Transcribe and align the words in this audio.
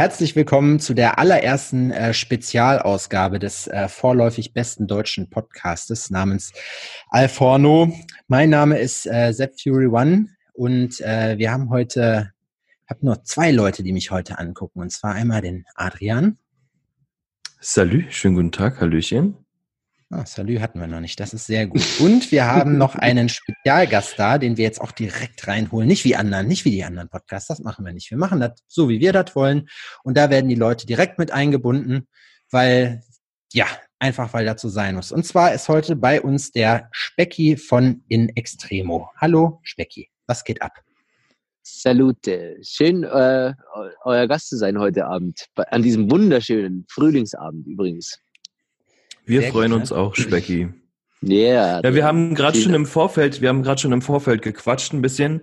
Herzlich 0.00 0.34
willkommen 0.34 0.80
zu 0.80 0.94
der 0.94 1.18
allerersten 1.18 1.90
äh, 1.90 2.14
Spezialausgabe 2.14 3.38
des 3.38 3.66
äh, 3.66 3.86
vorläufig 3.86 4.54
besten 4.54 4.86
deutschen 4.86 5.28
Podcastes 5.28 6.08
namens 6.08 6.54
Alforno. 7.10 7.92
Mein 8.26 8.48
Name 8.48 8.78
ist 8.78 9.04
äh, 9.04 9.32
Sepp 9.32 9.60
Fury 9.60 9.88
One 9.88 10.28
und 10.54 11.02
äh, 11.02 11.36
wir 11.36 11.52
haben 11.52 11.68
heute, 11.68 12.32
ich 12.82 12.88
habe 12.88 13.04
nur 13.04 13.24
zwei 13.24 13.50
Leute, 13.50 13.82
die 13.82 13.92
mich 13.92 14.10
heute 14.10 14.38
angucken 14.38 14.80
und 14.80 14.90
zwar 14.90 15.12
einmal 15.12 15.42
den 15.42 15.66
Adrian. 15.74 16.38
Salut, 17.60 18.10
schönen 18.10 18.36
guten 18.36 18.52
Tag, 18.52 18.80
Hallöchen. 18.80 19.39
Ah, 20.12 20.26
Salü 20.26 20.58
hatten 20.58 20.80
wir 20.80 20.88
noch 20.88 20.98
nicht. 20.98 21.20
Das 21.20 21.32
ist 21.32 21.46
sehr 21.46 21.68
gut. 21.68 21.84
Und 22.00 22.32
wir 22.32 22.44
haben 22.44 22.76
noch 22.76 22.96
einen 22.96 23.28
Spezialgast 23.28 24.18
da, 24.18 24.38
den 24.38 24.56
wir 24.56 24.64
jetzt 24.64 24.80
auch 24.80 24.90
direkt 24.90 25.46
reinholen. 25.46 25.86
Nicht 25.86 26.04
wie 26.04 26.16
anderen, 26.16 26.48
nicht 26.48 26.64
wie 26.64 26.72
die 26.72 26.82
anderen 26.82 27.08
Podcasts. 27.08 27.46
Das 27.46 27.60
machen 27.60 27.84
wir 27.86 27.92
nicht. 27.92 28.10
Wir 28.10 28.18
machen 28.18 28.40
das 28.40 28.60
so, 28.66 28.88
wie 28.88 28.98
wir 28.98 29.12
das 29.12 29.36
wollen. 29.36 29.68
Und 30.02 30.16
da 30.16 30.28
werden 30.28 30.48
die 30.48 30.56
Leute 30.56 30.84
direkt 30.84 31.20
mit 31.20 31.30
eingebunden, 31.30 32.08
weil, 32.50 33.04
ja, 33.52 33.66
einfach 34.00 34.32
weil 34.32 34.58
so 34.58 34.68
sein 34.68 34.96
muss. 34.96 35.12
Und 35.12 35.24
zwar 35.26 35.54
ist 35.54 35.68
heute 35.68 35.94
bei 35.94 36.20
uns 36.20 36.50
der 36.50 36.88
Specki 36.90 37.56
von 37.56 38.02
In 38.08 38.30
Extremo. 38.30 39.10
Hallo, 39.16 39.60
Specki. 39.62 40.10
Was 40.26 40.42
geht 40.42 40.60
ab? 40.60 40.72
Salute. 41.62 42.56
Schön, 42.62 43.04
äh, 43.04 43.54
euer 44.04 44.26
Gast 44.26 44.48
zu 44.48 44.56
sein 44.56 44.76
heute 44.76 45.06
Abend. 45.06 45.46
An 45.54 45.82
diesem 45.82 46.10
wunderschönen 46.10 46.84
Frühlingsabend 46.88 47.68
übrigens. 47.68 48.18
Wir 49.24 49.42
Sehr 49.42 49.52
freuen 49.52 49.72
uns 49.72 49.92
auch, 49.92 50.14
Specki. 50.14 50.68
Yeah, 51.22 51.82
ja, 51.84 51.94
wir 51.94 52.04
haben 52.04 52.34
gerade 52.34 52.58
schon 52.58 52.72
im 52.72 52.86
Vorfeld, 52.86 53.42
wir 53.42 53.50
haben 53.50 53.62
gerade 53.62 53.80
schon 53.80 53.92
im 53.92 54.00
Vorfeld 54.00 54.40
gequatscht 54.40 54.94
ein 54.94 55.02
bisschen, 55.02 55.42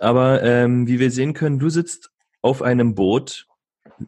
aber 0.00 0.42
ähm, 0.42 0.88
wie 0.88 0.98
wir 0.98 1.12
sehen 1.12 1.32
können, 1.32 1.60
du 1.60 1.68
sitzt 1.68 2.10
auf 2.40 2.60
einem 2.60 2.96
Boot, 2.96 3.46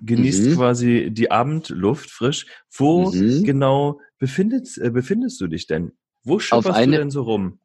genießt 0.03 0.47
mhm. 0.47 0.55
quasi 0.57 1.09
die 1.13 1.31
Abendluft 1.31 2.11
frisch. 2.11 2.47
Wo 2.71 3.13
mhm. 3.13 3.45
genau 3.45 4.01
befindest, 4.19 4.79
äh, 4.79 4.91
befindest 4.91 5.41
du 5.41 5.47
dich 5.47 5.67
denn? 5.67 5.93
Wo 6.25 6.39
schipperst 6.39 6.71
eine, 6.71 6.93
du 6.93 6.99
denn 6.99 7.11
so 7.11 7.23
rum? 7.23 7.59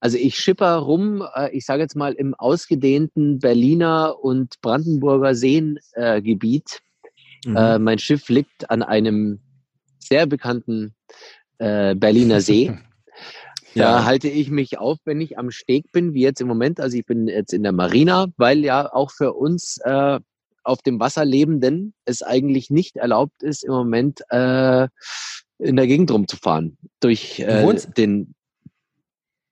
Also 0.00 0.16
ich 0.16 0.36
schipper 0.36 0.76
rum, 0.76 1.22
äh, 1.34 1.50
ich 1.50 1.66
sage 1.66 1.82
jetzt 1.82 1.96
mal 1.96 2.14
im 2.14 2.34
ausgedehnten 2.34 3.38
Berliner 3.38 4.16
und 4.22 4.60
Brandenburger 4.62 5.34
Seengebiet. 5.34 6.80
Äh, 7.44 7.78
mhm. 7.78 7.84
mein 7.84 7.98
Schiff 7.98 8.28
liegt 8.28 8.70
an 8.70 8.82
einem 8.82 9.40
sehr 10.10 10.26
bekannten 10.26 10.94
äh, 11.58 11.94
Berliner 11.94 12.40
See. 12.40 12.72
Da 13.76 13.98
ja. 13.98 14.04
halte 14.04 14.26
ich 14.26 14.50
mich 14.50 14.78
auf, 14.78 14.98
wenn 15.04 15.20
ich 15.20 15.38
am 15.38 15.52
Steg 15.52 15.92
bin, 15.92 16.12
wie 16.12 16.22
jetzt 16.22 16.40
im 16.40 16.48
Moment. 16.48 16.80
Also 16.80 16.98
ich 16.98 17.06
bin 17.06 17.28
jetzt 17.28 17.52
in 17.52 17.62
der 17.62 17.70
Marina, 17.70 18.26
weil 18.36 18.64
ja 18.64 18.92
auch 18.92 19.12
für 19.12 19.32
uns 19.32 19.78
äh, 19.84 20.18
auf 20.64 20.82
dem 20.82 20.98
Wasser 20.98 21.24
Lebenden 21.24 21.94
es 22.04 22.22
eigentlich 22.22 22.70
nicht 22.70 22.96
erlaubt 22.96 23.44
ist, 23.44 23.62
im 23.62 23.72
Moment 23.72 24.22
äh, 24.30 24.88
in 25.58 25.76
der 25.76 25.86
Gegend 25.86 26.10
rumzufahren. 26.10 26.78
Durch 26.98 27.38
äh, 27.38 27.76
den. 27.96 28.34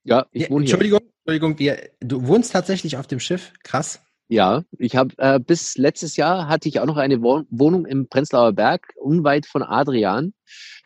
Ja, 0.03 0.25
ich 0.31 0.49
wohne 0.49 0.65
hier. 0.65 0.73
Entschuldigung, 0.73 0.99
Entschuldigung, 1.23 1.59
wir, 1.59 1.89
du 2.01 2.27
wohnst 2.27 2.51
tatsächlich 2.51 2.97
auf 2.97 3.07
dem 3.07 3.21
Schiff? 3.21 3.53
Krass. 3.63 4.01
Ja, 4.31 4.63
ich 4.77 4.95
habe 4.95 5.15
äh, 5.17 5.39
bis 5.39 5.75
letztes 5.75 6.15
Jahr 6.15 6.47
hatte 6.47 6.69
ich 6.69 6.79
auch 6.79 6.85
noch 6.85 6.97
eine 6.97 7.19
Wohnung 7.19 7.87
im 7.87 8.07
Prenzlauer 8.07 8.53
Berg, 8.53 8.93
unweit 8.95 9.47
von 9.47 9.63
Adrian, 9.63 10.33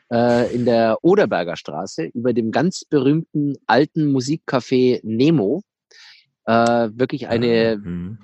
äh, 0.10 0.54
in 0.56 0.64
der 0.64 0.98
Oderberger 1.02 1.58
Straße, 1.58 2.06
über 2.06 2.32
dem 2.32 2.52
ganz 2.52 2.86
berühmten 2.86 3.56
alten 3.68 4.16
Musikcafé 4.16 5.02
Nemo. 5.04 5.62
Äh, 6.46 6.54
wirklich 6.94 7.28
eine 7.28 7.82
mhm. 7.84 8.18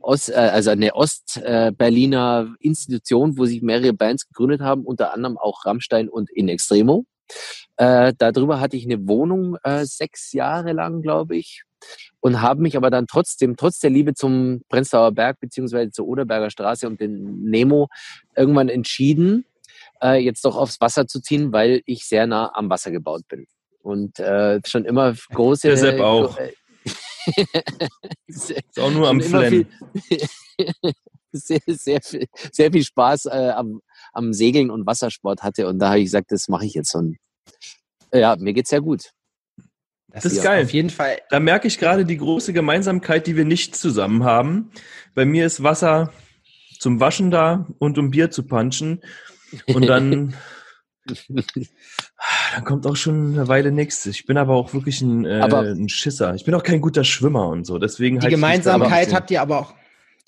Ost, 0.00 0.28
äh, 0.28 0.34
also 0.34 0.68
eine 0.68 0.94
Ost-Berliner 0.94 2.54
äh, 2.60 2.66
Institution, 2.66 3.38
wo 3.38 3.46
sich 3.46 3.62
mehrere 3.62 3.94
Bands 3.94 4.28
gegründet 4.28 4.60
haben, 4.60 4.84
unter 4.84 5.14
anderem 5.14 5.38
auch 5.38 5.64
Rammstein 5.64 6.10
und 6.10 6.28
In 6.30 6.48
Extremo. 6.48 7.06
Äh, 7.78 8.12
darüber 8.18 8.60
hatte 8.60 8.76
ich 8.76 8.84
eine 8.84 9.08
Wohnung 9.08 9.56
äh, 9.62 9.86
sechs 9.86 10.32
Jahre 10.34 10.72
lang, 10.72 11.00
glaube 11.00 11.36
ich 11.36 11.62
und 12.20 12.40
habe 12.40 12.62
mich 12.62 12.76
aber 12.76 12.90
dann 12.90 13.06
trotzdem, 13.06 13.56
trotz 13.56 13.78
der 13.78 13.90
Liebe 13.90 14.14
zum 14.14 14.62
Prenzlauer 14.68 15.12
Berg 15.12 15.40
beziehungsweise 15.40 15.90
zur 15.90 16.06
Oderberger 16.06 16.50
Straße 16.50 16.86
und 16.86 17.00
den 17.00 17.42
Nemo 17.44 17.88
irgendwann 18.36 18.68
entschieden, 18.68 19.44
äh, 20.02 20.22
jetzt 20.22 20.44
doch 20.44 20.56
aufs 20.56 20.80
Wasser 20.80 21.06
zu 21.06 21.20
ziehen, 21.20 21.52
weil 21.52 21.82
ich 21.86 22.06
sehr 22.06 22.26
nah 22.26 22.50
am 22.54 22.70
Wasser 22.70 22.90
gebaut 22.90 23.22
bin. 23.28 23.46
Und 23.82 24.18
äh, 24.18 24.60
schon 24.66 24.84
immer 24.84 25.14
große... 25.30 25.68
Der 25.68 25.76
Sepp 25.76 26.00
auch. 26.00 26.38
ist 28.26 28.54
auch 28.78 28.90
nur 28.90 29.08
am 29.08 29.20
Flennen. 29.20 29.66
sehr, 31.32 31.60
sehr, 31.66 32.00
viel, 32.02 32.26
sehr 32.52 32.72
viel 32.72 32.84
Spaß 32.84 33.26
äh, 33.26 33.50
am, 33.54 33.80
am 34.12 34.32
Segeln 34.32 34.70
und 34.70 34.86
Wassersport 34.86 35.42
hatte. 35.42 35.68
Und 35.68 35.78
da 35.78 35.90
habe 35.90 35.98
ich 35.98 36.06
gesagt, 36.06 36.32
das 36.32 36.48
mache 36.48 36.66
ich 36.66 36.74
jetzt. 36.74 36.94
Und 36.94 37.16
ja, 38.12 38.36
mir 38.36 38.52
geht's 38.52 38.70
sehr 38.70 38.80
gut. 38.80 39.10
Das, 40.12 40.24
das 40.24 40.32
ist 40.32 40.42
geil. 40.42 40.64
Auf 40.64 40.72
jeden 40.72 40.90
Fall. 40.90 41.18
Da 41.30 41.38
merke 41.38 41.68
ich 41.68 41.78
gerade 41.78 42.04
die 42.04 42.16
große 42.16 42.52
Gemeinsamkeit, 42.52 43.26
die 43.26 43.36
wir 43.36 43.44
nicht 43.44 43.76
zusammen 43.76 44.24
haben. 44.24 44.70
Bei 45.14 45.24
mir 45.24 45.44
ist 45.44 45.62
Wasser 45.62 46.12
zum 46.78 47.00
Waschen 47.00 47.30
da 47.30 47.66
und 47.78 47.98
um 47.98 48.10
Bier 48.10 48.30
zu 48.30 48.44
punchen. 48.44 49.02
Und 49.66 49.86
dann, 49.86 50.34
dann 51.36 52.64
kommt 52.64 52.86
auch 52.86 52.96
schon 52.96 53.34
eine 53.34 53.48
Weile 53.48 53.70
nichts. 53.70 54.06
Ich 54.06 54.26
bin 54.26 54.38
aber 54.38 54.54
auch 54.54 54.72
wirklich 54.72 55.02
ein, 55.02 55.24
äh, 55.24 55.42
ein 55.42 55.88
Schisser. 55.88 56.34
Ich 56.34 56.44
bin 56.44 56.54
auch 56.54 56.62
kein 56.62 56.80
guter 56.80 57.04
Schwimmer 57.04 57.48
und 57.48 57.66
so. 57.66 57.78
Deswegen 57.78 58.18
die 58.18 58.28
Gemeinsamkeit 58.28 59.12
habt 59.12 59.30
ihr 59.30 59.42
aber 59.42 59.58
auch. 59.58 59.74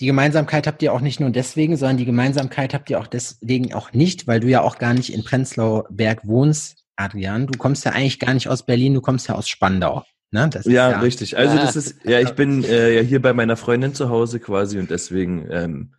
Die 0.00 0.06
Gemeinsamkeit 0.06 0.66
habt 0.66 0.82
ihr 0.82 0.94
auch 0.94 1.02
nicht 1.02 1.20
nur 1.20 1.28
deswegen, 1.28 1.76
sondern 1.76 1.98
die 1.98 2.06
Gemeinsamkeit 2.06 2.72
habt 2.72 2.88
ihr 2.88 2.98
auch 2.98 3.06
deswegen 3.06 3.74
auch 3.74 3.92
nicht, 3.92 4.26
weil 4.26 4.40
du 4.40 4.48
ja 4.48 4.62
auch 4.62 4.78
gar 4.78 4.94
nicht 4.94 5.12
in 5.12 5.24
Prenzlauer 5.24 5.84
Berg 5.90 6.26
wohnst, 6.26 6.79
Adrian, 7.00 7.46
du 7.46 7.58
kommst 7.58 7.84
ja 7.84 7.92
eigentlich 7.92 8.18
gar 8.18 8.34
nicht 8.34 8.48
aus 8.48 8.64
Berlin, 8.64 8.94
du 8.94 9.00
kommst 9.00 9.28
ja 9.28 9.34
aus 9.34 9.48
Spandau. 9.48 10.04
Ne? 10.32 10.48
Ja, 10.64 10.90
ja, 10.90 11.00
richtig. 11.00 11.36
Also 11.36 11.56
das 11.56 11.74
ist, 11.74 12.04
ja, 12.04 12.20
ich 12.20 12.30
bin 12.30 12.62
äh, 12.62 12.94
ja 12.94 13.00
hier 13.00 13.20
bei 13.20 13.32
meiner 13.32 13.56
Freundin 13.56 13.94
zu 13.94 14.10
Hause 14.10 14.38
quasi 14.38 14.78
und 14.78 14.90
deswegen 14.90 15.48
ähm, 15.50 15.94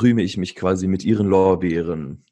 rühme 0.00 0.22
ich 0.22 0.36
mich 0.36 0.56
quasi 0.56 0.88
mit 0.88 1.04
ihren 1.04 1.28
Lorbeeren. 1.28 2.24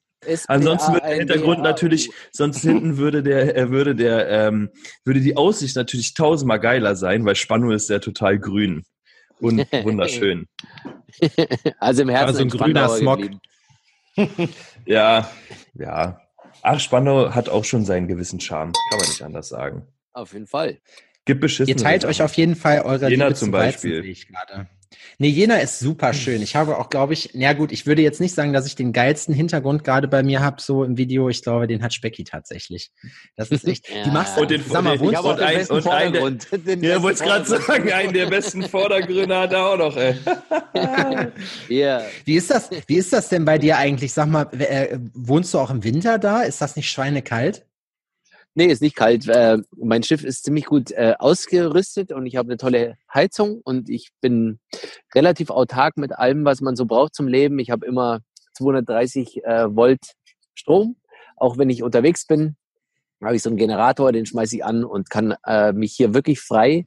Ansonsten 0.48 0.94
würde 0.94 1.06
der 1.06 1.16
Hintergrund 1.16 1.62
natürlich, 1.62 2.10
sonst 2.32 2.62
hinten 2.62 2.96
würde 2.96 3.22
der, 3.22 3.54
er 3.54 3.70
würde 3.70 3.94
der, 3.94 4.28
ähm, 4.28 4.70
würde 5.04 5.20
die 5.20 5.36
Aussicht 5.36 5.76
natürlich 5.76 6.14
tausendmal 6.14 6.58
geiler 6.58 6.96
sein, 6.96 7.24
weil 7.24 7.36
Spandau 7.36 7.70
ist 7.70 7.88
ja 7.88 8.00
total 8.00 8.40
grün 8.40 8.82
und 9.40 9.58
wunderschön. 9.84 10.46
also 11.78 12.02
im 12.02 12.08
Herzen 12.08 12.26
also 12.26 12.42
ein 12.42 12.48
grüner 12.48 12.88
Smog. 12.88 13.20
ja, 14.84 15.30
ja, 15.74 16.20
Ach, 16.70 16.80
Spandau 16.80 17.34
hat 17.34 17.48
auch 17.48 17.64
schon 17.64 17.86
seinen 17.86 18.08
gewissen 18.08 18.40
Charme, 18.40 18.72
kann 18.90 18.98
man 18.98 19.08
nicht 19.08 19.22
anders 19.22 19.48
sagen. 19.48 19.86
Auf 20.12 20.34
jeden 20.34 20.46
Fall. 20.46 20.78
Gibt 21.24 21.40
beschissen. 21.40 21.68
Ihr 21.70 21.76
teilt 21.76 22.04
euch 22.04 22.20
auf 22.20 22.34
jeden 22.34 22.56
Fall 22.56 22.82
eure 22.82 23.08
Jena 23.08 23.28
Liebe 23.28 23.36
zum 23.36 23.50
Beispiel. 23.50 24.02
Weizen, 24.02 24.68
Nee, 25.18 25.28
Jena 25.28 25.56
ist 25.56 25.80
super 25.80 26.12
schön. 26.12 26.42
Ich 26.42 26.56
habe 26.56 26.78
auch, 26.78 26.90
glaube 26.90 27.12
ich, 27.12 27.30
na 27.34 27.52
gut, 27.52 27.72
ich 27.72 27.86
würde 27.86 28.02
jetzt 28.02 28.20
nicht 28.20 28.34
sagen, 28.34 28.52
dass 28.52 28.66
ich 28.66 28.76
den 28.76 28.92
geilsten 28.92 29.34
Hintergrund 29.34 29.84
gerade 29.84 30.08
bei 30.08 30.22
mir 30.22 30.40
habe, 30.40 30.62
so 30.62 30.84
im 30.84 30.96
Video. 30.96 31.28
Ich 31.28 31.42
glaube, 31.42 31.66
den 31.66 31.82
hat 31.82 31.92
Specki 31.92 32.24
tatsächlich. 32.24 32.90
Das 33.36 33.50
ist 33.50 33.66
echt. 33.66 33.88
ja. 33.88 34.02
Die 34.04 34.10
machst 34.10 34.36
du. 34.36 34.42
Und 34.42 34.50
den, 34.50 34.62
sag 34.66 34.84
mal, 34.84 34.96
den, 34.96 35.08
und 35.08 35.40
ein, 35.40 35.66
und 35.68 35.86
ein 35.88 36.12
der, 36.12 36.76
ja, 36.82 37.02
wollte 37.02 37.24
gerade 37.24 37.44
sagen, 37.44 37.92
einen 37.92 38.12
der 38.12 38.26
besten 38.26 38.62
Vordergründe 38.62 39.36
hat 39.36 39.52
er 39.52 39.66
auch 39.66 39.78
noch, 39.78 39.96
ey. 39.96 40.14
yeah. 41.70 42.02
Wie 42.24 42.36
ist 42.36 42.50
das, 42.50 42.70
wie 42.86 42.96
ist 42.96 43.12
das 43.12 43.28
denn 43.28 43.44
bei 43.44 43.58
dir 43.58 43.76
eigentlich? 43.76 44.12
Sag 44.12 44.28
mal, 44.28 44.46
äh, 44.58 44.98
wohnst 45.14 45.52
du 45.52 45.58
auch 45.58 45.70
im 45.70 45.84
Winter 45.84 46.18
da? 46.18 46.42
Ist 46.42 46.60
das 46.60 46.76
nicht 46.76 46.90
schweinekalt? 46.90 47.67
Nee, 48.58 48.72
ist 48.72 48.82
nicht 48.82 48.96
kalt. 48.96 49.28
Äh, 49.28 49.58
mein 49.76 50.02
Schiff 50.02 50.24
ist 50.24 50.42
ziemlich 50.42 50.64
gut 50.64 50.90
äh, 50.90 51.14
ausgerüstet 51.16 52.10
und 52.10 52.26
ich 52.26 52.34
habe 52.34 52.48
eine 52.48 52.56
tolle 52.56 52.96
Heizung 53.14 53.60
und 53.62 53.88
ich 53.88 54.10
bin 54.20 54.58
relativ 55.14 55.50
autark 55.50 55.96
mit 55.96 56.10
allem, 56.18 56.44
was 56.44 56.60
man 56.60 56.74
so 56.74 56.84
braucht 56.84 57.14
zum 57.14 57.28
Leben. 57.28 57.60
Ich 57.60 57.70
habe 57.70 57.86
immer 57.86 58.18
230 58.54 59.44
äh, 59.44 59.76
Volt 59.76 60.00
Strom. 60.56 60.96
Auch 61.36 61.56
wenn 61.56 61.70
ich 61.70 61.84
unterwegs 61.84 62.26
bin, 62.26 62.56
habe 63.22 63.36
ich 63.36 63.44
so 63.44 63.50
einen 63.50 63.58
Generator, 63.58 64.10
den 64.10 64.26
schmeiße 64.26 64.56
ich 64.56 64.64
an 64.64 64.82
und 64.82 65.08
kann 65.08 65.36
äh, 65.46 65.72
mich 65.72 65.92
hier 65.92 66.12
wirklich 66.12 66.40
frei 66.40 66.84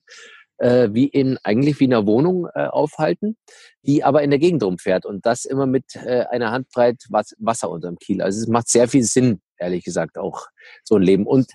äh, 0.62 0.90
wie 0.92 1.07
in 1.07 1.38
eigentlich 1.44 1.80
wie 1.80 1.86
in 1.86 1.94
einer 1.94 2.06
Wohnung 2.06 2.48
äh, 2.54 2.68
aufhalten, 2.68 3.36
die 3.84 4.04
aber 4.04 4.22
in 4.24 4.30
der 4.30 4.40
Gegend 4.40 4.63
rumfährt 4.63 5.06
und 5.06 5.25
das 5.25 5.45
immer 5.45 5.66
mit 5.66 5.95
äh, 5.95 6.25
einer 6.30 6.51
Handbreit 6.51 6.98
Wasser 7.10 7.69
unterm 7.69 7.98
Kiel. 7.98 8.22
Also 8.22 8.42
es 8.42 8.48
macht 8.48 8.69
sehr 8.69 8.88
viel 8.88 9.04
Sinn, 9.04 9.42
ehrlich 9.57 9.84
gesagt, 9.84 10.18
auch 10.18 10.48
so 10.84 10.95
ein 10.95 11.01
Leben. 11.01 11.25
Und 11.25 11.51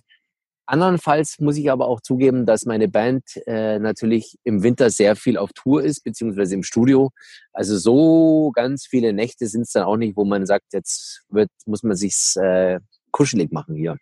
Andernfalls 0.67 1.39
muss 1.39 1.57
ich 1.57 1.71
aber 1.71 1.87
auch 1.87 2.01
zugeben, 2.01 2.45
dass 2.45 2.67
meine 2.67 2.89
Band 2.89 3.23
äh, 3.47 3.79
natürlich 3.79 4.37
im 4.43 4.63
Winter 4.63 4.91
sehr 4.91 5.15
viel 5.15 5.39
auf 5.39 5.53
Tour 5.53 5.83
ist, 5.85 6.03
beziehungsweise 6.03 6.55
im 6.55 6.65
Studio. 6.65 7.11
Also 7.53 7.79
so 7.79 8.51
ganz 8.55 8.87
viele 8.87 9.13
Nächte 9.13 9.47
sind 9.47 9.63
es 9.63 9.73
dann 9.73 9.85
auch 9.85 9.97
nicht, 9.97 10.17
wo 10.17 10.25
man 10.25 10.45
sagt, 10.45 10.73
jetzt 10.73 11.23
wird, 11.29 11.51
muss 11.67 11.83
man 11.83 11.97
sich's 11.97 12.37
äh, 12.37 12.81
kuschelig 13.13 13.53
machen 13.53 13.77
hier. 13.77 13.97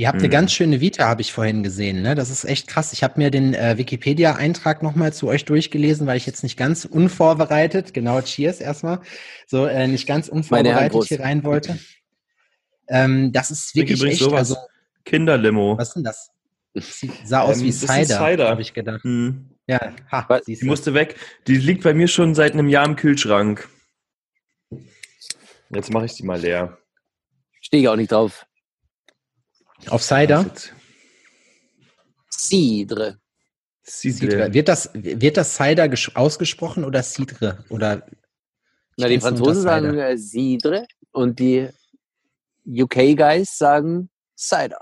Ihr 0.00 0.06
habt 0.06 0.20
eine 0.20 0.28
ganz 0.28 0.52
schöne 0.52 0.80
Vita, 0.80 1.08
habe 1.08 1.22
ich 1.22 1.32
vorhin 1.32 1.64
gesehen. 1.64 2.02
Ne? 2.02 2.14
Das 2.14 2.30
ist 2.30 2.44
echt 2.44 2.68
krass. 2.68 2.92
Ich 2.92 3.02
habe 3.02 3.14
mir 3.16 3.32
den 3.32 3.52
äh, 3.54 3.78
Wikipedia-Eintrag 3.78 4.80
nochmal 4.80 5.12
zu 5.12 5.26
euch 5.26 5.44
durchgelesen, 5.44 6.06
weil 6.06 6.16
ich 6.16 6.24
jetzt 6.24 6.44
nicht 6.44 6.56
ganz 6.56 6.84
unvorbereitet, 6.84 7.94
genau, 7.94 8.20
Cheers 8.20 8.60
erstmal, 8.60 9.00
so 9.48 9.66
äh, 9.66 9.88
nicht 9.88 10.06
ganz 10.06 10.28
unvorbereitet 10.28 11.04
hier 11.06 11.18
rein 11.18 11.42
wollte. 11.42 11.80
Ähm, 12.86 13.32
das 13.32 13.50
ist 13.50 13.74
wirklich 13.74 14.00
echt, 14.04 14.32
also 14.32 14.56
Kinderlimo. 15.08 15.78
Was 15.78 15.88
ist 15.88 15.94
denn 15.94 16.04
das? 16.04 16.30
Sie 16.74 17.10
sah 17.24 17.40
aus 17.40 17.58
ähm, 17.58 17.64
wie 17.64 17.72
Cider, 17.72 18.18
Cider. 18.18 18.48
habe 18.50 18.60
ich 18.60 18.74
gedacht. 18.74 19.02
Hm. 19.02 19.50
Ja, 19.66 19.92
ha, 20.10 20.40
die 20.46 20.64
musste 20.64 20.94
weg. 20.94 21.16
Die 21.46 21.56
liegt 21.56 21.82
bei 21.82 21.94
mir 21.94 22.08
schon 22.08 22.34
seit 22.34 22.52
einem 22.52 22.68
Jahr 22.68 22.86
im 22.86 22.96
Kühlschrank. 22.96 23.68
Jetzt 25.70 25.92
mache 25.92 26.06
ich 26.06 26.14
die 26.14 26.22
mal 26.22 26.40
leer. 26.40 26.78
Stehe 27.60 27.82
ich 27.82 27.88
auch 27.88 27.96
nicht 27.96 28.12
drauf. 28.12 28.46
Auf 29.88 30.02
Cider? 30.02 30.46
Cidre. 32.30 33.18
Cidre. 33.84 34.52
Wird 34.52 34.68
das, 34.68 34.90
wird 34.94 35.36
das 35.36 35.54
Cider 35.54 35.90
ausgesprochen 36.14 36.84
oder 36.84 37.02
Cidre? 37.02 37.64
Oder 37.68 38.06
Na, 38.96 39.08
die 39.08 39.20
Franzosen 39.20 39.62
sagen 39.62 39.98
äh, 39.98 40.16
Cidre 40.16 40.86
und 41.12 41.38
die 41.38 41.68
UK-Guys 42.66 43.58
sagen 43.58 44.10
Cider. 44.36 44.80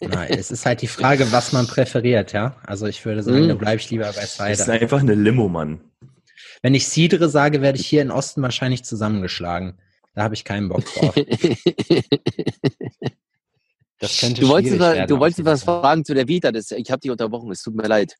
Nein, 0.00 0.30
es 0.30 0.50
ist 0.50 0.66
halt 0.66 0.82
die 0.82 0.86
Frage, 0.86 1.32
was 1.32 1.52
man 1.52 1.66
präferiert, 1.66 2.32
ja. 2.32 2.56
Also 2.64 2.86
ich 2.86 3.04
würde 3.04 3.22
sagen, 3.22 3.46
mm. 3.46 3.48
da 3.48 3.54
bleibe 3.54 3.80
ich 3.80 3.90
lieber 3.90 4.06
bei 4.06 4.26
Cider. 4.26 4.48
Das 4.50 4.60
ist 4.60 4.68
einfach 4.68 5.00
eine 5.00 5.14
Limo, 5.14 5.48
Mann. 5.48 5.80
Wenn 6.62 6.74
ich 6.74 6.86
Cidre 6.86 7.28
sage, 7.28 7.62
werde 7.62 7.78
ich 7.78 7.86
hier 7.86 8.02
in 8.02 8.10
Osten 8.10 8.42
wahrscheinlich 8.42 8.84
zusammengeschlagen. 8.84 9.78
Da 10.14 10.22
habe 10.22 10.34
ich 10.34 10.44
keinen 10.44 10.68
Bock 10.68 10.84
drauf. 10.84 11.14
Das 13.98 14.20
könnte 14.20 14.42
du 14.42 14.48
wolltest, 14.48 14.78
werden, 14.78 15.06
du 15.06 15.18
wolltest 15.18 15.44
was 15.44 15.64
fragen 15.64 16.04
zu 16.04 16.12
der 16.12 16.28
Vita. 16.28 16.52
Das, 16.52 16.70
ich 16.70 16.90
habe 16.90 17.00
dich 17.00 17.10
unterbrochen, 17.10 17.50
es 17.50 17.62
tut 17.62 17.74
mir 17.74 17.88
leid. 17.88 18.14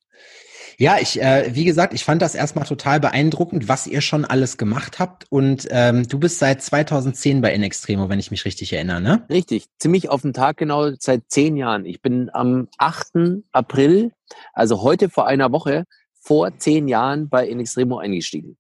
Ja, 0.78 0.99
ich, 1.00 1.20
äh, 1.20 1.55
wie 1.55 1.64
gesagt, 1.64 1.94
ich 1.94 2.05
fand 2.05 2.20
das 2.20 2.34
erstmal 2.34 2.67
total 2.67 3.00
beeindruckend, 3.00 3.69
was 3.69 3.87
ihr 3.87 4.02
schon 4.02 4.25
alles 4.25 4.58
gemacht 4.58 4.99
habt. 4.99 5.25
Und 5.31 5.67
ähm, 5.70 6.06
du 6.06 6.19
bist 6.19 6.38
seit 6.38 6.62
2010 6.62 7.40
bei 7.40 7.55
Inextremo, 7.55 8.08
wenn 8.11 8.19
ich 8.19 8.31
mich 8.31 8.44
richtig 8.44 8.73
erinnere, 8.75 9.00
ne? 9.00 9.25
Richtig, 9.31 9.67
ziemlich 9.78 10.11
auf 10.11 10.23
den 10.23 10.34
Tag 10.34 10.58
genau 10.58 10.90
seit 10.99 11.23
zehn 11.28 11.56
Jahren. 11.56 11.87
Ich 11.87 12.02
bin 12.02 12.31
am 12.32 12.69
8. 12.76 13.43
April, 13.52 14.12
also 14.52 14.82
heute 14.82 15.08
vor 15.08 15.26
einer 15.26 15.50
Woche, 15.50 15.84
vor 16.20 16.58
zehn 16.58 16.88
Jahren 16.88 17.28
bei 17.28 17.49
Inextremo 17.49 17.99
eingestiegen. 17.99 18.58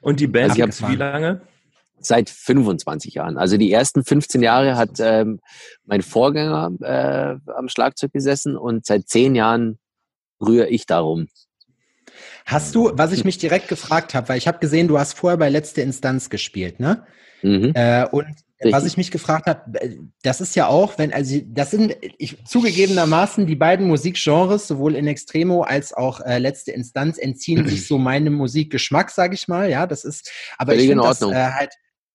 Und 0.00 0.20
die 0.20 0.26
Band 0.28 0.52
also 0.52 0.62
gibt 0.62 0.90
wie 0.90 0.96
lange? 0.96 1.42
seit 2.04 2.30
25 2.30 3.14
Jahren. 3.14 3.36
Also 3.36 3.56
die 3.56 3.72
ersten 3.72 4.04
15 4.04 4.42
Jahre 4.42 4.76
hat 4.76 4.98
ähm, 4.98 5.40
mein 5.84 6.02
Vorgänger 6.02 6.70
äh, 6.80 7.50
am 7.52 7.68
Schlagzeug 7.68 8.12
gesessen 8.12 8.56
und 8.56 8.86
seit 8.86 9.08
zehn 9.08 9.34
Jahren 9.34 9.78
rühre 10.44 10.68
ich 10.68 10.86
darum. 10.86 11.28
Hast 12.44 12.74
du, 12.74 12.90
was 12.94 13.12
ich 13.12 13.24
mich 13.24 13.38
direkt 13.38 13.68
gefragt 13.68 14.14
habe, 14.14 14.28
weil 14.28 14.38
ich 14.38 14.48
habe 14.48 14.58
gesehen, 14.58 14.88
du 14.88 14.98
hast 14.98 15.16
vorher 15.16 15.36
bei 15.38 15.48
letzte 15.48 15.82
Instanz 15.82 16.28
gespielt, 16.28 16.80
ne? 16.80 17.06
Mhm. 17.42 17.72
Äh, 17.74 18.06
und 18.06 18.26
Richtig. 18.26 18.72
was 18.72 18.84
ich 18.84 18.96
mich 18.96 19.10
gefragt 19.10 19.46
habe, 19.46 19.80
äh, 19.80 19.96
das 20.22 20.40
ist 20.40 20.54
ja 20.54 20.66
auch, 20.66 20.98
wenn, 20.98 21.12
also 21.12 21.40
das 21.46 21.70
sind 21.70 21.96
ich, 22.18 22.44
zugegebenermaßen 22.44 23.46
die 23.46 23.56
beiden 23.56 23.86
Musikgenres, 23.86 24.68
sowohl 24.68 24.96
in 24.96 25.06
Extremo 25.06 25.62
als 25.62 25.92
auch 25.92 26.20
äh, 26.20 26.38
letzte 26.38 26.72
Instanz, 26.72 27.18
entziehen 27.18 27.66
sich 27.68 27.86
so 27.86 27.98
meinem 27.98 28.34
Musikgeschmack, 28.34 29.10
sage 29.10 29.34
ich 29.34 29.48
mal. 29.48 29.70
Ja, 29.70 29.86
das 29.86 30.04
ist, 30.04 30.30
aber 30.58 30.72
Völlig 30.72 30.84
ich 30.84 30.90
finde 30.90 31.04
das 31.04 31.22
äh, 31.22 31.52
halt 31.52 31.72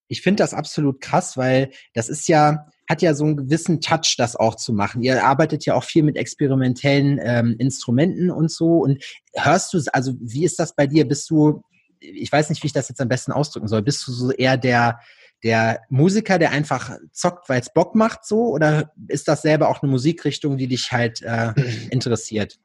ich 0.08 0.22
finde 0.22 0.44
das 0.44 0.54
absolut 0.54 1.02
krass, 1.02 1.38
weil 1.38 1.72
das 1.94 2.10
ist 2.10 2.28
ja, 2.28 2.68
hat 2.88 3.02
ja 3.02 3.14
so 3.14 3.26
einen 3.26 3.38
gewissen 3.38 3.82
Touch, 3.82 4.16
das 4.18 4.36
auch 4.36 4.56
zu 4.56 4.74
machen. 4.74 5.02
Ihr 5.02 5.24
arbeitet 5.24 5.66
ja 5.66 5.76
auch 5.76 5.84
viel 5.84 6.04
mit 6.04 6.16
experimentellen 6.16 7.20
ähm, 7.22 7.56
Instrumenten 7.60 8.32
und 8.32 8.50
so. 8.50 8.80
Und 8.80 9.04
hörst 9.34 9.74
du, 9.74 9.82
also 9.92 10.14
wie 10.20 10.46
ist 10.46 10.60
das 10.60 10.74
bei 10.76 10.88
dir? 10.88 11.08
Bist 11.08 11.30
du, 11.30 11.62
ich 12.00 12.32
weiß 12.32 12.50
nicht, 12.50 12.64
wie 12.64 12.68
ich 12.68 12.74
das 12.74 12.90
jetzt 12.90 13.02
am 13.02 13.10
besten 13.10 13.32
ausdrücken 13.32 13.68
soll, 13.68 13.82
bist 13.82 14.08
du 14.08 14.12
so 14.12 14.32
eher 14.32 14.58
der, 14.58 15.00
der 15.44 15.82
Musiker, 15.90 16.40
der 16.40 16.52
einfach 16.52 16.98
zockt, 17.12 17.50
weil 17.50 17.62
es 17.62 17.74
Bock 17.74 17.94
macht, 17.96 18.26
so? 18.26 18.48
Oder 18.48 18.94
ist 19.08 19.28
das 19.28 19.42
selber 19.42 19.70
auch 19.70 19.82
eine 19.82 19.92
Musikrichtung, 19.92 20.58
die 20.58 20.68
dich 20.68 20.92
halt 20.92 21.22
äh, 21.22 21.54
interessiert? 21.92 22.58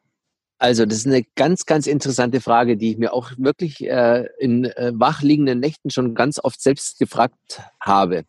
Also, 0.58 0.86
das 0.86 0.98
ist 0.98 1.06
eine 1.08 1.24
ganz, 1.34 1.66
ganz 1.66 1.88
interessante 1.88 2.40
Frage, 2.40 2.76
die 2.76 2.92
ich 2.92 2.98
mir 2.98 3.12
auch 3.12 3.32
wirklich 3.36 3.84
äh, 3.84 4.26
in 4.38 4.66
äh, 4.66 4.92
wachliegenden 4.94 5.58
Nächten 5.58 5.90
schon 5.90 6.14
ganz 6.14 6.38
oft 6.40 6.62
selbst 6.62 7.00
gefragt 7.00 7.62
habe, 7.80 8.22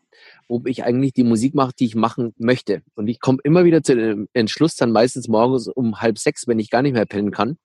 ob 0.53 0.67
ich 0.67 0.83
eigentlich 0.83 1.13
die 1.13 1.23
Musik 1.23 1.55
mache, 1.55 1.73
die 1.77 1.85
ich 1.85 1.95
machen 1.95 2.33
möchte. 2.37 2.83
Und 2.93 3.07
ich 3.07 3.19
komme 3.19 3.39
immer 3.43 3.65
wieder 3.65 3.81
zu 3.81 3.95
dem 3.95 4.27
Entschluss, 4.33 4.75
dann 4.75 4.91
meistens 4.91 5.27
morgens 5.27 5.67
um 5.67 5.99
halb 5.99 6.19
sechs, 6.19 6.47
wenn 6.47 6.59
ich 6.59 6.69
gar 6.69 6.83
nicht 6.83 6.93
mehr 6.93 7.07
pennen 7.07 7.31
kann, 7.31 7.57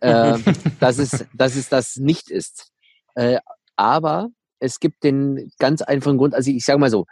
äh, 0.00 0.38
dass, 0.80 0.98
es, 0.98 1.26
dass 1.34 1.56
es 1.56 1.68
das 1.68 1.96
nicht 1.96 2.30
ist. 2.30 2.70
Äh, 3.16 3.38
aber 3.74 4.28
es 4.60 4.78
gibt 4.78 5.02
den 5.02 5.50
ganz 5.58 5.82
einfachen 5.82 6.18
Grund, 6.18 6.34
also 6.34 6.50
ich 6.50 6.64
sage 6.64 6.78
mal 6.78 6.90
so, 6.90 7.06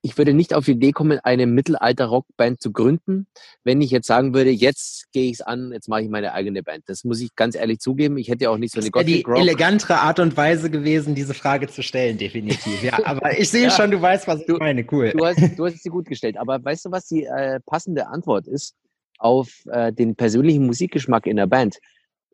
ich 0.00 0.18
würde 0.18 0.34
nicht 0.34 0.54
auf 0.54 0.64
die 0.64 0.72
Idee 0.72 0.92
kommen, 0.92 1.18
eine 1.22 1.46
Mittelalter-Rockband 1.46 2.60
zu 2.60 2.72
gründen, 2.72 3.26
wenn 3.64 3.80
ich 3.80 3.90
jetzt 3.90 4.06
sagen 4.06 4.34
würde, 4.34 4.50
jetzt 4.50 5.10
gehe 5.12 5.24
ich 5.24 5.34
es 5.34 5.40
an, 5.40 5.72
jetzt 5.72 5.88
mache 5.88 6.02
ich 6.02 6.08
meine 6.08 6.32
eigene 6.32 6.62
Band. 6.62 6.84
Das 6.86 7.04
muss 7.04 7.20
ich 7.20 7.34
ganz 7.34 7.54
ehrlich 7.54 7.78
zugeben. 7.78 8.16
Ich 8.18 8.28
hätte 8.28 8.44
ja 8.44 8.50
auch 8.50 8.58
nicht 8.58 8.72
so 8.72 8.80
eine 8.80 8.90
Das 8.90 8.94
wäre 8.94 9.04
die 9.04 9.24
elegantere 9.24 10.00
Art 10.00 10.20
und 10.20 10.36
Weise 10.36 10.70
gewesen, 10.70 11.14
diese 11.14 11.34
Frage 11.34 11.68
zu 11.68 11.82
stellen, 11.82 12.18
definitiv. 12.18 12.82
Ja, 12.82 12.98
aber 13.04 13.38
ich 13.38 13.50
sehe 13.50 13.64
ja, 13.64 13.70
schon, 13.70 13.90
du 13.90 14.00
weißt, 14.00 14.26
was 14.26 14.42
ich 14.42 14.58
meine. 14.58 14.84
Cool. 14.90 15.10
Du 15.10 15.24
hast, 15.24 15.38
du 15.56 15.66
hast 15.66 15.82
sie 15.82 15.88
gut 15.88 16.06
gestellt. 16.06 16.36
Aber 16.36 16.62
weißt 16.64 16.86
du, 16.86 16.90
was 16.90 17.06
die 17.06 17.24
äh, 17.24 17.60
passende 17.66 18.06
Antwort 18.08 18.46
ist 18.46 18.74
auf 19.18 19.50
äh, 19.70 19.92
den 19.92 20.16
persönlichen 20.16 20.66
Musikgeschmack 20.66 21.26
in 21.26 21.36
der 21.36 21.46
Band? 21.46 21.78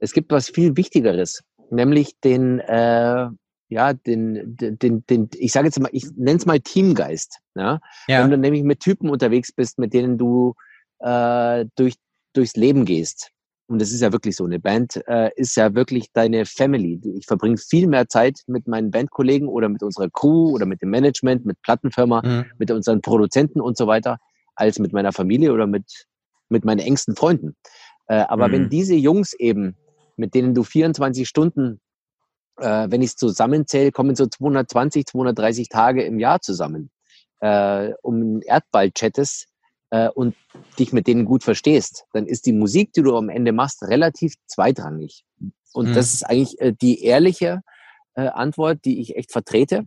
Es 0.01 0.13
gibt 0.13 0.31
was 0.31 0.49
viel 0.49 0.77
Wichtigeres, 0.77 1.43
nämlich 1.71 2.13
den 2.23 2.61
äh, 2.61 3.29
ja, 3.69 3.93
den, 3.93 4.57
den, 4.57 5.05
den, 5.07 5.29
ich 5.37 5.53
sage 5.53 5.67
jetzt 5.67 5.79
mal, 5.79 5.91
ich 5.93 6.07
nenne 6.17 6.39
es 6.39 6.47
mal 6.47 6.61
Teamgeist. 6.61 7.39
Ja? 7.55 7.81
ja. 8.07 8.23
Wenn 8.23 8.31
du 8.31 8.39
nämlich 8.39 8.63
mit 8.63 8.81
Typen 8.81 9.11
unterwegs 9.11 9.53
bist, 9.53 9.79
mit 9.79 9.93
denen 9.93 10.17
du 10.17 10.55
äh, 11.01 11.67
durch, 11.77 11.97
durchs 12.33 12.57
Leben 12.57 12.85
gehst. 12.85 13.31
Und 13.67 13.83
das 13.83 13.93
ist 13.93 14.01
ja 14.01 14.13
wirklich 14.13 14.35
so. 14.35 14.47
Eine 14.47 14.59
Band 14.59 15.03
äh, 15.07 15.31
ist 15.37 15.55
ja 15.57 15.75
wirklich 15.75 16.11
deine 16.13 16.47
Family. 16.47 16.99
Ich 17.19 17.27
verbringe 17.27 17.59
viel 17.59 17.87
mehr 17.87 18.09
Zeit 18.09 18.41
mit 18.47 18.67
meinen 18.67 18.91
Bandkollegen 18.91 19.47
oder 19.47 19.69
mit 19.69 19.83
unserer 19.83 20.09
Crew 20.09 20.55
oder 20.55 20.65
mit 20.65 20.81
dem 20.81 20.89
Management, 20.89 21.45
mit 21.45 21.61
Plattenfirma, 21.61 22.23
mhm. 22.25 22.45
mit 22.59 22.71
unseren 22.71 23.03
Produzenten 23.03 23.61
und 23.61 23.77
so 23.77 23.87
weiter, 23.87 24.19
als 24.55 24.79
mit 24.79 24.95
meiner 24.95 25.13
Familie 25.13 25.53
oder 25.53 25.67
mit, 25.67 26.07
mit 26.49 26.65
meinen 26.65 26.79
engsten 26.79 27.15
Freunden. 27.15 27.57
Äh, 28.07 28.25
aber 28.29 28.49
mhm. 28.49 28.53
wenn 28.53 28.71
diese 28.71 28.95
Jungs 28.95 29.35
eben, 29.35 29.77
mit 30.17 30.35
denen 30.35 30.55
du 30.55 30.65
24 30.65 31.29
Stunden 31.29 31.79
äh, 32.59 32.91
wenn 32.91 33.03
ich 33.03 33.11
es 33.11 33.17
zusammenzähle, 33.17 33.93
kommen 33.93 34.17
so 34.17 34.27
220, 34.27 35.07
230 35.07 35.69
Tage 35.69 36.03
im 36.03 36.19
Jahr 36.19 36.41
zusammen, 36.41 36.91
äh, 37.41 37.93
um 38.03 38.43
Erdball 38.43 38.91
chattest 38.91 39.47
äh, 39.91 40.09
und 40.09 40.35
dich 40.79 40.93
mit 40.93 41.07
denen 41.07 41.25
gut 41.25 41.45
verstehst, 41.45 42.05
dann 42.13 42.27
ist 42.27 42.47
die 42.47 42.53
Musik, 42.53 42.93
die 42.93 43.03
du 43.03 43.17
am 43.17 43.29
Ende 43.29 43.53
machst, 43.53 43.83
relativ 43.83 44.35
zweitrangig. 44.47 45.25
Und 45.73 45.91
mhm. 45.91 45.95
das 45.95 46.15
ist 46.15 46.23
eigentlich 46.25 46.61
äh, 46.61 46.73
die 46.73 47.03
ehrliche 47.05 47.61
äh, 48.15 48.29
Antwort, 48.29 48.85
die 48.85 49.01
ich 49.01 49.17
echt 49.17 49.33
vertrete, 49.33 49.87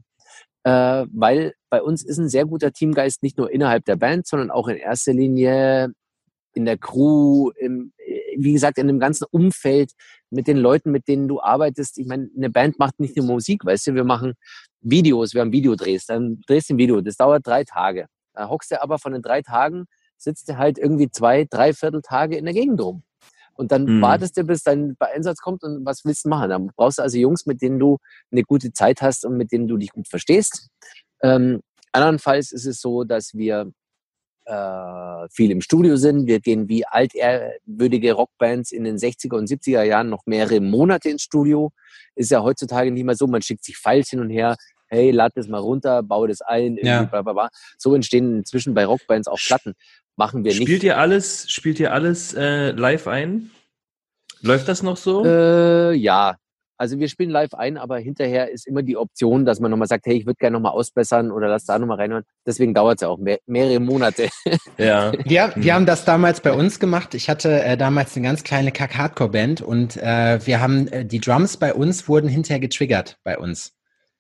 äh, 0.63 1.05
weil 1.11 1.53
bei 1.69 1.81
uns 1.81 2.03
ist 2.03 2.17
ein 2.17 2.29
sehr 2.29 2.45
guter 2.45 2.71
Teamgeist 2.71 3.23
nicht 3.23 3.37
nur 3.37 3.51
innerhalb 3.51 3.85
der 3.85 3.95
Band, 3.95 4.27
sondern 4.27 4.51
auch 4.51 4.67
in 4.67 4.77
erster 4.77 5.13
Linie 5.13 5.93
in 6.53 6.65
der 6.65 6.77
Crew, 6.77 7.51
im, 7.51 7.93
wie 8.43 8.53
gesagt, 8.53 8.77
in 8.77 8.87
dem 8.87 8.99
ganzen 8.99 9.25
Umfeld 9.31 9.91
mit 10.29 10.47
den 10.47 10.57
Leuten, 10.57 10.91
mit 10.91 11.07
denen 11.07 11.27
du 11.27 11.41
arbeitest. 11.41 11.97
Ich 11.97 12.07
meine, 12.07 12.29
eine 12.35 12.49
Band 12.49 12.79
macht 12.79 12.99
nicht 12.99 13.15
nur 13.17 13.25
Musik, 13.25 13.65
weißt 13.65 13.87
du, 13.87 13.95
wir 13.95 14.03
machen 14.03 14.33
Videos, 14.81 15.33
wir 15.33 15.41
haben 15.41 15.51
Videodrehs, 15.51 16.05
dann 16.05 16.41
drehst 16.47 16.69
du 16.69 16.75
ein 16.75 16.77
Video, 16.77 17.01
das 17.01 17.17
dauert 17.17 17.45
drei 17.45 17.63
Tage. 17.63 18.07
Da 18.33 18.49
hockst 18.49 18.71
du 18.71 18.81
aber 18.81 18.97
von 18.97 19.13
den 19.13 19.21
drei 19.21 19.41
Tagen, 19.41 19.85
sitzt 20.17 20.49
du 20.49 20.57
halt 20.57 20.77
irgendwie 20.77 21.09
zwei, 21.09 21.45
drei 21.49 21.73
Vierteltage 21.73 22.37
in 22.37 22.45
der 22.45 22.53
Gegend 22.53 22.81
rum. 22.81 23.03
Und 23.53 23.71
dann 23.71 23.85
mhm. 23.85 24.01
wartest 24.01 24.37
du, 24.37 24.43
bis 24.43 24.63
dein 24.63 24.95
Einsatz 24.99 25.39
kommt 25.39 25.63
und 25.63 25.85
was 25.85 26.05
willst 26.05 26.25
du 26.25 26.29
machen? 26.29 26.49
Dann 26.49 26.71
brauchst 26.75 26.97
du 26.97 27.03
also 27.03 27.17
Jungs, 27.17 27.45
mit 27.45 27.61
denen 27.61 27.79
du 27.79 27.97
eine 28.31 28.43
gute 28.43 28.71
Zeit 28.71 29.01
hast 29.01 29.25
und 29.25 29.37
mit 29.37 29.51
denen 29.51 29.67
du 29.67 29.77
dich 29.77 29.91
gut 29.91 30.07
verstehst. 30.07 30.69
Ähm, 31.21 31.61
andernfalls 31.91 32.51
ist 32.51 32.65
es 32.65 32.81
so, 32.81 33.03
dass 33.03 33.33
wir 33.33 33.71
äh, 34.45 35.27
viel 35.31 35.51
im 35.51 35.61
Studio 35.61 35.95
sind. 35.97 36.27
Wir 36.27 36.39
gehen 36.39 36.67
wie 36.67 36.85
altehrwürdige 36.85 38.13
Rockbands 38.13 38.71
in 38.71 38.83
den 38.83 38.97
60er 38.97 39.35
und 39.35 39.49
70er 39.49 39.83
Jahren 39.83 40.09
noch 40.09 40.25
mehrere 40.25 40.59
Monate 40.59 41.09
ins 41.09 41.23
Studio. 41.23 41.71
Ist 42.15 42.31
ja 42.31 42.41
heutzutage 42.41 42.91
nicht 42.91 43.03
mehr 43.03 43.15
so, 43.15 43.27
man 43.27 43.41
schickt 43.41 43.63
sich 43.63 43.77
Files 43.77 44.09
hin 44.09 44.19
und 44.19 44.29
her, 44.29 44.55
hey, 44.87 45.11
lad 45.11 45.31
das 45.35 45.47
mal 45.47 45.59
runter, 45.59 46.03
baue 46.03 46.27
das 46.27 46.41
ein, 46.41 46.77
ja. 46.81 47.03
bla, 47.03 47.21
bla, 47.21 47.33
bla. 47.33 47.49
So 47.77 47.95
entstehen 47.95 48.39
inzwischen 48.39 48.73
bei 48.73 48.85
Rockbands 48.85 49.27
auch 49.27 49.39
Platten. 49.39 49.73
Machen 50.17 50.43
wir 50.43 50.51
nicht. 50.51 50.63
Spielt 50.63 50.83
ihr 50.83 50.97
alles, 50.97 51.49
spielt 51.49 51.79
ihr 51.79 51.93
alles 51.93 52.33
äh, 52.33 52.71
live 52.71 53.07
ein? 53.07 53.51
Läuft 54.41 54.67
das 54.67 54.83
noch 54.83 54.97
so? 54.97 55.23
Äh, 55.23 55.93
ja, 55.93 56.35
Also 56.81 56.97
wir 56.97 57.09
spielen 57.09 57.29
live 57.29 57.53
ein, 57.53 57.77
aber 57.77 57.99
hinterher 57.99 58.49
ist 58.49 58.65
immer 58.65 58.81
die 58.81 58.97
Option, 58.97 59.45
dass 59.45 59.59
man 59.59 59.69
nochmal 59.69 59.87
sagt, 59.87 60.07
hey, 60.07 60.15
ich 60.15 60.25
würde 60.25 60.37
gerne 60.39 60.55
nochmal 60.55 60.71
ausbessern 60.71 61.29
oder 61.29 61.47
lass 61.47 61.65
da 61.65 61.77
nochmal 61.77 61.97
reinhören. 61.97 62.23
Deswegen 62.43 62.73
dauert 62.73 62.97
es 62.97 63.01
ja 63.01 63.09
auch 63.09 63.19
mehr, 63.19 63.37
mehrere 63.45 63.79
Monate. 63.79 64.29
Ja. 64.79 65.11
Wir, 65.25 65.53
wir 65.55 65.75
haben 65.75 65.85
das 65.85 66.05
damals 66.05 66.41
bei 66.41 66.51
uns 66.53 66.79
gemacht. 66.79 67.13
Ich 67.13 67.29
hatte 67.29 67.63
äh, 67.63 67.77
damals 67.77 68.15
eine 68.15 68.25
ganz 68.25 68.43
kleine 68.43 68.71
Kack-Hardcore-Band 68.71 69.61
und 69.61 69.95
äh, 69.97 70.39
wir 70.43 70.59
haben, 70.59 70.87
äh, 70.87 71.05
die 71.05 71.19
Drums 71.19 71.57
bei 71.57 71.71
uns 71.71 72.07
wurden 72.07 72.27
hinterher 72.27 72.59
getriggert 72.59 73.19
bei 73.23 73.37
uns. 73.37 73.73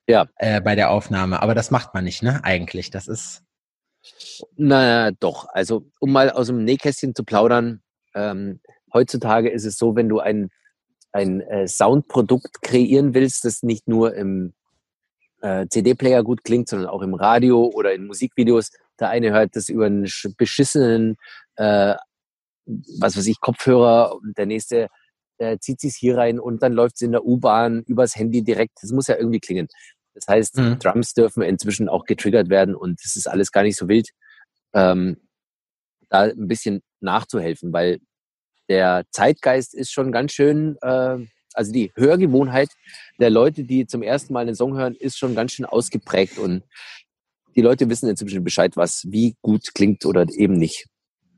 Ja. 0.07 0.27
Äh, 0.35 0.61
bei 0.61 0.75
der 0.75 0.91
Aufnahme. 0.91 1.41
Aber 1.41 1.55
das 1.55 1.71
macht 1.71 1.95
man 1.95 2.03
nicht, 2.03 2.21
ne? 2.21 2.43
Eigentlich. 2.43 2.91
Das 2.91 3.07
ist. 3.07 3.41
Na, 4.55 5.09
doch. 5.09 5.47
Also, 5.51 5.89
um 5.99 6.11
mal 6.11 6.29
aus 6.29 6.47
dem 6.47 6.63
Nähkästchen 6.63 7.15
zu 7.15 7.23
plaudern, 7.23 7.81
ähm, 8.13 8.59
heutzutage 8.93 9.49
ist 9.49 9.65
es 9.65 9.79
so, 9.79 9.95
wenn 9.95 10.09
du 10.09 10.19
ein 10.19 10.49
ein 11.11 11.41
äh, 11.41 11.67
Soundprodukt 11.67 12.61
kreieren 12.61 13.13
willst, 13.13 13.45
das 13.45 13.63
nicht 13.63 13.87
nur 13.87 14.13
im 14.15 14.53
äh, 15.41 15.67
CD-Player 15.67 16.23
gut 16.23 16.43
klingt, 16.43 16.69
sondern 16.69 16.89
auch 16.89 17.01
im 17.01 17.13
Radio 17.13 17.65
oder 17.73 17.93
in 17.93 18.05
Musikvideos. 18.05 18.71
Der 18.99 19.09
eine 19.09 19.31
hört 19.31 19.55
das 19.55 19.69
über 19.69 19.87
einen 19.87 20.09
beschissenen, 20.37 21.17
äh, 21.55 21.95
was 22.99 23.17
weiß 23.17 23.27
ich, 23.27 23.39
Kopfhörer 23.39 24.15
und 24.15 24.37
der 24.37 24.45
nächste 24.45 24.87
äh, 25.39 25.57
zieht 25.57 25.79
sich 25.79 25.95
hier 25.95 26.17
rein 26.17 26.39
und 26.39 26.61
dann 26.61 26.73
läuft 26.73 26.95
es 26.95 27.01
in 27.01 27.11
der 27.11 27.25
U-Bahn 27.25 27.83
übers 27.87 28.15
Handy 28.15 28.43
direkt. 28.43 28.77
Das 28.81 28.91
muss 28.91 29.07
ja 29.07 29.17
irgendwie 29.17 29.39
klingen. 29.39 29.67
Das 30.13 30.27
heißt, 30.27 30.57
mhm. 30.57 30.79
Drums 30.79 31.13
dürfen 31.13 31.41
inzwischen 31.41 31.89
auch 31.89 32.05
getriggert 32.05 32.49
werden 32.49 32.75
und 32.75 33.03
das 33.03 33.15
ist 33.15 33.27
alles 33.27 33.51
gar 33.51 33.63
nicht 33.63 33.77
so 33.77 33.87
wild, 33.87 34.09
ähm, 34.73 35.17
da 36.09 36.23
ein 36.23 36.47
bisschen 36.47 36.81
nachzuhelfen, 36.99 37.73
weil 37.73 37.99
der 38.71 39.03
Zeitgeist 39.11 39.73
ist 39.73 39.91
schon 39.91 40.13
ganz 40.13 40.31
schön, 40.31 40.77
äh, 40.81 41.17
also 41.53 41.73
die 41.73 41.91
Hörgewohnheit 41.95 42.69
der 43.19 43.29
Leute, 43.29 43.65
die 43.65 43.85
zum 43.85 44.01
ersten 44.01 44.31
Mal 44.31 44.43
einen 44.43 44.55
Song 44.55 44.77
hören, 44.77 44.95
ist 44.95 45.17
schon 45.17 45.35
ganz 45.35 45.51
schön 45.51 45.65
ausgeprägt 45.65 46.37
und 46.37 46.63
die 47.53 47.61
Leute 47.61 47.89
wissen 47.89 48.07
inzwischen 48.07 48.45
Bescheid, 48.45 48.77
was 48.77 49.05
wie 49.09 49.35
gut 49.41 49.75
klingt 49.75 50.05
oder 50.05 50.25
eben 50.37 50.53
nicht. 50.53 50.85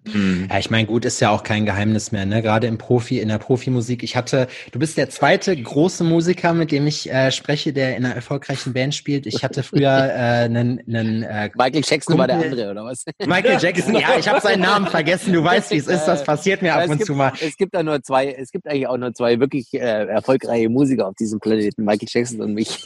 Mhm. 0.05 0.47
Ja, 0.49 0.59
ich 0.59 0.69
meine, 0.69 0.87
gut 0.87 1.05
ist 1.05 1.19
ja 1.21 1.29
auch 1.29 1.43
kein 1.43 1.65
Geheimnis 1.65 2.11
mehr, 2.11 2.25
ne? 2.25 2.41
Gerade 2.41 2.67
im 2.67 2.77
Profi, 2.77 3.19
in 3.19 3.29
der 3.29 3.37
Profimusik. 3.37 4.03
Ich 4.03 4.15
hatte, 4.15 4.47
du 4.71 4.79
bist 4.79 4.97
der 4.97 5.09
zweite 5.09 5.55
große 5.55 6.03
Musiker, 6.03 6.53
mit 6.53 6.71
dem 6.71 6.87
ich 6.87 7.09
äh, 7.09 7.31
spreche, 7.31 7.73
der 7.73 7.95
in 7.95 8.05
einer 8.05 8.15
erfolgreichen 8.15 8.73
Band 8.73 8.95
spielt. 8.95 9.25
Ich 9.25 9.43
hatte 9.43 9.63
früher 9.63 9.89
äh, 9.89 10.45
einen, 10.45 10.81
einen 10.87 11.23
äh, 11.23 11.49
Michael 11.55 11.83
Jackson 11.85 12.17
Kumpel. 12.17 12.17
war 12.17 12.27
der 12.27 12.37
andere, 12.37 12.71
oder 12.71 12.85
was? 12.85 13.05
Michael 13.25 13.57
Jackson, 13.61 13.95
ja, 13.95 14.17
ich 14.17 14.27
habe 14.27 14.41
seinen 14.41 14.61
Namen 14.61 14.87
vergessen. 14.87 15.33
Du 15.33 15.43
weißt, 15.43 15.71
wie 15.71 15.77
es 15.77 15.87
ist. 15.87 16.05
Das 16.05 16.23
passiert 16.23 16.61
mir 16.61 16.75
ab 16.75 16.89
und 16.89 16.97
gibt, 16.97 17.05
zu 17.05 17.13
mal. 17.13 17.31
Es 17.39 17.57
gibt 17.57 17.73
da 17.73 17.83
nur 17.83 18.01
zwei, 18.03 18.31
es 18.31 18.51
gibt 18.51 18.67
eigentlich 18.67 18.87
auch 18.87 18.97
nur 18.97 19.13
zwei 19.13 19.39
wirklich 19.39 19.73
äh, 19.73 19.77
erfolgreiche 19.77 20.69
Musiker 20.69 21.07
auf 21.07 21.15
diesem 21.15 21.39
Planeten, 21.39 21.85
Michael 21.85 22.07
Jackson 22.09 22.41
und 22.41 22.53
mich. 22.53 22.83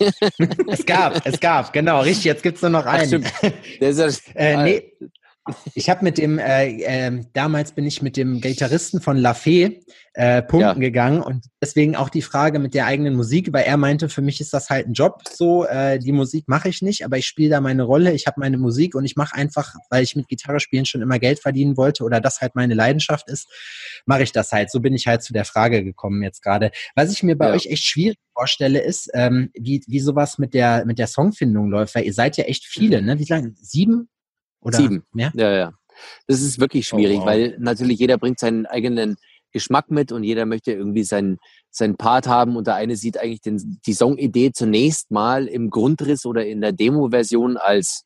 es 0.67 0.85
gab, 0.85 1.25
es 1.25 1.39
gab, 1.39 1.73
genau, 1.73 2.01
richtig. 2.01 2.25
Jetzt 2.25 2.43
gibt's 2.43 2.61
nur 2.61 2.71
noch 2.71 2.85
einen. 2.85 3.25
Ach, 3.25 3.51
der 3.81 3.89
ist 3.89 3.99
ja, 3.99 4.07
äh, 4.35 4.63
nee, 4.63 4.91
ich 5.75 5.89
habe 5.89 6.03
mit 6.03 6.17
dem, 6.17 6.39
äh, 6.39 6.81
äh, 6.81 7.23
damals 7.33 7.71
bin 7.71 7.85
ich 7.85 8.01
mit 8.01 8.17
dem 8.17 8.41
Gitarristen 8.41 9.01
von 9.01 9.17
La 9.17 9.33
Fee 9.33 9.81
äh, 10.13 10.41
punkten 10.41 10.81
ja. 10.81 10.87
gegangen 10.87 11.21
und 11.21 11.45
deswegen 11.61 11.95
auch 11.95 12.09
die 12.09 12.21
Frage 12.21 12.59
mit 12.59 12.73
der 12.73 12.87
eigenen 12.87 13.15
Musik, 13.15 13.53
weil 13.53 13.65
er 13.65 13.77
meinte, 13.77 14.09
für 14.09 14.21
mich 14.21 14.41
ist 14.41 14.53
das 14.53 14.69
halt 14.69 14.87
ein 14.87 14.93
Job 14.93 15.21
so, 15.29 15.65
äh, 15.65 15.99
die 15.99 16.11
Musik 16.11 16.45
mache 16.47 16.69
ich 16.69 16.81
nicht, 16.81 17.05
aber 17.05 17.17
ich 17.17 17.27
spiele 17.27 17.51
da 17.51 17.61
meine 17.61 17.83
Rolle, 17.83 18.13
ich 18.13 18.25
habe 18.25 18.39
meine 18.39 18.57
Musik 18.57 18.95
und 18.95 19.05
ich 19.05 19.15
mache 19.15 19.35
einfach, 19.35 19.75
weil 19.89 20.03
ich 20.03 20.15
mit 20.15 20.27
Gitarre 20.27 20.59
spielen 20.59 20.85
schon 20.85 21.01
immer 21.01 21.19
Geld 21.19 21.39
verdienen 21.39 21.77
wollte 21.77 22.03
oder 22.03 22.19
das 22.19 22.41
halt 22.41 22.55
meine 22.55 22.73
Leidenschaft 22.73 23.29
ist, 23.29 23.47
mache 24.05 24.23
ich 24.23 24.31
das 24.31 24.51
halt. 24.51 24.71
So 24.71 24.79
bin 24.79 24.93
ich 24.93 25.07
halt 25.07 25.21
zu 25.21 25.33
der 25.33 25.45
Frage 25.45 25.83
gekommen 25.83 26.23
jetzt 26.23 26.41
gerade. 26.41 26.71
Was 26.95 27.11
ich 27.11 27.21
mir 27.21 27.37
bei 27.37 27.49
ja. 27.49 27.53
euch 27.53 27.67
echt 27.67 27.85
schwierig 27.85 28.17
vorstelle, 28.33 28.79
ist, 28.79 29.09
ähm, 29.13 29.49
wie, 29.53 29.83
wie 29.87 29.99
sowas 29.99 30.37
mit 30.37 30.53
der, 30.53 30.85
mit 30.85 30.99
der 30.99 31.07
Songfindung 31.07 31.69
läuft, 31.69 31.95
weil 31.95 32.05
ihr 32.05 32.13
seid 32.13 32.37
ja 32.37 32.45
echt 32.45 32.65
viele, 32.65 33.01
ne? 33.01 33.19
Wie 33.19 33.25
lange? 33.25 33.53
Sieben? 33.61 34.09
Oder 34.61 34.77
Sieben. 34.77 35.03
Mehr? 35.13 35.31
Ja, 35.35 35.51
ja. 35.51 35.73
Das 36.27 36.41
ist 36.41 36.59
wirklich 36.59 36.91
oh, 36.91 36.97
schwierig, 36.97 37.17
oh, 37.17 37.21
wow. 37.21 37.27
weil 37.27 37.57
natürlich 37.59 37.99
jeder 37.99 38.17
bringt 38.17 38.39
seinen 38.39 38.65
eigenen 38.65 39.17
Geschmack 39.51 39.89
mit 39.89 40.11
und 40.11 40.23
jeder 40.23 40.45
möchte 40.45 40.71
irgendwie 40.71 41.03
seinen, 41.03 41.37
seinen 41.71 41.97
Part 41.97 42.27
haben 42.27 42.55
und 42.55 42.67
der 42.67 42.75
eine 42.75 42.95
sieht 42.95 43.17
eigentlich 43.17 43.41
den, 43.41 43.79
die 43.85 43.93
Songidee 43.93 44.51
zunächst 44.51 45.09
mal 45.09 45.47
im 45.47 45.69
Grundriss 45.69 46.25
oder 46.25 46.45
in 46.45 46.61
der 46.61 46.73
Demo-Version 46.73 47.57
als 47.57 48.03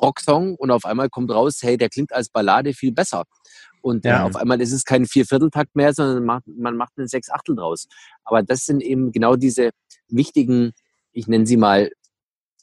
Rocksong 0.00 0.54
und 0.54 0.70
auf 0.70 0.84
einmal 0.84 1.08
kommt 1.08 1.30
raus, 1.30 1.58
hey, 1.60 1.76
der 1.76 1.88
klingt 1.88 2.12
als 2.12 2.28
Ballade 2.28 2.72
viel 2.72 2.92
besser. 2.92 3.24
Und 3.80 4.04
ja. 4.04 4.24
auf 4.24 4.36
einmal 4.36 4.60
ist 4.60 4.72
es 4.72 4.84
kein 4.84 5.06
Viervierteltakt 5.06 5.74
mehr, 5.76 5.92
sondern 5.92 6.24
man 6.24 6.24
macht, 6.24 6.46
man 6.46 6.76
macht 6.76 6.92
einen 6.96 7.08
Sechsachtel 7.08 7.56
draus. 7.56 7.86
Aber 8.24 8.42
das 8.42 8.64
sind 8.64 8.82
eben 8.82 9.12
genau 9.12 9.36
diese 9.36 9.70
wichtigen, 10.08 10.72
ich 11.12 11.26
nenne 11.26 11.46
sie 11.46 11.56
mal 11.56 11.90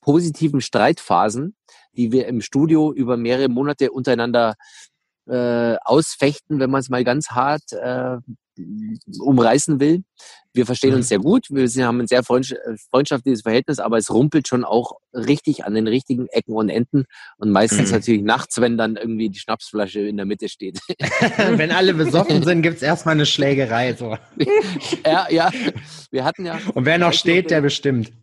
positiven 0.02 0.62
Streitphasen, 0.62 1.56
die 1.98 2.12
wir 2.12 2.28
im 2.28 2.42
Studio 2.42 2.94
über 2.94 3.18
mehrere 3.18 3.50
Monate 3.50 3.92
untereinander 3.92 4.56
äh, 5.28 5.76
ausfechten, 5.84 6.60
wenn 6.60 6.70
man 6.70 6.82
es 6.82 6.90
mal 6.90 7.04
ganz 7.04 7.30
hart 7.32 7.72
äh, 7.74 8.18
umreißen 9.20 9.80
will. 9.80 10.04
Wir 10.54 10.66
verstehen 10.66 10.94
uns 10.94 11.08
mhm. 11.08 11.10
sehr 11.10 11.20
gut, 11.20 11.48
wir 11.50 11.86
haben 11.86 12.00
ein 12.00 12.08
sehr 12.08 12.24
freundschaftliches 12.24 13.42
Verhältnis, 13.42 13.80
aber 13.80 13.98
es 13.98 14.10
rumpelt 14.10 14.48
schon 14.48 14.64
auch 14.64 14.94
richtig 15.14 15.66
an 15.66 15.74
den 15.74 15.88
richtigen 15.88 16.28
Ecken 16.28 16.54
und 16.54 16.70
Enden 16.70 17.06
und 17.38 17.52
meistens 17.52 17.90
mhm. 17.90 17.96
natürlich 17.96 18.22
nachts, 18.22 18.62
wenn 18.62 18.78
dann 18.78 18.96
irgendwie 18.96 19.30
die 19.30 19.40
Schnapsflasche 19.40 20.00
in 20.00 20.16
der 20.16 20.26
Mitte 20.26 20.48
steht. 20.48 20.80
wenn 21.38 21.72
alle 21.72 21.94
besoffen 21.94 22.44
sind, 22.44 22.62
gibt's 22.62 22.82
erstmal 22.82 23.16
eine 23.16 23.26
Schlägerei. 23.26 23.96
So. 23.96 24.18
ja, 25.06 25.28
ja. 25.30 25.52
Wir 26.12 26.24
hatten 26.24 26.46
ja. 26.46 26.60
Und 26.74 26.86
wer 26.86 26.98
noch 26.98 27.14
steht, 27.14 27.52
der 27.52 27.62
bestimmt. 27.62 28.14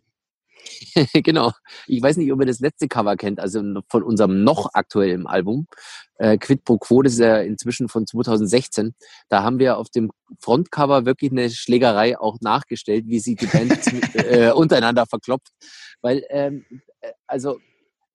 genau. 1.13 1.51
Ich 1.87 2.01
weiß 2.01 2.17
nicht, 2.17 2.31
ob 2.31 2.39
ihr 2.41 2.45
das 2.45 2.59
letzte 2.59 2.87
Cover 2.87 3.15
kennt, 3.15 3.39
also 3.39 3.61
von 3.89 4.03
unserem 4.03 4.43
noch 4.43 4.73
aktuellen 4.73 5.27
Album. 5.27 5.67
Äh, 6.17 6.37
Quid 6.37 6.63
pro 6.63 6.77
Quo, 6.77 7.01
das 7.01 7.13
ist 7.13 7.19
ja 7.19 7.39
inzwischen 7.39 7.89
von 7.89 8.05
2016. 8.05 8.93
Da 9.29 9.43
haben 9.43 9.59
wir 9.59 9.77
auf 9.77 9.89
dem 9.89 10.11
Frontcover 10.39 11.05
wirklich 11.05 11.31
eine 11.31 11.49
Schlägerei 11.49 12.19
auch 12.19 12.37
nachgestellt, 12.41 13.05
wie 13.07 13.19
sie 13.19 13.35
die 13.35 13.47
Band 13.47 13.79
äh, 14.15 14.51
untereinander 14.55 15.05
verklopft. 15.05 15.51
Weil, 16.01 16.23
ähm, 16.29 16.65
äh, 17.01 17.11
also 17.27 17.59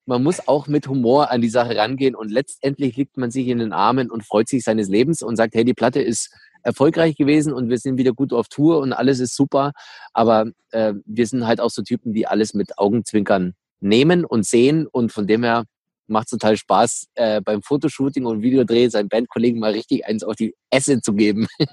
man 0.05 0.23
muss 0.23 0.47
auch 0.47 0.67
mit 0.67 0.87
Humor 0.87 1.29
an 1.29 1.41
die 1.41 1.49
Sache 1.49 1.77
rangehen 1.77 2.15
und 2.15 2.31
letztendlich 2.31 2.97
liegt 2.97 3.17
man 3.17 3.29
sich 3.29 3.47
in 3.47 3.59
den 3.59 3.73
Armen 3.73 4.09
und 4.09 4.25
freut 4.25 4.49
sich 4.49 4.63
seines 4.63 4.89
Lebens 4.89 5.21
und 5.21 5.35
sagt, 5.35 5.53
hey, 5.53 5.63
die 5.63 5.75
Platte 5.75 6.01
ist 6.01 6.33
erfolgreich 6.63 7.15
gewesen 7.15 7.53
und 7.53 7.69
wir 7.69 7.77
sind 7.77 7.97
wieder 7.97 8.13
gut 8.13 8.33
auf 8.33 8.47
Tour 8.47 8.79
und 8.79 8.93
alles 8.93 9.19
ist 9.19 9.35
super. 9.35 9.71
Aber 10.13 10.51
äh, 10.71 10.93
wir 11.05 11.27
sind 11.27 11.47
halt 11.47 11.61
auch 11.61 11.69
so 11.69 11.81
Typen, 11.81 12.13
die 12.13 12.27
alles 12.27 12.53
mit 12.53 12.77
Augenzwinkern 12.77 13.53
nehmen 13.79 14.25
und 14.25 14.45
sehen 14.45 14.87
und 14.87 15.11
von 15.11 15.27
dem 15.27 15.43
her 15.43 15.65
macht 16.09 16.27
es 16.27 16.31
total 16.31 16.57
Spaß, 16.57 17.07
äh, 17.15 17.41
beim 17.41 17.61
Fotoshooting 17.61 18.25
und 18.25 18.41
Videodreh 18.41 18.89
seinen 18.89 19.09
Bandkollegen 19.09 19.59
mal 19.59 19.71
richtig 19.71 20.05
eins 20.05 20.23
auf 20.23 20.35
die 20.35 20.55
Esse 20.69 21.01
zu 21.01 21.13
geben. 21.13 21.47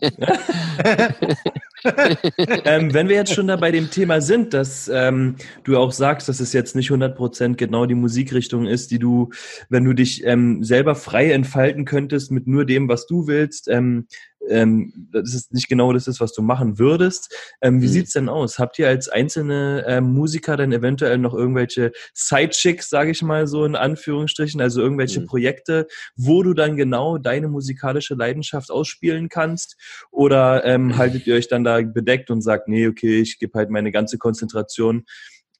ähm, 2.64 2.94
wenn 2.94 3.08
wir 3.08 3.16
jetzt 3.16 3.34
schon 3.34 3.48
da 3.48 3.56
bei 3.56 3.70
dem 3.70 3.90
Thema 3.90 4.20
sind, 4.20 4.54
dass 4.54 4.88
ähm, 4.92 5.36
du 5.64 5.76
auch 5.76 5.92
sagst, 5.92 6.28
dass 6.28 6.40
es 6.40 6.52
jetzt 6.52 6.76
nicht 6.76 6.90
100% 6.90 7.56
genau 7.56 7.86
die 7.86 7.94
Musikrichtung 7.94 8.66
ist, 8.66 8.90
die 8.90 8.98
du, 8.98 9.30
wenn 9.68 9.84
du 9.84 9.92
dich 9.92 10.24
ähm, 10.24 10.62
selber 10.62 10.94
frei 10.94 11.32
entfalten 11.32 11.84
könntest 11.84 12.30
mit 12.30 12.46
nur 12.46 12.64
dem, 12.64 12.88
was 12.88 13.06
du 13.06 13.26
willst, 13.26 13.68
ähm, 14.48 15.08
das 15.12 15.34
ist 15.34 15.52
nicht 15.52 15.68
genau 15.68 15.92
das 15.92 16.08
ist, 16.08 16.20
was 16.20 16.32
du 16.32 16.42
machen 16.42 16.78
würdest. 16.78 17.34
Ähm, 17.60 17.80
wie 17.80 17.86
mhm. 17.86 17.90
sieht's 17.90 18.12
denn 18.12 18.28
aus? 18.28 18.58
Habt 18.58 18.78
ihr 18.78 18.88
als 18.88 19.08
einzelne 19.08 19.84
äh, 19.86 20.00
Musiker 20.00 20.56
dann 20.56 20.72
eventuell 20.72 21.18
noch 21.18 21.34
irgendwelche 21.34 21.92
Sidechicks, 22.14 22.90
sage 22.90 23.10
ich 23.10 23.22
mal 23.22 23.46
so 23.46 23.64
in 23.64 23.76
Anführungsstrichen, 23.76 24.60
also 24.60 24.80
irgendwelche 24.80 25.20
mhm. 25.20 25.26
Projekte, 25.26 25.86
wo 26.16 26.42
du 26.42 26.54
dann 26.54 26.76
genau 26.76 27.18
deine 27.18 27.48
musikalische 27.48 28.14
Leidenschaft 28.14 28.70
ausspielen 28.70 29.28
kannst? 29.28 29.76
Oder 30.10 30.64
ähm, 30.64 30.96
haltet 30.98 31.26
ihr 31.26 31.34
euch 31.34 31.48
dann 31.48 31.64
da 31.64 31.80
bedeckt 31.80 32.30
und 32.30 32.42
sagt, 32.42 32.68
nee, 32.68 32.86
okay, 32.86 33.20
ich 33.20 33.38
gebe 33.38 33.58
halt 33.58 33.70
meine 33.70 33.92
ganze 33.92 34.18
Konzentration 34.18 35.04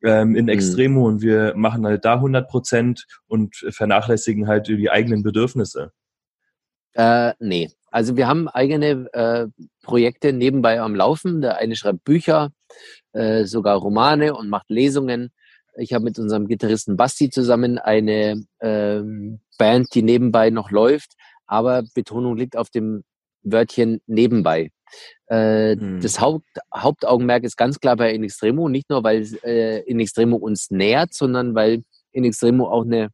ähm, 0.03 0.37
in 0.37 0.45
mhm. 0.45 0.51
Extremo 0.51 1.01
mhm. 1.01 1.07
und 1.07 1.23
wir 1.23 1.55
machen 1.57 1.87
halt 1.87 2.05
da 2.05 2.15
100 2.15 2.49
Prozent 2.49 3.07
und 3.27 3.57
vernachlässigen 3.57 4.47
halt 4.47 4.69
die 4.69 4.91
eigenen 4.91 5.23
Bedürfnisse? 5.23 5.93
Äh, 6.95 7.35
nee, 7.39 7.71
also 7.97 8.15
wir 8.19 8.29
haben 8.29 8.47
eigene 8.47 9.09
äh, 9.15 9.47
Projekte 9.83 10.35
nebenbei 10.35 10.83
am 10.83 10.95
Laufen. 10.95 11.41
Der 11.41 11.57
eine 11.57 11.77
schreibt 11.77 12.05
Bücher, 12.05 12.51
äh, 13.15 13.45
sogar 13.45 13.79
Romane 13.79 14.35
und 14.35 14.51
macht 14.51 14.69
Lesungen. 14.69 15.31
Ich 15.79 15.95
habe 15.95 16.05
mit 16.05 16.19
unserem 16.19 16.47
Gitarristen 16.47 16.99
Basti 16.99 17.31
zusammen 17.31 17.79
eine 17.79 18.45
ähm, 18.61 19.41
Band, 19.57 19.95
die 19.95 20.03
nebenbei 20.03 20.51
noch 20.51 20.71
läuft, 20.71 21.13
aber 21.47 21.85
Betonung 21.95 22.37
liegt 22.37 22.59
auf 22.59 22.69
dem 22.69 23.03
Wörtchen 23.43 24.03
nebenbei. 24.07 24.69
Äh, 25.29 25.77
hm. 25.77 26.03
Das 26.03 26.21
Haupt, 26.21 26.45
Hauptaugenmerk 26.77 27.45
ist 27.45 27.57
ganz 27.57 27.81
klar 27.81 27.97
bei 27.97 28.13
In 28.13 28.25
Extremo, 28.25 28.69
nicht 28.69 28.91
nur 28.91 29.05
weil 29.05 29.27
äh, 29.43 29.81
In 29.85 30.01
Extremo 30.01 30.37
uns 30.37 30.71
nähert, 30.71 31.15
sondern 31.15 31.55
weil 31.55 31.83
In 32.13 32.25
Extremo 32.25 32.69
auch 32.69 32.85
eine 32.85 33.09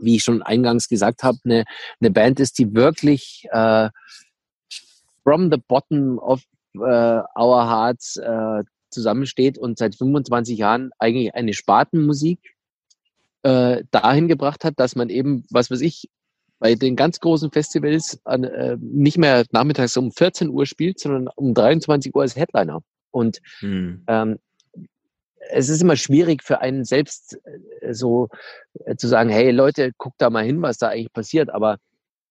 wie 0.00 0.16
ich 0.16 0.22
schon 0.22 0.42
eingangs 0.42 0.88
gesagt 0.88 1.22
habe, 1.22 1.38
eine, 1.44 1.64
eine 2.00 2.10
Band 2.10 2.40
ist, 2.40 2.58
die 2.58 2.74
wirklich 2.74 3.46
äh, 3.50 3.88
from 5.22 5.50
the 5.50 5.58
bottom 5.68 6.18
of 6.18 6.42
äh, 6.74 6.78
our 6.78 7.68
hearts 7.68 8.16
äh, 8.16 8.62
zusammensteht 8.90 9.58
und 9.58 9.78
seit 9.78 9.94
25 9.94 10.58
Jahren 10.58 10.90
eigentlich 10.98 11.34
eine 11.34 11.54
Spatenmusik 11.54 12.38
äh, 13.42 13.84
dahin 13.90 14.28
gebracht 14.28 14.64
hat, 14.64 14.78
dass 14.78 14.96
man 14.96 15.08
eben, 15.08 15.44
was 15.50 15.70
weiß 15.70 15.80
ich, 15.80 16.10
bei 16.58 16.74
den 16.74 16.94
ganz 16.94 17.20
großen 17.20 17.50
Festivals 17.50 18.20
an, 18.24 18.44
äh, 18.44 18.76
nicht 18.80 19.16
mehr 19.16 19.44
nachmittags 19.50 19.96
um 19.96 20.12
14 20.12 20.50
Uhr 20.50 20.66
spielt, 20.66 21.00
sondern 21.00 21.28
um 21.34 21.54
23 21.54 22.14
Uhr 22.14 22.22
als 22.22 22.36
Headliner. 22.36 22.82
Und 23.10 23.40
hm. 23.60 24.04
ähm, 24.06 24.38
es 25.48 25.68
ist 25.68 25.82
immer 25.82 25.96
schwierig 25.96 26.42
für 26.42 26.60
einen 26.60 26.84
selbst 26.84 27.38
äh, 27.80 27.94
so 27.94 28.28
äh, 28.84 28.96
zu 28.96 29.08
sagen, 29.08 29.30
hey 29.30 29.50
Leute, 29.50 29.92
guckt 29.96 30.16
da 30.18 30.30
mal 30.30 30.44
hin, 30.44 30.62
was 30.62 30.78
da 30.78 30.88
eigentlich 30.88 31.12
passiert. 31.12 31.50
Aber 31.50 31.78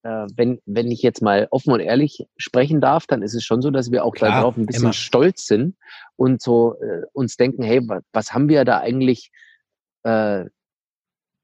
äh, 0.04 0.28
wenn, 0.36 0.60
wenn 0.66 0.92
ich 0.92 1.02
jetzt 1.02 1.22
mal 1.22 1.48
offen 1.52 1.74
und 1.74 1.80
ehrlich 1.80 2.26
sprechen 2.38 2.82
darf, 2.82 3.08
dann 3.08 3.22
ist 3.22 3.34
es 3.34 3.44
schon 3.44 3.62
so, 3.62 3.72
dass 3.72 3.92
wir 3.92 4.06
auch 4.06 4.14
Klar, 4.14 4.32
darauf 4.32 4.58
ein 4.58 4.66
bisschen 4.66 4.84
immer. 4.84 4.94
stolz 4.94 5.46
sind 5.46 5.76
und 6.16 6.42
so 6.42 6.76
äh, 6.82 7.02
uns 7.14 7.36
denken, 7.36 7.64
hey, 7.64 7.82
was, 7.88 8.04
was 8.14 8.34
haben 8.34 8.48
wir 8.48 8.64
da 8.64 8.80
eigentlich, 8.80 9.32
äh, 10.04 10.46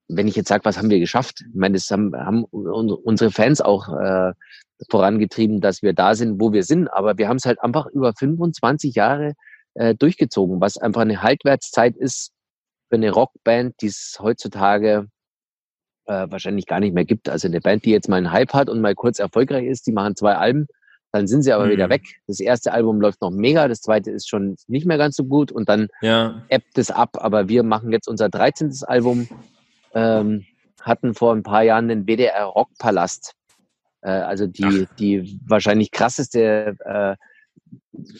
wenn 0.08 0.28
ich 0.28 0.36
jetzt 0.36 0.50
sage, 0.50 0.66
was 0.66 0.78
haben 0.78 0.92
wir 0.92 1.00
geschafft? 1.00 1.44
Ich 1.50 1.56
meine, 1.56 1.74
das 1.74 1.90
haben, 1.90 2.16
haben 2.16 2.44
unsere 2.46 3.32
Fans 3.32 3.60
auch 3.60 3.90
äh, 3.90 4.34
vorangetrieben, 4.90 5.62
dass 5.62 5.82
wir 5.82 5.94
da 5.94 6.14
sind, 6.14 6.40
wo 6.40 6.54
wir 6.54 6.64
sind. 6.64 6.88
Aber 6.90 7.18
wir 7.18 7.28
haben 7.28 7.38
es 7.38 7.46
halt 7.46 7.60
einfach 7.62 7.88
über 7.88 8.14
25 8.14 8.94
Jahre 8.94 9.34
äh, 9.76 9.96
durchgezogen, 9.96 10.62
was 10.62 10.78
einfach 10.78 11.02
eine 11.02 11.22
Haltwertszeit 11.22 11.96
ist 11.96 12.32
für 12.90 12.96
eine 12.96 13.12
Rockband, 13.12 13.76
die 13.82 13.88
es 13.88 14.18
heutzutage 14.20 15.08
äh, 16.06 16.28
wahrscheinlich 16.30 16.66
gar 16.66 16.80
nicht 16.80 16.94
mehr 16.94 17.06
gibt. 17.06 17.30
Also 17.30 17.48
eine 17.48 17.62
Band, 17.62 17.86
die 17.86 17.92
jetzt 17.92 18.10
mal 18.10 18.18
einen 18.18 18.32
Hype 18.32 18.54
hat 18.54 18.70
und 18.70 18.82
mal 18.82 18.96
kurz 18.96 19.20
erfolgreich 19.20 19.66
ist, 19.66 19.88
die 19.88 19.92
machen 19.92 20.16
zwei 20.16 20.36
Alben, 20.36 20.68
dann 21.12 21.28
sind 21.28 21.44
sie 21.44 21.54
aber 21.54 21.68
mhm. 21.68 21.72
wieder 21.72 21.90
weg. 21.90 22.04
Das 22.28 22.40
erste 22.40 22.74
Album 22.74 23.00
läuft 23.00 23.22
noch 23.22 23.32
mega, 23.32 23.68
das 23.68 23.82
zweite 23.82 24.12
ist 24.12 24.28
schon 24.28 24.56
nicht 24.68 24.86
mehr 24.86 24.98
ganz 24.98 25.16
so 25.16 25.24
gut 25.24 25.52
und 25.52 25.70
dann 25.70 25.88
ja. 26.02 26.44
ebbt 26.50 26.78
es 26.78 26.92
ab. 26.92 27.12
Aber 27.14 27.48
wir 27.48 27.64
machen 27.64 27.92
jetzt 27.92 28.08
unser 28.08 28.30
13. 28.30 28.72
Album, 28.86 29.28
ähm, 29.94 30.46
hatten 30.82 31.16
vor 31.16 31.34
ein 31.34 31.44
paar 31.44 31.64
Jahren 31.64 31.88
den 31.88 32.06
WDR 32.06 32.44
Rockpalast. 32.44 33.34
Äh, 34.02 34.12
also 34.12 34.46
die, 34.46 34.88
die 35.00 35.40
wahrscheinlich 35.48 35.92
krasseste 35.92 36.76
äh, 36.86 37.16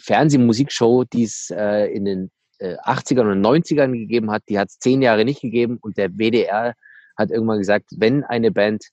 Fernsehmusikshow, 0.00 1.04
die 1.04 1.24
es 1.24 1.50
äh, 1.50 1.86
in 1.92 2.04
den 2.04 2.30
äh, 2.58 2.76
80ern 2.76 3.32
und 3.32 3.44
90ern 3.44 3.92
gegeben 3.92 4.30
hat, 4.30 4.42
die 4.48 4.58
hat 4.58 4.68
es 4.68 4.78
zehn 4.78 5.02
Jahre 5.02 5.24
nicht 5.24 5.40
gegeben 5.40 5.78
und 5.80 5.96
der 5.96 6.10
WDR 6.10 6.74
hat 7.16 7.30
irgendwann 7.30 7.58
gesagt, 7.58 7.90
wenn 7.96 8.24
eine 8.24 8.50
Band 8.50 8.84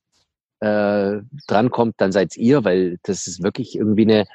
äh, 0.59 1.21
drankommt, 1.47 1.95
dann 1.97 2.11
seid's 2.11 2.37
ihr, 2.37 2.63
weil 2.63 2.97
das 3.03 3.27
ist 3.27 3.43
wirklich 3.43 3.75
irgendwie 3.75 4.03
eine, 4.03 4.25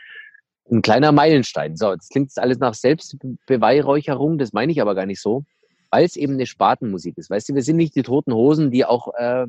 ein 0.70 0.82
kleiner 0.82 1.12
Meilenstein. 1.12 1.76
So, 1.76 1.94
das 1.94 2.08
klingt 2.08 2.28
jetzt 2.28 2.38
alles 2.38 2.58
nach 2.58 2.74
Selbstbeweihräucherung, 2.74 4.38
das 4.38 4.52
meine 4.52 4.72
ich 4.72 4.82
aber 4.82 4.94
gar 4.94 5.06
nicht 5.06 5.22
so, 5.22 5.44
weil 5.90 6.04
es 6.04 6.16
eben 6.16 6.34
eine 6.34 6.46
Spatenmusik 6.46 7.16
ist. 7.16 7.30
Weißt 7.30 7.48
du, 7.48 7.54
wir 7.54 7.62
sind 7.62 7.76
nicht 7.76 7.94
die 7.94 8.02
toten 8.02 8.34
Hosen, 8.34 8.70
die 8.70 8.84
auch 8.84 9.14
äh, 9.16 9.46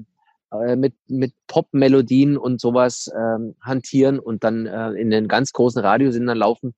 äh, 0.51 0.75
mit, 0.75 0.93
mit 1.07 1.33
Pop-Melodien 1.47 2.37
und 2.37 2.59
sowas 2.59 3.11
ähm, 3.15 3.55
hantieren 3.61 4.19
und 4.19 4.43
dann 4.43 4.65
äh, 4.65 4.91
in 4.91 5.11
den 5.11 5.27
ganz 5.27 5.53
großen 5.53 5.81
Radiosendern 5.81 6.37
laufen. 6.37 6.73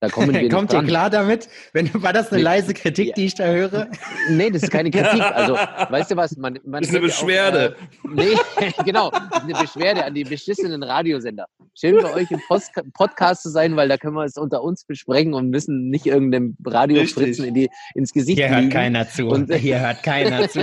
Da 0.00 0.10
kommen 0.10 0.34
wir 0.34 0.48
Kommt 0.50 0.72
ihr 0.74 0.82
klar 0.82 1.08
damit? 1.08 1.48
Wenn, 1.72 1.90
war 2.02 2.12
das 2.12 2.28
eine 2.28 2.38
nee, 2.38 2.44
leise 2.44 2.74
Kritik, 2.74 3.14
die 3.14 3.26
ich 3.26 3.34
da 3.34 3.46
höre? 3.46 3.88
Nee, 4.28 4.50
das 4.50 4.64
ist 4.64 4.70
keine 4.70 4.90
Kritik. 4.90 5.22
Also, 5.22 5.54
weißt 5.88 6.10
du 6.10 6.16
was? 6.16 6.36
Man, 6.36 6.58
man 6.64 6.82
das 6.82 6.90
ist 6.90 6.96
eine 6.96 7.06
Beschwerde. 7.06 7.76
Auch, 8.04 8.18
äh, 8.18 8.26
nee, 8.60 8.72
genau. 8.84 9.10
Das 9.10 9.22
ist 9.22 9.42
eine 9.42 9.54
Beschwerde 9.54 10.04
an 10.04 10.14
die 10.14 10.24
beschissenen 10.24 10.82
Radiosender. 10.82 11.46
Schön 11.74 11.98
für 11.98 12.12
euch 12.12 12.30
im 12.30 12.40
Post 12.46 12.72
Podcast 12.92 13.42
zu 13.42 13.50
sein, 13.50 13.76
weil 13.76 13.88
da 13.88 13.96
können 13.96 14.14
wir 14.14 14.24
es 14.24 14.36
unter 14.36 14.62
uns 14.62 14.84
besprechen 14.84 15.32
und 15.32 15.48
müssen 15.48 15.88
nicht 15.88 16.06
irgendeinem 16.06 16.56
Radiofritzen 16.64 17.46
in 17.46 17.54
die, 17.54 17.68
ins 17.94 18.12
Gesicht 18.12 18.38
Hier 18.38 18.50
hört 18.50 18.70
keiner 18.70 19.08
zu. 19.08 19.28
Und, 19.28 19.52
hier 19.54 19.80
hört 19.80 20.02
keiner 20.02 20.48
zu. 20.48 20.60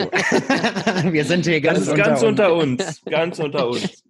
wir 1.11 1.25
sind 1.25 1.45
hier 1.45 1.61
ganz, 1.61 1.79
das 1.79 1.87
ist 1.87 1.93
unter, 1.93 2.03
ganz 2.03 2.21
uns. 2.21 2.29
unter 2.29 2.53
uns. 2.53 3.01
Ganz 3.05 3.39
unter 3.39 3.67
uns. 3.67 4.03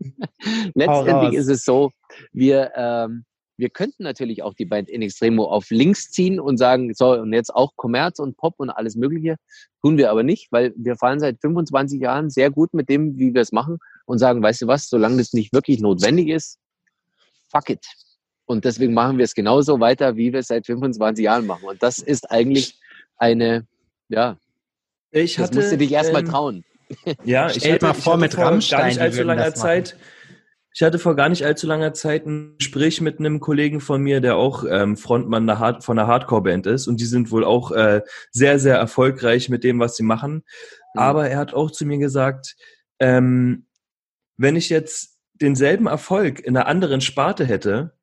Letztendlich 0.75 1.33
ist 1.33 1.47
es 1.47 1.63
so, 1.63 1.91
wir... 2.33 2.71
Ähm, 2.75 3.25
wir 3.57 3.69
könnten 3.69 4.03
natürlich 4.03 4.43
auch 4.43 4.53
die 4.53 4.65
Band 4.65 4.89
In 4.89 5.01
Extremo 5.01 5.45
auf 5.45 5.69
links 5.69 6.09
ziehen 6.09 6.39
und 6.39 6.57
sagen, 6.57 6.93
so, 6.93 7.13
und 7.13 7.33
jetzt 7.33 7.53
auch 7.53 7.75
Kommerz 7.75 8.19
und 8.19 8.35
Pop 8.37 8.55
und 8.57 8.69
alles 8.69 8.95
Mögliche. 8.95 9.35
Tun 9.81 9.97
wir 9.97 10.09
aber 10.09 10.23
nicht, 10.23 10.51
weil 10.51 10.73
wir 10.75 10.95
fahren 10.95 11.19
seit 11.19 11.39
25 11.41 12.01
Jahren 12.01 12.29
sehr 12.29 12.49
gut 12.49 12.73
mit 12.73 12.89
dem, 12.89 13.17
wie 13.17 13.33
wir 13.33 13.41
es 13.41 13.51
machen 13.51 13.77
und 14.05 14.17
sagen, 14.17 14.41
weißt 14.41 14.63
du 14.63 14.67
was, 14.67 14.89
solange 14.89 15.17
das 15.17 15.33
nicht 15.33 15.53
wirklich 15.53 15.79
notwendig 15.79 16.29
ist, 16.29 16.57
fuck 17.51 17.69
it. 17.69 17.85
Und 18.45 18.65
deswegen 18.65 18.93
machen 18.93 19.17
wir 19.17 19.25
es 19.25 19.35
genauso 19.35 19.79
weiter, 19.79 20.17
wie 20.17 20.33
wir 20.33 20.39
es 20.39 20.47
seit 20.47 20.65
25 20.65 21.23
Jahren 21.23 21.45
machen. 21.45 21.65
Und 21.65 21.81
das 21.81 21.99
ist 21.99 22.29
eigentlich 22.31 22.79
eine, 23.17 23.67
ja, 24.09 24.37
ich 25.11 25.35
das 25.35 25.47
hatte, 25.47 25.59
musst 25.59 25.71
du 25.71 25.77
dich 25.77 25.91
erstmal 25.91 26.23
ähm, 26.23 26.27
trauen. 26.27 26.65
Ja, 27.23 27.49
ich 27.49 27.57
stell 27.57 27.79
mal 27.81 27.93
vor, 27.93 28.17
mit 28.17 28.37
Rammstein. 28.37 28.79
Gar 28.79 28.87
nicht 28.87 28.99
allzu 28.99 29.23
langer 29.23 29.53
Zeit 29.55 29.95
ich 30.73 30.81
hatte 30.81 30.97
vor 30.97 31.15
gar 31.15 31.29
nicht 31.29 31.45
allzu 31.45 31.67
langer 31.67 31.93
Zeit 31.93 32.25
ein 32.25 32.55
Gespräch 32.57 32.99
mit 32.99 33.19
einem 33.19 33.39
Kollegen 33.39 33.79
von 33.79 34.01
mir, 34.01 34.21
der 34.21 34.37
auch 34.37 34.65
ähm, 34.67 34.97
Frontmann 34.97 35.45
der 35.45 35.59
Hard 35.59 35.83
von 35.83 35.99
einer 35.99 36.07
Hardcore-Band 36.07 36.65
ist 36.65 36.87
und 36.87 36.99
die 36.99 37.05
sind 37.05 37.31
wohl 37.31 37.45
auch 37.45 37.71
äh, 37.71 38.01
sehr, 38.31 38.57
sehr 38.57 38.77
erfolgreich 38.77 39.49
mit 39.49 39.63
dem, 39.63 39.79
was 39.79 39.95
sie 39.95 40.03
machen. 40.03 40.43
Mhm. 40.95 40.99
Aber 40.99 41.29
er 41.29 41.37
hat 41.37 41.53
auch 41.53 41.69
zu 41.69 41.85
mir 41.85 41.99
gesagt, 41.99 42.55
ähm, 42.99 43.67
wenn 44.37 44.55
ich 44.55 44.69
jetzt 44.69 45.19
denselben 45.33 45.85
Erfolg 45.85 46.39
in 46.39 46.57
einer 46.57 46.67
anderen 46.67 47.01
Sparte 47.01 47.45
hätte, 47.45 47.95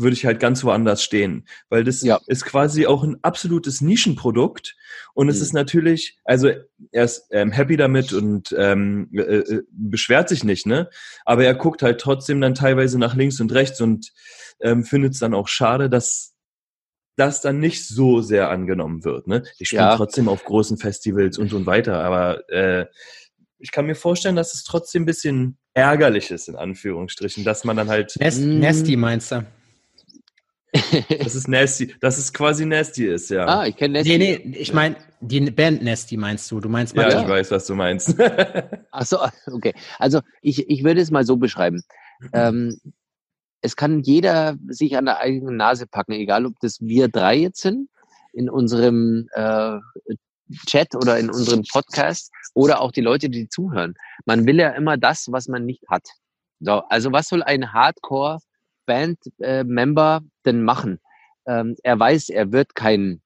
würde 0.00 0.14
ich 0.14 0.24
halt 0.24 0.40
ganz 0.40 0.64
woanders 0.64 1.02
stehen, 1.02 1.46
weil 1.68 1.84
das 1.84 2.02
ja. 2.02 2.20
ist 2.26 2.44
quasi 2.44 2.86
auch 2.86 3.02
ein 3.02 3.18
absolutes 3.22 3.80
Nischenprodukt 3.80 4.76
und 5.14 5.28
es 5.28 5.36
mhm. 5.36 5.42
ist 5.42 5.52
natürlich, 5.52 6.18
also 6.24 6.50
er 6.90 7.04
ist 7.04 7.26
ähm, 7.30 7.52
happy 7.52 7.76
damit 7.76 8.12
und 8.12 8.54
ähm, 8.58 9.10
äh, 9.12 9.20
äh, 9.20 9.62
beschwert 9.70 10.28
sich 10.28 10.44
nicht, 10.44 10.66
ne? 10.66 10.88
Aber 11.24 11.44
er 11.44 11.54
guckt 11.54 11.82
halt 11.82 12.00
trotzdem 12.00 12.40
dann 12.40 12.54
teilweise 12.54 12.98
nach 12.98 13.14
links 13.14 13.40
und 13.40 13.52
rechts 13.52 13.80
und 13.80 14.12
ähm, 14.60 14.84
findet 14.84 15.12
es 15.12 15.20
dann 15.20 15.34
auch 15.34 15.48
schade, 15.48 15.90
dass 15.90 16.34
das 17.16 17.42
dann 17.42 17.58
nicht 17.58 17.86
so 17.86 18.22
sehr 18.22 18.50
angenommen 18.50 19.04
wird, 19.04 19.26
ne? 19.26 19.42
Ich 19.58 19.68
spiele 19.68 19.82
ja. 19.82 19.96
trotzdem 19.96 20.28
auf 20.28 20.44
großen 20.44 20.78
Festivals 20.78 21.38
und 21.38 21.52
und 21.52 21.66
weiter, 21.66 22.02
aber 22.02 22.48
äh, 22.48 22.86
ich 23.58 23.72
kann 23.72 23.86
mir 23.86 23.94
vorstellen, 23.94 24.36
dass 24.36 24.54
es 24.54 24.64
trotzdem 24.64 25.02
ein 25.02 25.06
bisschen 25.06 25.58
ärgerlich 25.74 26.30
ist, 26.30 26.48
in 26.48 26.56
Anführungsstrichen, 26.56 27.44
dass 27.44 27.64
man 27.64 27.76
dann 27.76 27.88
halt. 27.88 28.16
Nest, 28.18 28.40
Nesty 28.40 28.96
meinst 28.96 29.32
du? 29.32 29.44
Das 30.72 31.34
ist 31.34 31.48
Nasty, 31.48 31.94
dass 32.00 32.18
es 32.18 32.32
quasi 32.32 32.64
Nasty 32.64 33.06
ist, 33.06 33.30
ja. 33.30 33.46
Ah, 33.46 33.66
ich 33.66 33.76
kenne 33.76 33.94
Nasty. 33.98 34.18
Nee, 34.18 34.40
nee, 34.44 34.56
ich 34.56 34.72
meine, 34.72 34.96
die 35.20 35.40
Band 35.50 35.82
Nasty 35.82 36.16
meinst 36.16 36.50
du. 36.50 36.60
Du 36.60 36.68
meinst 36.68 36.96
Ja, 36.96 37.22
ich 37.22 37.28
weiß, 37.28 37.50
was 37.50 37.66
du 37.66 37.74
meinst. 37.74 38.14
Ach 38.92 39.04
so, 39.04 39.18
okay. 39.46 39.74
Also 39.98 40.20
ich, 40.42 40.68
ich 40.68 40.84
würde 40.84 41.00
es 41.00 41.10
mal 41.10 41.24
so 41.24 41.36
beschreiben. 41.36 41.82
Ähm, 42.32 42.80
es 43.62 43.76
kann 43.76 44.00
jeder 44.00 44.56
sich 44.68 44.96
an 44.96 45.06
der 45.06 45.18
eigenen 45.18 45.56
Nase 45.56 45.86
packen, 45.86 46.12
egal 46.12 46.46
ob 46.46 46.54
das 46.60 46.80
wir 46.80 47.08
drei 47.08 47.36
jetzt 47.36 47.60
sind, 47.60 47.88
in 48.32 48.48
unserem 48.48 49.28
äh, 49.32 49.78
Chat 50.66 50.94
oder 50.94 51.18
in 51.18 51.30
unserem 51.30 51.64
Podcast 51.70 52.30
oder 52.54 52.80
auch 52.80 52.92
die 52.92 53.00
Leute, 53.00 53.28
die 53.28 53.48
zuhören. 53.48 53.94
Man 54.24 54.46
will 54.46 54.58
ja 54.58 54.70
immer 54.70 54.96
das, 54.96 55.26
was 55.30 55.48
man 55.48 55.64
nicht 55.64 55.82
hat. 55.88 56.06
So, 56.60 56.82
also 56.88 57.12
was 57.12 57.28
soll 57.28 57.42
ein 57.42 57.72
Hardcore 57.72 58.38
Bandmember 58.90 60.22
denn 60.44 60.62
machen? 60.62 60.98
Ähm, 61.46 61.76
er 61.82 61.98
weiß, 61.98 62.30
er 62.30 62.52
wird 62.52 62.74
kein 62.74 63.20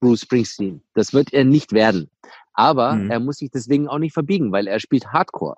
Bruce 0.00 0.22
Springsteen. 0.22 0.82
Das 0.94 1.12
wird 1.12 1.32
er 1.32 1.44
nicht 1.44 1.72
werden. 1.72 2.10
Aber 2.52 2.94
mhm. 2.94 3.10
er 3.10 3.20
muss 3.20 3.38
sich 3.38 3.50
deswegen 3.50 3.88
auch 3.88 3.98
nicht 3.98 4.12
verbiegen, 4.12 4.52
weil 4.52 4.66
er 4.66 4.80
spielt 4.80 5.12
Hardcore. 5.12 5.56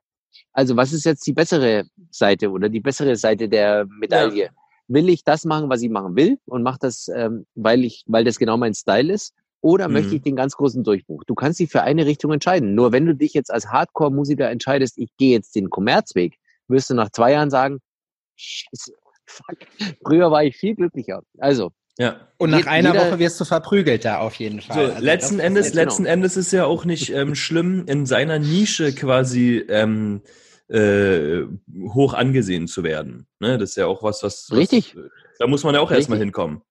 Also 0.53 0.77
was 0.77 0.93
ist 0.93 1.05
jetzt 1.05 1.27
die 1.27 1.33
bessere 1.33 1.85
Seite 2.11 2.51
oder 2.51 2.69
die 2.69 2.81
bessere 2.81 3.17
Seite 3.17 3.49
der 3.49 3.87
Medaille? 3.87 4.45
Ja. 4.45 4.51
Will 4.89 5.09
ich 5.09 5.23
das 5.25 5.45
machen, 5.45 5.69
was 5.69 5.83
ich 5.83 5.91
machen 5.91 6.17
will 6.17 6.39
und 6.47 6.63
mache 6.63 6.79
das, 6.81 7.09
ähm, 7.15 7.47
weil 7.55 7.85
ich, 7.85 8.05
weil 8.07 8.25
das 8.25 8.39
genau 8.39 8.57
mein 8.57 8.75
Style 8.75 9.13
ist? 9.13 9.35
Oder 9.61 9.89
mhm. 9.89 9.95
möchte 9.95 10.15
ich 10.15 10.23
den 10.23 10.37
ganz 10.37 10.57
großen 10.57 10.85
Durchbruch? 10.85 11.25
Du 11.25 11.35
kannst 11.35 11.59
dich 11.59 11.71
für 11.71 11.83
eine 11.83 12.07
Richtung 12.07 12.33
entscheiden. 12.33 12.75
Nur 12.75 12.93
wenn 12.93 13.07
du 13.07 13.15
dich 13.15 13.35
jetzt 13.35 13.51
als 13.51 13.69
Hardcore-Musiker 13.69 14.51
entscheidest, 14.51 14.99
ich 14.99 15.11
gehe 15.17 15.33
jetzt 15.33 15.55
den 15.57 15.69
Kommerzweg, 15.69 16.39
wirst 16.69 16.91
du 16.91 16.95
nach 16.95 17.11
zwei 17.11 17.33
Jahren 17.33 17.51
sagen, 17.51 17.81
fuck, 19.29 19.59
früher 20.05 20.31
war 20.31 20.45
ich 20.45 20.57
viel 20.57 20.75
glücklicher. 20.75 21.23
Also. 21.39 21.71
Ja. 21.99 22.29
Und 22.37 22.51
nach 22.51 22.67
einer 22.67 22.95
Woche 22.95 23.19
wirst 23.19 23.41
du 23.41 23.45
verprügelt 23.45 24.05
da 24.05 24.19
auf 24.19 24.37
jeden 24.37 24.61
Fall. 24.61 24.77
So, 24.77 24.93
also 24.93 25.05
letzten 25.05 25.41
Endes, 25.41 25.75
letzten 25.75 26.05
genau. 26.05 26.15
Endes 26.15 26.37
ist 26.37 26.53
ja 26.53 26.65
auch 26.65 26.85
nicht 26.85 27.11
ähm, 27.11 27.35
schlimm, 27.35 27.85
in 27.87 28.07
seiner 28.07 28.39
Nische 28.39 28.95
quasi 28.95 29.65
ähm, 29.69 30.23
äh, 30.69 31.43
hoch 31.93 32.15
angesehen 32.15 32.69
zu 32.69 32.85
werden. 32.85 33.27
Ne? 33.41 33.59
Das 33.59 33.71
ist 33.71 33.77
ja 33.77 33.87
auch 33.87 34.03
was, 34.05 34.23
was. 34.23 34.49
Richtig. 34.53 34.95
Was, 34.95 35.05
da 35.41 35.47
muss 35.49 35.65
man 35.65 35.75
ja 35.75 35.81
auch 35.81 35.91
erstmal 35.91 36.19
hinkommen. 36.19 36.63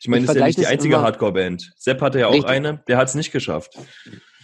Ich 0.00 0.06
meine, 0.06 0.26
das 0.26 0.36
ist 0.36 0.40
ja 0.40 0.46
nicht 0.46 0.58
die 0.58 0.66
einzige 0.66 1.00
Hardcore-Band. 1.00 1.72
Sepp 1.76 2.00
hatte 2.00 2.20
ja 2.20 2.28
auch 2.28 2.32
Richtig. 2.32 2.50
eine, 2.50 2.82
der 2.86 2.98
hat 2.98 3.08
es 3.08 3.14
nicht 3.16 3.32
geschafft. 3.32 3.76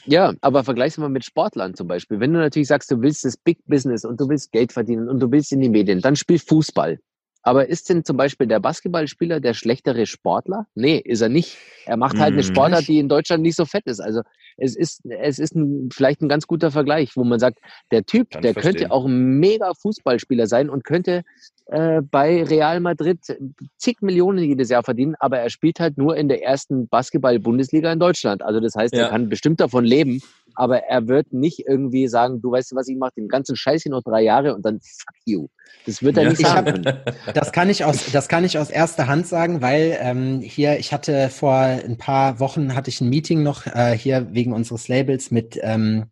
Ja, 0.07 0.35
aber 0.41 0.65
vergleich's 0.65 0.99
mal 0.99 1.09
mit 1.09 1.25
Sportlern 1.25 1.75
zum 1.75 1.87
Beispiel. 1.87 2.21
Wenn 2.21 2.33
du 2.33 2.41
natürlich 2.41 2.69
sagst, 2.69 2.91
du 2.91 3.01
willst 3.01 3.25
das 3.25 3.37
Big 3.37 3.59
Business 3.67 4.05
und 4.05 4.21
du 4.21 4.29
willst 4.29 4.53
Geld 4.53 4.73
verdienen 4.73 5.09
und 5.09 5.21
du 5.21 5.31
willst 5.31 5.53
in 5.53 5.61
die 5.61 5.69
Medien, 5.69 6.01
dann 6.01 6.17
spiel 6.17 6.39
Fußball. 6.39 6.99
Aber 7.47 7.69
ist 7.69 7.91
denn 7.91 8.05
zum 8.05 8.17
Beispiel 8.17 8.47
der 8.47 8.59
Basketballspieler 8.59 9.39
der 9.39 9.53
schlechtere 9.53 10.07
Sportler? 10.07 10.67
Nee, 10.75 10.97
ist 10.97 11.21
er 11.21 11.29
nicht. 11.29 11.59
Er 11.85 11.99
macht 11.99 12.19
halt 12.19 12.33
eine 12.33 12.43
mhm. 12.43 12.47
Sportart, 12.47 12.89
die 12.89 12.99
in 12.99 13.11
Deutschland 13.11 13.43
nicht 13.43 13.57
so 13.57 13.67
fett 13.67 13.85
ist. 13.85 14.01
Also 14.01 14.23
es 14.57 14.75
ist, 14.75 15.05
es 15.05 15.39
ist 15.39 15.55
ein, 15.55 15.91
vielleicht 15.93 16.23
ein 16.23 16.31
ganz 16.31 16.47
guter 16.47 16.71
Vergleich, 16.71 17.17
wo 17.17 17.25
man 17.25 17.39
sagt, 17.39 17.59
der 17.91 18.07
Typ, 18.07 18.31
Kann 18.31 18.41
der 18.43 18.55
verstehen. 18.55 18.77
könnte 18.77 18.93
auch 18.93 19.05
ein 19.05 19.39
mega 19.39 19.75
Fußballspieler 19.75 20.47
sein 20.47 20.71
und 20.71 20.85
könnte 20.85 21.23
äh, 21.67 22.01
bei 22.01 22.43
Real 22.45 22.81
Madrid 22.81 23.21
zig 23.77 24.01
Millionen 24.01 24.43
jedes 24.43 24.71
Jahr 24.71 24.83
verdienen, 24.83 25.15
aber 25.19 25.39
er 25.39 25.51
spielt 25.51 25.81
halt 25.81 25.99
nur 25.99 26.17
in 26.17 26.29
der 26.29 26.43
ersten 26.43 26.89
Basketball-Bundesliga 26.89 27.93
in 27.93 27.99
Deutschland. 27.99 28.43
Also 28.43 28.61
das 28.61 28.75
heißt, 28.75 28.95
ja. 28.95 29.05
er 29.05 29.09
kann 29.11 29.29
bestimmt 29.29 29.61
davon 29.61 29.85
leben, 29.85 30.23
aber 30.55 30.85
er 30.85 31.09
wird 31.09 31.33
nicht 31.33 31.67
irgendwie 31.67 32.09
sagen, 32.09 32.41
du 32.41 32.53
weißt 32.53 32.75
was, 32.75 32.89
ich 32.89 32.97
mache 32.97 33.13
den 33.17 33.29
ganzen 33.29 33.57
Scheiß 33.57 33.83
hier 33.83 33.93
noch 33.93 34.03
drei 34.03 34.23
Jahre 34.23 34.55
und 34.55 34.65
dann 34.65 34.81
fuck 34.81 35.17
you. 35.25 35.49
Das 35.87 36.03
wird 36.03 36.17
er 36.17 36.25
ja. 36.25 36.29
nicht 36.31 36.41
sagen 36.41 36.83
können. 36.83 36.99
Das 37.35 37.53
kann 37.53 37.69
ich 37.69 37.85
aus, 37.85 38.11
das 38.13 38.29
kann 38.29 38.45
ich 38.45 38.59
aus 38.59 38.71
erster 38.71 39.07
Hand 39.07 39.27
sagen, 39.27 39.61
weil 39.61 39.99
ähm, 40.01 40.41
hier, 40.41 40.79
ich 40.79 40.93
hatte 40.93 41.29
vor 41.29 41.55
ein 41.55 41.99
paar 41.99 42.41
Wochen 42.41 42.75
hatte 42.75 42.91
ich 42.91 43.01
ein 43.01 43.09
Meeting 43.09 43.43
noch 43.43 43.67
äh, 43.67 43.97
hier 43.97 44.29
wegen 44.33 44.53
unseres 44.53 44.89
Labels 44.89 45.31
mit 45.31 45.59
ähm, 45.63 46.07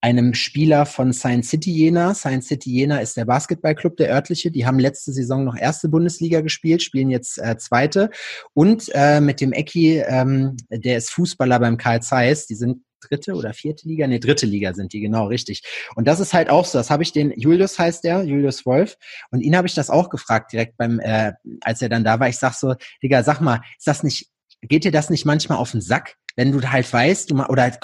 einem 0.00 0.34
Spieler 0.34 0.86
von 0.86 1.12
Science 1.12 1.48
City 1.50 1.72
Jena. 1.72 2.14
Science 2.14 2.48
City 2.48 2.70
Jena 2.70 2.98
ist 2.98 3.16
der 3.16 3.24
Basketballclub, 3.24 3.96
der 3.96 4.10
örtliche. 4.10 4.50
Die 4.50 4.66
haben 4.66 4.78
letzte 4.78 5.12
Saison 5.12 5.44
noch 5.44 5.56
erste 5.56 5.88
Bundesliga 5.88 6.40
gespielt, 6.40 6.82
spielen 6.82 7.10
jetzt 7.10 7.38
äh, 7.38 7.56
zweite. 7.58 8.10
Und 8.54 8.90
äh, 8.94 9.20
mit 9.20 9.40
dem 9.40 9.52
Ecki, 9.52 9.98
ähm, 10.06 10.56
der 10.70 10.98
ist 10.98 11.10
Fußballer 11.10 11.58
beim 11.58 11.76
Karl 11.76 12.02
Zeiss. 12.02 12.46
Die 12.46 12.54
sind 12.54 12.82
dritte 13.08 13.34
oder 13.34 13.52
vierte 13.52 13.88
Liga? 13.88 14.06
Nee, 14.06 14.18
dritte 14.18 14.46
Liga 14.46 14.74
sind 14.74 14.92
die, 14.92 15.00
genau, 15.00 15.26
richtig. 15.26 15.62
Und 15.94 16.06
das 16.06 16.20
ist 16.20 16.34
halt 16.34 16.50
auch 16.50 16.64
so. 16.64 16.78
Das 16.78 16.90
habe 16.90 17.02
ich 17.02 17.12
den, 17.12 17.32
Julius 17.36 17.78
heißt 17.78 18.04
der, 18.04 18.22
Julius 18.24 18.66
Wolf, 18.66 18.96
und 19.30 19.40
ihn 19.40 19.56
habe 19.56 19.66
ich 19.66 19.74
das 19.74 19.90
auch 19.90 20.10
gefragt, 20.10 20.52
direkt 20.52 20.76
beim, 20.76 21.00
äh, 21.00 21.32
als 21.60 21.82
er 21.82 21.88
dann 21.88 22.04
da 22.04 22.20
war. 22.20 22.28
Ich 22.28 22.38
sag 22.38 22.54
so, 22.54 22.74
Digga, 23.02 23.22
sag 23.22 23.40
mal, 23.40 23.62
ist 23.78 23.86
das 23.86 24.02
nicht, 24.02 24.28
geht 24.62 24.84
dir 24.84 24.92
das 24.92 25.10
nicht 25.10 25.24
manchmal 25.24 25.58
auf 25.58 25.72
den 25.72 25.80
Sack? 25.80 26.16
wenn 26.36 26.52
du 26.52 26.70
halt 26.70 26.90
weißt, 26.92 27.30
du 27.30 27.34
mal, 27.34 27.46
oder 27.46 27.62
halt 27.62 27.78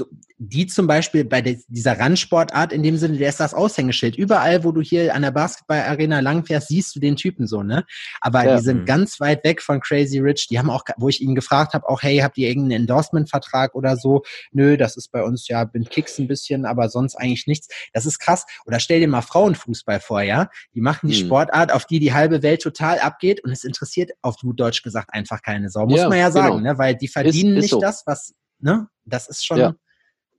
die 0.44 0.66
zum 0.66 0.88
Beispiel 0.88 1.24
bei 1.24 1.40
der, 1.40 1.56
dieser 1.68 2.00
Randsportart 2.00 2.72
in 2.72 2.82
dem 2.82 2.96
Sinne, 2.96 3.16
der 3.18 3.28
ist 3.28 3.38
das 3.38 3.54
Aushängeschild. 3.54 4.16
Überall, 4.16 4.64
wo 4.64 4.72
du 4.72 4.80
hier 4.80 5.14
an 5.14 5.22
der 5.22 5.30
Basketballarena 5.30 6.18
langfährst, 6.18 6.68
siehst 6.68 6.96
du 6.96 7.00
den 7.00 7.14
Typen 7.14 7.46
so, 7.46 7.62
ne? 7.62 7.84
Aber 8.20 8.44
ja. 8.44 8.56
die 8.56 8.62
sind 8.62 8.80
mhm. 8.80 8.84
ganz 8.86 9.20
weit 9.20 9.44
weg 9.44 9.62
von 9.62 9.80
Crazy 9.80 10.18
Rich. 10.18 10.48
Die 10.48 10.58
haben 10.58 10.68
auch, 10.68 10.82
wo 10.96 11.08
ich 11.08 11.20
ihn 11.20 11.36
gefragt 11.36 11.74
habe, 11.74 11.88
auch, 11.88 12.02
hey, 12.02 12.18
habt 12.18 12.36
ihr 12.38 12.48
irgendeinen 12.48 12.82
Endorsement-Vertrag 12.82 13.76
oder 13.76 13.96
so? 13.96 14.22
Nö, 14.50 14.76
das 14.76 14.96
ist 14.96 15.12
bei 15.12 15.22
uns 15.22 15.46
ja, 15.46 15.64
bin 15.64 15.84
Kicks 15.84 16.18
ein 16.18 16.26
bisschen, 16.26 16.66
aber 16.66 16.88
sonst 16.88 17.14
eigentlich 17.14 17.46
nichts. 17.46 17.68
Das 17.92 18.04
ist 18.04 18.18
krass. 18.18 18.44
Oder 18.66 18.80
stell 18.80 18.98
dir 18.98 19.08
mal 19.08 19.22
Frauenfußball 19.22 20.00
vor, 20.00 20.22
ja? 20.22 20.50
Die 20.74 20.80
machen 20.80 21.08
die 21.08 21.14
hm. 21.14 21.26
Sportart, 21.26 21.72
auf 21.72 21.84
die 21.84 22.00
die 22.00 22.12
halbe 22.12 22.42
Welt 22.42 22.62
total 22.62 22.98
abgeht 22.98 23.44
und 23.44 23.52
es 23.52 23.62
interessiert 23.62 24.10
auf 24.22 24.36
gut 24.38 24.58
Deutsch 24.58 24.82
gesagt 24.82 25.14
einfach 25.14 25.40
keine 25.40 25.70
Sau. 25.70 25.86
Muss 25.86 26.00
ja, 26.00 26.08
man 26.08 26.18
ja 26.18 26.32
sagen, 26.32 26.56
genau. 26.56 26.72
ne? 26.72 26.78
Weil 26.78 26.96
die 26.96 27.08
verdienen 27.08 27.52
ist, 27.52 27.58
ist 27.58 27.62
nicht 27.62 27.70
so. 27.70 27.80
das, 27.80 28.02
was 28.06 28.34
ne? 28.58 28.88
Das 29.04 29.28
ist 29.28 29.46
schon 29.46 29.58
ja. 29.58 29.74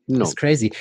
No. 0.07 0.23
ist 0.23 0.35
crazy. 0.35 0.71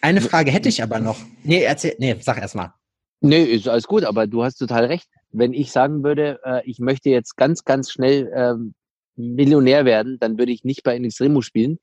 Eine 0.00 0.20
Frage 0.20 0.50
hätte 0.50 0.68
ich 0.68 0.82
aber 0.82 0.98
noch. 0.98 1.18
Nee, 1.44 1.62
erzähl, 1.62 1.94
nee, 1.98 2.16
sag 2.20 2.38
erst 2.38 2.56
mal. 2.56 2.74
Nee, 3.20 3.44
ist 3.44 3.68
alles 3.68 3.86
gut, 3.86 4.04
aber 4.04 4.26
du 4.26 4.42
hast 4.42 4.56
total 4.56 4.86
recht. 4.86 5.08
Wenn 5.30 5.52
ich 5.52 5.70
sagen 5.70 6.02
würde, 6.02 6.40
äh, 6.44 6.62
ich 6.68 6.80
möchte 6.80 7.08
jetzt 7.08 7.36
ganz, 7.36 7.64
ganz 7.64 7.92
schnell 7.92 8.30
ähm, 8.34 8.74
Millionär 9.14 9.84
werden, 9.84 10.18
dann 10.18 10.38
würde 10.38 10.52
ich 10.52 10.64
nicht 10.64 10.82
bei 10.82 10.96
Inextremo 10.96 11.40
spielen, 11.40 11.78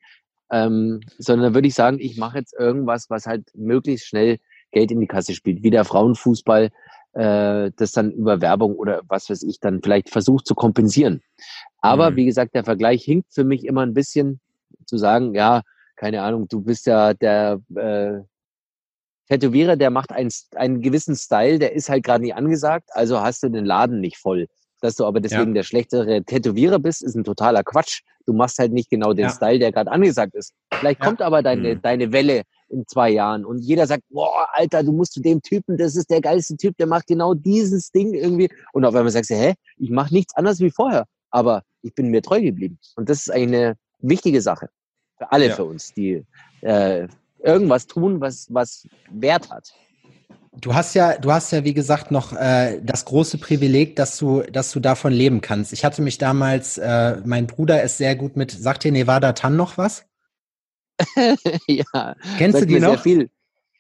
ähm, 0.52 1.00
sondern 1.18 1.54
würde 1.54 1.68
ich 1.68 1.76
sagen, 1.76 1.98
ich 2.00 2.18
mache 2.18 2.40
jetzt 2.40 2.54
irgendwas, 2.54 3.10
was 3.10 3.26
halt 3.26 3.48
möglichst 3.56 4.08
schnell 4.08 4.40
Geld 4.72 4.92
in 4.92 5.00
die 5.00 5.08
Kasse 5.08 5.34
spielt, 5.34 5.64
wie 5.64 5.70
der 5.70 5.86
Frauenfußball, 5.86 6.70
äh, 7.14 7.72
das 7.76 7.92
dann 7.94 8.12
über 8.12 8.42
Werbung 8.42 8.76
oder 8.76 9.02
was 9.08 9.30
weiß 9.30 9.44
ich 9.44 9.60
dann 9.60 9.82
vielleicht 9.82 10.10
versucht 10.10 10.46
zu 10.46 10.56
kompensieren. 10.56 11.22
Aber 11.82 12.12
mhm. 12.12 12.16
wie 12.18 12.26
gesagt, 12.26 12.54
der 12.54 12.64
Vergleich 12.64 13.04
hinkt 13.04 13.34
für 13.34 13.44
mich 13.44 13.66
immer 13.66 13.82
ein 13.82 13.94
bisschen, 13.94 14.40
zu 14.86 14.98
sagen, 14.98 15.36
ja, 15.36 15.62
keine 16.00 16.22
Ahnung, 16.22 16.48
du 16.48 16.62
bist 16.62 16.86
ja 16.86 17.14
der 17.14 17.60
äh, 17.76 18.20
Tätowierer, 19.28 19.76
der 19.76 19.90
macht 19.90 20.12
einen, 20.12 20.32
einen 20.56 20.82
gewissen 20.82 21.16
Style, 21.16 21.60
der 21.60 21.74
ist 21.74 21.90
halt 21.90 22.04
gerade 22.04 22.24
nicht 22.24 22.36
angesagt, 22.36 22.90
also 22.94 23.20
hast 23.20 23.44
du 23.44 23.50
den 23.50 23.66
Laden 23.66 24.00
nicht 24.00 24.18
voll. 24.18 24.48
Dass 24.82 24.96
du 24.96 25.06
aber 25.06 25.20
deswegen 25.20 25.48
ja. 25.48 25.56
der 25.56 25.64
schlechtere 25.64 26.24
Tätowierer 26.24 26.80
bist, 26.80 27.04
ist 27.04 27.16
ein 27.16 27.26
totaler 27.26 27.64
Quatsch. 27.64 28.00
Du 28.26 28.32
machst 28.32 28.60
halt 28.60 28.72
nicht 28.72 28.90
genau 28.90 29.12
den 29.12 29.26
ja. 29.26 29.30
Style, 29.30 29.60
der 29.60 29.74
gerade 29.74 29.92
angesagt 29.92 30.36
ist. 30.36 30.54
Vielleicht 30.74 31.02
ja. 31.02 31.06
kommt 31.06 31.22
aber 31.22 31.44
deine, 31.44 31.76
mhm. 31.76 31.82
deine 31.82 32.14
Welle 32.14 32.44
in 32.70 32.88
zwei 32.88 33.10
Jahren 33.10 33.44
und 33.44 33.60
jeder 33.60 33.86
sagt, 33.86 34.04
boah, 34.10 34.48
Alter, 34.54 34.84
du 34.84 34.94
musst 34.94 35.14
zu 35.14 35.22
dem 35.22 35.42
Typen, 35.42 35.78
das 35.78 35.98
ist 35.98 36.10
der 36.10 36.22
geilste 36.22 36.56
Typ, 36.56 36.78
der 36.78 36.88
macht 36.88 37.08
genau 37.08 37.34
dieses 37.34 37.92
Ding 37.92 38.14
irgendwie. 38.14 38.50
Und 38.72 38.86
auf 38.86 38.96
einmal 38.96 39.12
sagst 39.12 39.32
du, 39.32 39.36
hä, 39.36 39.54
ich 39.78 39.90
mache 39.90 40.14
nichts 40.14 40.34
anderes 40.36 40.62
wie 40.62 40.72
vorher, 40.72 41.04
aber 41.30 41.64
ich 41.82 41.94
bin 41.94 42.08
mir 42.08 42.22
treu 42.22 42.42
geblieben. 42.42 42.80
Und 42.96 43.10
das 43.10 43.18
ist 43.18 43.32
eine 43.32 43.76
wichtige 44.00 44.42
Sache. 44.42 44.70
Für 45.20 45.32
alle 45.32 45.50
ja. 45.50 45.56
für 45.56 45.66
uns, 45.66 45.94
die 45.94 46.26
äh, 46.62 47.08
irgendwas 47.44 47.88
tun, 47.88 48.22
was, 48.22 48.48
was 48.50 48.88
Wert 49.12 49.50
hat. 49.52 49.74
Du 50.54 50.74
hast 50.74 50.96
ja, 50.96 51.18
du 51.18 51.32
hast 51.32 51.52
ja, 51.52 51.64
wie 51.64 51.74
gesagt, 51.74 52.10
noch 52.10 52.34
äh, 52.34 52.82
das 52.82 53.06
große 53.06 53.38
Privileg, 53.38 53.96
dass 53.96 54.18
du, 54.18 54.42
dass 54.42 54.72
du 54.72 54.80
davon 54.80 55.14
leben 55.14 55.42
kannst. 55.42 55.74
Ich 55.74 55.86
hatte 55.86 56.02
mich 56.02 56.18
damals, 56.18 56.78
äh, 56.78 57.22
mein 57.26 57.48
Bruder 57.48 57.84
ist 57.84 57.98
sehr 57.98 58.16
gut 58.16 58.36
mit, 58.36 58.52
sagt 58.52 58.84
dir 58.84 58.92
Nevada 58.92 59.34
Tan 59.34 59.56
noch 59.56 59.78
was? 59.78 60.06
ja. 61.68 62.16
Kennst 62.38 62.62
du 62.62 62.66
die 62.66 62.80
noch? 62.80 62.90
Sehr 62.90 63.00
viel. 63.00 63.30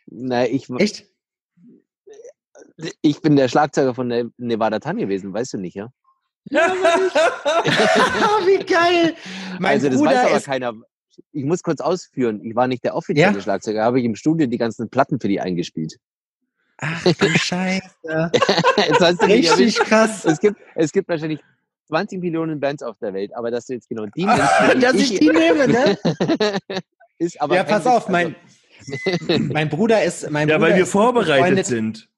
Na, 0.07 0.45
ich, 0.45 0.69
Echt? 0.69 1.05
Ich 3.01 3.21
bin 3.21 3.35
der 3.35 3.47
Schlagzeuger 3.47 3.93
von 3.95 4.09
der 4.09 4.25
Nevada 4.37 4.79
Tan 4.79 4.97
gewesen, 4.97 5.33
weißt 5.33 5.53
du 5.53 5.57
nicht, 5.57 5.75
ja? 5.75 5.89
Ja, 6.45 6.61
wie 8.45 8.63
geil! 8.65 9.15
Mein 9.59 9.71
also 9.71 9.89
das 9.89 9.97
Bruder 9.97 10.11
weiß 10.11 10.25
aber 10.25 10.37
ist, 10.37 10.45
keiner 10.45 10.73
ich 11.31 11.43
muss 11.43 11.63
kurz 11.63 11.81
ausführen, 11.81 12.41
ich 12.43 12.55
war 12.55 12.67
nicht 12.67 12.83
der 12.83 12.95
offizielle 12.95 13.35
ja? 13.35 13.41
Schlagzeuger, 13.41 13.83
habe 13.83 13.99
ich 13.99 14.05
im 14.05 14.15
Studio 14.15 14.47
die 14.47 14.57
ganzen 14.57 14.89
Platten 14.89 15.19
für 15.19 15.27
die 15.27 15.39
eingespielt. 15.39 15.97
Ach 16.77 17.03
du 17.03 17.29
Scheiße. 17.37 18.31
jetzt 18.77 18.99
hast 18.99 19.21
du 19.21 19.25
Richtig 19.25 19.75
krass. 19.75 20.25
Es 20.25 20.39
gibt, 20.39 20.59
es 20.75 20.91
gibt 20.91 21.09
wahrscheinlich 21.09 21.39
20 21.87 22.21
Millionen 22.21 22.59
Bands 22.59 22.83
auf 22.83 22.97
der 22.99 23.13
Welt, 23.13 23.35
aber 23.35 23.51
dass 23.51 23.65
du 23.65 23.73
jetzt 23.73 23.89
genau 23.89 24.05
die 24.15 24.25
nimmst. 24.25 24.83
dass 24.83 24.93
ich, 24.95 25.13
ich 25.13 25.19
die 25.19 25.29
nehme, 25.29 25.67
ne? 25.67 25.97
ist 27.17 27.41
aber 27.41 27.55
ja, 27.55 27.63
pass 27.63 27.85
auf, 27.85 28.07
mein, 28.07 28.27
also 28.27 28.37
mein 29.27 29.69
Bruder 29.69 30.03
ist 30.03 30.29
mein 30.29 30.47
Ja, 30.47 30.57
Bruder 30.57 30.69
weil 30.69 30.77
wir 30.77 30.85
vorbereitet 30.85 31.65
sind. 31.65 32.09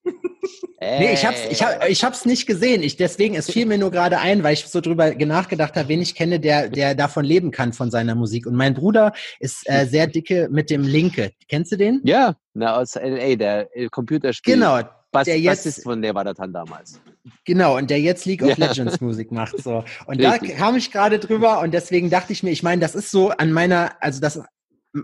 Nee, 0.84 1.14
ich 1.14 1.24
hab's, 1.26 1.42
ich, 1.52 1.62
hab, 1.62 1.88
ich 1.88 2.04
hab's 2.04 2.26
nicht 2.26 2.48
gesehen. 2.48 2.82
Ich, 2.82 2.98
deswegen, 2.98 3.36
es 3.36 3.52
fiel 3.52 3.68
mir 3.68 3.78
nur 3.78 3.92
gerade 3.92 4.18
ein, 4.18 4.42
weil 4.44 4.54
ich 4.54 4.66
so 4.66 4.82
drüber 4.82 5.14
nachgedacht 5.14 5.76
habe, 5.76 5.90
wen 5.90 6.02
ich 6.02 6.16
kenne, 6.16 6.40
der, 6.40 6.70
der 6.70 6.96
davon 6.96 7.24
leben 7.24 7.52
kann 7.52 7.72
von 7.72 7.92
seiner 7.92 8.16
Musik. 8.16 8.48
Und 8.48 8.56
mein 8.56 8.74
Bruder 8.74 9.14
ist 9.40 9.70
äh, 9.70 9.86
sehr 9.86 10.08
dicke 10.08 10.50
mit 10.52 10.72
dem 10.72 10.82
Linke. 10.82 11.34
Kennst 11.48 11.72
du 11.72 11.78
den? 11.78 12.02
Ja, 12.04 12.36
na, 12.56 12.78
aus 12.78 12.96
LA, 12.96 13.36
der 13.36 13.70
Computerspiel. 13.92 14.56
Genau. 14.56 14.80
Bass, 15.12 15.26
der 15.26 15.40
jetzt 15.40 15.66
ist 15.66 15.84
von 15.84 16.02
der 16.02 16.16
war 16.16 16.24
das 16.24 16.38
dann 16.38 16.54
damals. 16.54 17.00
Genau, 17.46 17.78
und 17.78 17.90
der 17.90 18.00
jetzt 18.00 18.26
League 18.26 18.42
of 18.42 18.58
Legends 18.58 19.02
Musik 19.02 19.32
macht. 19.32 19.62
So. 19.62 19.84
Und 20.06 20.20
Richtig. 20.20 20.52
da 20.52 20.58
kam 20.58 20.78
ich 20.78 20.92
gerade 20.92 21.20
drüber 21.20 21.60
und 21.60 21.74
deswegen 21.74 22.10
dachte 22.10 22.32
ich 22.34 22.44
mir, 22.44 22.52
ich 22.52 22.64
meine, 22.64 22.82
das 22.82 22.96
ist 22.96 23.12
so 23.12 23.30
an 23.30 23.52
meiner, 23.52 23.92
also 24.00 24.22
das 24.22 24.42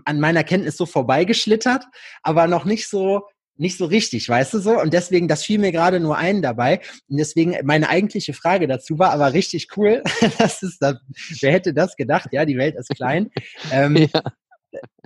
an 0.04 0.20
meiner 0.20 0.44
Kenntnis 0.44 0.76
so 0.76 0.86
vorbeigeschlittert, 0.86 1.84
aber 2.22 2.46
noch 2.46 2.64
nicht 2.64 2.88
so 2.88 3.22
nicht 3.58 3.76
so 3.76 3.86
richtig, 3.86 4.28
weißt 4.28 4.54
du 4.54 4.60
so? 4.60 4.80
Und 4.80 4.92
deswegen, 4.94 5.28
das 5.28 5.44
fiel 5.44 5.58
mir 5.58 5.72
gerade 5.72 6.00
nur 6.00 6.16
ein 6.16 6.42
dabei. 6.42 6.80
Und 7.08 7.18
deswegen, 7.18 7.56
meine 7.64 7.88
eigentliche 7.88 8.32
Frage 8.32 8.68
dazu 8.68 8.98
war 8.98 9.10
aber 9.10 9.32
richtig 9.32 9.68
cool. 9.76 10.02
das 10.38 10.62
ist 10.62 10.80
das, 10.80 10.96
wer 11.40 11.52
hätte 11.52 11.74
das 11.74 11.96
gedacht? 11.96 12.28
Ja, 12.32 12.44
die 12.44 12.56
Welt 12.56 12.76
ist 12.76 12.88
klein. 12.90 13.30
Ähm, 13.70 13.96
ja. 13.96 14.22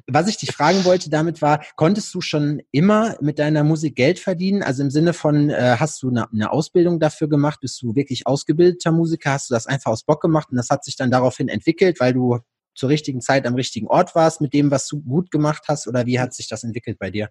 Was 0.06 0.28
ich 0.28 0.36
dich 0.36 0.52
fragen 0.52 0.84
wollte 0.84 1.08
damit 1.10 1.42
war, 1.42 1.64
konntest 1.76 2.12
du 2.14 2.20
schon 2.20 2.60
immer 2.70 3.16
mit 3.20 3.38
deiner 3.38 3.64
Musik 3.64 3.94
Geld 3.96 4.18
verdienen? 4.18 4.62
Also 4.62 4.82
im 4.82 4.90
Sinne 4.90 5.12
von, 5.12 5.48
äh, 5.48 5.76
hast 5.78 6.02
du 6.02 6.10
eine, 6.10 6.30
eine 6.30 6.52
Ausbildung 6.52 7.00
dafür 7.00 7.28
gemacht? 7.28 7.60
Bist 7.60 7.80
du 7.82 7.94
wirklich 7.94 8.26
ausgebildeter 8.26 8.92
Musiker? 8.92 9.32
Hast 9.32 9.48
du 9.50 9.54
das 9.54 9.66
einfach 9.66 9.90
aus 9.90 10.04
Bock 10.04 10.20
gemacht 10.20 10.48
und 10.50 10.56
das 10.56 10.70
hat 10.70 10.84
sich 10.84 10.96
dann 10.96 11.10
daraufhin 11.10 11.48
entwickelt, 11.48 12.00
weil 12.00 12.12
du 12.12 12.40
zur 12.74 12.88
richtigen 12.88 13.20
Zeit 13.20 13.46
am 13.46 13.54
richtigen 13.54 13.86
Ort 13.86 14.14
warst 14.14 14.40
mit 14.40 14.54
dem, 14.54 14.70
was 14.70 14.86
du 14.86 15.00
gut 15.02 15.30
gemacht 15.30 15.64
hast? 15.68 15.86
Oder 15.86 16.06
wie 16.06 16.20
hat 16.20 16.34
sich 16.34 16.48
das 16.48 16.64
entwickelt 16.64 16.98
bei 16.98 17.10
dir? 17.10 17.28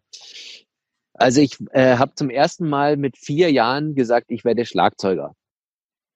Also 1.13 1.41
ich 1.41 1.57
äh, 1.71 1.97
habe 1.97 2.15
zum 2.15 2.29
ersten 2.29 2.67
Mal 2.67 2.97
mit 2.97 3.17
vier 3.17 3.51
Jahren 3.51 3.95
gesagt, 3.95 4.27
ich 4.29 4.45
werde 4.45 4.65
Schlagzeuger. 4.65 5.35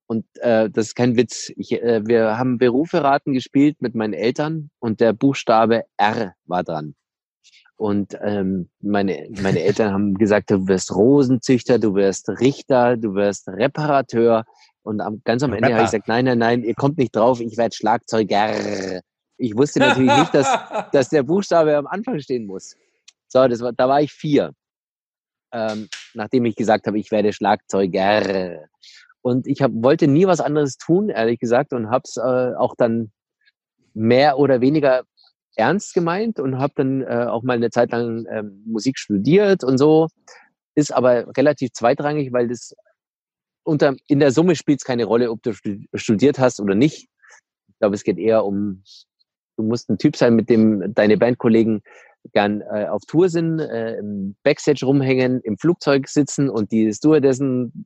Und 0.07 0.25
äh, 0.39 0.69
das 0.69 0.88
ist 0.88 0.95
kein 0.95 1.17
Witz. 1.17 1.51
Ich, 1.57 1.71
äh, 1.71 2.05
wir 2.05 2.38
haben 2.38 2.57
Beruferaten 2.57 3.33
gespielt 3.33 3.81
mit 3.81 3.95
meinen 3.95 4.13
Eltern 4.13 4.69
und 4.79 4.99
der 4.99 5.13
Buchstabe 5.13 5.83
R 5.97 6.33
war 6.45 6.63
dran. 6.63 6.95
Und 7.77 8.17
ähm, 8.21 8.69
meine, 8.79 9.27
meine 9.41 9.59
Eltern 9.63 9.93
haben 9.93 10.13
gesagt, 10.15 10.51
du 10.51 10.67
wirst 10.67 10.95
Rosenzüchter, 10.95 11.79
du 11.79 11.95
wirst 11.95 12.29
Richter, 12.29 12.97
du 12.97 13.15
wirst 13.15 13.47
Reparateur. 13.47 14.45
Und 14.83 15.01
am, 15.01 15.21
ganz 15.23 15.41
am 15.41 15.53
Ende 15.53 15.73
habe 15.73 15.83
ich 15.83 15.91
gesagt, 15.91 16.07
nein, 16.07 16.25
nein, 16.25 16.38
nein, 16.38 16.63
ihr 16.63 16.75
kommt 16.75 16.97
nicht 16.97 17.15
drauf, 17.15 17.41
ich 17.41 17.57
werde 17.57 17.75
Schlagzeuger. 17.75 19.01
Ich 19.37 19.55
wusste 19.55 19.79
natürlich 19.79 20.13
nicht, 20.17 20.33
dass, 20.33 20.47
dass 20.91 21.09
der 21.09 21.23
Buchstabe 21.23 21.75
am 21.75 21.87
Anfang 21.87 22.19
stehen 22.19 22.45
muss. 22.45 22.75
So, 23.27 23.47
das 23.47 23.59
war, 23.61 23.73
da 23.73 23.89
war 23.89 24.01
ich 24.01 24.11
vier 24.11 24.53
ähm, 25.55 25.87
nachdem 26.13 26.45
ich 26.45 26.55
gesagt 26.55 26.85
habe, 26.85 26.99
ich 26.99 27.11
werde 27.11 27.31
Schlagzeuger. 27.31 28.67
Und 29.21 29.47
ich 29.47 29.61
hab, 29.61 29.71
wollte 29.73 30.07
nie 30.07 30.27
was 30.27 30.41
anderes 30.41 30.77
tun, 30.77 31.09
ehrlich 31.09 31.39
gesagt, 31.39 31.71
und 31.73 31.89
habe 31.89 32.03
es 32.05 32.17
äh, 32.17 32.53
auch 32.57 32.75
dann 32.75 33.11
mehr 33.93 34.37
oder 34.37 34.59
weniger 34.59 35.03
ernst 35.55 35.93
gemeint 35.93 36.39
und 36.39 36.59
habe 36.59 36.73
dann 36.75 37.01
äh, 37.01 37.27
auch 37.29 37.41
mal 37.43 37.53
eine 37.55 37.69
Zeit 37.69 37.91
lang 37.91 38.25
ähm, 38.29 38.63
Musik 38.65 38.99
studiert 38.99 39.63
und 39.63 39.77
so. 39.77 40.09
Ist 40.75 40.93
aber 40.93 41.25
relativ 41.37 41.71
zweitrangig, 41.71 42.33
weil 42.33 42.49
das 42.49 42.75
unter, 43.63 43.95
in 44.07 44.19
der 44.19 44.31
Summe 44.31 44.55
spielt 44.57 44.81
es 44.81 44.85
keine 44.85 45.05
Rolle, 45.05 45.31
ob 45.31 45.41
du 45.41 45.53
studiert 45.93 46.37
hast 46.37 46.59
oder 46.59 46.75
nicht. 46.75 47.07
Ich 47.69 47.79
glaube, 47.79 47.95
es 47.95 48.03
geht 48.03 48.17
eher 48.17 48.43
um, 48.43 48.83
du 49.57 49.63
musst 49.63 49.89
ein 49.89 49.97
Typ 49.97 50.15
sein, 50.15 50.35
mit 50.35 50.49
dem 50.49 50.93
deine 50.93 51.17
Bandkollegen 51.17 51.81
gern 52.33 52.61
äh, 52.61 52.87
auf 52.87 53.03
Tour 53.05 53.29
sind, 53.29 53.59
äh, 53.59 53.97
im 53.97 54.35
Backstage 54.43 54.85
rumhängen, 54.85 55.41
im 55.41 55.57
Flugzeug 55.57 56.07
sitzen 56.07 56.49
und 56.49 56.71
die 56.71 56.91
Stewardessen 56.93 57.85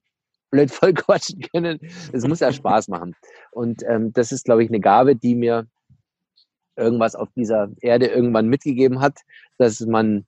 blöd 0.49 0.71
voll 0.71 0.93
quatschen 0.93 1.41
können. 1.53 1.79
Das 2.11 2.27
muss 2.27 2.39
ja 2.39 2.51
Spaß 2.51 2.87
machen. 2.87 3.15
Und 3.51 3.83
ähm, 3.87 4.13
das 4.13 4.31
ist, 4.31 4.45
glaube 4.45 4.63
ich, 4.63 4.69
eine 4.69 4.79
Gabe, 4.79 5.15
die 5.15 5.35
mir 5.35 5.67
irgendwas 6.75 7.15
auf 7.15 7.29
dieser 7.35 7.69
Erde 7.81 8.07
irgendwann 8.07 8.47
mitgegeben 8.47 9.01
hat, 9.01 9.19
dass 9.57 9.81
man 9.81 10.25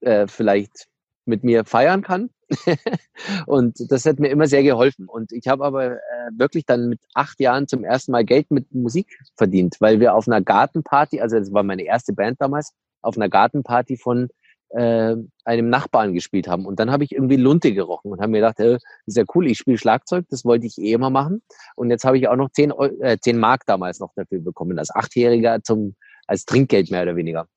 äh, 0.00 0.26
vielleicht 0.26 0.88
mit 1.26 1.44
mir 1.44 1.64
feiern 1.64 2.02
kann. 2.02 2.30
und 3.46 3.76
das 3.90 4.04
hat 4.06 4.18
mir 4.18 4.28
immer 4.28 4.46
sehr 4.46 4.62
geholfen. 4.62 5.06
Und 5.06 5.32
ich 5.32 5.46
habe 5.48 5.64
aber 5.64 5.92
äh, 5.92 5.98
wirklich 6.36 6.66
dann 6.66 6.88
mit 6.88 7.00
acht 7.14 7.40
Jahren 7.40 7.68
zum 7.68 7.84
ersten 7.84 8.12
Mal 8.12 8.24
Geld 8.24 8.50
mit 8.50 8.72
Musik 8.74 9.18
verdient, 9.36 9.76
weil 9.80 10.00
wir 10.00 10.14
auf 10.14 10.26
einer 10.26 10.40
Gartenparty, 10.40 11.20
also 11.20 11.38
das 11.38 11.52
war 11.52 11.62
meine 11.62 11.84
erste 11.84 12.12
Band 12.12 12.40
damals, 12.40 12.72
auf 13.02 13.16
einer 13.16 13.28
Gartenparty 13.28 13.96
von 13.96 14.28
äh, 14.70 15.16
einem 15.44 15.68
Nachbarn 15.68 16.14
gespielt 16.14 16.48
haben. 16.48 16.66
Und 16.66 16.78
dann 16.78 16.90
habe 16.90 17.04
ich 17.04 17.12
irgendwie 17.12 17.36
Lunte 17.36 17.72
gerochen 17.72 18.12
und 18.12 18.20
habe 18.20 18.30
mir 18.30 18.38
gedacht, 18.38 18.60
äh, 18.60 18.78
ist 19.06 19.16
ja 19.16 19.24
cool, 19.34 19.46
ich 19.46 19.58
spiele 19.58 19.78
Schlagzeug, 19.78 20.26
das 20.30 20.44
wollte 20.44 20.66
ich 20.66 20.78
eh 20.78 20.92
immer 20.92 21.10
machen. 21.10 21.42
Und 21.76 21.90
jetzt 21.90 22.04
habe 22.04 22.18
ich 22.18 22.28
auch 22.28 22.36
noch 22.36 22.50
zehn, 22.50 22.72
äh, 23.00 23.18
10 23.20 23.38
Mark 23.38 23.66
damals 23.66 24.00
noch 24.00 24.12
dafür 24.14 24.40
bekommen, 24.40 24.78
als 24.78 24.94
Achtjähriger 24.94 25.62
zum, 25.62 25.96
als 26.26 26.44
Trinkgeld 26.44 26.90
mehr 26.90 27.02
oder 27.02 27.16
weniger. 27.16 27.48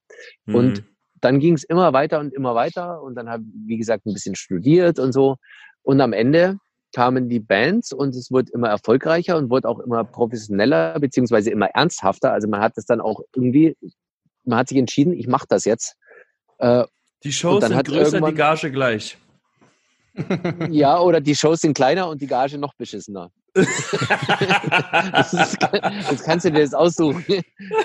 Mhm. 0.46 0.56
Und 0.56 0.84
dann 1.24 1.40
ging 1.40 1.54
es 1.54 1.64
immer 1.64 1.94
weiter 1.94 2.20
und 2.20 2.34
immer 2.34 2.54
weiter 2.54 3.02
und 3.02 3.16
dann 3.16 3.30
habe 3.30 3.44
wie 3.66 3.78
gesagt, 3.78 4.06
ein 4.06 4.14
bisschen 4.14 4.36
studiert 4.36 5.00
und 5.00 5.14
so. 5.14 5.38
Und 5.82 6.02
am 6.02 6.14
Ende 6.14 6.58
kamen 6.94 7.30
die 7.30 7.40
Bands 7.40 7.94
und 7.94 8.16
es 8.16 8.30
wurde 8.30 8.52
immer 8.54 8.70
erfolgreicher 8.70 9.38
und 9.38 9.50
wurde 9.50 9.68
auch 9.68 9.80
immer 9.80 10.04
professioneller 10.04 11.00
beziehungsweise 11.00 11.50
immer 11.50 11.68
ernsthafter. 11.68 12.34
Also 12.34 12.48
man 12.48 12.62
hat 12.62 12.74
es 12.78 12.86
dann 12.86 13.02
auch 13.02 13.22
irgendwie, 13.36 13.76
man 14.44 14.60
hat 14.60 14.68
sich 14.68 14.78
entschieden, 14.78 15.14
ich 15.14 15.28
mache 15.28 15.46
das 15.48 15.66
jetzt. 15.66 15.96
Äh, 16.60 16.86
die 17.24 17.32
Shows 17.32 17.66
sind 17.66 17.86
größer, 17.86 18.20
die 18.20 18.34
Gage 18.34 18.72
gleich. 18.72 19.18
Ja, 20.70 21.00
oder 21.00 21.22
die 21.22 21.36
Shows 21.36 21.62
sind 21.62 21.74
kleiner 21.74 22.10
und 22.10 22.22
die 22.22 22.28
Gage 22.28 22.58
noch 22.58 22.74
beschissener. 22.76 23.32
Das, 23.54 25.34
ist, 25.34 25.58
das, 25.62 26.24
kannst 26.24 26.46
du 26.46 26.52
dir 26.52 26.60
jetzt 26.60 26.76
aussuchen. 26.76 27.24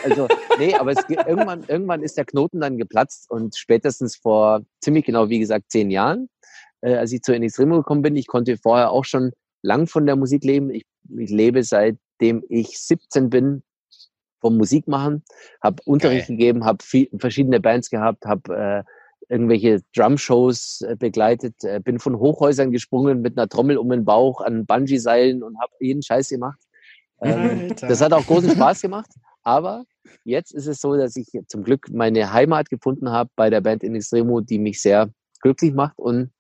Also, 0.05 0.29
nee, 0.59 0.75
aber 0.75 0.93
es, 0.93 1.05
irgendwann, 1.09 1.65
irgendwann 1.69 2.03
ist 2.03 2.17
der 2.17 2.25
Knoten 2.25 2.61
dann 2.61 2.79
geplatzt 2.79 3.31
und 3.31 3.57
spätestens 3.57 4.17
vor 4.17 4.63
ziemlich 4.81 5.05
genau, 5.05 5.29
wie 5.29 5.39
gesagt, 5.39 5.71
zehn 5.71 5.91
Jahren, 5.91 6.29
äh, 6.81 6.95
als 6.95 7.13
ich 7.13 7.23
zu 7.23 7.33
Remo 7.33 7.77
gekommen 7.77 8.03
bin, 8.03 8.17
ich 8.17 8.27
konnte 8.27 8.57
vorher 8.57 8.91
auch 8.91 9.05
schon 9.05 9.33
lang 9.63 9.87
von 9.87 10.07
der 10.07 10.17
Musik 10.17 10.45
leben. 10.45 10.71
Ich, 10.71 10.87
ich 11.17 11.31
lebe 11.31 11.63
seitdem 11.63 12.43
ich 12.49 12.79
17 12.79 13.29
bin 13.31 13.63
vom 14.41 14.57
Musikmachen, 14.57 15.25
habe 15.61 15.83
Unterricht 15.85 16.29
gegeben, 16.29 16.65
habe 16.65 16.85
verschiedene 17.19 17.61
Bands 17.61 17.91
gehabt, 17.91 18.25
habe 18.25 18.85
äh, 18.87 18.91
irgendwelche 19.29 19.83
Drum-Shows 19.95 20.83
äh, 20.83 20.97
begleitet, 20.97 21.62
äh, 21.62 21.81
bin 21.81 21.99
von 21.99 22.19
Hochhäusern 22.19 22.71
gesprungen 22.71 23.21
mit 23.21 23.37
einer 23.37 23.49
Trommel 23.49 23.77
um 23.77 23.91
den 23.91 24.05
Bauch 24.05 24.41
an 24.41 24.67
Bungee-Seilen 24.67 25.43
und 25.43 25.61
habe 25.61 25.73
jeden 25.81 26.03
Scheiß 26.03 26.29
gemacht. 26.31 26.59
Ähm, 27.21 27.75
das 27.81 28.01
hat 28.01 28.12
auch 28.12 28.27
großen 28.27 28.51
Spaß 28.51 28.81
gemacht. 28.83 29.11
Aber 29.43 29.85
jetzt 30.25 30.53
ist 30.53 30.67
es 30.67 30.81
so, 30.81 30.97
dass 30.97 31.17
ich 31.17 31.27
zum 31.49 31.62
Glück 31.62 31.88
meine 31.91 32.33
Heimat 32.33 32.71
gefunden 32.71 33.11
habe 33.11 33.31
bei 33.37 33.51
der 33.51 33.61
Band 33.61 33.83
In 33.83 33.95
Extremo, 33.95 34.41
die 34.41 34.59
mich 34.59 34.81
sehr 34.81 35.11
glücklich 35.41 35.73
macht. 35.73 35.99
Und 35.99 36.31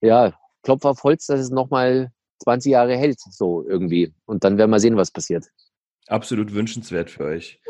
ja, 0.00 0.34
Klopf 0.62 0.84
auf 0.84 1.02
Holz, 1.04 1.26
dass 1.26 1.40
es 1.40 1.50
nochmal 1.50 2.10
20 2.42 2.72
Jahre 2.72 2.96
hält, 2.96 3.20
so 3.20 3.66
irgendwie. 3.66 4.12
Und 4.26 4.44
dann 4.44 4.58
werden 4.58 4.70
wir 4.70 4.80
sehen, 4.80 4.96
was 4.96 5.10
passiert. 5.10 5.46
Absolut 6.06 6.52
wünschenswert 6.52 7.10
für 7.10 7.24
euch. 7.24 7.60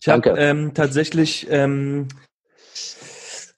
Ich 0.00 0.08
habe 0.08 0.30
ähm, 0.38 0.74
tatsächlich 0.74 1.46
ähm, 1.50 2.08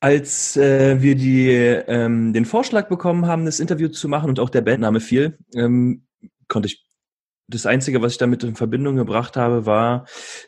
als 0.01 0.57
äh, 0.57 1.01
wir 1.01 1.15
die, 1.15 1.49
ähm, 1.51 2.33
den 2.33 2.45
Vorschlag 2.45 2.89
bekommen 2.89 3.27
haben, 3.27 3.45
das 3.45 3.61
Interview 3.61 3.89
zu 3.89 4.09
machen 4.09 4.29
und 4.29 4.41
auch 4.41 4.51
der 4.51 4.61
Bandname 4.61 5.01
fiel, 5.01 5.39
ähm, 5.55 6.07
konnte 6.49 6.69
ich 6.69 6.87
das 7.49 7.67
Einzige, 7.67 8.03
was 8.03 8.13
ich 8.13 8.19
damit 8.19 8.43
in 8.43 8.57
Verbindung 8.57 8.97
gebracht 8.97 9.37
habe, 9.37 9.67
war 9.67 10.07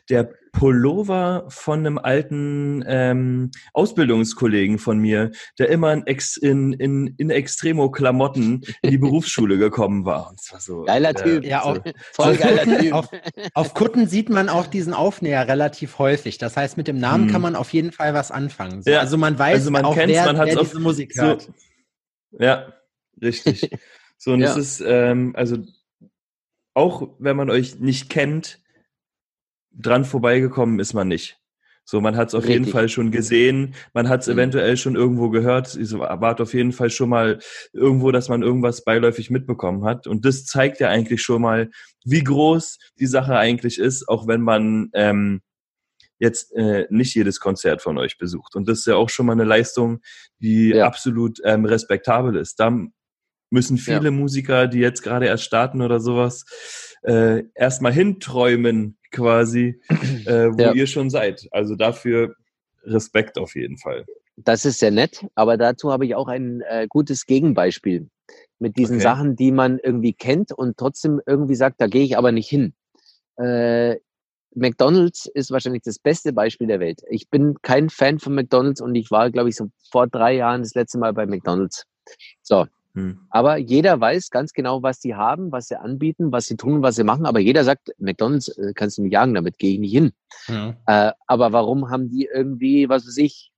der 0.09 0.33
Pullover 0.51 1.45
von 1.49 1.79
einem 1.79 1.97
alten 1.97 2.83
ähm, 2.87 3.51
Ausbildungskollegen 3.73 4.79
von 4.79 4.99
mir, 4.99 5.31
der 5.57 5.69
immer 5.69 5.93
in, 5.93 6.07
Ex, 6.07 6.37
in, 6.37 6.73
in, 6.73 7.13
in 7.17 7.29
Extremo-Klamotten 7.29 8.63
in 8.81 8.91
die 8.91 8.97
Berufsschule 8.99 9.57
gekommen 9.57 10.05
war. 10.05 10.29
Und 10.29 10.39
war 10.51 10.59
so, 10.59 10.83
geiler 10.83 11.11
äh, 11.11 11.13
Typ. 11.13 11.45
Ja, 11.45 11.63
auch, 11.63 11.77
voll 12.13 12.35
geiler 12.37 12.63
Typ. 12.63 12.93
Auf, 12.93 13.09
auf, 13.53 13.73
Kutten 13.73 14.07
sieht 14.07 14.29
man 14.29 14.49
auch 14.49 14.67
diesen 14.67 14.93
Aufnäher 14.93 15.47
relativ 15.47 15.99
häufig. 15.99 16.37
Das 16.37 16.57
heißt, 16.57 16.77
mit 16.77 16.87
dem 16.87 16.97
Namen 16.97 17.25
hm. 17.25 17.31
kann 17.31 17.41
man 17.41 17.55
auf 17.55 17.71
jeden 17.73 17.91
Fall 17.91 18.13
was 18.13 18.31
anfangen. 18.31 18.83
So, 18.83 18.91
ja, 18.91 18.99
also 18.99 19.17
man 19.17 19.37
weiß 19.37 19.59
also 19.59 19.71
man 19.71 19.85
auch, 19.85 19.95
wer, 19.95 20.33
man 20.33 20.37
wer 20.45 20.55
diese 20.55 20.79
Musik 20.79 21.13
hört. 21.15 21.43
So, 21.43 21.53
ja, 22.39 22.73
richtig. 23.21 23.69
So, 24.21 24.33
und 24.33 24.41
es 24.41 24.55
ja. 24.55 24.59
ist, 24.59 24.83
ähm, 24.85 25.33
also 25.37 25.59
auch 26.73 27.09
wenn 27.19 27.37
man 27.37 27.49
euch 27.49 27.79
nicht 27.79 28.09
kennt, 28.09 28.59
dran 29.71 30.05
vorbeigekommen 30.05 30.79
ist 30.79 30.93
man 30.93 31.07
nicht. 31.07 31.39
So, 31.89 32.01
man 32.01 32.15
hat 32.15 32.27
es 32.27 32.35
auf 32.35 32.43
Richtig. 32.43 32.59
jeden 32.59 32.71
Fall 32.71 32.87
schon 32.87 33.09
gesehen, 33.09 33.73
man 33.95 34.09
hat 34.09 34.21
es 34.21 34.27
mhm. 34.27 34.33
eventuell 34.33 34.77
schon 34.77 34.95
irgendwo 34.95 35.31
gehört, 35.31 35.75
es 35.75 35.97
war 35.97 36.39
auf 36.39 36.53
jeden 36.53 36.71
Fall 36.71 36.91
schon 36.91 37.09
mal 37.09 37.39
irgendwo, 37.73 38.11
dass 38.11 38.29
man 38.29 38.43
irgendwas 38.43 38.83
beiläufig 38.83 39.31
mitbekommen 39.31 39.83
hat. 39.85 40.05
Und 40.05 40.23
das 40.23 40.45
zeigt 40.45 40.79
ja 40.79 40.89
eigentlich 40.89 41.23
schon 41.23 41.41
mal, 41.41 41.71
wie 42.05 42.23
groß 42.23 42.77
die 42.99 43.07
Sache 43.07 43.37
eigentlich 43.37 43.79
ist, 43.79 44.07
auch 44.07 44.27
wenn 44.27 44.41
man 44.41 44.91
ähm, 44.93 45.41
jetzt 46.19 46.53
äh, 46.53 46.85
nicht 46.91 47.15
jedes 47.15 47.39
Konzert 47.39 47.81
von 47.81 47.97
euch 47.97 48.19
besucht. 48.19 48.55
Und 48.55 48.67
das 48.67 48.79
ist 48.79 48.87
ja 48.87 48.95
auch 48.95 49.09
schon 49.09 49.25
mal 49.25 49.33
eine 49.33 49.45
Leistung, 49.45 50.01
die 50.37 50.69
ja. 50.69 50.85
absolut 50.85 51.39
ähm, 51.43 51.65
respektabel 51.65 52.35
ist. 52.35 52.59
Da 52.59 52.71
müssen 53.49 53.77
viele 53.77 54.05
ja. 54.05 54.11
Musiker, 54.11 54.67
die 54.67 54.79
jetzt 54.79 55.01
gerade 55.01 55.25
erst 55.25 55.43
starten 55.43 55.81
oder 55.81 55.99
sowas, 55.99 56.45
äh, 57.03 57.43
erstmal 57.55 57.93
hinträumen 57.93 58.97
quasi, 59.11 59.81
äh, 60.25 60.49
wo 60.51 60.61
ja. 60.61 60.73
ihr 60.73 60.87
schon 60.87 61.09
seid. 61.09 61.47
Also 61.51 61.75
dafür 61.75 62.35
Respekt 62.83 63.37
auf 63.37 63.55
jeden 63.55 63.77
Fall. 63.77 64.05
Das 64.37 64.65
ist 64.65 64.79
sehr 64.79 64.91
nett, 64.91 65.25
aber 65.35 65.57
dazu 65.57 65.91
habe 65.91 66.05
ich 66.05 66.15
auch 66.15 66.27
ein 66.27 66.61
äh, 66.61 66.87
gutes 66.87 67.25
Gegenbeispiel 67.25 68.09
mit 68.59 68.77
diesen 68.77 68.97
okay. 68.97 69.03
Sachen, 69.03 69.35
die 69.35 69.51
man 69.51 69.79
irgendwie 69.79 70.13
kennt 70.13 70.51
und 70.51 70.77
trotzdem 70.77 71.21
irgendwie 71.25 71.55
sagt, 71.55 71.81
da 71.81 71.87
gehe 71.87 72.03
ich 72.03 72.17
aber 72.17 72.31
nicht 72.31 72.49
hin. 72.49 72.73
Äh, 73.37 73.97
McDonald's 74.55 75.29
ist 75.33 75.51
wahrscheinlich 75.51 75.83
das 75.83 75.99
beste 75.99 76.33
Beispiel 76.33 76.67
der 76.67 76.79
Welt. 76.79 77.01
Ich 77.09 77.29
bin 77.29 77.55
kein 77.61 77.89
Fan 77.89 78.19
von 78.19 78.33
McDonald's 78.33 78.81
und 78.81 78.95
ich 78.95 79.11
war, 79.11 79.29
glaube 79.29 79.49
ich, 79.49 79.55
so 79.55 79.69
vor 79.91 80.07
drei 80.07 80.35
Jahren 80.35 80.61
das 80.61 80.73
letzte 80.73 80.97
Mal 80.97 81.13
bei 81.13 81.25
McDonald's. 81.25 81.85
So, 82.41 82.65
hm. 82.95 83.19
Aber 83.29 83.57
jeder 83.57 83.99
weiß 83.99 84.29
ganz 84.31 84.53
genau, 84.53 84.81
was 84.81 84.99
sie 84.99 85.15
haben, 85.15 85.51
was 85.51 85.67
sie 85.67 85.79
anbieten, 85.79 86.31
was 86.31 86.45
sie 86.45 86.57
tun, 86.57 86.81
was 86.81 86.95
sie 86.95 87.03
machen. 87.03 87.25
Aber 87.25 87.39
jeder 87.39 87.63
sagt, 87.63 87.91
McDonalds 87.99 88.47
äh, 88.49 88.73
kannst 88.73 88.97
du 88.97 89.03
mich 89.03 89.13
jagen, 89.13 89.33
damit 89.35 89.59
gehe 89.59 89.73
ich 89.73 89.79
nicht 89.79 89.91
hin. 89.91 90.11
Ja. 90.47 90.75
Äh, 90.87 91.13
aber 91.27 91.51
warum 91.51 91.89
haben 91.89 92.09
die 92.09 92.27
irgendwie, 92.33 92.89
was 92.89 93.05
weiß 93.05 93.17
ich, 93.17 93.51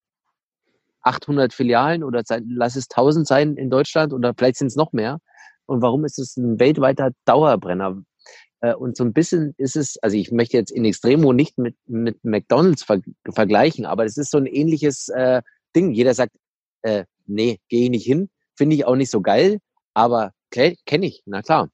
800 1.03 1.53
Filialen 1.53 2.03
oder 2.03 2.23
lass 2.47 2.75
es 2.75 2.89
1000 2.89 3.25
sein 3.25 3.55
in 3.55 3.69
Deutschland 3.69 4.13
oder 4.13 4.33
vielleicht 4.37 4.57
sind 4.57 4.67
es 4.67 4.75
noch 4.75 4.91
mehr? 4.91 5.19
Und 5.65 5.81
warum 5.81 6.03
ist 6.03 6.19
es 6.19 6.35
ein 6.35 6.59
weltweiter 6.59 7.11
Dauerbrenner? 7.25 8.03
Äh, 8.59 8.75
und 8.75 8.97
so 8.97 9.05
ein 9.05 9.13
bisschen 9.13 9.53
ist 9.57 9.77
es, 9.77 9.97
also 10.01 10.17
ich 10.17 10.31
möchte 10.31 10.57
jetzt 10.57 10.71
in 10.71 10.83
Extremo 10.83 11.31
nicht 11.31 11.57
mit, 11.57 11.75
mit 11.85 12.23
McDonalds 12.23 12.83
ver 12.83 12.99
vergleichen, 13.33 13.85
aber 13.85 14.03
es 14.03 14.17
ist 14.17 14.31
so 14.31 14.37
ein 14.37 14.45
ähnliches 14.45 15.07
äh, 15.09 15.41
Ding. 15.73 15.91
Jeder 15.93 16.13
sagt, 16.13 16.35
äh, 16.81 17.05
nee, 17.25 17.59
gehe 17.69 17.85
ich 17.85 17.89
nicht 17.89 18.05
hin. 18.05 18.29
Finde 18.61 18.75
ich 18.75 18.85
auch 18.85 18.95
nicht 18.95 19.09
so 19.09 19.21
geil, 19.21 19.57
aber 19.95 20.33
kenne 20.51 20.77
ich, 21.07 21.23
na 21.25 21.41
klar. 21.41 21.69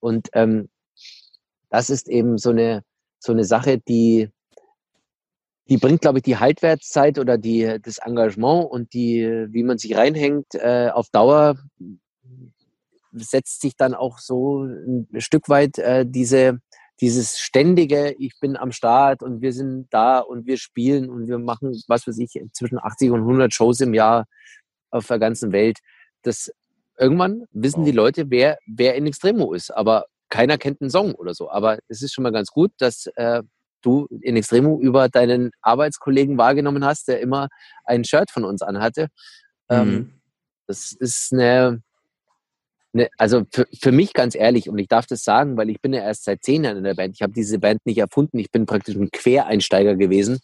Und 0.00 0.28
ähm, 0.32 0.70
das 1.70 1.88
ist 1.88 2.08
eben 2.08 2.36
so 2.36 2.50
eine, 2.50 2.82
so 3.20 3.30
eine 3.30 3.44
Sache, 3.44 3.78
die, 3.78 4.28
die 5.68 5.76
bringt, 5.76 6.00
glaube 6.00 6.18
ich, 6.18 6.24
die 6.24 6.38
Haltwertszeit 6.38 7.20
oder 7.20 7.38
die, 7.38 7.78
das 7.80 7.98
Engagement 7.98 8.68
und 8.68 8.92
die, 8.92 9.22
wie 9.50 9.62
man 9.62 9.78
sich 9.78 9.96
reinhängt, 9.96 10.56
äh, 10.56 10.90
auf 10.92 11.10
Dauer 11.10 11.58
setzt 13.12 13.60
sich 13.60 13.76
dann 13.76 13.94
auch 13.94 14.18
so 14.18 14.64
ein 14.64 15.06
Stück 15.18 15.48
weit 15.48 15.78
äh, 15.78 16.04
diese, 16.04 16.58
dieses 17.00 17.38
ständige, 17.38 18.16
ich 18.18 18.32
bin 18.40 18.56
am 18.56 18.72
Start 18.72 19.22
und 19.22 19.42
wir 19.42 19.52
sind 19.52 19.86
da 19.90 20.18
und 20.18 20.44
wir 20.44 20.56
spielen 20.56 21.08
und 21.08 21.28
wir 21.28 21.38
machen, 21.38 21.80
was 21.86 22.04
weiß 22.08 22.18
ich, 22.18 22.32
zwischen 22.52 22.80
80 22.80 23.12
und 23.12 23.20
100 23.20 23.54
Shows 23.54 23.78
im 23.78 23.94
Jahr 23.94 24.26
auf 24.90 25.06
der 25.06 25.20
ganzen 25.20 25.52
Welt 25.52 25.78
das 26.22 26.50
irgendwann 26.98 27.44
wissen 27.52 27.84
die 27.84 27.92
Leute, 27.92 28.30
wer, 28.30 28.58
wer 28.66 28.94
in 28.94 29.06
Extremo 29.06 29.52
ist, 29.52 29.70
aber 29.70 30.06
keiner 30.28 30.56
kennt 30.56 30.80
einen 30.80 30.90
Song 30.90 31.14
oder 31.14 31.34
so. 31.34 31.50
Aber 31.50 31.78
es 31.88 32.02
ist 32.02 32.14
schon 32.14 32.22
mal 32.22 32.32
ganz 32.32 32.50
gut, 32.50 32.72
dass 32.78 33.06
äh, 33.16 33.42
du 33.82 34.06
in 34.20 34.36
Extremo 34.36 34.78
über 34.80 35.08
deinen 35.08 35.50
Arbeitskollegen 35.60 36.38
wahrgenommen 36.38 36.84
hast, 36.84 37.08
der 37.08 37.20
immer 37.20 37.48
ein 37.84 38.04
Shirt 38.04 38.30
von 38.30 38.44
uns 38.44 38.62
anhatte. 38.62 39.08
Ähm, 39.68 39.88
mhm. 39.88 40.20
Das 40.66 40.92
ist 40.92 41.32
eine, 41.32 41.82
eine 42.94 43.08
also 43.18 43.42
für, 43.52 43.66
für 43.78 43.92
mich 43.92 44.14
ganz 44.14 44.34
ehrlich, 44.34 44.68
und 44.68 44.78
ich 44.78 44.88
darf 44.88 45.06
das 45.06 45.22
sagen, 45.22 45.56
weil 45.56 45.68
ich 45.68 45.80
bin 45.80 45.92
ja 45.92 46.02
erst 46.02 46.24
seit 46.24 46.42
zehn 46.42 46.64
Jahren 46.64 46.78
in 46.78 46.84
der 46.84 46.94
Band. 46.94 47.14
Ich 47.14 47.22
habe 47.22 47.32
diese 47.32 47.58
Band 47.58 47.84
nicht 47.84 47.98
erfunden. 47.98 48.38
Ich 48.38 48.50
bin 48.50 48.64
praktisch 48.64 48.94
ein 48.94 49.10
Quereinsteiger 49.10 49.96
gewesen. 49.96 50.40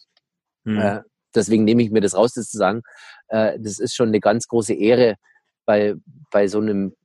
Mhm. 0.65 0.77
Äh, 0.77 1.01
deswegen 1.33 1.63
nehme 1.63 1.81
ich 1.81 1.89
mir 1.89 2.01
das 2.01 2.15
raus, 2.15 2.33
das 2.33 2.49
zu 2.49 2.57
sagen. 2.57 2.81
Äh, 3.29 3.57
das 3.59 3.79
ist 3.79 3.95
schon 3.95 4.09
eine 4.09 4.19
ganz 4.19 4.47
große 4.47 4.73
Ehre, 4.73 5.15
bei, 5.69 5.93
bei 6.31 6.47
so 6.47 6.59
einem 6.59 6.95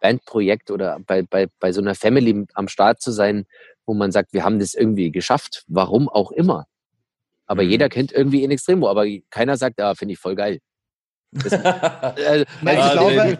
Bandprojekt 0.00 0.70
oder 0.70 0.98
bei, 1.06 1.20
bei, 1.20 1.48
bei 1.60 1.72
so 1.72 1.82
einer 1.82 1.94
Family 1.94 2.46
am 2.54 2.68
Start 2.68 3.02
zu 3.02 3.10
sein, 3.10 3.44
wo 3.84 3.92
man 3.92 4.10
sagt, 4.10 4.32
wir 4.32 4.44
haben 4.44 4.58
das 4.58 4.72
irgendwie 4.72 5.10
geschafft, 5.10 5.64
warum 5.68 6.08
auch 6.08 6.32
immer. 6.32 6.64
Aber 7.44 7.62
mhm. 7.62 7.68
jeder 7.68 7.90
kennt 7.90 8.10
irgendwie 8.10 8.44
in 8.44 8.50
Extremo, 8.50 8.88
aber 8.88 9.04
keiner 9.28 9.58
sagt, 9.58 9.78
ah, 9.78 9.94
finde 9.94 10.14
ich 10.14 10.18
voll 10.18 10.36
geil. 10.36 10.60
Das, 11.32 11.52
äh, 12.16 12.46
ich, 12.62 12.92
glaube, 12.92 13.38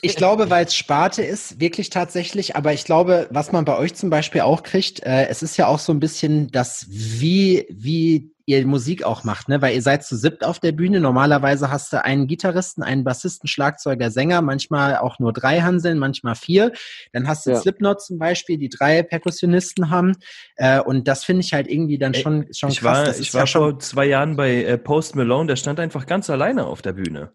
ich 0.00 0.16
glaube, 0.16 0.48
weil 0.48 0.64
es 0.64 0.74
Sparte 0.74 1.22
ist, 1.22 1.60
wirklich 1.60 1.90
tatsächlich, 1.90 2.56
aber 2.56 2.72
ich 2.72 2.86
glaube, 2.86 3.28
was 3.30 3.52
man 3.52 3.66
bei 3.66 3.76
euch 3.76 3.94
zum 3.94 4.08
Beispiel 4.08 4.40
auch 4.40 4.62
kriegt, 4.62 5.02
äh, 5.02 5.26
es 5.26 5.42
ist 5.42 5.58
ja 5.58 5.66
auch 5.66 5.78
so 5.78 5.92
ein 5.92 6.00
bisschen 6.00 6.50
das, 6.52 6.86
wie, 6.88 7.66
wie 7.68 8.33
ihr 8.46 8.66
Musik 8.66 9.04
auch 9.04 9.24
macht, 9.24 9.48
ne? 9.48 9.62
Weil 9.62 9.74
ihr 9.74 9.82
seid 9.82 10.04
zu 10.04 10.16
siebt 10.16 10.44
auf 10.44 10.60
der 10.60 10.72
Bühne. 10.72 11.00
Normalerweise 11.00 11.70
hast 11.70 11.92
du 11.92 12.04
einen 12.04 12.26
Gitarristen, 12.26 12.82
einen 12.82 13.04
Bassisten, 13.04 13.48
Schlagzeuger, 13.48 14.10
Sänger, 14.10 14.42
manchmal 14.42 14.98
auch 14.98 15.18
nur 15.18 15.32
drei 15.32 15.60
Hanseln, 15.60 15.98
manchmal 15.98 16.34
vier. 16.34 16.72
Dann 17.12 17.26
hast 17.26 17.46
du 17.46 17.50
ja. 17.50 17.56
Slipknot 17.56 18.02
zum 18.02 18.18
Beispiel, 18.18 18.58
die 18.58 18.68
drei 18.68 19.02
Perkussionisten 19.02 19.90
haben. 19.90 20.16
Äh, 20.56 20.80
und 20.80 21.08
das 21.08 21.24
finde 21.24 21.40
ich 21.40 21.54
halt 21.54 21.68
irgendwie 21.68 21.98
dann 21.98 22.14
schon, 22.14 22.46
schon 22.52 22.70
ich 22.70 22.80
krass. 22.80 23.08
War, 23.08 23.18
ich 23.18 23.32
war 23.32 23.40
ja 23.42 23.46
vor 23.46 23.78
zwei 23.78 24.06
Jahren 24.06 24.36
bei 24.36 24.64
äh, 24.64 24.78
Post 24.78 25.16
Malone, 25.16 25.48
der 25.48 25.56
stand 25.56 25.80
einfach 25.80 26.06
ganz 26.06 26.28
alleine 26.28 26.66
auf 26.66 26.82
der 26.82 26.92
Bühne. 26.92 27.32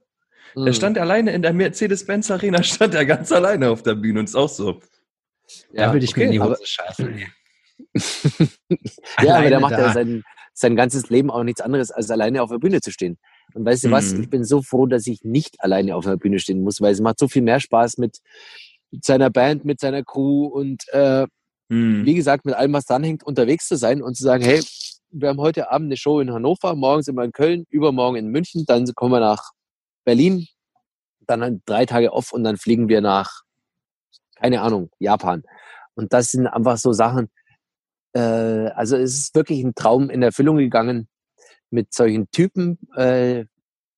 Mhm. 0.55 0.65
Der 0.65 0.73
stand 0.73 0.97
alleine 0.97 1.31
in 1.31 1.41
der 1.41 1.53
Mercedes-Benz 1.53 2.29
Arena, 2.31 2.61
stand 2.63 2.93
er 2.93 3.05
ganz 3.05 3.31
alleine 3.31 3.69
auf 3.69 3.83
der 3.83 3.95
Bühne 3.95 4.19
und 4.19 4.25
ist 4.25 4.35
auch 4.35 4.49
so. 4.49 4.79
Ja, 5.71 5.87
da 5.87 5.93
würde 5.93 6.05
ich 6.05 6.11
okay, 6.11 6.19
mir 6.19 6.25
in 6.27 6.31
die 6.33 6.39
Hose 6.39 6.65
scheißen. 6.65 7.25
ja, 9.23 9.35
aber 9.37 9.49
der 9.49 9.59
macht 9.59 9.71
ja 9.71 9.93
seinen, 9.93 10.23
sein 10.59 10.75
ganzes 10.75 11.09
Leben 11.09 11.31
auch 11.31 11.43
nichts 11.43 11.61
anderes, 11.61 11.89
als 11.91 12.11
alleine 12.11 12.43
auf 12.43 12.49
der 12.49 12.57
Bühne 12.57 12.81
zu 12.81 12.91
stehen. 12.91 13.17
Und 13.53 13.65
weißt 13.65 13.85
du 13.85 13.91
was? 13.91 14.13
Mhm. 14.13 14.23
Ich 14.23 14.29
bin 14.29 14.43
so 14.43 14.61
froh, 14.61 14.85
dass 14.85 15.07
ich 15.07 15.23
nicht 15.23 15.61
alleine 15.61 15.95
auf 15.95 16.05
der 16.05 16.17
Bühne 16.17 16.39
stehen 16.39 16.63
muss, 16.63 16.81
weil 16.81 16.91
es 16.91 16.99
macht 16.99 17.19
so 17.19 17.27
viel 17.27 17.41
mehr 17.41 17.59
Spaß 17.59 17.97
mit 17.97 18.19
seiner 19.01 19.29
Band, 19.29 19.65
mit 19.65 19.79
seiner 19.79 20.03
Crew 20.03 20.45
und 20.45 20.83
äh, 20.91 21.25
mhm. 21.69 22.05
wie 22.05 22.13
gesagt, 22.13 22.45
mit 22.45 22.55
allem, 22.55 22.73
was 22.73 22.85
dranhängt, 22.85 23.23
unterwegs 23.23 23.67
zu 23.67 23.77
sein 23.77 24.01
und 24.01 24.15
zu 24.15 24.23
sagen, 24.23 24.43
hey, 24.43 24.61
wir 25.11 25.29
haben 25.29 25.39
heute 25.39 25.71
Abend 25.71 25.87
eine 25.87 25.97
Show 25.97 26.19
in 26.19 26.31
Hannover, 26.31 26.75
morgen 26.75 27.01
sind 27.01 27.15
wir 27.15 27.23
in 27.23 27.31
Köln, 27.31 27.65
übermorgen 27.69 28.17
in 28.17 28.27
München, 28.27 28.65
dann 28.67 28.85
kommen 28.93 29.13
wir 29.13 29.19
nach 29.19 29.51
Berlin, 30.03 30.45
dann 31.21 31.61
drei 31.65 31.85
Tage 31.85 32.11
off 32.11 32.31
und 32.33 32.43
dann 32.43 32.57
fliegen 32.57 32.89
wir 32.89 33.01
nach, 33.01 33.41
keine 34.35 34.61
Ahnung, 34.61 34.89
Japan. 34.99 35.43
Und 35.95 36.13
das 36.13 36.31
sind 36.31 36.47
einfach 36.47 36.77
so 36.77 36.93
Sachen, 36.93 37.29
äh, 38.13 38.19
also 38.19 38.97
es 38.97 39.17
ist 39.17 39.35
wirklich 39.35 39.63
ein 39.63 39.75
Traum 39.75 40.09
in 40.09 40.21
Erfüllung 40.21 40.57
gegangen, 40.57 41.07
mit 41.69 41.93
solchen 41.93 42.29
Typen 42.31 42.79
äh, 42.95 43.45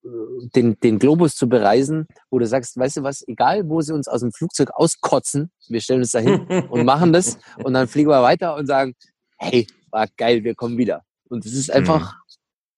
den, 0.03 0.79
den 0.79 0.99
Globus 0.99 1.35
zu 1.35 1.47
bereisen, 1.47 2.07
wo 2.29 2.39
du 2.39 2.47
sagst, 2.47 2.77
weißt 2.77 2.97
du 2.97 3.03
was, 3.03 3.25
egal 3.27 3.69
wo 3.69 3.81
sie 3.81 3.93
uns 3.93 4.07
aus 4.07 4.21
dem 4.21 4.31
Flugzeug 4.31 4.71
auskotzen, 4.73 5.51
wir 5.69 5.79
stellen 5.79 6.01
uns 6.01 6.11
dahin 6.11 6.41
und 6.69 6.85
machen 6.85 7.13
das 7.13 7.37
und 7.63 7.73
dann 7.73 7.87
fliegen 7.87 8.09
wir 8.09 8.23
weiter 8.23 8.55
und 8.55 8.65
sagen, 8.65 8.95
hey, 9.37 9.67
war 9.91 10.07
geil, 10.17 10.43
wir 10.43 10.55
kommen 10.55 10.77
wieder. 10.77 11.03
Und 11.29 11.45
es 11.45 11.53
ist 11.53 11.71
einfach, 11.71 12.13
mhm 12.13 12.20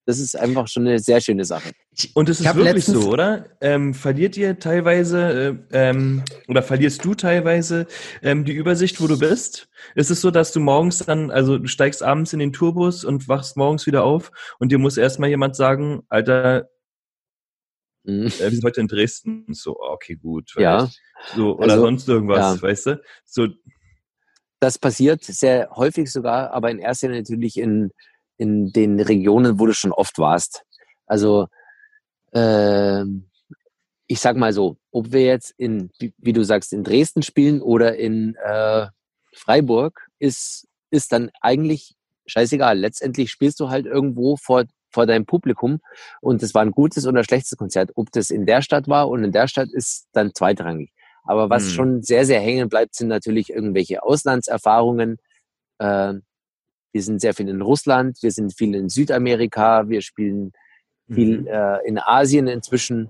das 0.06 0.20
ist 0.20 0.38
einfach 0.38 0.68
schon 0.68 0.88
eine 0.88 1.00
sehr 1.00 1.22
schöne 1.22 1.46
Sache. 1.46 1.72
Und 2.14 2.28
es 2.28 2.42
ist 2.42 2.56
wirklich 2.56 2.86
so, 2.86 3.10
oder? 3.10 3.46
Ähm, 3.62 3.94
verliert 3.94 4.36
ihr 4.36 4.60
teilweise 4.60 5.60
äh, 5.72 5.90
ähm, 5.90 6.24
oder 6.48 6.62
verlierst 6.62 7.06
du 7.06 7.16
teilweise 7.16 7.88
ähm, 8.22 8.44
die 8.44 8.52
Übersicht, 8.52 9.00
wo 9.00 9.08
du 9.08 9.18
bist? 9.18 9.70
Ist 9.96 10.12
es 10.12 10.20
so, 10.20 10.30
dass 10.30 10.52
du 10.52 10.60
morgens 10.60 11.00
dann, 11.00 11.32
also 11.32 11.58
du 11.58 11.68
steigst 11.68 12.04
abends 12.04 12.34
in 12.34 12.40
den 12.40 12.52
Tourbus 12.52 13.06
und 13.06 13.28
wachst 13.28 13.56
morgens 13.56 13.86
wieder 13.86 14.04
auf 14.04 14.32
und 14.60 14.72
dir 14.72 14.78
muss 14.78 14.98
erstmal 14.98 15.30
jemand 15.30 15.56
sagen, 15.56 16.04
Alter, 16.10 16.70
mhm. 18.04 18.28
äh, 18.28 18.40
wir 18.40 18.52
sind 18.52 18.64
heute 18.66 18.82
in 18.82 18.88
Dresden. 18.88 19.46
So, 19.54 19.80
okay, 19.80 20.16
gut. 20.16 20.54
Ja. 20.58 20.90
So, 21.34 21.58
oder 21.58 21.74
also, 21.74 21.86
sonst 21.86 22.10
irgendwas, 22.10 22.56
ja. 22.56 22.62
weißt 22.62 22.86
du? 22.88 23.02
So. 23.24 23.48
Das 24.60 24.78
passiert 24.78 25.24
sehr 25.24 25.70
häufig 25.76 26.12
sogar, 26.12 26.52
aber 26.52 26.72
in 26.72 26.80
erster 26.80 27.08
Linie 27.08 27.22
natürlich 27.22 27.58
in 27.58 27.92
in 28.38 28.72
den 28.72 29.00
Regionen, 29.00 29.60
wo 29.60 29.66
du 29.66 29.74
schon 29.74 29.92
oft 29.92 30.18
warst. 30.20 30.64
Also 31.06 31.48
äh, 32.34 33.04
ich 34.08 34.20
sag 34.20 34.38
mal 34.38 34.54
so, 34.54 34.78
ob 34.92 35.12
wir 35.12 35.26
jetzt 35.26 35.54
in, 35.58 35.90
wie 36.18 36.34
du 36.34 36.44
sagst, 36.44 36.74
in 36.74 36.84
Dresden 36.84 37.24
spielen 37.24 37.62
oder 37.62 37.96
in 37.96 38.36
äh, 38.36 38.88
Freiburg, 39.34 40.08
ist, 40.20 40.68
ist 40.92 41.12
dann 41.12 41.32
eigentlich 41.42 41.96
scheißegal. 42.26 42.78
Letztendlich 42.78 43.32
spielst 43.32 43.60
du 43.60 43.70
halt 43.70 43.86
irgendwo 43.86 44.36
vor, 44.38 44.66
vor 44.90 45.06
deinem 45.06 45.26
Publikum 45.26 45.80
und 46.22 46.44
es 46.44 46.54
war 46.54 46.62
ein 46.62 46.72
gutes 46.72 47.08
oder 47.08 47.24
schlechtes 47.24 47.58
Konzert. 47.58 47.92
Ob 47.96 48.12
das 48.12 48.30
in 48.30 48.46
der 48.46 48.62
Stadt 48.62 48.88
war 48.88 49.10
und 49.10 49.24
in 49.24 49.32
der 49.32 49.48
Stadt 49.48 49.70
ist 49.72 50.08
dann 50.14 50.34
zweitrangig. 50.34 50.92
Aber 51.24 51.50
was 51.50 51.64
hm. 51.64 51.70
schon 51.72 52.04
sehr, 52.04 52.26
sehr 52.26 52.42
hängen 52.42 52.70
bleibt, 52.70 52.96
sind 52.96 53.08
natürlich 53.08 53.50
irgendwelche 53.50 54.04
Auslandserfahrungen. 54.04 55.18
Äh, 55.80 56.16
wir 56.94 57.02
sind 57.02 57.20
sehr 57.20 57.34
viel 57.34 57.50
in 57.50 57.62
Russland, 57.62 58.18
wir 58.22 58.32
sind 58.32 58.56
viel 58.56 58.74
in 58.76 58.88
Südamerika, 58.88 59.90
wir 59.90 60.02
spielen 60.02 60.54
viel 61.12 61.42
mhm. 61.42 61.48
äh, 61.48 61.80
in 61.86 62.00
Asien 62.00 62.48
inzwischen. 62.48 63.10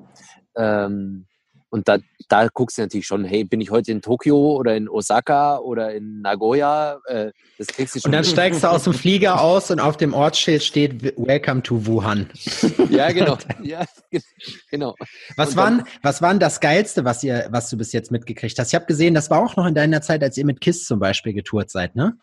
Ähm, 0.55 1.27
und 1.69 1.87
da, 1.87 1.97
da 2.29 2.49
guckst 2.53 2.77
du 2.77 2.83
natürlich 2.83 3.07
schon, 3.07 3.25
hey, 3.25 3.43
bin 3.43 3.59
ich 3.59 3.71
heute 3.71 3.91
in 3.91 4.03
Tokio 4.03 4.57
oder 4.57 4.75
in 4.75 4.87
Osaka 4.87 5.57
oder 5.57 5.91
in 5.91 6.21
Nagoya? 6.21 6.99
Äh, 7.07 7.31
das 7.57 7.65
kriegst 7.65 7.95
du 7.95 7.99
schon. 7.99 8.09
Und 8.09 8.11
dann 8.11 8.23
steigst 8.23 8.63
du 8.63 8.67
aus 8.67 8.83
dem 8.83 8.93
Flieger 8.93 9.41
aus 9.41 9.71
und 9.71 9.79
auf 9.79 9.97
dem 9.97 10.13
Ortsschild 10.13 10.61
steht 10.61 11.17
Welcome 11.17 11.63
to 11.63 11.83
Wuhan. 11.87 12.29
ja, 12.91 13.11
genau. 13.11 13.39
Ja, 13.63 13.85
genau. 14.69 14.93
Was 15.35 15.55
waren, 15.55 15.83
was 16.03 16.21
waren 16.21 16.39
das 16.39 16.59
Geilste, 16.59 17.05
was 17.05 17.23
ihr, 17.23 17.47
was 17.49 17.71
du 17.71 17.77
bis 17.77 17.91
jetzt 17.91 18.11
mitgekriegt 18.11 18.59
hast? 18.59 18.67
Ich 18.67 18.75
habe 18.75 18.85
gesehen, 18.85 19.15
das 19.15 19.31
war 19.31 19.43
auch 19.43 19.55
noch 19.55 19.65
in 19.65 19.73
deiner 19.73 20.03
Zeit, 20.03 20.21
als 20.21 20.37
ihr 20.37 20.45
mit 20.45 20.61
KISS 20.61 20.85
zum 20.85 20.99
Beispiel 20.99 21.33
getourt 21.33 21.71
seid, 21.71 21.95
ne? 21.95 22.13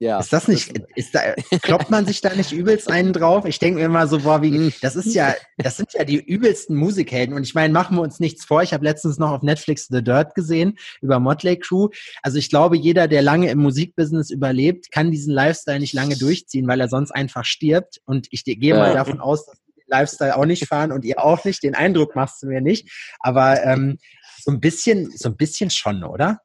Ja. 0.00 0.20
Ist 0.20 0.32
das 0.32 0.46
nicht, 0.46 0.78
ist 0.94 1.14
da, 1.14 1.34
kloppt 1.60 1.90
man 1.90 2.06
sich 2.06 2.20
da 2.20 2.32
nicht 2.32 2.52
übelst 2.52 2.88
einen 2.88 3.12
drauf? 3.12 3.44
Ich 3.46 3.58
denke 3.58 3.80
mir 3.80 3.86
immer 3.86 4.06
so, 4.06 4.20
boah, 4.20 4.42
wie, 4.42 4.72
das 4.80 4.94
ist 4.94 5.12
ja, 5.12 5.34
das 5.56 5.76
sind 5.76 5.92
ja 5.92 6.04
die 6.04 6.24
übelsten 6.24 6.76
Musikhelden. 6.76 7.34
Und 7.34 7.42
ich 7.42 7.54
meine, 7.54 7.72
machen 7.72 7.96
wir 7.96 8.02
uns 8.02 8.20
nichts 8.20 8.44
vor. 8.44 8.62
Ich 8.62 8.72
habe 8.72 8.84
letztens 8.84 9.18
noch 9.18 9.32
auf 9.32 9.42
Netflix 9.42 9.88
The 9.88 10.02
Dirt 10.02 10.36
gesehen 10.36 10.78
über 11.00 11.18
Motley 11.18 11.58
Crew. 11.58 11.88
Also 12.22 12.38
ich 12.38 12.48
glaube, 12.48 12.76
jeder, 12.76 13.08
der 13.08 13.22
lange 13.22 13.50
im 13.50 13.58
Musikbusiness 13.58 14.30
überlebt, 14.30 14.92
kann 14.92 15.10
diesen 15.10 15.34
Lifestyle 15.34 15.80
nicht 15.80 15.94
lange 15.94 16.16
durchziehen, 16.16 16.68
weil 16.68 16.80
er 16.80 16.88
sonst 16.88 17.10
einfach 17.10 17.44
stirbt. 17.44 18.00
Und 18.04 18.28
ich 18.30 18.44
gehe 18.44 18.74
mal 18.74 18.94
davon 18.94 19.20
aus, 19.20 19.46
dass 19.46 19.58
die 19.58 19.82
den 19.82 19.88
Lifestyle 19.88 20.36
auch 20.36 20.46
nicht 20.46 20.68
fahren 20.68 20.92
und 20.92 21.04
ihr 21.04 21.24
auch 21.24 21.44
nicht. 21.44 21.64
Den 21.64 21.74
Eindruck 21.74 22.14
machst 22.14 22.40
du 22.40 22.46
mir 22.46 22.60
nicht. 22.60 22.88
Aber 23.18 23.64
ähm, 23.64 23.98
so 24.40 24.52
ein 24.52 24.60
bisschen, 24.60 25.10
so 25.10 25.28
ein 25.28 25.36
bisschen 25.36 25.70
schon, 25.70 26.04
oder? 26.04 26.40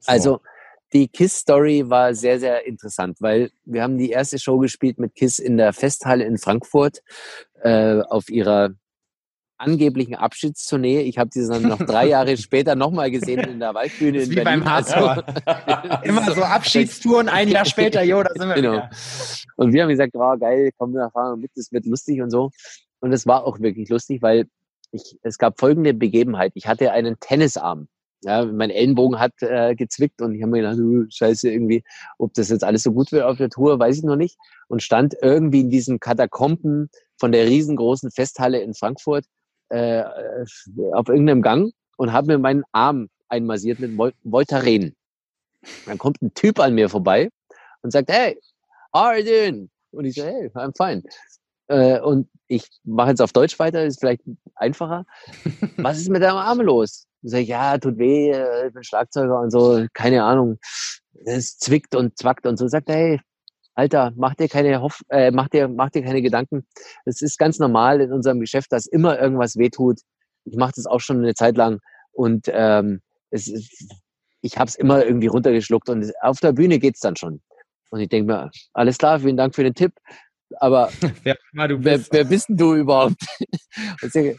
So. 0.00 0.10
Also 0.10 0.40
die 0.96 1.08
KISS-Story 1.08 1.90
war 1.90 2.14
sehr, 2.14 2.40
sehr 2.40 2.66
interessant, 2.66 3.18
weil 3.20 3.50
wir 3.66 3.82
haben 3.82 3.98
die 3.98 4.08
erste 4.08 4.38
Show 4.38 4.56
gespielt 4.58 4.98
mit 4.98 5.14
KISS 5.14 5.38
in 5.38 5.58
der 5.58 5.74
Festhalle 5.74 6.24
in 6.24 6.38
Frankfurt 6.38 7.02
äh, 7.62 8.00
auf 8.00 8.30
ihrer 8.30 8.70
angeblichen 9.58 10.14
Abschiedstournee. 10.14 11.00
Ich 11.02 11.18
habe 11.18 11.28
sie 11.34 11.46
dann 11.46 11.64
noch 11.64 11.78
drei 11.78 12.06
Jahre 12.08 12.38
später 12.38 12.76
nochmal 12.76 13.10
gesehen 13.10 13.40
in 13.40 13.60
der 13.60 13.74
Waldbühne 13.74 14.22
in 14.22 14.30
wie 14.30 14.36
Berlin. 14.36 14.60
beim 14.62 14.70
Hardcore. 14.70 16.02
Immer 16.04 16.34
so 16.34 16.42
Abschiedstouren, 16.42 17.28
ein 17.28 17.48
Jahr 17.48 17.66
später, 17.66 18.02
jo, 18.02 18.22
da 18.22 18.30
sind 18.34 18.48
wir 18.48 18.54
genau. 18.54 18.72
wieder. 18.72 18.90
Und 19.56 19.74
wir 19.74 19.82
haben 19.82 19.90
gesagt, 19.90 20.12
oh, 20.14 20.36
geil, 20.38 20.70
komm, 20.78 20.94
wir 20.94 21.10
fahren 21.10 21.40
mit, 21.40 21.50
das 21.56 21.72
wird 21.72 21.84
lustig 21.84 22.22
und 22.22 22.30
so. 22.30 22.48
Und 23.00 23.12
es 23.12 23.26
war 23.26 23.44
auch 23.44 23.60
wirklich 23.60 23.90
lustig, 23.90 24.22
weil 24.22 24.46
ich, 24.92 25.18
es 25.20 25.36
gab 25.36 25.60
folgende 25.60 25.92
Begebenheit. 25.92 26.52
Ich 26.54 26.66
hatte 26.66 26.92
einen 26.92 27.20
Tennisarm. 27.20 27.86
Ja, 28.26 28.44
mein 28.44 28.70
Ellenbogen 28.70 29.20
hat 29.20 29.34
äh, 29.40 29.76
gezwickt 29.76 30.20
und 30.20 30.34
ich 30.34 30.42
habe 30.42 30.50
mir 30.50 30.62
gedacht, 30.62 31.12
scheiße, 31.14 31.48
irgendwie, 31.48 31.84
ob 32.18 32.34
das 32.34 32.48
jetzt 32.48 32.64
alles 32.64 32.82
so 32.82 32.92
gut 32.92 33.12
wird 33.12 33.22
auf 33.22 33.36
der 33.36 33.50
Tour, 33.50 33.78
weiß 33.78 33.98
ich 33.98 34.02
noch 34.02 34.16
nicht. 34.16 34.36
Und 34.66 34.82
stand 34.82 35.14
irgendwie 35.22 35.60
in 35.60 35.70
diesen 35.70 36.00
Katakomben 36.00 36.90
von 37.18 37.30
der 37.30 37.46
riesengroßen 37.46 38.10
Festhalle 38.10 38.60
in 38.60 38.74
Frankfurt 38.74 39.26
äh, 39.68 40.02
auf 40.92 41.08
irgendeinem 41.08 41.40
Gang 41.40 41.72
und 41.98 42.12
habe 42.12 42.26
mir 42.26 42.38
meinen 42.38 42.64
Arm 42.72 43.10
einmassiert 43.28 43.78
mit 43.78 43.96
Vol 43.96 44.12
Voltaren. 44.24 44.96
Dann 45.86 45.98
kommt 45.98 46.20
ein 46.20 46.34
Typ 46.34 46.58
an 46.58 46.74
mir 46.74 46.88
vorbei 46.88 47.28
und 47.82 47.92
sagt, 47.92 48.10
hey, 48.10 48.36
how 48.92 49.06
are 49.06 49.20
you 49.20 49.24
doing? 49.24 49.70
Und 49.92 50.04
ich 50.04 50.16
so, 50.16 50.24
hey, 50.24 50.48
I'm 50.54 50.76
fine. 50.76 51.04
Äh, 51.68 52.00
und 52.00 52.28
ich 52.48 52.66
mache 52.82 53.10
jetzt 53.10 53.22
auf 53.22 53.32
Deutsch 53.32 53.56
weiter, 53.60 53.84
ist 53.84 54.00
vielleicht 54.00 54.22
einfacher. 54.56 55.06
Was 55.76 55.98
ist 55.98 56.08
mit 56.08 56.22
deinem 56.22 56.38
Arm 56.38 56.60
los? 56.60 57.05
Und 57.22 57.30
sag 57.30 57.40
ich, 57.40 57.48
ja, 57.48 57.78
tut 57.78 57.98
weh, 57.98 58.30
äh, 58.30 58.68
ich 58.68 58.74
bin 58.74 58.84
Schlagzeuger 58.84 59.40
und 59.40 59.50
so, 59.50 59.86
keine 59.94 60.24
Ahnung. 60.24 60.58
Es 61.24 61.58
zwickt 61.58 61.94
und 61.94 62.18
zwackt 62.18 62.46
und 62.46 62.58
so. 62.58 62.68
Sagt 62.68 62.88
er, 62.88 62.96
hey, 62.96 63.20
Alter, 63.74 64.12
mach 64.16 64.34
dir 64.34 64.48
keine 64.48 64.80
Hoff 64.80 65.02
äh, 65.10 65.30
mach 65.30 65.48
dir, 65.48 65.68
mach 65.68 65.90
dir 65.90 66.02
keine 66.02 66.22
Gedanken. 66.22 66.66
Es 67.04 67.20
ist 67.20 67.38
ganz 67.38 67.58
normal 67.58 68.00
in 68.00 68.12
unserem 68.12 68.40
Geschäft, 68.40 68.72
dass 68.72 68.86
immer 68.86 69.18
irgendwas 69.20 69.56
wehtut. 69.56 70.00
Ich 70.44 70.56
mache 70.56 70.72
das 70.76 70.86
auch 70.86 71.00
schon 71.00 71.18
eine 71.18 71.34
Zeit 71.34 71.56
lang 71.56 71.80
und 72.12 72.46
ähm, 72.48 73.02
es 73.30 73.48
ist, 73.48 73.92
ich 74.40 74.56
habe 74.56 74.68
es 74.68 74.76
immer 74.76 75.04
irgendwie 75.04 75.26
runtergeschluckt 75.26 75.90
und 75.90 76.10
auf 76.22 76.40
der 76.40 76.52
Bühne 76.52 76.78
geht's 76.78 77.00
dann 77.00 77.16
schon. 77.16 77.42
Und 77.90 78.00
ich 78.00 78.08
denke 78.08 78.32
mir, 78.32 78.50
alles 78.72 78.96
klar, 78.96 79.20
vielen 79.20 79.36
Dank 79.36 79.54
für 79.54 79.62
den 79.62 79.74
Tipp. 79.74 79.92
Aber 80.58 80.90
wer, 81.22 81.36
wer, 81.52 82.00
wer 82.10 82.24
bist 82.24 82.48
denn 82.48 82.56
du 82.56 82.74
überhaupt? 82.74 83.20
und 84.02 84.12
sage, 84.12 84.38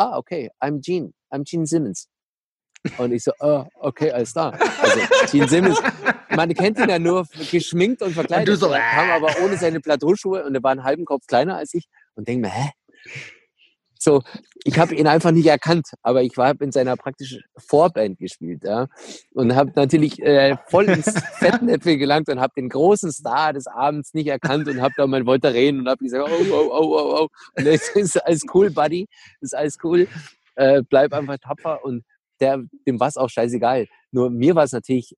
ah, 0.00 0.16
okay, 0.16 0.50
I'm 0.60 0.80
Gene, 0.80 1.12
I'm 1.30 1.44
Gene 1.44 1.66
Simmons. 1.66 2.08
Und 2.96 3.12
ich 3.12 3.22
so, 3.22 3.32
oh, 3.40 3.64
okay, 3.80 4.10
alles 4.10 4.32
klar. 4.32 4.58
Also 4.80 5.00
Gene 5.30 5.48
Simmons, 5.48 5.78
man 6.30 6.54
kennt 6.54 6.78
ihn 6.78 6.88
ja 6.88 6.98
nur 6.98 7.26
geschminkt 7.50 8.02
und 8.02 8.14
verkleidet. 8.14 8.48
Und 8.48 8.54
du 8.54 8.66
so, 8.66 8.72
er 8.72 8.80
kam 8.80 9.10
aber 9.10 9.34
ohne 9.44 9.56
seine 9.56 9.80
Plateauschuhe 9.80 10.44
und 10.44 10.54
er 10.54 10.62
war 10.62 10.70
einen 10.70 10.84
halben 10.84 11.04
Kopf 11.04 11.26
kleiner 11.26 11.56
als 11.56 11.74
ich 11.74 11.86
und 12.14 12.26
denke 12.26 12.46
mir, 12.46 12.52
hä? 12.52 12.70
So, 14.02 14.22
ich 14.64 14.78
habe 14.78 14.94
ihn 14.94 15.06
einfach 15.06 15.30
nicht 15.30 15.46
erkannt, 15.46 15.88
aber 16.02 16.22
ich 16.22 16.34
war 16.38 16.58
in 16.58 16.72
seiner 16.72 16.96
praktischen 16.96 17.42
Vorband 17.58 18.18
gespielt, 18.18 18.62
ja, 18.64 18.86
und 19.34 19.54
habe 19.54 19.72
natürlich 19.74 20.22
äh, 20.22 20.56
voll 20.68 20.86
ins 20.86 21.12
Fettnäpfchen 21.38 21.98
gelangt 21.98 22.30
und 22.30 22.40
habe 22.40 22.54
den 22.56 22.70
großen 22.70 23.12
Star 23.12 23.52
des 23.52 23.66
Abends 23.66 24.14
nicht 24.14 24.28
erkannt 24.28 24.68
und 24.68 24.80
habe 24.80 24.94
da 24.96 25.06
mein 25.06 25.26
wollte 25.26 25.52
reden 25.52 25.80
und 25.80 25.88
habe 25.88 26.02
gesagt, 26.02 26.26
oh, 26.26 26.44
oh, 26.50 26.70
oh, 26.72 26.96
oh, 26.96 27.18
oh, 27.20 27.28
und 27.58 27.66
das 27.66 27.90
ist 27.90 28.16
alles 28.24 28.42
cool, 28.54 28.70
Buddy, 28.70 29.06
das 29.42 29.52
ist 29.52 29.54
alles 29.54 29.76
cool, 29.84 30.08
äh, 30.54 30.82
bleib 30.88 31.12
einfach 31.12 31.36
tapfer 31.36 31.84
und 31.84 32.02
der, 32.40 32.62
dem 32.86 32.98
war 32.98 33.08
es 33.08 33.18
auch 33.18 33.28
scheißegal. 33.28 33.86
Nur 34.12 34.30
mir 34.30 34.54
war 34.54 34.64
es 34.64 34.72
natürlich 34.72 35.14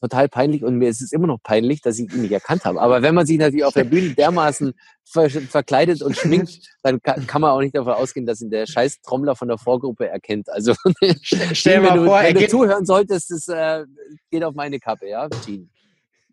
total 0.00 0.28
peinlich 0.28 0.62
und 0.62 0.76
mir 0.76 0.88
ist 0.88 1.00
es 1.00 1.12
immer 1.12 1.26
noch 1.26 1.42
peinlich, 1.42 1.80
dass 1.80 1.98
ich 1.98 2.12
ihn 2.12 2.22
nicht 2.22 2.32
erkannt 2.32 2.64
habe. 2.64 2.80
Aber 2.80 3.02
wenn 3.02 3.14
man 3.14 3.26
sich 3.26 3.38
natürlich 3.38 3.64
auf 3.64 3.74
der 3.74 3.84
Bühne 3.84 4.10
dermaßen 4.10 4.74
ver 5.04 5.30
verkleidet 5.30 6.02
und 6.02 6.16
schminkt, 6.16 6.60
dann 6.82 7.00
kann, 7.00 7.26
kann, 7.26 7.40
man 7.40 7.50
auch 7.50 7.60
nicht 7.60 7.74
davon 7.74 7.94
ausgehen, 7.94 8.26
dass 8.26 8.40
ihn 8.40 8.50
der 8.50 8.66
scheiß 8.66 9.00
Trommler 9.00 9.36
von 9.36 9.48
der 9.48 9.58
Vorgruppe 9.58 10.08
erkennt. 10.08 10.48
Also 10.50 10.74
stell 11.22 11.80
dir 11.80 11.88
mal 11.88 12.04
vor, 12.04 12.22
wenn 12.22 12.34
du 12.34 12.48
zuhören 12.48 12.84
solltest, 12.84 13.30
das 13.30 13.48
äh, 13.48 13.84
geht 14.30 14.44
auf 14.44 14.54
meine 14.54 14.78
Kappe, 14.78 15.08
ja, 15.08 15.28
Gene. 15.44 15.68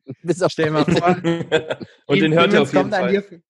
Bis 0.24 0.42
auf 0.42 0.52
stell 0.52 0.70
mal 0.70 0.86
vor. 0.86 1.16
und 2.08 2.22
den 2.22 2.34
hört 2.34 2.54
er 2.54 2.64
auf 2.64 2.74
jeden 2.74 2.92
Fall. 2.92 3.42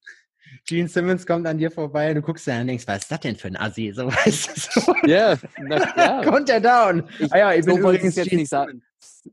Gene 0.65 0.87
Simmons 0.87 1.25
kommt 1.25 1.45
an 1.45 1.57
dir 1.57 1.71
vorbei 1.71 2.09
und 2.09 2.15
du 2.15 2.21
guckst 2.21 2.47
da 2.47 2.61
und 2.61 2.67
denkst, 2.67 2.87
was 2.87 2.99
ist 2.99 3.11
das 3.11 3.19
denn 3.19 3.35
für 3.35 3.47
ein 3.47 3.57
Assi? 3.57 3.91
So, 3.93 4.07
weißt 4.25 4.47
du, 4.47 4.81
so. 4.81 4.93
Yeah, 5.05 5.37
na, 5.59 5.77
ja, 5.97 6.23
kommt 6.23 6.49
er 6.49 6.61
down. 6.61 7.03
Ich, 7.19 7.33
ah 7.33 7.37
ja, 7.37 7.53
ich 7.53 7.65
so 7.65 7.81
wollte 7.81 8.07
ich 8.07 8.15
jetzt 8.15 8.31
nicht 8.31 8.49
sagen. 8.49 8.81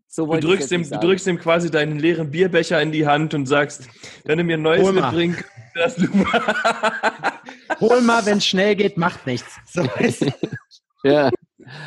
So 0.06 0.26
du, 0.26 0.40
drückst 0.40 0.70
ihm, 0.72 0.88
du 0.88 0.98
drückst 0.98 1.26
ihm 1.26 1.38
quasi 1.38 1.70
deinen 1.70 1.98
leeren 1.98 2.30
Bierbecher 2.30 2.80
in 2.80 2.92
die 2.92 3.06
Hand 3.06 3.34
und 3.34 3.46
sagst, 3.46 3.88
wenn 4.24 4.38
du 4.38 4.44
mir 4.44 4.56
ein 4.56 4.62
neues 4.62 4.92
mitbringst, 4.92 5.44
das 5.74 5.96
du 5.96 6.06
Hol 7.80 8.00
mal, 8.02 8.24
wenn 8.26 8.38
es 8.38 8.46
schnell 8.46 8.76
geht, 8.76 8.96
macht 8.96 9.26
nichts. 9.26 9.56
So 9.66 11.08
ja, 11.08 11.30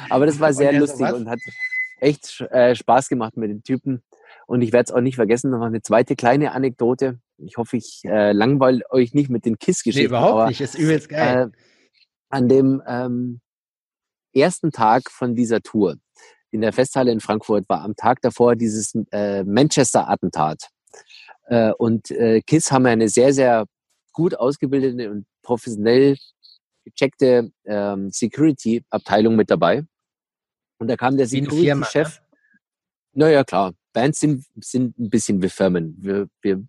aber 0.09 0.25
das 0.25 0.39
war 0.39 0.53
sehr 0.53 0.73
lustig 0.73 1.07
so 1.07 1.15
und 1.15 1.29
hat 1.29 1.39
echt 1.99 2.41
äh, 2.49 2.73
Spaß 2.75 3.09
gemacht 3.09 3.38
mit 3.38 3.51
den 3.51 3.61
Typen. 3.61 4.01
Und 4.47 4.61
ich 4.63 4.73
werde 4.73 4.86
es 4.89 4.91
auch 4.91 5.01
nicht 5.01 5.15
vergessen, 5.15 5.51
noch 5.51 5.61
eine 5.61 5.81
zweite 5.81 6.15
kleine 6.15 6.51
Anekdote. 6.51 7.19
Ich 7.38 7.57
hoffe, 7.57 7.77
ich 7.77 8.01
äh, 8.05 8.31
langweile 8.31 8.81
euch 8.89 9.13
nicht 9.13 9.29
mit 9.29 9.45
den 9.45 9.59
KISS-Geschichten. 9.59 10.01
Nee, 10.01 10.07
überhaupt 10.07 10.34
aber, 10.34 10.47
nicht, 10.47 10.61
ist 10.61 10.75
übelst 10.75 11.09
geil. 11.09 11.51
Äh, 11.51 11.57
an 12.29 12.49
dem 12.49 12.81
ähm, 12.88 13.39
ersten 14.34 14.71
Tag 14.71 15.11
von 15.11 15.36
dieser 15.36 15.61
Tour 15.61 15.97
in 16.54 16.62
der 16.62 16.72
Festhalle 16.72 17.12
in 17.12 17.20
Frankfurt 17.20 17.68
war 17.68 17.82
am 17.82 17.95
Tag 17.95 18.22
davor 18.22 18.56
dieses 18.56 18.93
äh, 19.12 19.43
Manchester-Attentat. 19.43 20.70
Äh, 21.47 21.72
und 21.74 22.12
äh, 22.12 22.41
KISS 22.41 22.72
haben 22.72 22.86
eine 22.86 23.10
sehr, 23.10 23.34
sehr 23.34 23.66
gut 24.14 24.36
ausgebildete 24.36 25.10
und 25.10 25.26
professionell 25.41 26.16
gecheckte 26.86 27.51
ähm, 27.66 28.12
Security-Abteilung 28.12 29.36
mit 29.36 29.49
dabei. 29.49 29.84
Und 30.78 30.89
da 30.89 30.95
kam 30.95 31.18
der 31.18 31.28
Security-Chef. 31.28 32.20
Ne? 32.20 33.26
Naja, 33.26 33.43
klar. 33.43 33.74
Bands 33.91 34.20
sind, 34.20 34.45
sind 34.60 34.97
ein 34.99 35.10
bisschen 35.10 35.41
wie 35.41 35.49
Firmen. 35.49 35.95
Wir, 35.99 36.28
wir, 36.41 36.64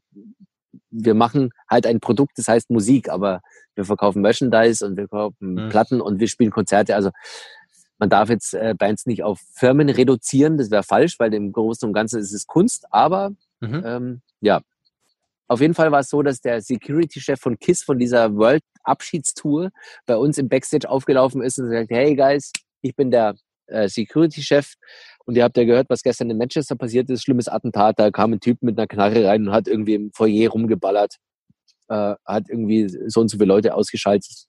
wir 0.91 1.15
machen 1.15 1.51
halt 1.69 1.87
ein 1.87 2.01
Produkt, 2.01 2.39
das 2.39 2.49
heißt 2.49 2.71
Musik, 2.71 3.11
aber 3.11 3.41
wir 3.75 3.85
verkaufen 3.85 4.23
Merchandise 4.23 4.87
und 4.87 4.97
wir 4.97 5.09
verkaufen 5.09 5.55
mhm. 5.55 5.69
Platten 5.69 6.01
und 6.01 6.21
wir 6.21 6.29
spielen 6.29 6.51
Konzerte. 6.51 6.95
Also 6.95 7.11
man 7.99 8.11
darf 8.11 8.29
jetzt 8.29 8.55
äh, 8.55 8.75
Bands 8.77 9.07
nicht 9.07 9.23
auf 9.23 9.41
Firmen 9.55 9.89
reduzieren, 9.89 10.59
das 10.59 10.71
wäre 10.71 10.83
falsch, 10.83 11.19
weil 11.19 11.33
im 11.35 11.53
Großen 11.53 11.87
und 11.87 11.93
Ganzen 11.93 12.21
ist 12.21 12.33
es 12.33 12.47
Kunst. 12.47 12.87
Aber 12.91 13.31
mhm. 13.61 13.83
ähm, 13.85 14.23
ja, 14.41 14.61
auf 15.47 15.61
jeden 15.61 15.75
Fall 15.75 15.93
war 15.93 16.01
es 16.01 16.09
so, 16.09 16.23
dass 16.23 16.41
der 16.41 16.61
Security-Chef 16.63 17.41
von 17.41 17.59
KISS 17.59 17.85
von 17.85 17.99
dieser 17.99 18.35
World-Abschiedstour 18.35 19.71
bei 20.07 20.17
uns 20.17 20.39
im 20.39 20.49
Backstage 20.49 20.89
aufgelaufen 20.89 21.43
ist 21.43 21.59
und 21.59 21.71
sagt, 21.71 21.91
hey 21.91 22.17
Guys, 22.17 22.53
ich 22.81 22.97
bin 22.97 23.11
der 23.11 23.37
äh, 23.67 23.89
Security-Chef 23.89 24.75
und 25.27 25.37
ihr 25.37 25.45
habt 25.45 25.57
ja 25.57 25.65
gehört, 25.65 25.89
was 25.91 26.03
gestern 26.03 26.31
in 26.31 26.39
Manchester 26.39 26.77
passiert 26.77 27.11
ist, 27.11 27.23
schlimmes 27.23 27.49
Attentat, 27.49 27.99
da 27.99 28.11
kam 28.11 28.33
ein 28.33 28.41
Typ 28.41 28.63
mit 28.63 28.79
einer 28.79 28.87
Knarre 28.87 29.27
rein 29.27 29.49
und 29.49 29.55
hat 29.55 29.69
irgendwie 29.69 29.95
im 29.95 30.13
Foyer 30.13 30.51
rumgeballert, 30.51 31.17
äh, 31.89 32.15
hat 32.25 32.49
irgendwie 32.49 32.89
so 32.89 33.21
und 33.21 33.29
so 33.29 33.37
viele 33.37 33.49
Leute 33.49 33.75
ausgeschaltet. 33.75 34.47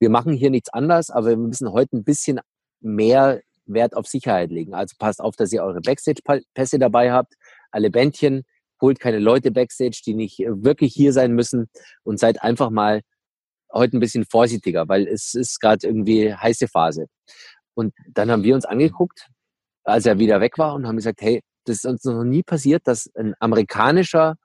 Wir 0.00 0.10
machen 0.10 0.32
hier 0.32 0.50
nichts 0.50 0.70
anders, 0.70 1.10
aber 1.10 1.28
wir 1.28 1.36
müssen 1.36 1.70
heute 1.72 1.96
ein 1.96 2.04
bisschen 2.04 2.40
mehr 2.80 3.40
Wert 3.66 3.94
auf 3.94 4.06
Sicherheit 4.06 4.50
legen. 4.50 4.74
Also 4.74 4.96
passt 4.98 5.20
auf, 5.20 5.36
dass 5.36 5.52
ihr 5.52 5.62
eure 5.62 5.80
Backstage-Pässe 5.80 6.78
dabei 6.78 7.12
habt, 7.12 7.34
alle 7.70 7.90
Bändchen, 7.90 8.44
holt 8.80 8.98
keine 8.98 9.18
Leute 9.18 9.50
Backstage, 9.50 10.00
die 10.04 10.14
nicht 10.14 10.38
wirklich 10.38 10.94
hier 10.94 11.12
sein 11.12 11.32
müssen 11.32 11.68
und 12.02 12.18
seid 12.18 12.42
einfach 12.42 12.70
mal 12.70 13.02
heute 13.72 13.96
ein 13.96 14.00
bisschen 14.00 14.24
vorsichtiger, 14.24 14.88
weil 14.88 15.06
es 15.06 15.34
ist 15.34 15.60
gerade 15.60 15.86
irgendwie 15.86 16.34
heiße 16.34 16.66
Phase. 16.66 17.06
Und 17.74 17.94
dann 18.08 18.30
haben 18.30 18.42
wir 18.42 18.54
uns 18.54 18.64
angeguckt, 18.64 19.28
als 19.84 20.06
er 20.06 20.18
wieder 20.18 20.40
weg 20.40 20.58
war 20.58 20.74
und 20.74 20.86
haben 20.86 20.96
gesagt, 20.96 21.20
hey, 21.20 21.42
das 21.64 21.76
ist 21.76 21.86
uns 21.86 22.04
noch 22.04 22.24
nie 22.24 22.42
passiert, 22.42 22.86
dass 22.86 23.10
ein 23.14 23.34
amerikanischer 23.38 24.36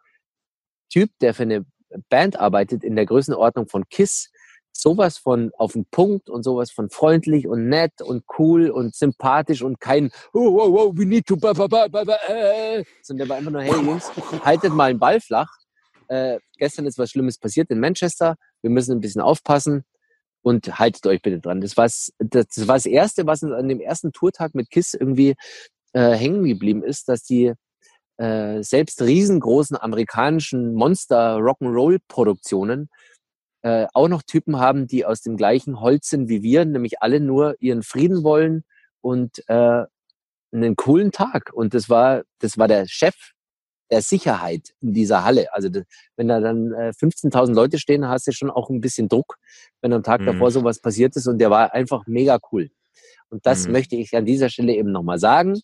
Typ, 0.92 1.10
der 1.22 1.34
für 1.34 1.44
eine 1.44 1.66
Band 2.10 2.38
arbeitet, 2.38 2.84
in 2.84 2.96
der 2.96 3.06
Größenordnung 3.06 3.68
von 3.68 3.88
KISS, 3.90 4.30
sowas 4.76 5.18
von 5.18 5.52
auf 5.58 5.74
den 5.74 5.86
Punkt 5.86 6.30
und 6.30 6.44
sowas 6.44 6.72
von 6.72 6.90
freundlich 6.90 7.48
und 7.48 7.70
nett 7.70 8.02
und 8.02 8.24
cool 8.38 8.70
und 8.70 8.96
sympathisch 8.96 9.62
und 9.62 9.80
kein 9.80 10.12
oh, 10.34 10.40
oh, 10.40 10.78
oh, 10.78 10.92
we 10.96 11.06
need 11.06 11.26
to 11.26 11.38
ba, 11.38 11.54
ba, 11.54 11.68
ba, 11.68 11.88
ba, 11.88 12.18
äh. 12.28 12.84
sondern 13.02 13.32
einfach 13.32 13.52
nur, 13.52 13.62
hey 13.62 13.72
Jungs, 13.72 14.12
haltet 14.44 14.74
mal 14.74 14.92
den 14.94 15.00
Ball 15.00 15.22
flach. 15.22 15.50
Äh, 16.08 16.40
gestern 16.58 16.86
ist 16.86 16.98
was 16.98 17.10
Schlimmes 17.10 17.38
passiert 17.38 17.70
in 17.72 17.80
Manchester. 17.80 18.36
Wir 18.62 18.70
müssen 18.70 18.92
ein 18.92 19.02
bisschen 19.02 19.22
aufpassen 19.22 19.86
und 20.42 20.78
haltet 20.78 21.08
euch 21.08 21.22
bitte 21.22 21.40
dran. 21.40 21.62
Das 21.62 21.78
war 21.78 21.86
das, 21.86 22.12
das, 22.20 22.68
war 22.68 22.76
das 22.76 22.86
Erste, 22.86 23.26
was 23.26 23.44
uns 23.44 23.54
an 23.54 23.70
dem 23.70 23.80
ersten 23.80 24.12
Tourtag 24.12 24.56
mit 24.56 24.70
KISS 24.70 24.94
irgendwie 24.94 25.36
äh, 25.94 26.12
hängen 26.12 26.44
geblieben 26.44 26.84
ist, 26.84 27.08
dass 27.08 27.24
die 27.24 27.54
äh, 28.18 28.62
selbst 28.62 29.02
riesengroßen 29.02 29.78
amerikanischen 29.78 30.74
Monster-Rock'n'Roll-Produktionen 30.76 32.90
äh, 33.66 33.88
auch 33.96 34.08
noch 34.08 34.22
Typen 34.22 34.60
haben, 34.60 34.86
die 34.86 35.06
aus 35.06 35.22
dem 35.22 35.38
gleichen 35.38 35.82
Holz 35.82 36.10
sind 36.10 36.30
wie 36.30 36.44
wir, 36.44 36.66
nämlich 36.66 37.02
alle 37.02 37.20
nur 37.20 37.56
ihren 37.60 37.82
Frieden 37.82 38.24
wollen 38.24 38.64
und 39.02 39.44
äh, 39.48 39.86
einen 40.52 40.76
coolen 40.76 41.12
Tag. 41.12 41.52
Und 41.52 41.74
das 41.74 41.90
war, 41.90 42.22
das 42.38 42.60
war 42.60 42.68
der 42.68 42.86
Chef 42.88 43.16
der 43.90 44.04
Sicherheit 44.04 44.76
in 44.82 44.94
dieser 44.94 45.24
Halle. 45.24 45.52
Also 45.52 45.70
wenn 46.16 46.28
da 46.28 46.40
dann 46.40 46.74
äh, 46.74 46.92
15.000 46.96 47.56
Leute 47.56 47.80
stehen, 47.80 48.08
hast 48.08 48.28
du 48.28 48.34
schon 48.34 48.52
auch 48.52 48.70
ein 48.70 48.82
bisschen 48.82 49.10
Druck, 49.10 49.38
wenn 49.82 49.94
am 49.94 50.04
Tag 50.04 50.22
mhm. 50.22 50.28
davor 50.28 50.52
sowas 50.52 50.80
passiert 50.80 51.16
ist. 51.16 51.26
Und 51.26 51.40
der 51.40 51.50
war 51.50 51.74
einfach 51.74 52.06
mega 52.06 52.38
cool. 52.52 52.70
Und 53.30 53.48
das 53.48 53.66
mhm. 53.66 53.72
möchte 53.72 53.96
ich 53.96 54.16
an 54.16 54.28
dieser 54.28 54.50
Stelle 54.50 54.76
eben 54.76 54.92
nochmal 54.92 55.18
sagen, 55.18 55.60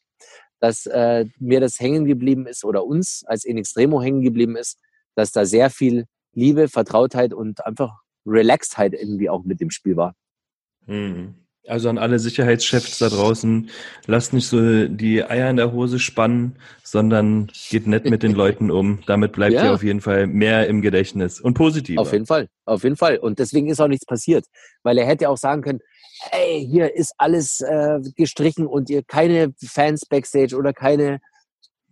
dass 0.60 0.88
äh, 0.88 1.26
mir 1.38 1.60
das 1.60 1.80
hängen 1.80 2.06
geblieben 2.06 2.48
ist 2.48 2.66
oder 2.66 2.84
uns 2.84 3.24
als 3.28 3.46
In 3.46 3.60
Extremo 3.60 4.02
hängen 4.02 4.24
geblieben 4.24 4.56
ist, 4.56 4.80
dass 5.14 5.32
da 5.32 5.46
sehr 5.46 5.70
viel 5.70 6.08
Liebe, 6.34 6.68
Vertrautheit 6.68 7.34
und 7.34 7.66
einfach 7.66 8.02
Relaxedheit 8.26 8.94
irgendwie 8.94 9.30
auch 9.30 9.44
mit 9.44 9.60
dem 9.60 9.70
Spiel 9.70 9.96
war. 9.96 10.16
Mhm. 10.86 11.36
Also 11.68 11.90
an 11.90 12.00
alle 12.00 12.18
Sicherheitschefs 12.18 12.98
da 12.98 13.10
draußen, 13.10 13.70
lasst 14.08 14.34
nicht 14.34 14.48
so 14.48 14.88
die 14.88 15.24
Eier 15.24 15.48
in 15.50 15.58
der 15.58 15.72
Hose 15.72 16.00
spannen, 16.00 16.56
sondern 16.84 17.52
geht 17.70 17.86
nett 17.86 18.10
mit 18.10 18.24
den 18.24 18.32
Leuten 18.32 18.72
um. 18.72 19.00
Damit 19.06 19.34
bleibt 19.34 19.54
ja. 19.54 19.66
ihr 19.66 19.74
auf 19.74 19.84
jeden 19.84 20.02
Fall 20.02 20.26
mehr 20.26 20.66
im 20.68 20.82
Gedächtnis 20.82 21.40
und 21.40 21.54
positiv. 21.54 22.00
Auf 22.00 22.14
jeden 22.14 22.26
Fall, 22.26 22.48
auf 22.66 22.84
jeden 22.84 22.98
Fall. 22.98 23.18
Und 23.18 23.38
deswegen 23.38 23.70
ist 23.70 23.80
auch 23.80 23.88
nichts 23.88 24.08
passiert, 24.08 24.46
weil 24.82 24.98
er 24.98 25.06
hätte 25.06 25.30
auch 25.30 25.38
sagen 25.38 25.62
können, 25.62 25.82
ey, 26.32 26.66
hier 26.68 26.96
ist 26.96 27.14
alles 27.20 27.62
äh, 27.62 28.00
gestrichen 28.16 28.66
und 28.66 28.90
ihr 28.90 29.04
keine 29.04 29.54
Fans 29.64 30.06
backstage 30.08 30.56
oder 30.56 30.74
keine 30.74 31.20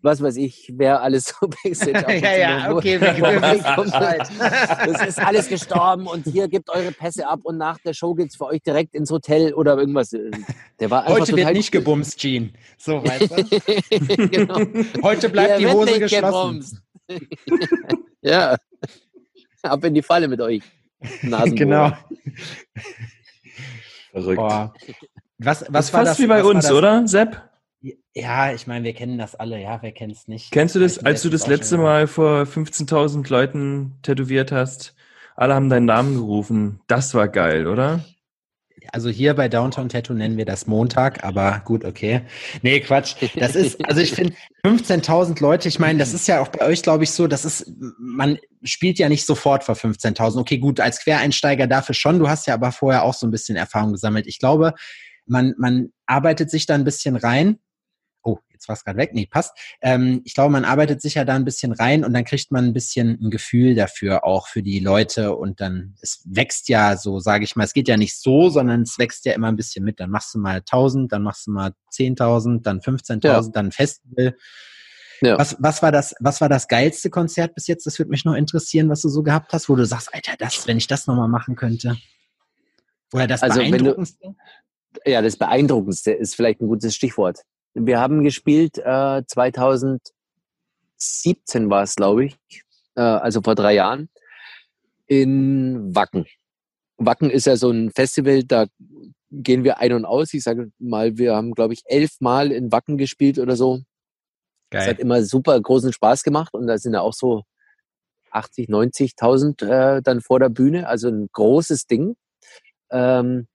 was 0.01 0.21
weiß 0.21 0.37
ich, 0.37 0.71
wer 0.75 1.01
alles 1.01 1.25
so 1.25 1.47
Backstage 1.63 2.21
Ja, 2.21 2.37
ja, 2.37 2.75
okay, 2.75 2.99
wir, 2.99 3.17
wir 3.17 3.41
Das 4.93 5.07
ist 5.07 5.19
alles 5.19 5.47
gestorben 5.47 6.07
und 6.07 6.25
hier 6.25 6.47
gebt 6.47 6.69
eure 6.69 6.91
Pässe 6.91 7.27
ab 7.27 7.41
und 7.43 7.57
nach 7.57 7.77
der 7.79 7.93
Show 7.93 8.13
geht's 8.13 8.35
für 8.35 8.45
euch 8.45 8.61
direkt 8.61 8.95
ins 8.95 9.11
Hotel 9.11 9.53
oder 9.53 9.77
irgendwas. 9.77 10.09
Der 10.79 10.89
war 10.89 11.03
einfach 11.03 11.19
Heute 11.21 11.35
wird 11.35 11.53
nicht 11.53 11.71
gebumst, 11.71 12.19
Gene. 12.19 12.51
So, 12.77 13.03
weißt 13.03 13.31
du? 13.31 14.27
genau. 14.29 14.59
Heute 15.01 15.29
bleibt 15.29 15.59
die 15.59 15.67
Hose 15.67 15.99
geschlossen. 15.99 16.79
ja. 18.21 18.55
Ab 19.61 19.83
in 19.83 19.93
die 19.93 20.01
Falle 20.01 20.27
mit 20.27 20.39
euch. 20.39 20.63
Genau. 21.21 21.91
Verrückt. 24.11 24.37
Boah. 24.37 24.73
Was, 25.37 25.61
was 25.61 25.67
das 25.69 25.93
war 25.93 25.99
fast 26.01 26.11
das, 26.11 26.19
wie 26.19 26.27
bei 26.27 26.43
uns, 26.43 26.69
oder, 26.71 27.07
Sepp? 27.07 27.48
Ja, 28.13 28.51
ich 28.51 28.67
meine, 28.67 28.83
wir 28.83 28.93
kennen 28.93 29.17
das 29.17 29.35
alle, 29.35 29.61
ja, 29.61 29.81
wer 29.81 29.93
kennt 29.93 30.13
es 30.13 30.27
nicht? 30.27 30.51
Kennst 30.51 30.75
du 30.75 30.79
das, 30.79 30.99
als 30.99 31.21
du 31.21 31.29
das 31.29 31.47
letzte 31.47 31.77
Mal 31.77 32.07
vor 32.07 32.41
15.000 32.43 33.29
Leuten 33.29 33.97
tätowiert 34.01 34.51
hast? 34.51 34.95
Alle 35.35 35.55
haben 35.55 35.69
deinen 35.69 35.85
Namen 35.85 36.15
gerufen. 36.15 36.81
Das 36.87 37.13
war 37.13 37.29
geil, 37.29 37.67
oder? 37.67 38.03
Also 38.91 39.09
hier 39.09 39.33
bei 39.35 39.47
Downtown 39.47 39.87
Tattoo 39.87 40.13
nennen 40.13 40.37
wir 40.37 40.45
das 40.45 40.67
Montag, 40.67 41.23
aber 41.23 41.61
gut, 41.63 41.85
okay. 41.85 42.21
Nee, 42.61 42.79
Quatsch. 42.79 43.15
Das 43.35 43.55
ist, 43.55 43.83
also 43.85 44.01
ich 44.01 44.13
finde 44.13 44.33
15.000 44.65 45.41
Leute, 45.41 45.67
ich 45.67 45.79
meine, 45.79 45.99
das 45.99 46.13
ist 46.13 46.27
ja 46.27 46.41
auch 46.41 46.47
bei 46.47 46.65
euch, 46.65 46.81
glaube 46.81 47.03
ich, 47.03 47.11
so, 47.11 47.27
das 47.27 47.45
ist, 47.45 47.71
man 47.99 48.37
spielt 48.63 48.99
ja 48.99 49.07
nicht 49.07 49.25
sofort 49.25 49.63
vor 49.63 49.75
15.000. 49.75 50.39
Okay, 50.39 50.57
gut, 50.57 50.79
als 50.79 50.99
Quereinsteiger 51.03 51.67
dafür 51.67 51.95
schon. 51.95 52.19
Du 52.19 52.27
hast 52.27 52.47
ja 52.47 52.53
aber 52.53 52.71
vorher 52.71 53.03
auch 53.03 53.13
so 53.13 53.27
ein 53.27 53.31
bisschen 53.31 53.55
Erfahrung 53.55 53.93
gesammelt. 53.93 54.27
Ich 54.27 54.39
glaube, 54.39 54.73
man, 55.25 55.53
man 55.57 55.89
arbeitet 56.05 56.49
sich 56.49 56.65
da 56.65 56.75
ein 56.75 56.83
bisschen 56.83 57.15
rein 57.15 57.59
jetzt 58.59 58.67
war 58.67 58.73
es 58.73 58.83
gerade 58.83 58.97
weg, 58.97 59.11
nee, 59.13 59.25
passt. 59.25 59.57
Ähm, 59.81 60.21
ich 60.25 60.33
glaube, 60.33 60.51
man 60.51 60.65
arbeitet 60.65 61.01
sich 61.01 61.13
ja 61.13 61.23
da 61.23 61.35
ein 61.35 61.45
bisschen 61.45 61.71
rein 61.71 62.03
und 62.03 62.13
dann 62.13 62.25
kriegt 62.25 62.51
man 62.51 62.65
ein 62.65 62.73
bisschen 62.73 63.17
ein 63.21 63.29
Gefühl 63.29 63.73
dafür 63.73 64.25
auch 64.25 64.47
für 64.47 64.61
die 64.61 64.79
Leute 64.79 65.33
und 65.35 65.61
dann, 65.61 65.95
es 66.01 66.21
wächst 66.25 66.67
ja 66.67 66.97
so, 66.97 67.19
sage 67.19 67.45
ich 67.45 67.55
mal, 67.55 67.63
es 67.63 67.73
geht 67.73 67.87
ja 67.87 67.95
nicht 67.95 68.19
so, 68.19 68.49
sondern 68.49 68.81
es 68.81 68.99
wächst 68.99 69.25
ja 69.25 69.31
immer 69.31 69.47
ein 69.47 69.55
bisschen 69.55 69.85
mit. 69.85 70.01
Dann 70.01 70.09
machst 70.09 70.33
du 70.35 70.39
mal 70.39 70.57
1000, 70.57 71.11
dann 71.11 71.23
machst 71.23 71.47
du 71.47 71.51
mal 71.51 71.71
10.000, 71.93 72.61
dann 72.61 72.81
15.000, 72.81 73.25
ja. 73.25 73.41
dann 73.41 73.67
ein 73.67 73.71
Festival. 73.71 74.35
Ja. 75.21 75.37
Was, 75.37 75.55
was, 75.59 75.81
war 75.81 75.93
das, 75.93 76.13
was 76.19 76.41
war 76.41 76.49
das 76.49 76.67
geilste 76.67 77.09
Konzert 77.09 77.55
bis 77.55 77.67
jetzt? 77.67 77.85
Das 77.85 77.97
würde 77.97 78.11
mich 78.11 78.25
noch 78.25 78.35
interessieren, 78.35 78.89
was 78.89 79.01
du 79.01 79.09
so 79.09 79.23
gehabt 79.23 79.53
hast, 79.53 79.69
wo 79.69 79.75
du 79.75 79.85
sagst, 79.85 80.13
Alter, 80.13 80.33
das, 80.37 80.67
wenn 80.67 80.77
ich 80.77 80.87
das 80.87 81.07
nochmal 81.07 81.29
machen 81.29 81.55
könnte. 81.55 81.97
Oder 83.13 83.27
das 83.27 83.41
also 83.41 83.59
Beeindruckendste? 83.59 84.35
Du, 84.93 85.09
ja, 85.09 85.21
das 85.21 85.37
Beeindruckendste 85.37 86.11
ist 86.11 86.35
vielleicht 86.35 86.61
ein 86.61 86.67
gutes 86.67 86.95
Stichwort. 86.95 87.39
Wir 87.73 87.99
haben 87.99 88.23
gespielt 88.23 88.77
äh, 88.77 89.23
2017 89.25 91.69
war 91.69 91.83
es, 91.83 91.95
glaube 91.95 92.25
ich, 92.25 92.37
äh, 92.95 93.01
also 93.01 93.41
vor 93.41 93.55
drei 93.55 93.75
Jahren, 93.75 94.09
in 95.07 95.95
Wacken. 95.95 96.25
Wacken 96.97 97.29
ist 97.29 97.45
ja 97.45 97.55
so 97.55 97.71
ein 97.71 97.91
Festival, 97.91 98.43
da 98.43 98.65
gehen 99.31 99.63
wir 99.63 99.79
ein 99.79 99.93
und 99.93 100.05
aus. 100.05 100.33
Ich 100.33 100.43
sage 100.43 100.71
mal, 100.79 101.17
wir 101.17 101.35
haben, 101.35 101.53
glaube 101.53 101.73
ich, 101.73 101.83
elf 101.85 102.19
Mal 102.19 102.51
in 102.51 102.71
Wacken 102.71 102.97
gespielt 102.97 103.39
oder 103.39 103.55
so. 103.55 103.81
Geil. 104.69 104.81
Das 104.81 104.87
hat 104.87 104.99
immer 104.99 105.23
super 105.23 105.59
großen 105.59 105.93
Spaß 105.93 106.23
gemacht 106.23 106.53
und 106.53 106.67
da 106.67 106.77
sind 106.77 106.93
ja 106.93 107.01
auch 107.01 107.13
so 107.13 107.43
80, 108.31 108.69
90.000 108.69 109.65
äh, 109.65 110.01
dann 110.01 110.21
vor 110.21 110.39
der 110.39 110.49
Bühne, 110.49 110.87
also 110.87 111.09
ein 111.09 111.29
großes 111.31 111.87
Ding. 111.87 112.15
Ähm, 112.91 113.47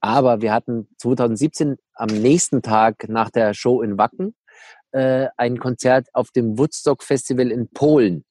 aber 0.00 0.40
wir 0.40 0.52
hatten 0.52 0.88
2017 0.98 1.76
am 1.94 2.08
nächsten 2.08 2.62
Tag 2.62 3.08
nach 3.08 3.30
der 3.30 3.54
Show 3.54 3.82
in 3.82 3.98
Wacken 3.98 4.34
äh, 4.92 5.28
ein 5.36 5.58
Konzert 5.58 6.08
auf 6.12 6.30
dem 6.30 6.58
Woodstock 6.58 7.02
Festival 7.02 7.50
in 7.50 7.68
Polen, 7.68 8.24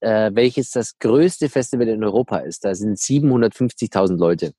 äh, 0.00 0.30
welches 0.34 0.70
das 0.70 0.98
größte 0.98 1.48
Festival 1.48 1.88
in 1.88 2.04
Europa 2.04 2.38
ist. 2.38 2.64
Da 2.64 2.74
sind 2.74 2.98
750.000 2.98 4.16
Leute. 4.16 4.52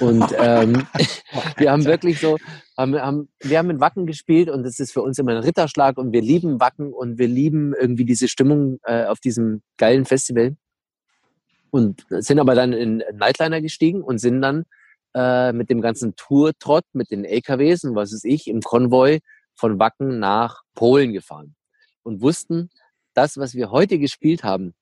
Und 0.00 0.24
ähm, 0.38 0.86
wir 1.56 1.70
haben 1.70 1.84
wirklich 1.84 2.20
so, 2.20 2.36
haben, 2.76 3.00
haben, 3.00 3.28
wir 3.40 3.58
haben 3.58 3.70
in 3.70 3.80
Wacken 3.80 4.06
gespielt 4.06 4.50
und 4.50 4.64
das 4.64 4.78
ist 4.78 4.92
für 4.92 5.02
uns 5.02 5.18
immer 5.18 5.32
ein 5.32 5.42
Ritterschlag 5.42 5.96
und 5.96 6.12
wir 6.12 6.22
lieben 6.22 6.60
Wacken 6.60 6.92
und 6.92 7.18
wir 7.18 7.28
lieben 7.28 7.72
irgendwie 7.74 8.04
diese 8.04 8.28
Stimmung 8.28 8.78
äh, 8.84 9.04
auf 9.04 9.20
diesem 9.20 9.62
geilen 9.78 10.04
Festival. 10.04 10.56
Und 11.70 12.06
sind 12.08 12.38
aber 12.38 12.54
dann 12.54 12.72
in 12.72 13.02
Nightliner 13.12 13.60
gestiegen 13.60 14.02
und 14.02 14.18
sind 14.18 14.40
dann 14.40 14.64
äh, 15.16 15.52
mit 15.54 15.70
dem 15.70 15.80
ganzen 15.80 16.14
Tour-Trott, 16.14 16.84
mit 16.92 17.10
den 17.10 17.24
LKWs 17.24 17.84
und 17.84 17.94
was 17.94 18.12
ist 18.12 18.26
ich, 18.26 18.48
im 18.48 18.60
Konvoi 18.60 19.20
von 19.54 19.78
Wacken 19.78 20.18
nach 20.18 20.60
Polen 20.74 21.14
gefahren 21.14 21.54
und 22.02 22.20
wussten, 22.20 22.68
das, 23.14 23.38
was 23.38 23.54
wir 23.54 23.70
heute 23.70 23.98
gespielt 23.98 24.44
haben, 24.44 24.74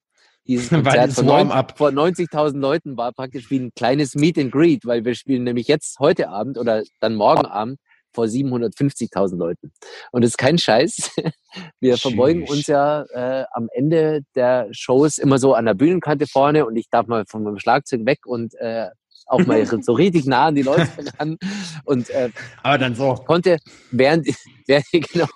dieses 0.47 0.69
Konzert 0.71 1.13
von, 1.13 1.27
90.000 1.29 2.59
Leuten 2.59 2.97
war 2.97 3.13
praktisch 3.13 3.49
wie 3.51 3.61
ein 3.61 3.71
kleines 3.77 4.17
Meet 4.17 4.39
and 4.39 4.53
Greet, 4.53 4.85
weil 4.85 5.05
wir 5.05 5.15
spielen 5.15 5.45
nämlich 5.45 5.69
jetzt 5.69 6.01
heute 6.01 6.29
Abend 6.29 6.59
oder 6.59 6.83
dann 7.01 7.15
morgen 7.15 7.47
Abend 7.47 7.79
vor 8.13 8.25
750.000 8.25 9.37
Leuten. 9.37 9.73
Und 10.11 10.23
das 10.23 10.31
ist 10.31 10.39
kein 10.39 10.59
Scheiß. 10.59 11.11
Wir 11.81 11.97
Sheesh. 11.97 12.03
verbeugen 12.03 12.45
uns 12.49 12.67
ja 12.67 13.05
äh, 13.13 13.45
am 13.53 13.69
Ende 13.73 14.23
der 14.35 14.69
Shows 14.71 15.19
immer 15.19 15.39
so 15.39 15.55
an 15.55 15.67
der 15.67 15.75
Bühnenkante 15.75 16.27
vorne 16.27 16.65
und 16.67 16.77
ich 16.77 16.89
darf 16.91 17.07
mal 17.07 17.25
von 17.29 17.43
meinem 17.43 17.59
Schlagzeug 17.59 18.07
weg 18.07 18.21
und 18.25 18.55
äh, 18.55 18.89
auch 19.27 19.45
mal 19.47 19.65
so 19.83 19.93
richtig 19.93 20.27
nah 20.27 20.47
an 20.47 20.55
die 20.55 20.63
Leute 20.63 20.89
ran. 21.19 21.39
Und 21.85 22.11
äh, 22.11 22.31
aber 22.63 22.79
dann 22.79 22.95
so 22.95 23.15
konnte 23.15 23.59
während 23.91 24.27
während 24.67 24.87
genau 24.91 25.29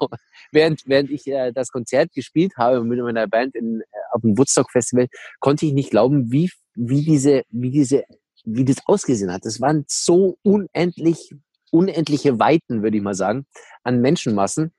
während 0.52 0.82
während 0.86 1.10
ich 1.10 1.26
äh, 1.26 1.52
das 1.52 1.70
Konzert 1.70 2.12
gespielt 2.12 2.52
habe 2.56 2.82
mit 2.82 3.00
meiner 3.00 3.26
Band 3.26 3.54
in, 3.54 3.80
äh, 3.80 3.84
auf 4.12 4.22
dem 4.22 4.36
Woodstock 4.38 4.70
Festival, 4.70 5.08
konnte 5.40 5.66
ich 5.66 5.72
nicht 5.72 5.90
glauben, 5.90 6.30
wie 6.32 6.50
wie 6.74 7.04
diese 7.04 7.42
wie 7.50 7.70
diese 7.70 8.04
wie 8.44 8.64
das 8.64 8.78
ausgesehen 8.86 9.32
hat. 9.32 9.44
Das 9.44 9.60
waren 9.60 9.84
so 9.88 10.38
unendlich 10.42 11.34
unendliche 11.70 12.38
Weiten, 12.38 12.82
würde 12.82 12.96
ich 12.96 13.02
mal 13.02 13.14
sagen, 13.14 13.46
an 13.82 14.00
Menschenmassen. 14.00 14.72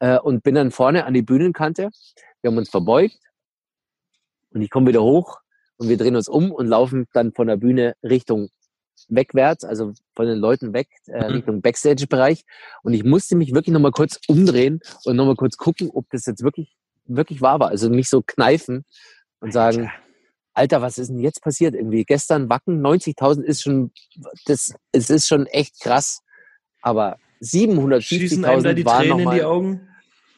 Äh, 0.00 0.18
und 0.18 0.42
bin 0.42 0.56
dann 0.56 0.72
vorne 0.72 1.04
an 1.06 1.14
die 1.14 1.22
Bühnenkante. 1.22 1.90
Wir 2.40 2.50
haben 2.50 2.58
uns 2.58 2.70
verbeugt 2.70 3.18
und 4.50 4.60
ich 4.60 4.68
komme 4.68 4.88
wieder 4.88 5.02
hoch 5.02 5.41
und 5.82 5.88
wir 5.88 5.96
drehen 5.96 6.14
uns 6.14 6.28
um 6.28 6.52
und 6.52 6.68
laufen 6.68 7.08
dann 7.12 7.32
von 7.32 7.48
der 7.48 7.56
Bühne 7.56 7.96
Richtung 8.04 8.50
wegwärts, 9.08 9.64
also 9.64 9.92
von 10.14 10.26
den 10.26 10.38
Leuten 10.38 10.72
weg, 10.72 10.86
äh, 11.08 11.24
mhm. 11.24 11.34
Richtung 11.34 11.60
Backstage-Bereich. 11.60 12.44
Und 12.84 12.94
ich 12.94 13.02
musste 13.02 13.34
mich 13.34 13.52
wirklich 13.52 13.72
nochmal 13.72 13.90
kurz 13.90 14.20
umdrehen 14.28 14.80
und 15.04 15.16
nochmal 15.16 15.34
kurz 15.34 15.56
gucken, 15.56 15.90
ob 15.92 16.06
das 16.10 16.24
jetzt 16.26 16.44
wirklich, 16.44 16.76
wirklich 17.04 17.42
wahr 17.42 17.58
war. 17.58 17.70
Also 17.70 17.90
mich 17.90 18.08
so 18.08 18.22
kneifen 18.22 18.84
und 19.40 19.52
sagen, 19.52 19.90
Alter, 20.54 20.82
was 20.82 20.98
ist 20.98 21.08
denn 21.08 21.18
jetzt 21.18 21.42
passiert? 21.42 21.74
Irgendwie 21.74 22.04
gestern 22.04 22.48
Wacken, 22.48 22.80
90.000 22.80 23.42
ist 23.42 23.62
schon, 23.62 23.90
das, 24.46 24.72
es 24.92 25.10
ist 25.10 25.26
schon 25.26 25.46
echt 25.46 25.80
krass. 25.80 26.20
Aber 26.80 27.16
750.000 27.42 28.84
waren 28.84 29.08
noch 29.08 29.18
in 29.18 29.30
die 29.32 29.42
Augen? 29.42 29.88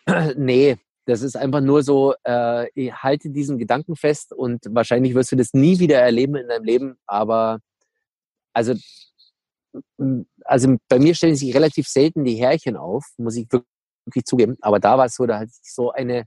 nee, 0.39 0.79
das 1.07 1.23
ist 1.23 1.37
einfach 1.37 1.61
nur 1.61 1.83
so, 1.83 2.15
äh, 2.25 2.67
halte 2.93 3.31
diesen 3.31 3.59
Gedanken 3.59 3.97
fest 3.97 4.33
und 4.33 4.65
wahrscheinlich 4.71 5.15
wirst 5.15 5.33
du 5.33 5.37
das 5.37 5.53
nie 5.53 5.79
wieder 5.79 5.99
erleben 5.99 6.37
in 6.37 6.49
deinem 6.49 6.65
Leben. 6.65 6.97
Aber 7.07 7.61
also, 8.55 8.75
also 10.45 10.77
bei 10.89 10.99
mir 10.99 11.15
stellen 11.15 11.37
sich 11.37 11.55
relativ 11.55 11.89
selten 11.89 12.25
die 12.25 12.37
Härchen 12.37 12.77
auf, 12.77 13.05
muss 13.19 13.37
ich 13.37 13.47
wirklich 14.07 14.25
zugeben. 14.25 14.57
Aber 14.61 14.81
da 14.81 14.97
war 14.97 15.07
es 15.07 15.15
so, 15.15 15.27
da 15.27 15.41
hatte 15.41 15.51
ich 15.63 15.73
so 15.73 15.91
eine, 15.93 16.25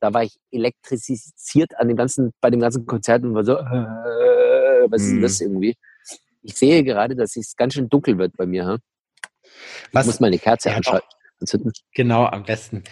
da 0.00 0.12
war 0.12 0.22
ich 0.22 0.36
elektrisiert 0.50 1.76
an 1.76 1.88
dem 1.88 1.96
ganzen, 1.96 2.32
bei 2.40 2.50
dem 2.50 2.60
ganzen 2.60 2.86
Konzert 2.86 3.24
und 3.24 3.34
war 3.34 3.44
so, 3.44 3.56
äh, 3.56 4.90
was 4.90 5.02
ist 5.02 5.12
denn 5.12 5.22
das 5.22 5.40
mhm. 5.40 5.46
irgendwie? 5.46 5.74
Ich 6.42 6.56
sehe 6.56 6.84
gerade, 6.84 7.16
dass 7.16 7.36
es 7.36 7.56
ganz 7.56 7.74
schön 7.74 7.88
dunkel 7.88 8.18
wird 8.18 8.36
bei 8.36 8.46
mir. 8.46 8.66
Hm? 8.66 8.78
Ich 9.42 9.94
was, 9.94 10.06
muss 10.06 10.20
meine 10.20 10.38
Kerze 10.38 10.68
ja, 10.68 10.76
anschalten. 10.76 11.08
Genau, 11.94 12.26
am 12.26 12.44
besten. 12.44 12.84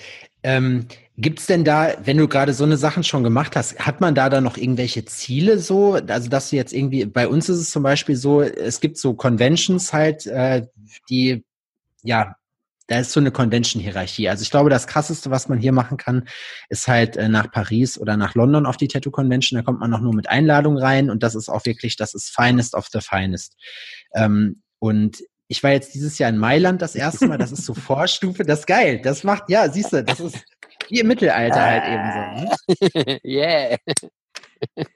Ähm, 0.43 0.87
Gibt 1.23 1.39
es 1.39 1.47
denn 1.47 1.63
da, 1.63 1.95
wenn 2.03 2.17
du 2.17 2.27
gerade 2.27 2.53
so 2.53 2.65
eine 2.65 2.77
Sachen 2.77 3.05
schon 3.05 3.23
gemacht 3.23 3.55
hast, 3.55 3.79
hat 3.79 4.01
man 4.01 4.17
da 4.17 4.29
dann 4.29 4.43
noch 4.43 4.57
irgendwelche 4.57 5.05
Ziele 5.05 5.61
so? 5.61 5.93
Also 5.95 6.29
dass 6.29 6.51
du 6.51 6.57
jetzt 6.57 6.73
irgendwie, 6.73 7.05
bei 7.05 7.29
uns 7.29 7.49
ist 7.49 7.59
es 7.59 7.71
zum 7.71 7.85
Beispiel 7.85 8.17
so, 8.17 8.43
es 8.43 8.81
gibt 8.81 8.99
so 8.99 9.15
Conventions 9.15 9.93
halt, 9.93 10.27
äh, 10.27 10.67
die, 11.09 11.45
ja, 12.03 12.35
da 12.89 12.99
ist 12.99 13.13
so 13.13 13.21
eine 13.21 13.31
Convention-Hierarchie. 13.31 14.29
Also 14.29 14.43
ich 14.43 14.51
glaube, 14.51 14.69
das 14.69 14.89
Krasseste, 14.89 15.31
was 15.31 15.49
man 15.49 15.61
hier 15.61 15.71
machen 15.71 15.97
kann, 15.97 16.27
ist 16.69 16.89
halt 16.89 17.17
äh, 17.17 17.29
nach 17.29 17.53
Paris 17.53 17.99
oder 17.99 18.17
nach 18.17 18.35
London 18.35 18.67
auf 18.67 18.77
die 18.77 18.89
Tattoo 18.89 19.13
Convention. 19.13 19.57
Da 19.57 19.63
kommt 19.63 19.79
man 19.79 19.91
noch 19.91 20.01
nur 20.01 20.15
mit 20.15 20.29
Einladung 20.29 20.77
rein 20.77 21.09
und 21.09 21.23
das 21.23 21.37
ist 21.37 21.49
auch 21.49 21.65
wirklich, 21.65 21.95
das 21.95 22.15
ist 22.15 22.35
finest 22.35 22.75
of 22.75 22.89
the 22.93 23.01
finest. 23.01 23.55
Ähm, 24.13 24.63
und 24.81 25.23
ich 25.47 25.63
war 25.63 25.71
jetzt 25.71 25.95
dieses 25.95 26.19
Jahr 26.19 26.31
in 26.31 26.39
Mailand 26.39 26.83
das 26.83 26.97
erste 26.97 27.29
Mal, 27.29 27.39
das 27.39 27.53
ist 27.53 27.65
so 27.65 27.75
Vorstufe, 27.75 28.43
das 28.43 28.61
ist 28.61 28.67
geil. 28.67 29.01
Das 29.05 29.23
macht, 29.23 29.51
ja, 29.51 29.71
siehst 29.71 29.93
du, 29.93 30.03
das 30.03 30.19
ist 30.19 30.45
wie 30.89 31.01
im 31.01 31.09
Mittelalter 31.09 31.63
halt 31.63 31.85
eben 31.85 32.13
so. 32.13 33.01
Ne? 33.01 33.21
yeah. 33.25 33.77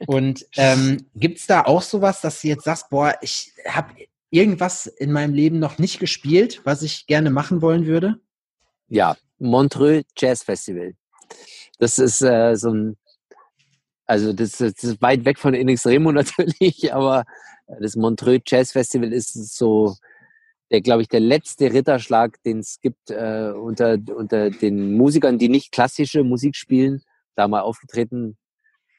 Und 0.07 0.47
ähm, 0.57 1.07
gibt 1.15 1.39
es 1.39 1.47
da 1.47 1.63
auch 1.63 1.83
sowas, 1.83 2.21
dass 2.21 2.41
du 2.41 2.49
jetzt 2.49 2.65
sagst, 2.65 2.89
boah, 2.91 3.15
ich 3.21 3.53
habe 3.67 3.95
irgendwas 4.31 4.87
in 4.87 5.13
meinem 5.13 5.35
Leben 5.35 5.59
noch 5.59 5.79
nicht 5.79 5.99
gespielt, 5.99 6.61
was 6.65 6.83
ich 6.83 7.07
gerne 7.07 7.31
machen 7.31 7.63
wollen 7.63 7.87
würde? 7.87 8.21
Ja, 8.89 9.17
Montreux 9.39 10.05
Jazz 10.17 10.43
Festival. 10.43 10.95
Das 11.79 11.99
ist 11.99 12.23
äh, 12.23 12.55
so 12.55 12.71
ein, 12.71 12.97
also 14.07 14.33
das, 14.33 14.53
das, 14.53 14.73
ist 14.83 15.03
weit 15.03 15.25
weg 15.25 15.39
von 15.39 15.55
In 15.55 15.69
Extremo 15.69 16.13
natürlich, 16.13 16.93
aber 16.93 17.25
das 17.81 17.97
Montreux 17.97 18.43
Jazz 18.47 18.73
Festival 18.73 19.13
ist 19.13 19.33
so, 19.57 19.97
der 20.71 20.81
glaube 20.81 21.03
ich 21.03 21.09
der 21.09 21.21
letzte 21.21 21.73
Ritterschlag, 21.73 22.43
den 22.45 22.59
es 22.59 22.81
gibt 22.81 23.11
äh, 23.11 23.53
unter 23.53 23.99
unter 24.15 24.51
den 24.51 24.95
Musikern, 24.97 25.39
die 25.39 25.49
nicht 25.49 25.73
klassische 25.73 26.25
Musik 26.25 26.57
spielen, 26.57 27.03
da 27.37 27.49
mal 27.49 27.61
aufgetreten 27.61 28.37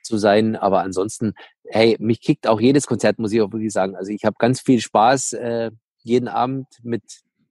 zu 0.03 0.17
sein. 0.17 0.55
Aber 0.55 0.81
ansonsten, 0.81 1.33
hey, 1.65 1.97
mich 1.99 2.21
kickt 2.21 2.47
auch 2.47 2.59
jedes 2.59 2.87
Konzert, 2.87 3.19
muss 3.19 3.33
ich 3.33 3.41
auch 3.41 3.51
wirklich 3.51 3.73
sagen. 3.73 3.95
Also 3.95 4.11
ich 4.11 4.23
habe 4.23 4.35
ganz 4.39 4.61
viel 4.61 4.79
Spaß 4.79 5.33
äh, 5.33 5.71
jeden 6.03 6.27
Abend 6.27 6.67
mit 6.83 7.03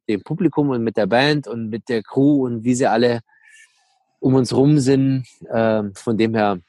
dem 0.08 0.22
Publikum 0.22 0.70
und 0.70 0.82
mit 0.82 0.96
der 0.96 1.06
Band 1.06 1.46
und 1.46 1.68
mit 1.68 1.88
der 1.88 2.02
Crew 2.02 2.46
und 2.46 2.64
wie 2.64 2.74
sie 2.74 2.86
alle 2.86 3.20
um 4.18 4.34
uns 4.34 4.54
rum 4.54 4.78
sind. 4.78 5.26
Äh, 5.48 5.84
von 5.94 6.16
dem 6.16 6.34
her, 6.34 6.60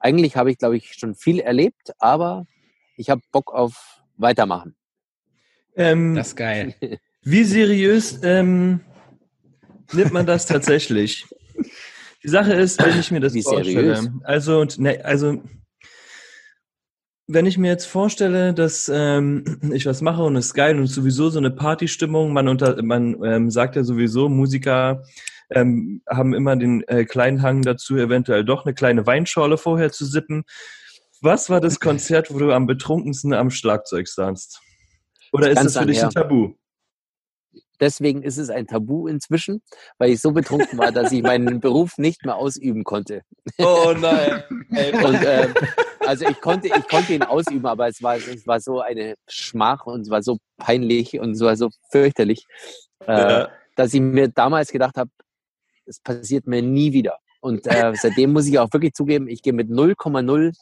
eigentlich 0.00 0.36
habe 0.36 0.50
ich, 0.50 0.58
glaube 0.58 0.76
ich, 0.76 0.94
schon 0.94 1.14
viel 1.14 1.40
erlebt, 1.40 1.92
aber 1.98 2.46
ich 2.96 3.10
habe 3.10 3.22
Bock 3.32 3.52
auf 3.52 4.02
weitermachen. 4.16 4.74
Ähm, 5.76 6.14
das 6.14 6.28
ist 6.28 6.36
geil. 6.36 6.74
Wie 7.22 7.44
seriös 7.44 8.20
ähm, 8.22 8.80
nimmt 9.92 10.12
man 10.12 10.26
das 10.26 10.46
tatsächlich? 10.46 11.26
Die 12.22 12.28
Sache 12.28 12.54
ist, 12.54 12.82
wenn 12.84 12.98
ich 12.98 13.10
mir 13.10 13.20
das 13.20 13.34
Wie 13.34 13.42
vorstelle, 13.42 13.96
seriös? 13.96 14.10
also, 14.24 14.64
ne, 14.78 15.04
also 15.04 15.42
wenn 17.28 17.46
ich 17.46 17.58
mir 17.58 17.68
jetzt 17.68 17.86
vorstelle, 17.86 18.54
dass 18.54 18.90
ähm, 18.92 19.58
ich 19.72 19.86
was 19.86 20.00
mache 20.00 20.22
und 20.22 20.36
es 20.36 20.46
ist 20.46 20.54
geil 20.54 20.78
und 20.78 20.86
sowieso 20.86 21.28
so 21.28 21.38
eine 21.38 21.50
Partystimmung, 21.50 22.32
man 22.32 22.48
unter, 22.48 22.80
man 22.82 23.22
ähm, 23.24 23.50
sagt 23.50 23.76
ja 23.76 23.82
sowieso, 23.82 24.28
Musiker 24.28 25.02
ähm, 25.50 26.02
haben 26.08 26.34
immer 26.34 26.56
den 26.56 26.82
äh, 26.88 27.04
kleinen 27.04 27.42
Hang 27.42 27.62
dazu, 27.62 27.96
eventuell 27.96 28.44
doch 28.44 28.64
eine 28.64 28.74
kleine 28.74 29.06
Weinschorle 29.06 29.58
vorher 29.58 29.90
zu 29.90 30.04
sippen. 30.04 30.44
Was 31.20 31.50
war 31.50 31.60
das 31.60 31.80
Konzert, 31.80 32.32
wo 32.32 32.38
du 32.38 32.52
am 32.52 32.66
betrunkensten 32.66 33.32
am 33.32 33.50
Schlagzeug 33.50 34.06
saßt? 34.06 34.60
Oder 35.36 35.50
ist 35.50 35.64
das 35.64 35.76
für 35.76 35.86
dich 35.86 36.02
ein 36.02 36.10
Tabu? 36.10 36.54
Deswegen 37.78 38.22
ist 38.22 38.38
es 38.38 38.48
ein 38.48 38.66
Tabu 38.66 39.06
inzwischen, 39.06 39.62
weil 39.98 40.10
ich 40.10 40.20
so 40.20 40.32
betrunken 40.32 40.78
war, 40.78 40.92
dass 40.92 41.12
ich 41.12 41.22
meinen 41.22 41.60
Beruf 41.60 41.98
nicht 41.98 42.24
mehr 42.24 42.36
ausüben 42.36 42.84
konnte. 42.84 43.22
Oh 43.58 43.92
nein. 43.98 44.42
und, 45.04 45.22
äh, 45.22 45.48
also 46.00 46.26
ich 46.26 46.40
konnte, 46.40 46.68
ich 46.68 46.88
konnte 46.88 47.12
ihn 47.14 47.22
ausüben, 47.22 47.66
aber 47.66 47.88
es 47.88 48.02
war, 48.02 48.16
es 48.16 48.46
war 48.46 48.60
so 48.60 48.80
eine 48.80 49.16
Schmach 49.28 49.86
und 49.86 50.02
es 50.02 50.10
war 50.10 50.22
so 50.22 50.38
peinlich 50.56 51.18
und 51.20 51.32
es 51.32 51.40
war 51.40 51.56
so 51.56 51.68
fürchterlich, 51.90 52.46
äh, 53.06 53.12
ja. 53.12 53.48
dass 53.74 53.92
ich 53.92 54.00
mir 54.00 54.28
damals 54.28 54.70
gedacht 54.70 54.96
habe, 54.96 55.10
es 55.84 56.00
passiert 56.00 56.46
mir 56.46 56.62
nie 56.62 56.92
wieder. 56.92 57.18
Und 57.40 57.66
äh, 57.66 57.92
seitdem 57.94 58.32
muss 58.32 58.46
ich 58.46 58.58
auch 58.58 58.72
wirklich 58.72 58.94
zugeben, 58.94 59.28
ich 59.28 59.42
gehe 59.42 59.52
mit 59.52 59.68
0,0 59.68 60.52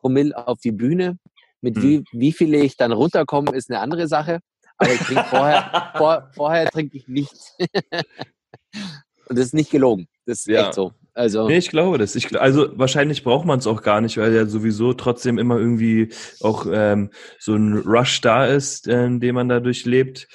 Promille 0.00 0.46
auf 0.46 0.58
die 0.60 0.72
Bühne. 0.72 1.18
Mit 1.62 1.76
hm. 1.76 1.82
wie, 1.82 2.04
wie 2.12 2.32
viele 2.32 2.58
ich 2.58 2.76
dann 2.76 2.92
runterkomme, 2.92 3.52
ist 3.52 3.70
eine 3.70 3.80
andere 3.80 4.06
Sache. 4.08 4.40
Aber 4.76 4.92
ich 4.92 5.00
trinke 5.00 5.24
vorher, 5.24 5.92
vor, 5.96 6.30
vorher 6.34 6.68
trinke 6.70 6.96
ich 6.96 7.08
nichts. 7.08 7.56
Und 9.28 9.38
das 9.38 9.46
ist 9.46 9.54
nicht 9.54 9.70
gelogen. 9.70 10.08
Das 10.26 10.40
ist 10.40 10.48
ja. 10.48 10.66
echt 10.66 10.74
so. 10.74 10.92
Also, 11.14 11.46
nee, 11.46 11.58
ich 11.58 11.70
glaube 11.70 11.98
das. 11.98 12.14
Ich, 12.16 12.38
also 12.40 12.76
wahrscheinlich 12.78 13.22
braucht 13.22 13.44
man 13.44 13.58
es 13.58 13.66
auch 13.66 13.82
gar 13.82 14.00
nicht, 14.00 14.16
weil 14.16 14.34
ja 14.34 14.46
sowieso 14.46 14.94
trotzdem 14.94 15.38
immer 15.38 15.58
irgendwie 15.58 16.10
auch 16.40 16.66
ähm, 16.70 17.10
so 17.38 17.54
ein 17.54 17.78
Rush 17.78 18.20
da 18.22 18.46
ist, 18.46 18.88
äh, 18.88 19.18
den 19.18 19.34
man 19.34 19.48
da 19.48 19.60
durchlebt. 19.60 20.26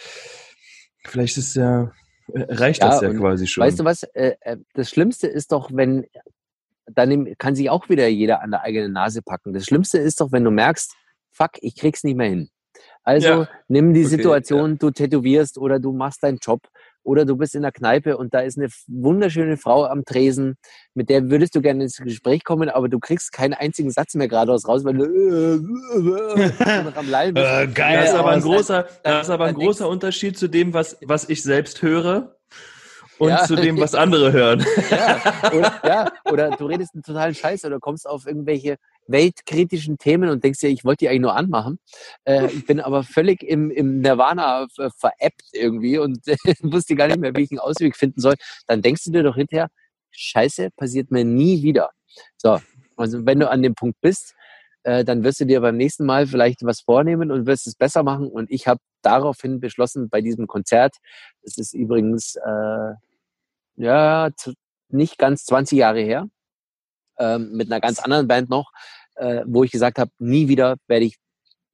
Vielleicht 1.04 1.38
ist 1.38 1.56
ja, 1.56 1.92
äh, 2.34 2.46
reicht 2.50 2.82
ja, 2.82 2.90
das 2.90 3.02
ja 3.02 3.12
quasi 3.14 3.48
schon. 3.48 3.64
Weißt 3.64 3.80
du 3.80 3.86
was? 3.86 4.04
Äh, 4.04 4.36
äh, 4.42 4.58
das 4.74 4.92
Schlimmste 4.92 5.28
ist 5.28 5.52
doch, 5.52 5.72
wenn, 5.74 6.06
dann 6.86 7.36
kann 7.38 7.56
sich 7.56 7.72
auch 7.72 7.90
wieder 7.90 8.08
jeder 8.08 8.44
an 8.44 8.52
der 8.52 8.62
eigenen 8.62 8.94
Nase 8.94 9.24
packen. 9.24 9.54
Das 9.54 9.66
Schlimmste 9.66 9.98
ist 9.98 10.22
doch, 10.22 10.32
wenn 10.32 10.44
du 10.44 10.52
merkst, 10.52 10.94
fuck, 11.38 11.52
ich 11.62 11.76
krieg's 11.76 12.04
nicht 12.04 12.18
mehr 12.18 12.30
hin. 12.30 12.50
Also 13.04 13.28
ja. 13.28 13.50
nimm 13.68 13.94
die 13.94 14.02
okay, 14.02 14.10
Situation, 14.10 14.72
ja. 14.72 14.76
du 14.78 14.92
tätowierst 14.92 15.58
oder 15.58 15.80
du 15.80 15.94
machst 15.94 16.24
deinen 16.24 16.40
Job 16.42 16.60
oder 17.04 17.24
du 17.24 17.38
bist 17.38 17.56
in 17.56 17.62
der 17.62 17.72
Kneipe 17.72 18.18
und 18.18 18.34
da 18.34 18.42
ist 18.42 18.58
eine 18.58 18.68
wunderschöne 18.88 19.56
Frau 19.56 19.86
am 19.86 20.04
Tresen, 20.04 20.58
mit 20.94 21.10
der 21.10 21.30
würdest 21.30 21.56
du 21.56 21.62
gerne 21.62 21.84
ins 21.84 21.96
Gespräch 21.98 22.44
kommen, 22.44 22.70
aber 22.70 22.90
du 22.90 23.00
kriegst 23.00 23.32
keinen 23.32 23.54
einzigen 23.54 23.92
Satz 23.92 24.14
mehr 24.16 24.28
geradeaus 24.28 24.68
raus, 24.68 24.84
weil 24.84 24.96
du 24.96 25.06
noch 26.84 26.96
am 26.98 27.10
Lallen 27.10 27.34
bist. 27.34 27.48
Äh, 27.58 27.68
geil, 27.68 28.02
das 28.02 28.10
ist 28.10 28.16
aber 28.16 28.32
ein 28.32 28.42
großer, 28.42 28.88
das 29.04 29.28
ist 29.28 29.30
aber 29.30 29.46
ein 29.46 29.56
großer 29.56 29.88
Unterschied 29.88 30.38
zu 30.38 30.50
dem, 30.50 30.74
was, 30.74 30.98
was 31.02 31.30
ich 31.30 31.42
selbst 31.42 31.82
höre 31.82 32.38
und 33.18 33.30
ja. 33.30 33.44
zu 33.46 33.56
dem, 33.56 33.80
was 33.80 33.96
andere 33.96 34.32
hören. 34.32 34.66
Ja. 34.90 35.22
Oder, 35.52 35.82
ja. 35.86 36.12
oder 36.26 36.52
du 36.52 36.66
redest 36.66 36.94
einen 36.94 37.04
totalen 37.04 37.36
Scheiß 37.36 37.66
oder 37.66 37.80
kommst 37.80 38.08
auf 38.08 38.28
irgendwelche 38.28 38.78
weltkritischen 39.08 39.98
Themen 39.98 40.30
und 40.30 40.44
denkst 40.44 40.60
dir, 40.60 40.70
ich 40.70 40.86
wollte 40.86 41.06
die 41.06 41.10
eigentlich 41.10 41.22
nur 41.22 41.36
anmachen. 41.36 41.80
Äh, 42.26 42.48
ich 42.48 42.66
bin 42.66 42.80
aber 42.80 43.04
völlig 43.04 43.44
im, 43.44 43.72
im 43.72 44.02
Nirvana 44.02 44.68
veräppt 44.98 45.50
irgendwie 45.54 45.98
und 45.98 46.20
wusste 46.62 46.96
gar 46.96 47.08
nicht 47.08 47.20
mehr, 47.20 47.36
wie 47.36 47.44
ich 47.44 47.52
einen 47.52 47.60
Ausweg 47.60 47.96
finden 47.96 48.22
soll. 48.22 48.36
Dann 48.68 48.82
denkst 48.82 49.04
du 49.06 49.12
dir 49.12 49.24
doch 49.24 49.36
hinterher, 49.36 49.70
Scheiße, 50.12 50.70
passiert 50.76 51.12
mir 51.12 51.24
nie 51.24 51.62
wieder. 51.64 51.92
So, 52.38 52.60
also 52.96 53.26
wenn 53.26 53.40
du 53.40 53.50
an 53.50 53.62
dem 53.62 53.76
Punkt 53.76 54.00
bist, 54.02 54.34
äh, 54.84 55.04
dann 55.04 55.24
wirst 55.24 55.40
du 55.40 55.46
dir 55.46 55.62
beim 55.62 55.78
nächsten 55.78 56.06
Mal 56.06 56.28
vielleicht 56.28 56.64
was 56.64 56.82
vornehmen 56.82 57.32
und 57.32 57.46
wirst 57.46 57.68
es 57.68 57.76
besser 57.76 58.04
machen. 58.04 58.28
Und 58.28 58.50
ich 58.50 58.68
habe 58.68 58.80
daraufhin 59.02 59.60
beschlossen, 59.60 60.10
bei 60.10 60.22
diesem 60.22 60.48
Konzert, 60.48 60.96
das 61.44 61.58
ist 61.58 61.74
übrigens 61.74 62.36
äh, 62.36 62.94
ja 63.76 64.30
nicht 64.90 65.18
ganz 65.18 65.46
20 65.46 65.78
Jahre 65.78 66.02
her, 66.02 66.28
ähm, 67.20 67.52
mit 67.52 67.72
einer 67.72 67.82
ganz 67.82 68.00
anderen 68.00 68.28
Band 68.28 68.50
noch, 68.50 68.72
äh, 69.16 69.44
wo 69.46 69.64
ich 69.64 69.72
gesagt 69.72 70.00
habe, 70.00 70.12
nie 70.20 70.48
wieder 70.48 70.78
werde 70.88 71.06
ich 71.06 71.18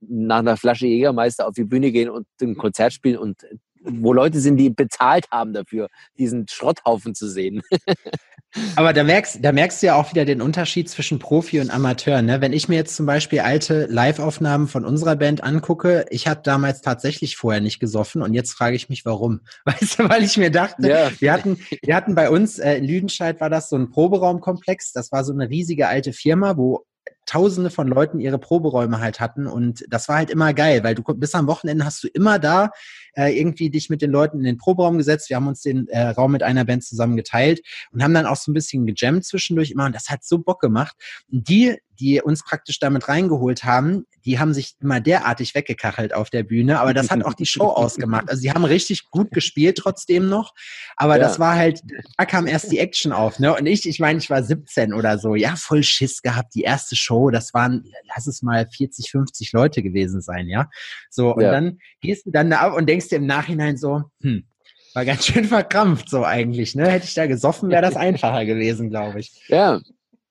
nach 0.02 0.40
einer 0.40 0.58
Flasche 0.58 0.88
Jägermeister 0.88 1.48
auf 1.48 1.54
die 1.54 1.64
Bühne 1.64 1.92
gehen 1.92 2.10
und 2.10 2.28
ein 2.42 2.56
Konzert 2.56 2.94
spielen 2.94 3.18
und 3.18 3.46
wo 3.86 4.14
Leute 4.14 4.40
sind, 4.40 4.58
die 4.58 4.70
bezahlt 4.70 5.30
haben 5.32 5.54
dafür, 5.54 5.90
diesen 6.18 6.48
Schrotthaufen 6.48 7.16
zu 7.16 7.30
sehen. 7.30 7.62
Aber 8.76 8.94
da 8.94 9.04
merkst, 9.04 9.40
da 9.42 9.52
merkst 9.52 9.82
du 9.82 9.88
ja 9.88 9.96
auch 9.96 10.12
wieder 10.12 10.26
den 10.26 10.42
Unterschied 10.42 10.90
zwischen 10.90 11.20
Profi 11.20 11.60
und 11.60 11.72
Amateur. 11.72 12.22
Ne? 12.22 12.42
Wenn 12.42 12.54
ich 12.54 12.70
mir 12.70 12.76
jetzt 12.76 12.96
zum 12.96 13.06
Beispiel 13.06 13.40
alte 13.40 13.86
Live-Aufnahmen 13.86 14.68
von 14.68 14.86
unserer 14.86 15.16
Band 15.16 15.44
angucke, 15.44 16.06
ich 16.10 16.28
habe 16.28 16.42
damals 16.44 16.82
tatsächlich 16.82 17.36
vorher 17.36 17.62
nicht 17.62 17.80
gesoffen 17.80 18.22
und 18.22 18.34
jetzt 18.34 18.52
frage 18.52 18.76
ich 18.76 18.90
mich, 18.90 19.06
warum. 19.06 19.42
Weißt 19.66 20.00
du, 20.00 20.10
weil 20.10 20.24
ich 20.24 20.38
mir 20.38 20.52
dachte, 20.52 20.88
ja. 20.88 21.12
wir 21.20 21.34
hatten, 21.34 21.58
wir 21.82 21.96
hatten 21.96 22.16
bei 22.16 22.30
uns 22.30 22.60
äh, 22.60 22.76
in 22.76 22.86
Lüdenscheid 22.86 23.40
war 23.42 23.50
das 23.50 23.70
so 23.70 23.76
ein 23.76 23.90
Proberaumkomplex. 23.90 24.94
Das 24.94 25.12
war 25.12 25.24
so 25.24 25.34
eine 25.34 25.50
riesige 25.50 25.88
alte 25.88 26.14
Firma, 26.14 26.58
wo 26.58 26.86
Tausende 27.26 27.70
von 27.70 27.88
Leuten 27.88 28.20
ihre 28.20 28.38
Proberäume 28.38 29.00
halt 29.00 29.22
hatten 29.22 29.48
und 29.48 29.86
das 29.88 30.10
war 30.10 30.18
halt 30.18 30.30
immer 30.30 30.54
geil, 30.54 30.84
weil 30.84 30.94
du 30.94 31.04
bis 31.04 31.34
am 31.36 31.48
Wochenende 31.48 31.86
hast 31.86 32.04
du 32.04 32.10
immer 32.10 32.38
da 32.38 32.70
äh, 33.16 33.38
irgendwie 33.38 33.70
dich 33.70 33.90
mit 33.90 34.02
den 34.02 34.12
Leuten 34.12 34.40
in 34.40 34.44
den 34.44 34.58
Proberaum 34.58 34.98
gesetzt. 34.98 35.30
Wir 35.30 35.38
haben 35.38 35.48
uns 35.48 35.62
den 35.62 35.88
äh, 35.88 36.10
Raum 36.10 36.32
mit 36.32 36.44
einer 36.44 36.66
Band 36.66 36.84
zusammen 36.84 37.16
geteilt 37.16 37.62
und 37.92 38.04
haben 38.04 38.14
dann 38.14 38.26
auch 38.26 38.36
so 38.36 38.52
ein 38.52 38.54
bisschen 38.54 38.86
gejammt 38.86 39.26
zwischendurch 39.26 39.72
immer 39.72 39.86
und 39.86 39.96
das 39.96 40.10
hat 40.10 40.24
so 40.24 40.40
Bock 40.40 40.60
gemacht. 40.62 40.96
Und 41.32 41.48
die, 41.48 41.78
die 42.00 42.22
uns 42.22 42.44
praktisch 42.44 42.80
damit 42.80 43.08
reingeholt 43.08 43.64
haben, 43.64 44.06
die 44.26 44.40
haben 44.40 44.54
sich 44.54 44.76
immer 44.82 45.00
derartig 45.00 45.54
weggekachelt 45.54 46.14
auf 46.14 46.30
der 46.30 46.44
Bühne, 46.44 46.80
aber 46.80 46.94
das 46.94 47.12
hat 47.12 47.24
auch 47.24 47.34
die 47.34 47.46
Show 47.46 47.68
ausgemacht. 47.70 48.30
Also 48.30 48.42
sie 48.42 48.52
haben 48.52 48.66
richtig 48.66 49.10
gut 49.12 49.32
gespielt 49.32 49.78
trotzdem 49.78 50.28
noch, 50.28 50.54
aber 50.96 51.18
ja. 51.18 51.24
das 51.24 51.40
war 51.40 51.56
halt, 51.56 51.82
da 52.18 52.26
kam 52.26 52.48
erst 52.48 52.72
die 52.72 52.80
Action 52.80 53.12
auf, 53.12 53.40
ne? 53.40 53.56
Und 53.56 53.66
ich, 53.66 53.88
ich 53.88 54.00
meine, 54.00 54.20
ich 54.20 54.30
war 54.30 54.44
17 54.44 54.94
oder 54.94 55.18
so, 55.18 55.36
ja, 55.36 55.56
voll 55.56 55.84
Schiss 55.84 56.22
gehabt, 56.22 56.56
die 56.56 56.62
erste 56.62 56.96
Show, 56.96 57.30
das 57.30 57.54
waren, 57.54 57.84
lass 58.16 58.28
es 58.28 58.42
mal 58.42 58.68
40, 58.68 59.12
50 59.12 59.52
Leute 59.54 59.84
gewesen 59.84 60.22
sein, 60.22 60.48
ja? 60.48 60.70
So, 61.10 61.36
und 61.36 61.44
ja. 61.44 61.52
dann 61.52 61.80
gehst 62.02 62.26
du 62.26 62.32
dann 62.32 62.50
da 62.50 62.60
ab 62.60 62.76
und 62.76 62.88
denkst 62.88 63.03
dir 63.08 63.18
im 63.18 63.26
Nachhinein 63.26 63.78
so, 63.78 64.04
hm, 64.22 64.46
war 64.94 65.06
ganz 65.06 65.26
schön 65.26 65.46
verkrampft 65.46 66.10
so 66.10 66.24
eigentlich, 66.24 66.76
ne? 66.76 66.88
Hätte 66.90 67.06
ich 67.06 67.14
da 67.14 67.28
gesoffen, 67.28 67.70
wäre 67.70 67.82
das 67.82 67.96
einfacher 67.98 68.46
gewesen, 68.46 68.90
glaube 68.90 69.20
ich. 69.20 69.44
Ja, 69.48 69.82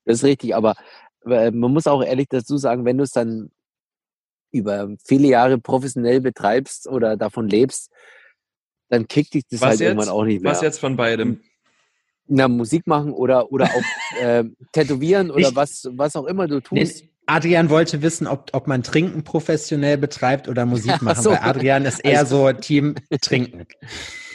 das 0.04 0.18
ist 0.18 0.24
richtig, 0.24 0.54
aber 0.54 0.74
äh, 1.26 1.50
man 1.50 1.72
muss 1.72 1.86
auch 1.86 2.02
ehrlich 2.02 2.28
dazu 2.28 2.56
sagen, 2.56 2.84
wenn 2.84 2.98
du 2.98 3.04
es 3.04 3.10
dann 3.10 3.50
über 4.52 4.90
viele 5.04 5.28
Jahre 5.28 5.58
professionell 5.58 6.20
betreibst 6.20 6.86
oder 6.86 7.16
davon 7.16 7.48
lebst, 7.48 7.90
dann 8.88 9.08
kickt 9.08 9.34
dich 9.34 9.44
das 9.50 9.60
was 9.60 9.68
halt 9.70 9.80
jetzt? 9.80 9.88
irgendwann 9.88 10.08
auch 10.10 10.24
nicht 10.24 10.42
mehr. 10.42 10.52
Was 10.52 10.60
jetzt 10.60 10.78
von 10.78 10.96
beidem? 10.96 11.40
Na, 12.26 12.46
Musik 12.46 12.86
machen 12.86 13.12
oder, 13.12 13.50
oder 13.50 13.66
auch 13.66 13.82
äh, 14.20 14.44
tätowieren 14.72 15.30
oder 15.30 15.48
ich, 15.48 15.56
was, 15.56 15.88
was 15.92 16.14
auch 16.14 16.26
immer 16.26 16.46
du 16.46 16.60
tust. 16.60 17.04
Adrian 17.26 17.70
wollte 17.70 18.02
wissen, 18.02 18.26
ob, 18.26 18.50
ob 18.52 18.66
man 18.66 18.82
Trinken 18.82 19.24
professionell 19.24 19.96
betreibt 19.96 20.48
oder 20.48 20.66
Musik 20.66 21.02
machen, 21.02 21.22
so. 21.22 21.30
weil 21.30 21.38
Adrian 21.38 21.84
ist 21.84 22.00
eher 22.00 22.20
also, 22.20 22.48
so 22.48 22.52
Team 22.52 22.94
Trinken. 23.20 23.66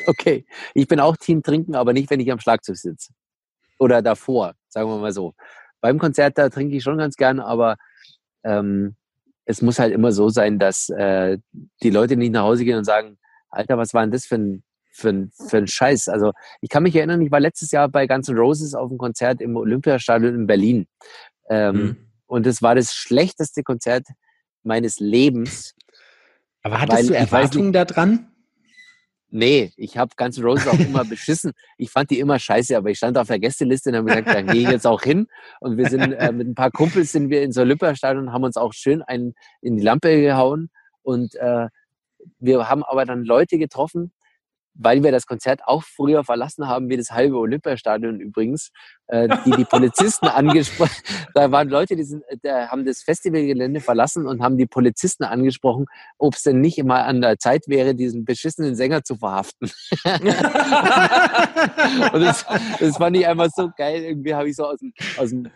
Okay, 0.10 0.46
ich 0.74 0.88
bin 0.88 1.02
auch 1.02 1.18
Team 1.18 1.44
Trinken, 1.44 1.76
aber 1.76 1.92
nicht, 1.92 2.10
wenn 2.10 2.22
ich 2.22 2.32
am 2.32 2.40
Schlagzeug 2.40 2.78
sitze. 2.78 3.12
Oder 3.78 4.02
davor, 4.02 4.54
sagen 4.70 4.90
wir 4.90 5.00
mal 5.00 5.12
so. 5.12 5.34
Beim 5.82 6.00
Konzert, 6.00 6.38
da 6.38 6.48
trinke 6.48 6.78
ich 6.78 6.84
schon 6.84 6.98
ganz 6.98 7.18
gern, 7.18 7.42
aber 7.42 7.76
ähm, 8.46 8.96
es 9.44 9.62
muss 9.62 9.80
halt 9.80 9.94
immer 9.94 10.14
so 10.14 10.30
sein, 10.30 10.60
dass 10.60 10.88
äh, 10.88 11.40
die 11.84 11.90
Leute 11.90 12.16
nicht 12.16 12.32
nach 12.32 12.44
Hause 12.44 12.64
gehen 12.64 12.78
und 12.78 12.86
sagen, 12.86 13.18
Alter, 13.50 13.78
was 13.78 13.94
war 13.94 14.02
denn 14.02 14.12
das 14.12 14.26
für 14.26 14.36
ein 14.36 14.64
für, 14.94 15.28
für 15.50 15.58
einen 15.58 15.68
Scheiß? 15.68 16.08
Also 16.08 16.32
ich 16.62 16.70
kann 16.70 16.84
mich 16.84 16.96
erinnern, 16.96 17.22
ich 17.22 17.32
war 17.32 17.42
letztes 17.42 17.72
Jahr 17.72 17.90
bei 17.90 18.08
Guns 18.08 18.30
N' 18.30 18.38
Roses 18.38 18.76
auf 18.76 18.90
einem 18.90 18.98
Konzert 18.98 19.42
im 19.42 19.58
Olympiastadion 19.58 20.36
in 20.36 20.48
Berlin. 20.48 20.88
Ähm, 21.50 21.76
mhm. 21.76 22.07
Und 22.28 22.46
es 22.46 22.62
war 22.62 22.76
das 22.76 22.94
schlechteste 22.94 23.64
Konzert 23.64 24.08
meines 24.64 25.00
Lebens. 25.00 25.74
Aber 26.62 26.82
hattest 26.82 27.10
du 27.10 27.14
Erwartungen 27.14 27.74
da 27.74 27.86
dran? 27.86 28.32
Nee, 29.30 29.74
ich 29.76 29.98
habe 29.98 30.14
Guns 30.16 30.38
N' 30.38 30.44
Roses 30.44 30.68
auch 30.68 30.80
immer 30.80 31.04
beschissen. 31.06 31.52
Ich 31.78 31.90
fand 31.90 32.12
die 32.12 32.20
immer 32.20 32.40
scheiße, 32.40 32.78
aber 32.78 32.90
ich 32.90 32.98
stand 32.98 33.18
auf 33.18 33.28
der 33.28 33.40
Gästeliste 33.40 33.90
und 33.90 33.98
habe 33.98 34.08
gesagt, 34.08 34.28
da 34.28 34.42
gehe 34.42 34.62
ich 34.62 34.70
jetzt 34.70 34.88
auch 34.88 35.02
hin. 35.02 35.28
Und 35.60 35.78
wir 35.78 35.90
sind 35.90 36.14
äh, 36.14 36.32
mit 36.32 36.48
ein 36.48 36.56
paar 36.56 36.72
Kumpels 36.72 37.12
sind 37.12 37.30
wir 37.30 37.42
ins 37.42 37.58
Olympiastadion 37.58 38.28
und 38.28 38.34
haben 38.34 38.46
uns 38.46 38.58
auch 38.58 38.74
schön 38.74 39.02
einen 39.02 39.34
in 39.62 39.76
die 39.76 39.84
Lampe 39.84 40.22
gehauen. 40.22 40.70
Und 41.02 41.36
äh, 41.36 41.68
wir 42.40 42.70
haben 42.70 42.84
aber 42.84 43.06
dann 43.06 43.24
Leute 43.24 43.58
getroffen, 43.58 44.14
weil 44.78 45.04
wir 45.04 45.12
das 45.12 45.26
Konzert 45.26 45.62
auch 45.66 45.84
früher 45.84 46.24
verlassen 46.24 46.68
haben, 46.68 46.90
wie 46.90 46.98
das 46.98 47.12
halbe 47.12 47.38
Olympiastadion 47.38 48.20
übrigens, 48.20 48.72
äh, 49.08 49.28
die 49.46 49.52
die 49.52 49.66
Polizisten 49.66 50.28
angesprochen, 50.28 50.92
da 51.34 51.52
waren 51.52 51.70
Leute, 51.70 51.96
die, 51.96 52.04
sind, 52.04 52.24
die 52.44 52.50
haben 52.50 52.86
das 52.86 53.02
Festivalgelände 53.02 53.80
verlassen 53.80 54.28
und 54.28 54.42
haben 54.42 54.58
die 54.58 54.66
Polizisten 54.68 55.24
angesprochen, 55.24 55.86
ob 56.18 56.36
es 56.36 56.44
denn 56.44 56.62
nicht 56.62 56.78
immer 56.78 57.06
an 57.06 57.22
der 57.22 57.40
Zeit 57.40 57.68
wäre, 57.68 57.96
diesen 57.96 58.26
beschissenen 58.26 58.76
Sänger 58.76 59.04
zu 59.04 59.16
verhaften. 59.16 59.72
und 62.14 62.22
das, 62.22 62.46
das 62.80 62.98
fand 62.98 63.18
ich 63.18 63.28
einfach 63.28 63.50
so 63.56 63.70
geil. 63.76 64.04
Irgendwie 64.04 64.36
habe 64.36 64.50
ich 64.50 64.56
so 64.56 64.66
aus 64.66 64.80
dem, 64.80 64.94
aus 65.18 65.30
dem 65.30 65.50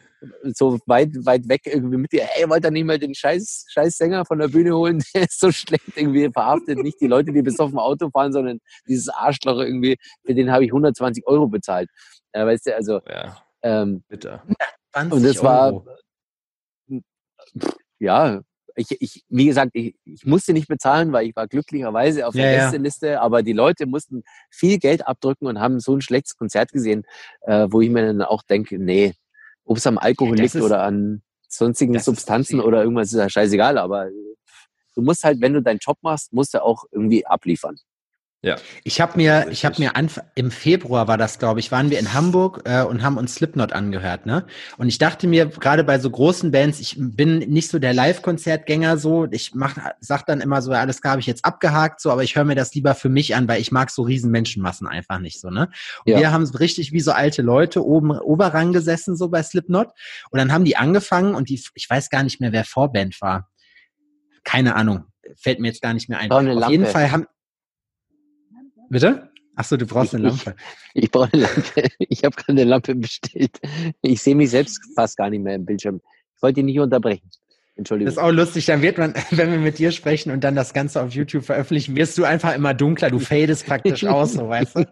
so 0.54 0.80
weit, 0.86 1.10
weit 1.26 1.48
weg 1.50 1.62
irgendwie 1.66 1.98
mit 1.98 2.12
dir, 2.12 2.24
hey, 2.24 2.50
wollt 2.50 2.64
ihr 2.64 2.72
nicht 2.72 2.86
mal 2.86 3.00
den 3.00 3.16
scheiß, 3.16 3.66
scheiß 3.70 3.98
Sänger 3.98 4.26
von 4.26 4.40
der 4.40 4.48
Bühne 4.48 4.76
holen? 4.76 5.02
Der 5.14 5.24
ist 5.24 5.40
so 5.40 5.52
schlecht 5.52 5.96
irgendwie 5.96 6.30
verhaftet. 6.32 6.80
Nicht 6.80 7.02
die 7.02 7.08
Leute, 7.08 7.32
die 7.32 7.42
bis 7.42 7.60
auf 7.60 7.72
dem 7.72 7.80
Auto 7.80 8.10
fahren, 8.10 8.34
sondern 8.34 8.60
dieses 8.88 9.10
Arschloch 9.10 9.60
irgendwie, 9.60 9.98
für 10.26 10.34
den 10.34 10.52
habe 10.52 10.64
ich 10.64 10.72
120 10.72 11.26
Euro 11.28 11.48
bezahlt. 11.48 11.90
Ja, 12.34 12.46
weißt 12.46 12.68
du, 12.68 12.76
also. 12.76 13.02
Ja, 13.08 13.38
ähm, 13.64 14.04
bitte. 14.08 14.42
Und 14.94 15.24
das 15.24 15.42
war, 15.44 15.84
ja, 18.00 18.42
ich, 18.76 19.02
ich, 19.02 19.26
wie 19.30 19.46
gesagt, 19.46 19.72
ich, 19.74 19.96
ich 20.06 20.26
musste 20.26 20.54
nicht 20.54 20.68
bezahlen, 20.68 21.12
weil 21.12 21.28
ich 21.28 21.36
war 21.36 21.48
glücklicherweise 21.48 22.28
auf 22.28 22.34
der 22.34 22.52
ja, 22.52 22.64
Gästeliste, 22.64 23.08
ja. 23.08 23.22
aber 23.22 23.44
die 23.44 23.54
Leute 23.54 23.86
mussten 23.86 24.24
viel 24.50 24.78
Geld 24.80 25.08
abdrücken 25.08 25.48
und 25.48 25.60
haben 25.60 25.80
so 25.80 25.96
ein 25.96 26.02
schlechtes 26.02 26.36
Konzert 26.36 26.72
gesehen, 26.72 27.06
äh, 27.42 27.68
wo 27.70 27.82
ich 27.82 27.90
mir 27.90 28.06
dann 28.06 28.22
auch 28.22 28.44
denke, 28.44 28.80
nee, 28.80 29.14
ob 29.66 29.78
es 29.78 29.88
am 29.88 29.98
Alkohol 29.98 30.38
ja, 30.38 30.44
liegt 30.44 30.56
ist, 30.56 30.62
oder 30.62 30.84
an 30.84 31.22
sonstigen 31.48 31.98
Substanzen 32.00 32.60
oder 32.60 32.84
irgendwas, 32.84 33.12
ist 33.12 33.20
ja 33.20 33.30
scheißegal, 33.30 33.78
aber 33.78 34.10
du 34.96 35.02
musst 35.02 35.24
halt, 35.24 35.42
wenn 35.42 35.54
du 35.54 35.62
deinen 35.62 35.80
Job 35.80 35.98
machst, 36.02 36.34
musst 36.34 36.54
du 36.54 36.64
auch 36.64 36.86
irgendwie 36.92 37.26
abliefern. 37.26 37.78
Ja. 38.44 38.56
Ich 38.84 39.00
habe 39.00 39.18
mir, 39.18 39.48
ich 39.52 39.66
habe 39.66 39.76
mir 39.80 39.96
Anf 39.96 40.20
im 40.34 40.50
Februar 40.50 41.08
war 41.08 41.20
das, 41.20 41.38
glaube 41.38 41.60
ich, 41.60 41.72
waren 41.72 41.92
wir 41.92 42.00
in 42.00 42.14
Hamburg 42.14 42.62
äh, 42.66 42.82
und 42.82 43.04
haben 43.04 43.18
uns 43.18 43.36
Slipknot 43.36 43.72
angehört, 43.72 44.26
ne? 44.26 44.48
Und 44.78 44.88
ich 44.88 44.98
dachte 44.98 45.28
mir 45.28 45.46
gerade 45.46 45.84
bei 45.84 46.00
so 46.00 46.10
großen 46.10 46.50
Bands, 46.50 46.80
ich 46.80 46.96
bin 46.98 47.38
nicht 47.38 47.70
so 47.70 47.78
der 47.78 47.94
Live-Konzertgänger 47.94 48.98
so, 48.98 49.28
ich 49.30 49.54
mach, 49.54 49.78
sag 50.00 50.26
dann 50.26 50.42
immer 50.42 50.64
so, 50.64 50.72
ja, 50.72 50.80
alles 50.80 51.02
habe 51.04 51.20
ich 51.20 51.28
jetzt 51.28 51.46
abgehakt, 51.46 52.02
so, 52.02 52.10
aber 52.10 52.24
ich 52.24 52.36
höre 52.36 52.44
mir 52.44 52.56
das 52.56 52.74
lieber 52.74 52.96
für 52.96 53.10
mich 53.10 53.36
an, 53.36 53.48
weil 53.48 53.62
ich 53.62 53.72
mag 53.72 53.92
so 53.92 54.02
riesen 54.02 54.32
Menschenmassen 54.32 54.88
einfach 54.88 55.20
nicht 55.20 55.40
so, 55.40 55.52
ne? 55.52 55.70
Und 56.06 56.14
ja. 56.14 56.20
wir 56.20 56.32
haben 56.32 56.44
richtig 56.46 56.92
wie 56.94 57.02
so 57.02 57.12
alte 57.12 57.44
Leute 57.44 57.86
oben 57.86 58.10
Oberrang 58.10 58.74
gesessen 58.74 59.16
so 59.16 59.30
bei 59.30 59.44
Slipknot 59.44 59.90
und 60.32 60.40
dann 60.40 60.52
haben 60.52 60.66
die 60.66 60.78
angefangen 60.78 61.36
und 61.36 61.50
die, 61.50 61.62
ich 61.76 61.88
weiß 61.88 62.10
gar 62.10 62.24
nicht 62.24 62.42
mehr, 62.42 62.52
wer 62.52 62.66
Vorband 62.66 63.22
war, 63.22 63.52
keine 64.44 64.76
Ahnung, 64.76 65.06
fällt 65.36 65.60
mir 65.60 65.68
jetzt 65.68 65.84
gar 65.84 65.94
nicht 65.94 66.10
mehr 66.10 66.18
ein. 66.18 66.32
Auf 66.32 66.72
jeden 66.72 66.88
Fall 66.88 67.12
haben 67.12 67.28
Bitte? 68.92 69.30
Ach 69.56 69.64
so, 69.64 69.78
du 69.78 69.86
brauchst 69.86 70.14
eine 70.14 70.28
Lampe. 70.28 70.54
Ich, 70.94 71.06
ich 71.06 71.12
brauche 71.12 71.30
eine 71.32 71.44
Lampe. 71.44 71.88
Ich 72.10 72.26
habe 72.26 72.36
gerade 72.36 72.52
eine 72.52 72.66
Lampe 72.66 72.94
bestellt. 72.94 73.58
Ich 74.02 74.22
sehe 74.22 74.36
mich 74.36 74.50
selbst 74.50 74.82
fast 74.96 75.16
gar 75.16 75.30
nicht 75.30 75.42
mehr 75.42 75.56
im 75.56 75.66
Bildschirm. 75.66 76.02
Ich 76.36 76.42
wollte 76.42 76.56
dich 76.56 76.66
nicht 76.66 76.80
unterbrechen. 76.80 77.30
Entschuldigung. 77.78 78.08
Das 78.08 78.16
ist 78.16 78.22
auch 78.22 78.32
lustig. 78.32 78.66
Dann 78.66 78.82
wird 78.82 78.98
man, 78.98 79.14
wenn 79.32 79.50
wir 79.50 79.60
mit 79.60 79.80
dir 79.80 79.94
sprechen 79.94 80.32
und 80.32 80.44
dann 80.44 80.56
das 80.56 80.74
Ganze 80.74 81.02
auf 81.02 81.14
YouTube 81.14 81.46
veröffentlichen, 81.46 81.96
wirst 81.96 82.18
du 82.18 82.26
einfach 82.26 82.54
immer 82.54 82.74
dunkler. 82.74 83.10
Du 83.10 83.20
fadest 83.20 83.66
praktisch 83.66 84.04
aus, 84.08 84.34
so 84.34 84.50
weißt 84.50 84.76
du. 84.76 84.86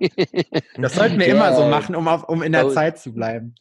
Das 0.78 0.96
sollten 0.96 1.20
wir 1.20 1.28
yeah. 1.28 1.36
immer 1.36 1.56
so 1.58 1.68
machen, 1.68 1.94
um, 1.94 2.08
auf, 2.08 2.24
um 2.30 2.42
in 2.42 2.54
der 2.54 2.70
Zeit 2.70 3.00
zu 3.00 3.14
bleiben. 3.14 3.54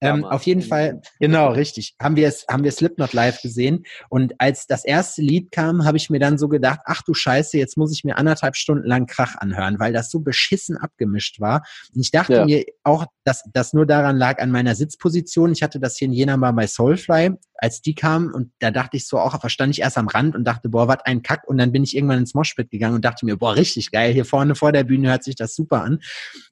Ähm, 0.00 0.24
auf 0.24 0.42
jeden 0.44 0.62
Fall, 0.62 1.00
genau, 1.20 1.50
richtig. 1.50 1.94
Haben 2.00 2.16
wir 2.16 2.28
es, 2.28 2.46
haben 2.48 2.64
wir 2.64 2.72
Slipknot 2.72 3.12
live 3.12 3.40
gesehen. 3.42 3.84
Und 4.08 4.34
als 4.38 4.66
das 4.66 4.84
erste 4.84 5.22
Lied 5.22 5.52
kam, 5.52 5.84
habe 5.84 5.96
ich 5.96 6.10
mir 6.10 6.20
dann 6.20 6.38
so 6.38 6.48
gedacht, 6.48 6.80
ach 6.84 7.02
du 7.02 7.14
Scheiße, 7.14 7.58
jetzt 7.58 7.76
muss 7.76 7.92
ich 7.92 8.04
mir 8.04 8.16
anderthalb 8.18 8.56
Stunden 8.56 8.86
lang 8.86 9.06
Krach 9.06 9.36
anhören, 9.36 9.78
weil 9.78 9.92
das 9.92 10.10
so 10.10 10.20
beschissen 10.20 10.76
abgemischt 10.76 11.40
war. 11.40 11.64
Und 11.94 12.00
ich 12.00 12.10
dachte 12.10 12.34
ja. 12.34 12.44
mir 12.44 12.64
auch, 12.82 13.06
dass 13.24 13.44
das 13.52 13.72
nur 13.72 13.86
daran 13.86 14.16
lag 14.16 14.40
an 14.40 14.50
meiner 14.50 14.74
Sitzposition. 14.74 15.52
Ich 15.52 15.62
hatte 15.62 15.80
das 15.80 15.96
hier 15.96 16.06
in 16.06 16.12
Jena 16.12 16.36
mal 16.36 16.52
bei 16.52 16.66
Soulfly, 16.66 17.32
als 17.56 17.80
die 17.80 17.94
kamen 17.94 18.32
und 18.32 18.52
da 18.58 18.70
dachte 18.70 18.96
ich 18.96 19.06
so 19.06 19.18
auch, 19.18 19.38
verstand 19.40 19.72
ich 19.72 19.80
erst 19.80 19.96
am 19.96 20.08
Rand 20.08 20.34
und 20.34 20.44
dachte, 20.44 20.68
boah, 20.68 20.88
was 20.88 20.98
ein 21.04 21.22
Kack. 21.22 21.46
Und 21.46 21.58
dann 21.58 21.72
bin 21.72 21.82
ich 21.82 21.96
irgendwann 21.96 22.18
ins 22.18 22.34
Moshpit 22.34 22.70
gegangen 22.70 22.96
und 22.96 23.04
dachte 23.04 23.24
mir, 23.24 23.36
boah, 23.36 23.56
richtig 23.56 23.90
geil, 23.90 24.12
hier 24.12 24.24
vorne 24.24 24.54
vor 24.54 24.72
der 24.72 24.84
Bühne 24.84 25.08
hört 25.08 25.24
sich 25.24 25.36
das 25.36 25.54
super 25.54 25.82
an. 25.82 26.00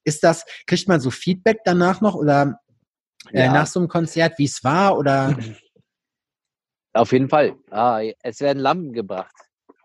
Ist 0.04 0.24
das, 0.24 0.44
kriegt 0.66 0.88
man 0.88 1.00
so 1.00 1.10
Feedback 1.10 1.58
danach 1.64 2.00
noch 2.00 2.14
oder 2.14 2.60
äh, 3.30 3.44
ja. 3.44 3.52
nach 3.52 3.66
so 3.66 3.80
einem 3.80 3.88
Konzert, 3.88 4.38
wie 4.38 4.44
es 4.44 4.62
war 4.64 4.98
oder? 4.98 5.36
Auf 6.94 7.12
jeden 7.12 7.28
Fall. 7.28 7.54
Ah, 7.70 8.02
es 8.22 8.40
werden 8.40 8.58
Lampen 8.58 8.92
gebracht. 8.92 9.34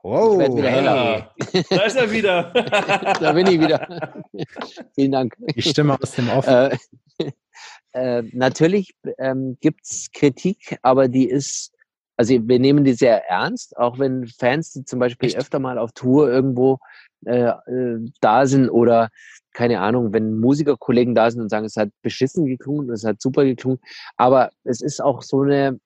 Wow. 0.04 0.42
Ich 0.42 0.56
wieder 0.56 0.70
heller. 0.70 0.96
Ah, 0.96 1.62
da 1.70 1.82
ist 1.84 1.96
er 1.96 2.12
wieder. 2.12 2.44
da 3.20 3.34
bin 3.34 3.48
ich 3.48 3.60
wieder. 3.60 4.24
Vielen 4.96 5.12
Dank. 5.12 5.36
Die 5.56 5.62
Stimme 5.62 5.98
aus 6.02 6.12
dem 6.12 6.30
Off. 6.30 6.48
Äh, 6.48 6.78
äh, 7.94 8.24
natürlich 8.34 8.96
ähm, 9.18 9.58
gibt 9.60 9.82
es 9.84 10.10
Kritik, 10.14 10.78
aber 10.82 11.08
die 11.08 11.28
ist, 11.28 11.74
also 12.16 12.34
wir 12.48 12.60
nehmen 12.60 12.84
die 12.84 12.94
sehr 12.94 13.26
ernst, 13.28 13.76
auch 13.78 14.00
wenn 14.00 14.28
Fans, 14.28 14.72
die 14.72 14.86
zum 14.86 15.00
Beispiel 15.00 15.28
Echt? 15.28 15.38
öfter 15.38 15.60
mal 15.60 15.78
auf 15.78 15.92
Tour 15.94 16.30
irgendwo 16.30 16.80
äh, 17.26 17.50
äh 17.50 18.00
da 18.22 18.46
sind 18.46 18.70
oder 18.70 19.10
keine 19.54 19.80
Ahnung, 19.80 20.14
wenn 20.14 20.40
Musikerkollegen 20.40 21.16
da 21.16 21.32
sind 21.32 21.42
und 21.42 21.50
sagen, 21.50 21.66
es 21.66 21.78
hat 21.78 21.90
beschissen 22.04 22.46
geklungen, 22.46 22.92
es 22.92 23.04
hat 23.04 23.22
super 23.22 23.44
geklungen, 23.44 23.80
aber 24.16 24.52
es 24.64 24.82
ist 24.82 25.02
auch 25.02 25.24
so 25.24 25.42
eine, 25.42 25.80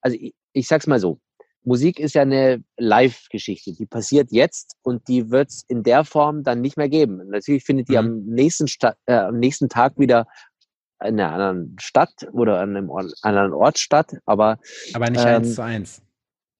also 0.00 0.16
ich, 0.20 0.34
ich 0.52 0.66
sag's 0.66 0.88
mal 0.88 0.98
so, 0.98 1.20
Musik 1.64 2.00
ist 2.00 2.14
ja 2.14 2.22
eine 2.22 2.64
Live-Geschichte, 2.76 3.72
die 3.72 3.86
passiert 3.86 4.32
jetzt 4.32 4.76
und 4.82 5.06
die 5.06 5.30
wird 5.30 5.50
es 5.50 5.64
in 5.68 5.84
der 5.84 6.04
Form 6.04 6.42
dann 6.42 6.60
nicht 6.60 6.76
mehr 6.76 6.88
geben. 6.88 7.28
Natürlich 7.28 7.64
findet 7.64 7.88
die 7.88 7.92
mhm. 7.92 7.98
am, 7.98 8.24
nächsten 8.24 8.66
Sta 8.66 8.96
äh, 9.06 9.14
am 9.14 9.38
nächsten 9.38 9.68
Tag 9.68 9.98
wieder 9.98 10.26
in 11.04 11.20
einer 11.20 11.32
anderen 11.32 11.76
Stadt 11.80 12.28
oder 12.32 12.60
an 12.60 12.76
einem 12.76 12.90
anderen 13.22 13.52
Ort 13.52 13.78
statt, 13.78 14.16
aber 14.26 14.58
aber 14.94 15.10
nicht 15.10 15.20
ähm, 15.20 15.36
eins 15.36 15.54
zu 15.54 15.62
eins. 15.62 16.02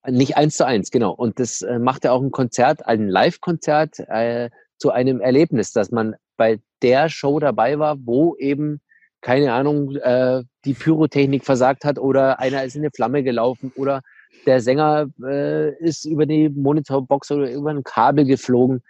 Nicht 0.09 0.37
eins 0.37 0.57
zu 0.57 0.67
eins, 0.67 0.91
genau. 0.91 1.13
Und 1.13 1.39
das 1.39 1.63
äh, 1.63 1.79
macht 1.79 2.05
ja 2.05 2.13
auch 2.13 2.23
ein 2.23 2.33
Konzert, 2.33 2.87
ein 2.87 3.09
Live-Konzert 3.09 4.01
äh, 4.09 4.51
zu 4.79 4.91
einem 4.91 5.21
Erlebnis, 5.21 5.73
dass 5.73 5.93
man 5.93 6.17
bei 6.37 6.61
der 6.83 7.09
Show 7.09 7.39
dabei 7.39 7.79
war, 7.79 7.97
wo 8.05 8.35
eben, 8.37 8.81
keine 9.21 9.53
Ahnung, 9.53 9.95
äh, 9.97 10.43
die 10.65 10.75
Pyrotechnik 10.75 11.45
versagt 11.45 11.85
hat 11.85 12.01
oder 12.01 12.41
einer 12.41 12.65
ist 12.65 12.75
in 12.75 12.83
eine 12.83 12.91
Flamme 12.91 13.23
gelaufen 13.23 13.73
oder 13.77 14.03
der 14.47 14.61
Sänger 14.61 15.07
äh, 15.25 15.73
ist 15.79 16.05
über 16.05 16.27
die 16.27 16.49
Monitorbox 16.49 17.31
oder 17.31 17.51
über 17.53 17.71
ein 17.71 17.85
Kabel 17.85 18.25
geflogen. 18.25 18.83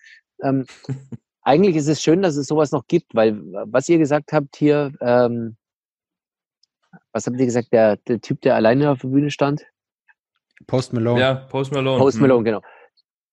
Ähm, 0.43 0.65
eigentlich 1.43 1.77
ist 1.77 1.89
es 1.89 2.03
schön, 2.03 2.23
dass 2.23 2.37
es 2.37 2.47
sowas 2.47 2.73
noch 2.73 2.87
gibt, 2.87 3.15
weil 3.15 3.39
was 3.67 3.89
ihr 3.91 3.99
gesagt 3.99 4.33
habt 4.33 4.57
hier, 4.57 4.93
ähm, 5.03 5.57
was 7.13 7.27
habt 7.27 7.39
ihr 7.39 7.47
gesagt, 7.47 7.73
der, 7.73 7.97
der 7.97 8.21
Typ, 8.21 8.41
der 8.41 8.55
alleine 8.55 8.91
auf 8.91 9.01
der 9.01 9.09
Bühne 9.09 9.31
stand? 9.31 9.67
Post 10.67 10.93
Malone. 10.93 11.21
Ja, 11.21 11.35
Post 11.35 11.73
Malone. 11.73 11.99
Post 11.99 12.21
Malone, 12.21 12.41
mhm. 12.41 12.45
genau 12.45 12.61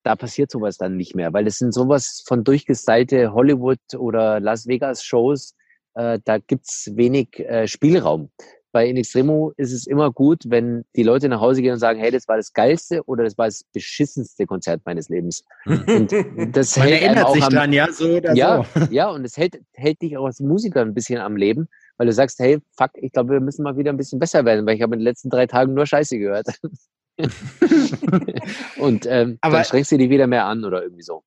da 0.03 0.15
passiert 0.15 0.49
sowas 0.49 0.77
dann 0.77 0.95
nicht 0.95 1.15
mehr, 1.15 1.33
weil 1.33 1.45
es 1.47 1.57
sind 1.57 1.73
sowas 1.73 2.23
von 2.25 2.43
durchgestylte 2.43 3.33
Hollywood- 3.33 3.95
oder 3.97 4.39
Las 4.39 4.65
Vegas-Shows, 4.67 5.55
äh, 5.95 6.19
da 6.23 6.37
gibt's 6.37 6.89
wenig 6.95 7.39
äh, 7.39 7.67
Spielraum. 7.67 8.29
Bei 8.71 8.87
In 8.87 8.97
Extremo 8.97 9.51
ist 9.57 9.73
es 9.73 9.87
immer 9.87 10.11
gut, 10.11 10.43
wenn 10.45 10.85
die 10.95 11.01
Leute 11.01 11.27
nach 11.27 11.41
Hause 11.41 11.63
gehen 11.63 11.73
und 11.73 11.79
sagen, 11.79 11.99
hey, 11.99 12.11
das 12.11 12.27
war 12.27 12.37
das 12.37 12.53
geilste 12.53 13.03
oder 13.05 13.23
das 13.23 13.35
war 13.35 13.47
das 13.47 13.63
beschissenste 13.73 14.45
Konzert 14.45 14.81
meines 14.85 15.09
Lebens. 15.09 15.43
Und 15.65 16.11
das 16.55 16.77
Man 16.77 16.87
hält 16.87 17.01
erinnert 17.01 17.33
sich 17.33 17.43
am, 17.43 17.53
dran, 17.53 17.73
ja, 17.73 17.91
so 17.91 18.05
oder 18.17 18.33
ja, 18.35 18.63
so. 18.75 18.85
Ja, 18.91 19.09
und 19.09 19.25
es 19.25 19.37
hält, 19.37 19.59
hält 19.73 20.01
dich 20.03 20.17
auch 20.17 20.25
als 20.25 20.39
Musiker 20.39 20.81
ein 20.81 20.93
bisschen 20.93 21.19
am 21.19 21.35
Leben, 21.35 21.67
weil 21.97 22.05
du 22.05 22.13
sagst, 22.13 22.37
hey, 22.37 22.59
fuck, 22.77 22.91
ich 22.93 23.11
glaube, 23.11 23.33
wir 23.33 23.39
müssen 23.39 23.63
mal 23.63 23.75
wieder 23.75 23.91
ein 23.91 23.97
bisschen 23.97 24.19
besser 24.19 24.45
werden, 24.45 24.67
weil 24.67 24.75
ich 24.75 24.83
habe 24.83 24.93
in 24.93 24.99
den 24.99 25.05
letzten 25.05 25.31
drei 25.31 25.47
Tagen 25.47 25.73
nur 25.73 25.87
Scheiße 25.87 26.19
gehört. 26.19 26.47
und 28.77 29.05
ähm, 29.05 29.37
Aber, 29.41 29.57
dann 29.57 29.65
strengst 29.65 29.91
du 29.91 29.97
dich 29.97 30.09
wieder 30.09 30.27
mehr 30.27 30.45
an 30.45 30.63
oder 30.63 30.83
irgendwie 30.83 31.03
so. 31.03 31.23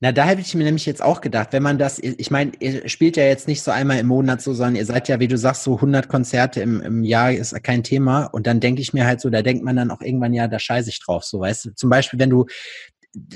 Na, 0.00 0.12
da 0.12 0.26
hätte 0.26 0.42
ich 0.42 0.54
mir 0.54 0.64
nämlich 0.64 0.84
jetzt 0.84 1.02
auch 1.02 1.22
gedacht, 1.22 1.48
wenn 1.52 1.62
man 1.62 1.78
das, 1.78 1.98
ich 1.98 2.30
meine, 2.30 2.52
ihr 2.60 2.86
spielt 2.86 3.16
ja 3.16 3.24
jetzt 3.24 3.48
nicht 3.48 3.62
so 3.62 3.70
einmal 3.70 3.98
im 3.98 4.08
Monat 4.08 4.42
so, 4.42 4.52
sondern 4.52 4.76
ihr 4.76 4.84
seid 4.84 5.08
ja, 5.08 5.20
wie 5.20 5.28
du 5.28 5.38
sagst, 5.38 5.62
so 5.62 5.76
100 5.76 6.06
Konzerte 6.06 6.60
im, 6.60 6.82
im 6.82 7.02
Jahr 7.02 7.32
ist 7.32 7.54
kein 7.64 7.82
Thema. 7.82 8.26
Und 8.26 8.46
dann 8.46 8.60
denke 8.60 8.82
ich 8.82 8.92
mir 8.92 9.06
halt 9.06 9.22
so, 9.22 9.30
da 9.30 9.40
denkt 9.40 9.64
man 9.64 9.74
dann 9.74 9.90
auch 9.90 10.02
irgendwann, 10.02 10.34
ja, 10.34 10.48
da 10.48 10.58
scheiße 10.58 10.90
ich 10.90 11.00
drauf, 11.02 11.24
so, 11.24 11.40
weißt 11.40 11.64
du. 11.64 11.74
Zum 11.74 11.88
Beispiel, 11.88 12.18
wenn 12.18 12.28
du 12.28 12.44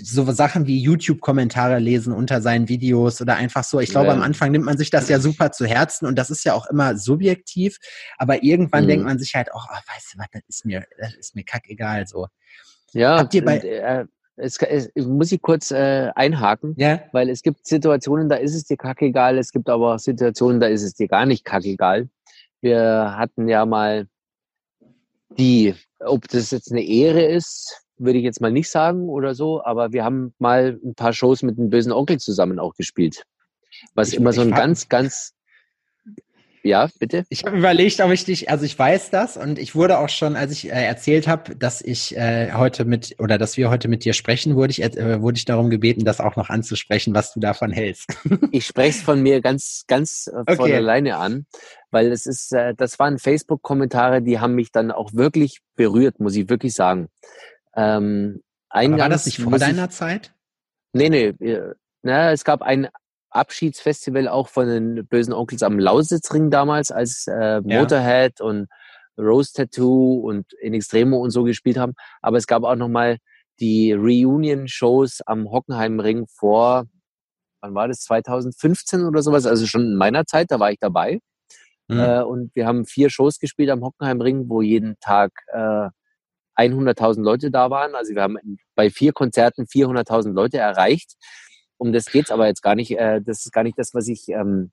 so 0.02 0.30
Sachen 0.32 0.66
wie 0.66 0.78
YouTube-Kommentare 0.80 1.78
lesen 1.78 2.12
unter 2.12 2.42
seinen 2.42 2.68
Videos 2.68 3.20
oder 3.20 3.36
einfach 3.36 3.64
so. 3.64 3.80
Ich 3.80 3.90
glaube, 3.90 4.08
ja. 4.08 4.12
am 4.12 4.22
Anfang 4.22 4.50
nimmt 4.50 4.64
man 4.64 4.76
sich 4.76 4.90
das 4.90 5.08
ja 5.08 5.20
super 5.20 5.52
zu 5.52 5.66
Herzen 5.66 6.06
und 6.06 6.18
das 6.18 6.30
ist 6.30 6.44
ja 6.44 6.54
auch 6.54 6.66
immer 6.66 6.96
subjektiv, 6.96 7.78
aber 8.18 8.42
irgendwann 8.42 8.84
mhm. 8.84 8.88
denkt 8.88 9.04
man 9.06 9.18
sich 9.18 9.34
halt 9.34 9.52
auch, 9.52 9.66
oh, 9.70 9.92
weißt 9.94 10.14
du 10.14 10.18
was, 10.18 10.26
das 10.32 10.42
ist 10.48 10.64
mir, 10.66 10.84
das 10.98 11.14
ist 11.14 11.34
mir 11.34 11.44
kackegal 11.44 12.06
so. 12.06 12.26
Ja, 12.92 13.18
Habt 13.18 13.34
ihr 13.34 13.44
bei, 13.44 13.58
äh, 13.58 14.04
es, 14.36 14.58
es, 14.58 14.90
muss 14.96 15.32
ich 15.32 15.40
kurz 15.42 15.70
äh, 15.70 16.10
einhaken, 16.14 16.74
ja. 16.76 17.00
weil 17.12 17.28
es 17.28 17.42
gibt 17.42 17.66
Situationen, 17.66 18.28
da 18.28 18.36
ist 18.36 18.54
es 18.54 18.64
dir 18.64 18.76
kackegal, 18.76 19.38
es 19.38 19.52
gibt 19.52 19.68
aber 19.68 19.94
auch 19.94 19.98
Situationen, 19.98 20.60
da 20.60 20.66
ist 20.66 20.82
es 20.82 20.94
dir 20.94 21.08
gar 21.08 21.26
nicht 21.26 21.44
kackegal. 21.44 22.08
Wir 22.60 23.14
hatten 23.16 23.48
ja 23.48 23.64
mal 23.64 24.06
die, 25.38 25.74
ob 26.00 26.28
das 26.28 26.50
jetzt 26.50 26.70
eine 26.70 26.82
Ehre 26.82 27.22
ist, 27.22 27.82
würde 28.00 28.18
ich 28.18 28.24
jetzt 28.24 28.40
mal 28.40 28.52
nicht 28.52 28.70
sagen 28.70 29.08
oder 29.08 29.34
so, 29.34 29.62
aber 29.64 29.92
wir 29.92 30.04
haben 30.04 30.34
mal 30.38 30.78
ein 30.84 30.94
paar 30.94 31.12
Shows 31.12 31.42
mit 31.42 31.58
dem 31.58 31.70
bösen 31.70 31.92
Onkel 31.92 32.18
zusammen 32.18 32.58
auch 32.58 32.74
gespielt. 32.74 33.24
Was 33.94 34.08
ich, 34.08 34.16
immer 34.16 34.32
so 34.32 34.40
ein 34.40 34.50
ganz, 34.50 34.88
ganz 34.88 35.34
ja, 36.62 36.90
bitte. 36.98 37.24
Ich 37.30 37.44
habe 37.44 37.56
überlegt, 37.56 38.00
ob 38.00 38.10
ich 38.10 38.24
dich, 38.24 38.50
also 38.50 38.66
ich 38.66 38.78
weiß 38.78 39.10
das 39.10 39.38
und 39.38 39.58
ich 39.58 39.74
wurde 39.74 39.98
auch 39.98 40.10
schon, 40.10 40.36
als 40.36 40.52
ich 40.52 40.66
äh, 40.66 40.84
erzählt 40.84 41.26
habe, 41.26 41.56
dass 41.56 41.80
ich 41.80 42.14
äh, 42.16 42.52
heute 42.52 42.84
mit 42.84 43.16
oder 43.18 43.38
dass 43.38 43.56
wir 43.56 43.70
heute 43.70 43.88
mit 43.88 44.04
dir 44.04 44.12
sprechen, 44.12 44.56
wurde 44.56 44.72
ich 44.72 44.82
äh, 44.82 45.22
wurde 45.22 45.38
ich 45.38 45.46
darum 45.46 45.70
gebeten, 45.70 46.04
das 46.04 46.20
auch 46.20 46.36
noch 46.36 46.50
anzusprechen, 46.50 47.14
was 47.14 47.32
du 47.32 47.40
davon 47.40 47.70
hältst. 47.70 48.14
ich 48.52 48.66
spreche 48.66 48.98
es 48.98 49.02
von 49.02 49.22
mir 49.22 49.40
ganz 49.40 49.84
ganz 49.86 50.26
äh, 50.26 50.36
okay. 50.36 50.56
von 50.56 50.72
alleine 50.72 51.16
an, 51.16 51.46
weil 51.90 52.12
es 52.12 52.26
ist, 52.26 52.52
äh, 52.52 52.74
das 52.74 52.98
waren 52.98 53.18
Facebook-Kommentare, 53.18 54.20
die 54.20 54.38
haben 54.38 54.54
mich 54.54 54.70
dann 54.70 54.90
auch 54.90 55.14
wirklich 55.14 55.60
berührt, 55.76 56.20
muss 56.20 56.36
ich 56.36 56.50
wirklich 56.50 56.74
sagen. 56.74 57.08
Ähm, 57.74 58.42
war 58.72 59.08
das 59.08 59.26
nicht 59.26 59.40
vor 59.40 59.58
deiner 59.58 59.84
ich, 59.84 59.90
Zeit? 59.90 60.34
Nee, 60.92 61.08
nee. 61.08 61.34
Na, 62.02 62.32
es 62.32 62.44
gab 62.44 62.62
ein 62.62 62.88
Abschiedsfestival 63.30 64.28
auch 64.28 64.48
von 64.48 64.66
den 64.66 65.06
bösen 65.06 65.32
Onkels 65.32 65.62
am 65.62 65.78
Lausitzring 65.78 66.50
damals, 66.50 66.90
als 66.90 67.26
äh, 67.26 67.60
Motorhead 67.60 68.40
ja. 68.40 68.46
und 68.46 68.66
Rose 69.18 69.52
Tattoo 69.52 70.20
und 70.20 70.52
In 70.60 70.74
Extremo 70.74 71.18
und 71.18 71.30
so 71.30 71.44
gespielt 71.44 71.76
haben. 71.76 71.94
Aber 72.22 72.38
es 72.38 72.46
gab 72.46 72.64
auch 72.64 72.76
nochmal 72.76 73.18
die 73.60 73.92
Reunion-Shows 73.92 75.20
am 75.26 75.50
Hockenheimring 75.50 76.26
vor, 76.28 76.86
wann 77.60 77.74
war 77.74 77.88
das, 77.88 78.00
2015 78.00 79.04
oder 79.04 79.22
sowas, 79.22 79.46
also 79.46 79.66
schon 79.66 79.82
in 79.82 79.96
meiner 79.96 80.24
Zeit, 80.24 80.50
da 80.50 80.58
war 80.58 80.72
ich 80.72 80.78
dabei. 80.80 81.20
Mhm. 81.88 81.98
Äh, 81.98 82.22
und 82.22 82.54
wir 82.54 82.66
haben 82.66 82.86
vier 82.86 83.10
Shows 83.10 83.38
gespielt 83.38 83.70
am 83.70 83.82
Hockenheimring, 83.82 84.48
wo 84.48 84.62
jeden 84.62 84.98
Tag 85.00 85.32
äh, 85.52 85.88
100.000 86.60 87.22
Leute 87.22 87.50
da 87.50 87.70
waren. 87.70 87.94
Also 87.94 88.14
wir 88.14 88.22
haben 88.22 88.38
bei 88.74 88.90
vier 88.90 89.12
Konzerten 89.12 89.64
400.000 89.64 90.32
Leute 90.32 90.58
erreicht 90.58 91.16
um 91.80 91.92
das 91.92 92.06
geht's 92.06 92.30
aber 92.30 92.46
jetzt 92.46 92.62
gar 92.62 92.74
nicht. 92.74 92.92
Äh, 92.92 93.22
das 93.22 93.46
ist 93.46 93.52
gar 93.52 93.64
nicht 93.64 93.78
das, 93.78 93.94
was 93.94 94.06
ich, 94.06 94.28
ähm, 94.28 94.70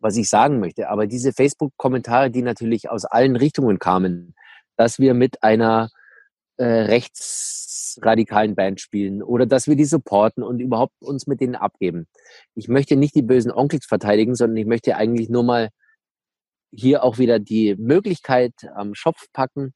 was 0.00 0.16
ich 0.16 0.28
sagen 0.28 0.58
möchte. 0.58 0.88
Aber 0.90 1.06
diese 1.06 1.32
Facebook-Kommentare, 1.32 2.30
die 2.30 2.42
natürlich 2.42 2.90
aus 2.90 3.04
allen 3.04 3.36
Richtungen 3.36 3.78
kamen, 3.78 4.34
dass 4.76 4.98
wir 4.98 5.14
mit 5.14 5.44
einer 5.44 5.88
äh, 6.56 6.64
rechtsradikalen 6.64 8.56
Band 8.56 8.80
spielen 8.80 9.22
oder 9.22 9.46
dass 9.46 9.68
wir 9.68 9.76
die 9.76 9.84
supporten 9.84 10.42
und 10.42 10.58
überhaupt 10.58 10.94
uns 11.00 11.28
mit 11.28 11.40
denen 11.40 11.54
abgeben. 11.54 12.08
Ich 12.56 12.66
möchte 12.66 12.96
nicht 12.96 13.14
die 13.14 13.22
bösen 13.22 13.52
Onkels 13.52 13.86
verteidigen, 13.86 14.34
sondern 14.34 14.56
ich 14.56 14.66
möchte 14.66 14.96
eigentlich 14.96 15.28
nur 15.28 15.44
mal 15.44 15.70
hier 16.72 17.04
auch 17.04 17.18
wieder 17.18 17.38
die 17.38 17.76
Möglichkeit 17.76 18.52
am 18.74 18.94
Schopf 18.96 19.26
packen 19.32 19.74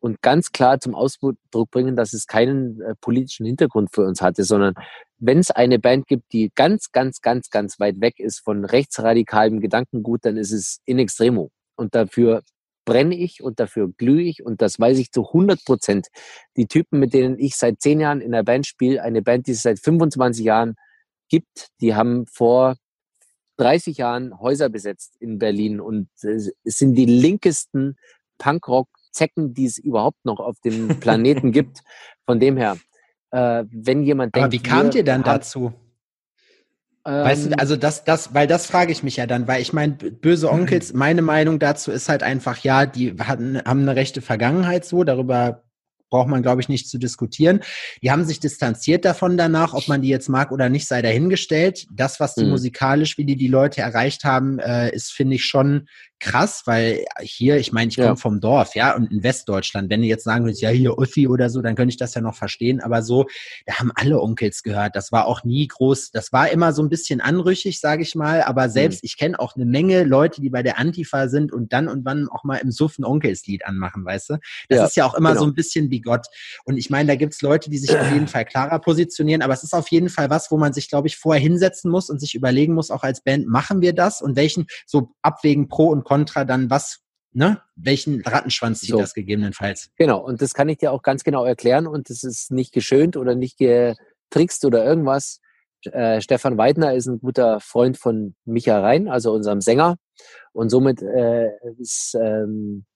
und 0.00 0.22
ganz 0.22 0.50
klar 0.50 0.80
zum 0.80 0.94
Ausdruck 0.94 1.36
bringen, 1.70 1.94
dass 1.94 2.12
es 2.12 2.26
keinen 2.26 2.80
äh, 2.80 2.94
politischen 3.00 3.46
Hintergrund 3.46 3.90
für 3.92 4.02
uns 4.02 4.20
hatte, 4.20 4.44
sondern 4.44 4.74
wenn 5.18 5.38
es 5.38 5.50
eine 5.50 5.78
Band 5.78 6.06
gibt, 6.06 6.32
die 6.32 6.50
ganz, 6.54 6.90
ganz, 6.92 7.20
ganz, 7.20 7.50
ganz 7.50 7.78
weit 7.78 8.00
weg 8.00 8.18
ist 8.18 8.40
von 8.40 8.64
rechtsradikalem 8.64 9.60
Gedankengut, 9.60 10.24
dann 10.24 10.36
ist 10.36 10.52
es 10.52 10.80
in 10.86 10.98
extremo. 10.98 11.50
Und 11.76 11.94
dafür 11.94 12.42
brenne 12.86 13.14
ich 13.14 13.42
und 13.42 13.60
dafür 13.60 13.92
glühe 13.96 14.22
ich 14.22 14.42
und 14.42 14.62
das 14.62 14.80
weiß 14.80 14.98
ich 14.98 15.12
zu 15.12 15.26
100 15.26 15.64
Prozent. 15.64 16.08
Die 16.56 16.66
Typen, 16.66 16.98
mit 16.98 17.12
denen 17.12 17.38
ich 17.38 17.56
seit 17.56 17.80
zehn 17.80 18.00
Jahren 18.00 18.20
in 18.20 18.32
der 18.32 18.42
Band 18.42 18.66
spiele, 18.66 19.02
eine 19.02 19.22
Band, 19.22 19.46
die 19.46 19.52
es 19.52 19.62
seit 19.62 19.78
25 19.78 20.44
Jahren 20.44 20.74
gibt, 21.28 21.68
die 21.80 21.94
haben 21.94 22.26
vor 22.26 22.76
30 23.58 23.98
Jahren 23.98 24.40
Häuser 24.40 24.70
besetzt 24.70 25.16
in 25.20 25.38
Berlin 25.38 25.80
und 25.80 26.08
es 26.22 26.50
sind 26.64 26.94
die 26.94 27.04
linkesten 27.04 27.98
Punkrock-Zecken, 29.10 29.54
die 29.54 29.66
es 29.66 29.78
überhaupt 29.78 30.24
noch 30.24 30.40
auf 30.40 30.56
dem 30.64 31.00
Planeten 31.00 31.52
gibt. 31.52 31.80
Von 32.26 32.40
dem 32.40 32.56
her, 32.56 32.76
äh, 33.30 33.64
wenn 33.70 34.02
jemand 34.04 34.34
denkt. 34.34 34.44
Aber 34.44 34.52
wie 34.52 34.62
kamt 34.62 34.94
ihr 34.94 35.04
dann 35.04 35.22
dazu? 35.22 35.72
weißt 37.02 37.46
du, 37.46 37.50
ähm, 37.50 37.56
also 37.58 37.76
das, 37.76 38.04
das, 38.04 38.34
weil 38.34 38.46
das 38.46 38.66
frage 38.66 38.92
ich 38.92 39.02
mich 39.02 39.16
ja 39.16 39.26
dann, 39.26 39.48
weil 39.48 39.62
ich 39.62 39.72
meine, 39.72 39.94
böse 39.94 40.50
Onkels, 40.50 40.92
meine 40.92 41.22
Meinung 41.22 41.58
dazu 41.58 41.90
ist 41.90 42.10
halt 42.10 42.22
einfach, 42.22 42.58
ja, 42.58 42.84
die 42.84 43.14
hatten, 43.18 43.58
haben 43.64 43.80
eine 43.80 43.96
rechte 43.96 44.20
Vergangenheit 44.20 44.84
so, 44.84 45.02
darüber 45.02 45.64
braucht 46.10 46.28
man, 46.28 46.42
glaube 46.42 46.60
ich, 46.60 46.68
nicht 46.68 46.88
zu 46.88 46.98
diskutieren. 46.98 47.60
Die 48.02 48.10
haben 48.10 48.24
sich 48.24 48.40
distanziert 48.40 49.04
davon 49.04 49.38
danach, 49.38 49.72
ob 49.72 49.88
man 49.88 50.02
die 50.02 50.08
jetzt 50.08 50.28
mag 50.28 50.52
oder 50.52 50.68
nicht, 50.68 50.86
sei 50.86 51.02
dahingestellt. 51.02 51.86
Das, 51.90 52.20
was 52.20 52.34
die 52.34 52.44
mhm. 52.44 52.50
musikalisch, 52.50 53.16
wie 53.16 53.24
die 53.24 53.36
die 53.36 53.48
Leute 53.48 53.80
erreicht 53.80 54.24
haben, 54.24 54.58
äh, 54.58 54.90
ist, 54.94 55.12
finde 55.12 55.36
ich, 55.36 55.44
schon 55.44 55.88
krass, 56.20 56.62
weil 56.66 57.04
hier, 57.20 57.56
ich 57.56 57.72
meine, 57.72 57.88
ich 57.88 57.96
komme 57.96 58.08
ja. 58.08 58.16
vom 58.16 58.40
Dorf, 58.40 58.74
ja, 58.74 58.94
und 58.94 59.10
in 59.10 59.22
Westdeutschland, 59.22 59.90
wenn 59.90 60.02
du 60.02 60.06
jetzt 60.06 60.24
sagen 60.24 60.44
würdest, 60.44 60.60
ja, 60.60 60.68
hier 60.68 60.98
Ussi 60.98 61.26
oder 61.26 61.48
so, 61.48 61.62
dann 61.62 61.74
könnte 61.74 61.90
ich 61.90 61.96
das 61.96 62.14
ja 62.14 62.20
noch 62.20 62.34
verstehen, 62.34 62.80
aber 62.80 63.02
so, 63.02 63.26
da 63.66 63.78
haben 63.78 63.90
alle 63.94 64.20
Onkels 64.20 64.62
gehört, 64.62 64.94
das 64.94 65.12
war 65.12 65.26
auch 65.26 65.44
nie 65.44 65.66
groß, 65.66 66.10
das 66.10 66.32
war 66.32 66.50
immer 66.50 66.72
so 66.72 66.82
ein 66.82 66.90
bisschen 66.90 67.20
anrüchig, 67.20 67.80
sage 67.80 68.02
ich 68.02 68.14
mal, 68.14 68.42
aber 68.42 68.68
selbst, 68.68 69.02
mhm. 69.02 69.06
ich 69.06 69.16
kenne 69.16 69.40
auch 69.40 69.56
eine 69.56 69.64
Menge 69.64 70.04
Leute, 70.04 70.40
die 70.40 70.50
bei 70.50 70.62
der 70.62 70.78
Antifa 70.78 71.28
sind 71.28 71.52
und 71.52 71.72
dann 71.72 71.88
und 71.88 72.04
wann 72.04 72.28
auch 72.28 72.44
mal 72.44 72.56
im 72.56 72.70
Suffen 72.70 73.04
Onkelslied 73.04 73.64
anmachen, 73.64 74.04
weißt 74.04 74.30
du? 74.30 74.34
Das 74.68 74.78
ja, 74.78 74.84
ist 74.84 74.96
ja 74.96 75.06
auch 75.06 75.14
immer 75.14 75.30
genau. 75.30 75.42
so 75.42 75.46
ein 75.46 75.54
bisschen 75.54 75.90
wie 75.90 76.00
Gott 76.02 76.26
und 76.64 76.76
ich 76.76 76.90
meine, 76.90 77.08
da 77.08 77.16
gibt's 77.16 77.40
Leute, 77.40 77.70
die 77.70 77.78
sich 77.78 77.98
auf 77.98 78.12
jeden 78.12 78.28
Fall 78.28 78.44
klarer 78.44 78.78
positionieren, 78.78 79.40
aber 79.42 79.54
es 79.54 79.62
ist 79.62 79.74
auf 79.74 79.88
jeden 79.88 80.10
Fall 80.10 80.28
was, 80.28 80.50
wo 80.50 80.58
man 80.58 80.74
sich, 80.74 80.90
glaube 80.90 81.08
ich, 81.08 81.16
vorher 81.16 81.42
hinsetzen 81.42 81.90
muss 81.90 82.10
und 82.10 82.20
sich 82.20 82.34
überlegen 82.34 82.74
muss, 82.74 82.90
auch 82.90 83.02
als 83.02 83.22
Band, 83.22 83.48
machen 83.48 83.80
wir 83.80 83.94
das 83.94 84.20
und 84.20 84.36
welchen, 84.36 84.66
so 84.86 85.14
abwägen 85.22 85.68
Pro 85.68 85.88
und 85.88 86.04
Contra 86.10 86.44
dann 86.44 86.70
was, 86.70 86.98
ne? 87.30 87.62
Welchen 87.76 88.20
Rattenschwanz 88.22 88.80
zieht 88.80 88.90
so. 88.90 88.98
das 88.98 89.14
gegebenenfalls? 89.14 89.90
Genau, 89.94 90.18
und 90.18 90.42
das 90.42 90.54
kann 90.54 90.68
ich 90.68 90.78
dir 90.78 90.90
auch 90.90 91.02
ganz 91.02 91.22
genau 91.22 91.44
erklären 91.44 91.86
und 91.86 92.10
das 92.10 92.24
ist 92.24 92.50
nicht 92.50 92.72
geschönt 92.72 93.16
oder 93.16 93.36
nicht 93.36 93.58
getrickst 93.58 94.64
oder 94.64 94.84
irgendwas. 94.84 95.40
Äh, 95.84 96.20
Stefan 96.20 96.58
Weidner 96.58 96.94
ist 96.94 97.06
ein 97.06 97.20
guter 97.20 97.60
Freund 97.60 97.96
von 97.96 98.34
Micha 98.44 98.80
Rhein, 98.80 99.06
also 99.06 99.32
unserem 99.32 99.60
Sänger. 99.60 99.98
Und 100.52 100.70
somit 100.70 101.00
äh, 101.00 101.50
ist 101.78 102.16
ähm, 102.20 102.86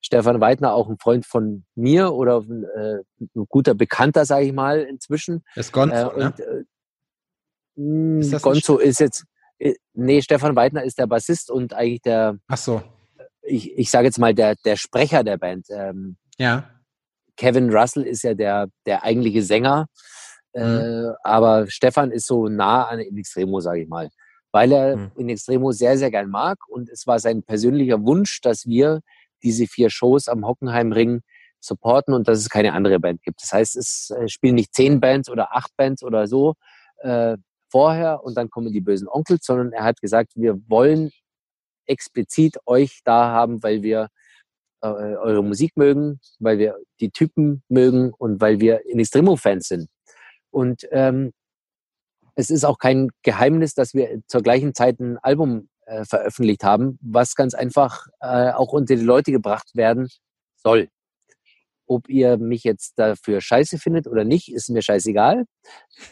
Stefan 0.00 0.40
Weidner 0.40 0.74
auch 0.74 0.88
ein 0.88 0.98
Freund 0.98 1.24
von 1.24 1.64
mir 1.76 2.14
oder 2.14 2.44
äh, 2.48 2.96
ein 3.20 3.46
guter 3.48 3.74
Bekannter, 3.74 4.24
sage 4.24 4.46
ich 4.46 4.52
mal, 4.52 4.80
inzwischen. 4.80 5.44
Das 5.54 5.70
Gonzo, 5.70 5.94
äh, 5.94 6.24
und, 6.24 6.38
ne? 7.76 8.18
Ist 8.18 8.42
Gonzo 8.42 8.78
ist 8.78 8.98
jetzt, 8.98 9.24
nee, 9.94 10.22
Stefan 10.22 10.56
Weidner 10.56 10.82
ist 10.84 10.98
der 10.98 11.06
Bassist 11.06 11.50
und 11.50 11.72
eigentlich 11.72 12.02
der. 12.02 12.38
Ach 12.48 12.56
so 12.56 12.82
ich, 13.46 13.76
ich 13.78 13.90
sage 13.90 14.06
jetzt 14.06 14.18
mal, 14.18 14.34
der, 14.34 14.54
der 14.64 14.76
Sprecher 14.76 15.24
der 15.24 15.38
Band. 15.38 15.66
Ähm, 15.70 16.16
ja. 16.38 16.68
Kevin 17.36 17.70
Russell 17.70 18.04
ist 18.04 18.22
ja 18.22 18.34
der, 18.34 18.68
der 18.86 19.04
eigentliche 19.04 19.42
Sänger, 19.42 19.86
äh, 20.52 20.64
mhm. 20.64 21.10
äh, 21.10 21.12
aber 21.22 21.66
Stefan 21.68 22.10
ist 22.10 22.26
so 22.26 22.48
nah 22.48 22.84
an 22.84 23.00
In 23.00 23.18
Extremo, 23.18 23.60
sage 23.60 23.82
ich 23.82 23.88
mal, 23.88 24.08
weil 24.52 24.72
er 24.72 24.96
mhm. 24.96 25.10
In 25.16 25.28
Extremo 25.28 25.72
sehr, 25.72 25.98
sehr 25.98 26.10
gern 26.10 26.30
mag 26.30 26.58
und 26.68 26.88
es 26.88 27.06
war 27.06 27.18
sein 27.18 27.42
persönlicher 27.42 28.02
Wunsch, 28.04 28.40
dass 28.40 28.66
wir 28.66 29.00
diese 29.42 29.66
vier 29.66 29.90
Shows 29.90 30.28
am 30.28 30.46
Hockenheimring 30.46 31.20
supporten 31.60 32.14
und 32.14 32.26
dass 32.26 32.38
es 32.38 32.48
keine 32.48 32.72
andere 32.72 32.98
Band 32.98 33.22
gibt. 33.22 33.42
Das 33.42 33.52
heißt, 33.52 33.76
es 33.76 34.10
äh, 34.10 34.28
spielen 34.28 34.54
nicht 34.54 34.74
zehn 34.74 35.00
Bands 35.00 35.28
oder 35.28 35.54
acht 35.54 35.76
Bands 35.76 36.02
oder 36.02 36.26
so 36.26 36.54
äh, 36.98 37.36
vorher 37.70 38.22
und 38.24 38.36
dann 38.36 38.50
kommen 38.50 38.72
die 38.72 38.80
bösen 38.80 39.08
Onkels, 39.08 39.44
sondern 39.46 39.72
er 39.72 39.84
hat 39.84 40.00
gesagt, 40.00 40.32
wir 40.34 40.58
wollen 40.68 41.10
explizit 41.86 42.56
euch 42.66 43.00
da 43.04 43.30
haben, 43.30 43.62
weil 43.62 43.82
wir 43.82 44.08
äh, 44.82 44.88
eure 44.88 45.42
Musik 45.42 45.76
mögen, 45.76 46.20
weil 46.38 46.58
wir 46.58 46.76
die 47.00 47.10
Typen 47.10 47.62
mögen 47.68 48.12
und 48.12 48.40
weil 48.40 48.60
wir 48.60 48.86
in 48.86 48.98
Extremo-Fans 48.98 49.68
sind. 49.68 49.88
Und 50.50 50.86
ähm, 50.90 51.32
es 52.34 52.50
ist 52.50 52.64
auch 52.64 52.78
kein 52.78 53.08
Geheimnis, 53.22 53.74
dass 53.74 53.94
wir 53.94 54.20
zur 54.26 54.42
gleichen 54.42 54.74
Zeit 54.74 55.00
ein 55.00 55.18
Album 55.18 55.68
äh, 55.86 56.04
veröffentlicht 56.04 56.64
haben, 56.64 56.98
was 57.00 57.34
ganz 57.34 57.54
einfach 57.54 58.06
äh, 58.20 58.52
auch 58.52 58.72
unter 58.72 58.96
die 58.96 59.04
Leute 59.04 59.32
gebracht 59.32 59.70
werden 59.74 60.08
soll. 60.56 60.88
Ob 61.86 62.08
ihr 62.08 62.36
mich 62.36 62.64
jetzt 62.64 62.98
dafür 62.98 63.40
scheiße 63.40 63.78
findet 63.78 64.06
oder 64.06 64.24
nicht, 64.24 64.52
ist 64.52 64.70
mir 64.70 64.82
scheißegal. 64.82 65.44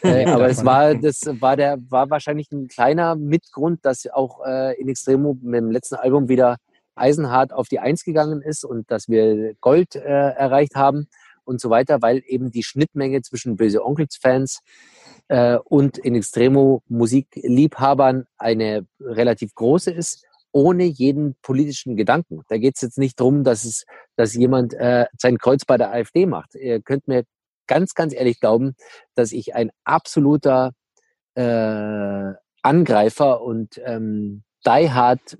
Äh, 0.01 0.25
aber 0.25 0.49
es 0.49 0.65
war, 0.65 0.95
das 0.95 1.21
war 1.39 1.55
der, 1.55 1.77
war 1.89 2.09
wahrscheinlich 2.09 2.51
ein 2.51 2.67
kleiner 2.67 3.15
Mitgrund, 3.15 3.85
dass 3.85 4.07
auch 4.07 4.43
äh, 4.43 4.73
in 4.81 4.89
Extremo 4.89 5.37
mit 5.41 5.59
dem 5.59 5.69
letzten 5.69 5.95
Album 5.95 6.27
wieder 6.27 6.57
eisenhart 6.95 7.53
auf 7.53 7.67
die 7.67 7.79
Eins 7.79 8.03
gegangen 8.03 8.41
ist 8.41 8.65
und 8.65 8.89
dass 8.89 9.07
wir 9.09 9.53
Gold 9.61 9.95
äh, 9.95 9.99
erreicht 9.99 10.75
haben. 10.75 11.07
und 11.43 11.61
so 11.61 11.69
weiter, 11.69 12.01
weil 12.01 12.23
eben 12.25 12.49
die 12.49 12.63
Schnittmenge 12.63 13.21
zwischen 13.21 13.55
Böse 13.55 13.85
Onkels-Fans 13.85 14.61
äh, 15.27 15.57
und 15.63 15.99
in 15.99 16.15
Extremo 16.15 16.81
Musikliebhabern 16.87 18.25
eine 18.37 18.87
relativ 18.99 19.53
große 19.53 19.91
ist, 19.91 20.25
ohne 20.55 20.85
jeden 20.85 21.35
politischen 21.41 21.97
Gedanken. 21.97 22.39
Da 22.47 22.57
geht 22.57 22.75
es 22.75 22.81
jetzt 22.81 22.97
nicht 22.97 23.19
darum, 23.19 23.43
dass 23.43 23.65
es, 23.65 23.83
dass 24.15 24.33
jemand 24.33 24.73
äh, 24.73 25.05
sein 25.17 25.37
Kreuz 25.37 25.65
bei 25.65 25.75
der 25.75 25.91
AfD 25.91 26.25
macht. 26.25 26.55
Ihr 26.55 26.81
könnt 26.81 27.09
mir 27.09 27.25
ganz, 27.67 27.93
ganz 27.93 28.13
ehrlich 28.13 28.39
glauben, 28.39 28.77
dass 29.15 29.33
ich 29.33 29.53
ein 29.53 29.69
absoluter 29.83 30.71
äh, 31.33 32.31
Angreifer 32.61 33.41
und 33.41 33.81
ähm, 33.83 34.43
die 34.65 34.91
hard 34.91 35.37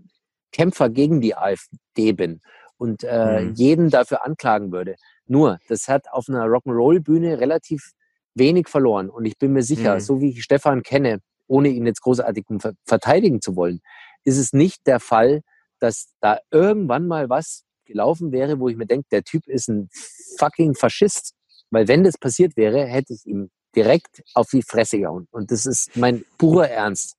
Kämpfer 0.51 0.89
gegen 0.89 1.22
die 1.22 1.38
AfD 1.38 2.11
bin 2.11 2.41
und 2.76 3.05
äh, 3.05 3.39
mhm. 3.39 3.53
jeden 3.53 3.89
dafür 3.89 4.26
anklagen 4.26 4.74
würde. 4.74 4.95
Nur, 5.28 5.59
das 5.70 5.88
hat 5.88 6.11
auf 6.11 6.28
einer 6.28 6.43
Rock'n'Roll-Bühne 6.43 7.39
relativ 7.39 7.93
wenig 8.34 8.68
verloren. 8.68 9.09
Und 9.09 9.24
ich 9.24 9.38
bin 9.38 9.53
mir 9.53 9.63
sicher, 9.63 9.95
mhm. 9.95 9.99
so 10.01 10.20
wie 10.20 10.32
ich 10.32 10.43
Stefan 10.43 10.84
kenne, 10.84 11.20
ohne 11.47 11.70
ihn 11.70 11.86
jetzt 11.86 12.01
großartig 12.01 12.45
verteidigen 12.86 13.39
zu 13.39 13.55
wollen, 13.55 13.80
ist 14.26 14.38
es 14.38 14.53
nicht 14.53 14.86
der 14.86 14.99
Fall, 14.99 15.41
dass 15.80 16.07
da 16.19 16.39
irgendwann 16.51 17.07
mal 17.07 17.30
was 17.30 17.63
gelaufen 17.86 18.32
wäre, 18.32 18.59
wo 18.59 18.67
ich 18.67 18.76
mir 18.76 18.88
denke, 18.88 19.07
der 19.11 19.23
Typ 19.23 19.47
ist 19.47 19.69
ein 19.69 19.89
fucking 20.38 20.76
Faschist. 20.76 21.34
Weil 21.71 21.88
wenn 21.88 22.03
das 22.03 22.17
passiert 22.17 22.57
wäre, 22.57 22.86
hätte 22.86 23.13
ich 23.13 23.26
ihm 23.26 23.49
direkt 23.76 24.23
auf 24.34 24.49
die 24.49 24.63
Fresse 24.63 24.99
gehauen. 24.99 25.28
Und 25.32 25.51
das 25.51 25.65
ist 25.65 25.95
mein 25.95 26.26
purer 26.38 26.69
Ernst. 26.69 27.17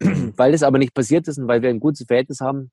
weil 0.36 0.54
es 0.54 0.62
aber 0.62 0.78
nicht 0.78 0.94
passiert 0.94 1.28
ist 1.28 1.38
und 1.38 1.48
weil 1.48 1.62
wir 1.62 1.70
ein 1.70 1.80
gutes 1.80 2.06
Verhältnis 2.06 2.40
haben, 2.40 2.70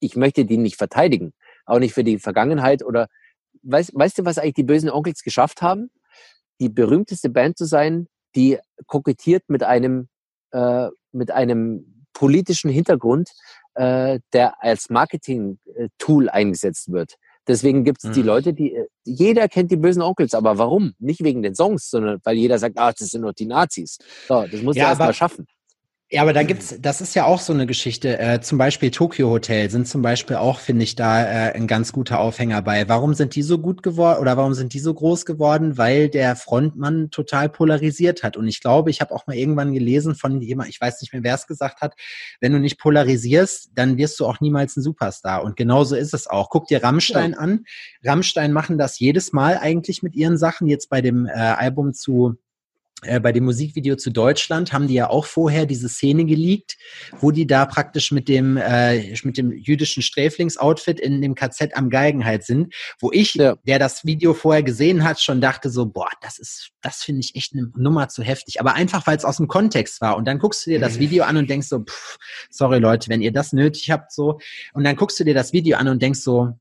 ich 0.00 0.16
möchte 0.16 0.44
die 0.44 0.58
nicht 0.58 0.76
verteidigen. 0.76 1.32
Auch 1.64 1.78
nicht 1.78 1.94
für 1.94 2.04
die 2.04 2.18
Vergangenheit 2.18 2.84
oder 2.84 3.08
weißt, 3.62 3.92
weißt 3.94 4.18
du, 4.18 4.24
was 4.24 4.38
eigentlich 4.38 4.54
die 4.54 4.62
bösen 4.62 4.90
Onkels 4.90 5.22
geschafft 5.22 5.62
haben? 5.62 5.90
Die 6.60 6.68
berühmteste 6.68 7.30
Band 7.30 7.58
zu 7.58 7.64
sein, 7.64 8.06
die 8.34 8.58
kokettiert 8.86 9.44
mit 9.48 9.62
einem, 9.62 10.08
äh, 10.52 10.88
mit 11.12 11.30
einem 11.30 11.95
politischen 12.16 12.70
Hintergrund, 12.70 13.30
äh, 13.74 14.20
der 14.32 14.62
als 14.62 14.88
Marketing-Tool 14.88 16.30
eingesetzt 16.30 16.90
wird. 16.90 17.16
Deswegen 17.46 17.84
gibt 17.84 18.02
es 18.02 18.10
die 18.10 18.22
Leute, 18.22 18.54
die 18.54 18.74
äh, 18.74 18.86
jeder 19.04 19.48
kennt 19.48 19.70
die 19.70 19.76
bösen 19.76 20.00
Onkels, 20.00 20.32
aber 20.32 20.56
warum? 20.56 20.94
Nicht 20.98 21.22
wegen 21.22 21.42
den 21.42 21.54
Songs, 21.54 21.90
sondern 21.90 22.18
weil 22.24 22.36
jeder 22.36 22.58
sagt, 22.58 22.78
ah, 22.78 22.90
das 22.90 23.10
sind 23.10 23.20
nur 23.20 23.34
die 23.34 23.44
Nazis. 23.44 23.98
So, 24.26 24.46
das 24.50 24.62
muss 24.62 24.76
ja, 24.76 24.84
er 24.84 24.88
erstmal 24.88 25.12
schaffen. 25.12 25.46
Ja, 26.08 26.22
aber 26.22 26.32
da 26.32 26.44
gibt's, 26.44 26.76
das 26.80 27.00
ist 27.00 27.16
ja 27.16 27.24
auch 27.24 27.40
so 27.40 27.52
eine 27.52 27.66
Geschichte. 27.66 28.16
Äh, 28.16 28.40
zum 28.40 28.58
Beispiel 28.58 28.92
Tokyo 28.92 29.28
Hotel 29.28 29.68
sind 29.70 29.88
zum 29.88 30.02
Beispiel 30.02 30.36
auch, 30.36 30.60
finde 30.60 30.84
ich, 30.84 30.94
da 30.94 31.24
äh, 31.24 31.52
ein 31.52 31.66
ganz 31.66 31.92
guter 31.92 32.20
Aufhänger 32.20 32.62
bei. 32.62 32.88
Warum 32.88 33.14
sind 33.14 33.34
die 33.34 33.42
so 33.42 33.58
gut 33.58 33.82
geworden 33.82 34.20
oder 34.20 34.36
warum 34.36 34.54
sind 34.54 34.72
die 34.72 34.78
so 34.78 34.94
groß 34.94 35.26
geworden? 35.26 35.78
Weil 35.78 36.08
der 36.08 36.36
Frontmann 36.36 37.10
total 37.10 37.48
polarisiert 37.48 38.22
hat. 38.22 38.36
Und 38.36 38.46
ich 38.46 38.60
glaube, 38.60 38.90
ich 38.90 39.00
habe 39.00 39.12
auch 39.12 39.26
mal 39.26 39.34
irgendwann 39.34 39.74
gelesen 39.74 40.14
von 40.14 40.40
jemand, 40.40 40.68
ich 40.68 40.80
weiß 40.80 41.00
nicht 41.00 41.12
mehr, 41.12 41.24
wer 41.24 41.34
es 41.34 41.48
gesagt 41.48 41.80
hat, 41.80 41.96
wenn 42.40 42.52
du 42.52 42.60
nicht 42.60 42.78
polarisierst, 42.78 43.70
dann 43.74 43.96
wirst 43.96 44.20
du 44.20 44.26
auch 44.26 44.38
niemals 44.38 44.76
ein 44.76 44.82
Superstar. 44.82 45.42
Und 45.42 45.56
genauso 45.56 45.96
ist 45.96 46.14
es 46.14 46.28
auch. 46.28 46.50
Guck 46.50 46.68
dir 46.68 46.84
Rammstein 46.84 47.32
ja. 47.32 47.38
an. 47.38 47.64
Rammstein 48.04 48.52
machen 48.52 48.78
das 48.78 49.00
jedes 49.00 49.32
Mal 49.32 49.58
eigentlich 49.58 50.04
mit 50.04 50.14
ihren 50.14 50.38
Sachen. 50.38 50.68
Jetzt 50.68 50.88
bei 50.88 51.02
dem 51.02 51.26
äh, 51.26 51.32
Album 51.32 51.94
zu 51.94 52.36
äh, 53.02 53.20
bei 53.20 53.30
dem 53.30 53.44
Musikvideo 53.44 53.96
zu 53.96 54.10
Deutschland 54.10 54.72
haben 54.72 54.86
die 54.86 54.94
ja 54.94 55.10
auch 55.10 55.26
vorher 55.26 55.66
diese 55.66 55.88
Szene 55.88 56.24
geleakt, 56.24 56.78
wo 57.20 57.30
die 57.30 57.46
da 57.46 57.66
praktisch 57.66 58.10
mit 58.10 58.26
dem 58.26 58.56
äh, 58.56 59.14
mit 59.22 59.36
dem 59.36 59.52
jüdischen 59.52 60.02
Sträflingsoutfit 60.02 60.98
in 60.98 61.20
dem 61.20 61.34
KZ 61.34 61.74
am 61.74 61.90
Geigen 61.90 62.24
halt 62.24 62.44
sind, 62.44 62.74
wo 62.98 63.12
ich, 63.12 63.34
ja. 63.34 63.56
der 63.66 63.78
das 63.78 64.06
Video 64.06 64.32
vorher 64.32 64.62
gesehen 64.62 65.04
hat, 65.04 65.20
schon 65.20 65.42
dachte 65.42 65.68
so, 65.68 65.84
boah, 65.84 66.08
das 66.22 66.38
ist, 66.38 66.70
das 66.80 67.02
finde 67.02 67.20
ich 67.20 67.36
echt 67.36 67.52
eine 67.52 67.70
Nummer 67.76 68.08
zu 68.08 68.22
heftig. 68.22 68.60
Aber 68.60 68.72
einfach, 68.74 69.06
weil 69.06 69.18
es 69.18 69.26
aus 69.26 69.36
dem 69.36 69.48
Kontext 69.48 70.00
war. 70.00 70.16
Und 70.16 70.26
dann 70.26 70.38
guckst 70.38 70.64
du 70.64 70.70
dir 70.70 70.80
das 70.80 70.98
Video 70.98 71.24
an 71.24 71.36
und 71.36 71.50
denkst 71.50 71.68
so, 71.68 71.80
pff, 71.80 72.16
sorry 72.48 72.78
Leute, 72.78 73.10
wenn 73.10 73.20
ihr 73.20 73.32
das 73.32 73.52
nötig 73.52 73.90
habt, 73.90 74.10
so. 74.10 74.38
Und 74.72 74.84
dann 74.84 74.96
guckst 74.96 75.20
du 75.20 75.24
dir 75.24 75.34
das 75.34 75.52
Video 75.52 75.76
an 75.76 75.88
und 75.88 76.00
denkst 76.00 76.20
so, 76.20 76.54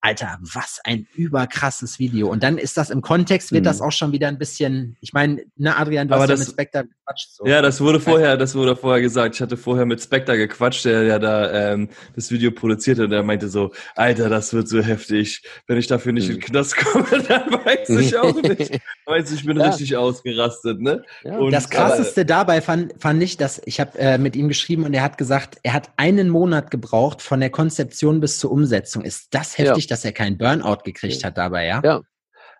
Alter, 0.00 0.38
was 0.40 0.80
ein 0.84 1.06
überkrasses 1.16 1.98
Video. 1.98 2.28
Und 2.28 2.44
dann 2.44 2.56
ist 2.56 2.76
das 2.76 2.90
im 2.90 3.02
Kontext, 3.02 3.50
wird 3.50 3.62
mhm. 3.62 3.66
das 3.66 3.80
auch 3.80 3.90
schon 3.90 4.12
wieder 4.12 4.28
ein 4.28 4.38
bisschen, 4.38 4.96
ich 5.00 5.12
meine, 5.12 5.42
ne, 5.56 5.76
Adrian, 5.76 6.06
du 6.06 6.14
Aber 6.14 6.22
hast 6.22 6.30
das, 6.30 6.40
ja 6.40 6.44
mit 6.44 6.52
Spectre 6.52 6.84
gequatscht. 6.84 7.30
So. 7.34 7.46
Ja, 7.46 7.62
das 7.62 7.80
wurde 7.80 7.98
vorher, 7.98 8.36
das 8.36 8.54
wurde 8.54 8.76
vorher 8.76 9.02
gesagt. 9.02 9.34
Ich 9.34 9.40
hatte 9.40 9.56
vorher 9.56 9.86
mit 9.86 10.00
Spectre 10.00 10.36
gequatscht, 10.36 10.84
der 10.84 11.02
ja 11.02 11.18
da 11.18 11.72
ähm, 11.72 11.88
das 12.14 12.30
Video 12.30 12.52
produzierte 12.52 13.04
und 13.04 13.10
der 13.10 13.24
meinte 13.24 13.48
so, 13.48 13.72
Alter, 13.96 14.28
das 14.28 14.52
wird 14.52 14.68
so 14.68 14.80
heftig. 14.80 15.42
Wenn 15.66 15.78
ich 15.78 15.88
dafür 15.88 16.12
nicht 16.12 16.28
mhm. 16.28 16.34
in 16.34 16.40
den 16.40 16.46
Knast 16.46 16.76
komme, 16.76 17.06
dann 17.28 17.50
weiß 17.50 17.88
ich 17.90 18.16
auch 18.16 18.40
nicht. 18.40 18.80
weiß 19.06 19.32
ich, 19.32 19.44
bin 19.44 19.58
ja. 19.58 19.66
richtig 19.66 19.96
ausgerastet, 19.96 20.80
ne? 20.80 21.02
Ja. 21.24 21.38
Und, 21.38 21.50
das 21.50 21.70
krasseste 21.70 22.20
aber, 22.20 22.28
dabei 22.28 22.60
fand, 22.60 22.94
fand 23.00 23.20
ich, 23.20 23.36
dass 23.36 23.60
ich 23.64 23.80
habe 23.80 23.98
äh, 23.98 24.16
mit 24.16 24.36
ihm 24.36 24.46
geschrieben 24.46 24.84
und 24.84 24.94
er 24.94 25.02
hat 25.02 25.18
gesagt, 25.18 25.58
er 25.64 25.72
hat 25.72 25.90
einen 25.96 26.28
Monat 26.28 26.70
gebraucht 26.70 27.20
von 27.20 27.40
der 27.40 27.50
Konzeption 27.50 28.20
bis 28.20 28.38
zur 28.38 28.52
Umsetzung. 28.52 29.02
Ist 29.02 29.34
das 29.34 29.58
heftig? 29.58 29.87
Dass 29.90 30.04
er 30.04 30.12
keinen 30.12 30.38
Burnout 30.38 30.82
gekriegt 30.84 31.24
hat 31.24 31.38
dabei, 31.38 31.66
ja? 31.66 31.80
Ja. 31.84 32.02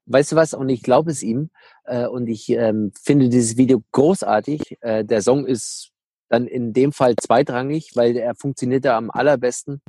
Weißt 0.07 0.33
du 0.33 0.37
was? 0.37 0.55
Und 0.55 0.69
ich 0.71 0.83
glaube 0.83 1.11
es 1.11 1.23
ihm. 1.23 1.51
Äh, 1.85 2.07
und 2.07 2.29
ich 2.29 2.49
ähm, 2.49 2.93
finde 3.03 3.29
dieses 3.29 3.57
Video 3.57 3.83
großartig. 3.93 4.79
Äh, 4.81 5.05
der 5.05 5.23
Song 5.23 5.47
ist 5.47 5.91
dann 6.29 6.47
in 6.47 6.73
dem 6.73 6.93
Fall 6.93 7.15
zweitrangig, 7.17 7.93
weil 7.95 8.17
er 8.17 8.35
funktioniert 8.35 8.85
da 8.85 8.97
am 8.97 9.11
allerbesten 9.11 9.81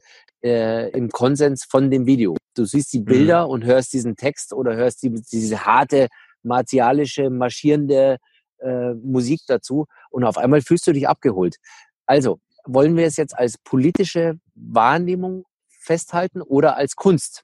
äh, 0.44 0.90
im 0.92 1.10
Konsens 1.10 1.66
von 1.66 1.90
dem 1.92 2.06
Video. 2.06 2.36
Du 2.56 2.66
siehst 2.66 2.94
die 2.94 3.02
Bilder 3.02 3.46
mhm. 3.46 3.52
und 3.52 3.66
hörst 3.66 3.94
diesen 3.94 4.16
Text 4.16 4.54
oder 4.54 4.76
hörst 4.76 5.04
die, 5.04 5.22
diese 5.32 5.66
harte, 5.66 6.08
martialische, 6.44 7.30
marschierende 7.30 8.18
äh, 8.60 8.94
Musik 8.94 9.42
dazu 9.48 9.86
und 10.10 10.24
auf 10.24 10.38
einmal 10.38 10.62
fühlst 10.62 10.88
du 10.88 10.94
dich 10.94 11.08
abgeholt. 11.08 11.58
Also, 12.06 12.40
wollen 12.66 12.98
wir 12.98 13.06
es 13.06 13.18
jetzt 13.18 13.38
als 13.38 13.58
politische 13.58 14.36
Wahrnehmung 14.56 15.46
festhalten 15.80 16.42
oder 16.42 16.78
als 16.78 16.96
Kunst. 16.96 17.44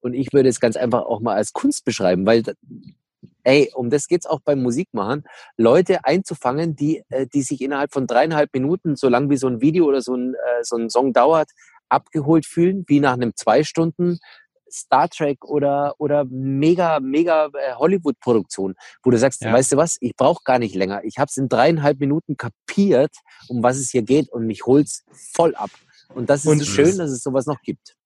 Und 0.00 0.14
ich 0.14 0.28
würde 0.32 0.48
es 0.48 0.60
ganz 0.60 0.76
einfach 0.76 1.02
auch 1.02 1.20
mal 1.20 1.34
als 1.34 1.52
Kunst 1.52 1.84
beschreiben, 1.84 2.26
weil, 2.26 2.42
ey, 3.44 3.72
um 3.74 3.90
das 3.90 4.06
geht 4.06 4.20
es 4.20 4.26
auch 4.26 4.40
beim 4.44 4.62
Musikmachen, 4.62 5.24
Leute 5.56 6.04
einzufangen, 6.04 6.76
die, 6.76 7.02
äh, 7.08 7.26
die 7.26 7.42
sich 7.42 7.60
innerhalb 7.60 7.92
von 7.92 8.06
dreieinhalb 8.06 8.52
Minuten, 8.52 8.96
so 8.96 9.08
lang 9.08 9.30
wie 9.30 9.36
so 9.36 9.48
ein 9.48 9.60
Video 9.60 9.86
oder 9.86 10.02
so 10.02 10.14
ein, 10.14 10.34
äh, 10.34 10.62
so 10.62 10.76
ein 10.76 10.90
Song 10.90 11.12
dauert, 11.12 11.50
abgeholt 11.88 12.46
fühlen, 12.46 12.84
wie 12.88 13.00
nach 13.00 13.14
einem 13.14 13.32
zwei 13.34 13.64
Stunden 13.64 14.18
Star 14.70 15.08
Trek 15.08 15.44
oder, 15.44 15.94
oder 15.98 16.24
mega, 16.28 17.00
mega 17.00 17.46
äh, 17.46 17.74
Hollywood-Produktion, 17.74 18.74
wo 19.02 19.10
du 19.10 19.18
sagst, 19.18 19.42
ja. 19.42 19.52
weißt 19.52 19.72
du 19.72 19.76
was, 19.76 19.96
ich 20.00 20.14
brauche 20.16 20.42
gar 20.44 20.58
nicht 20.58 20.74
länger. 20.74 21.02
Ich 21.04 21.18
habe 21.18 21.28
es 21.28 21.36
in 21.36 21.48
dreieinhalb 21.48 22.00
Minuten 22.00 22.36
kapiert, 22.36 23.14
um 23.48 23.62
was 23.62 23.76
es 23.76 23.90
hier 23.90 24.02
geht 24.02 24.28
und 24.30 24.46
mich 24.46 24.66
holt's 24.66 25.04
voll 25.32 25.54
ab. 25.54 25.70
Und 26.14 26.30
das 26.30 26.44
ist 26.44 26.50
und 26.50 26.64
schön, 26.64 26.98
dass 26.98 27.10
es 27.10 27.22
sowas 27.22 27.46
noch 27.46 27.60
gibt. 27.62 27.96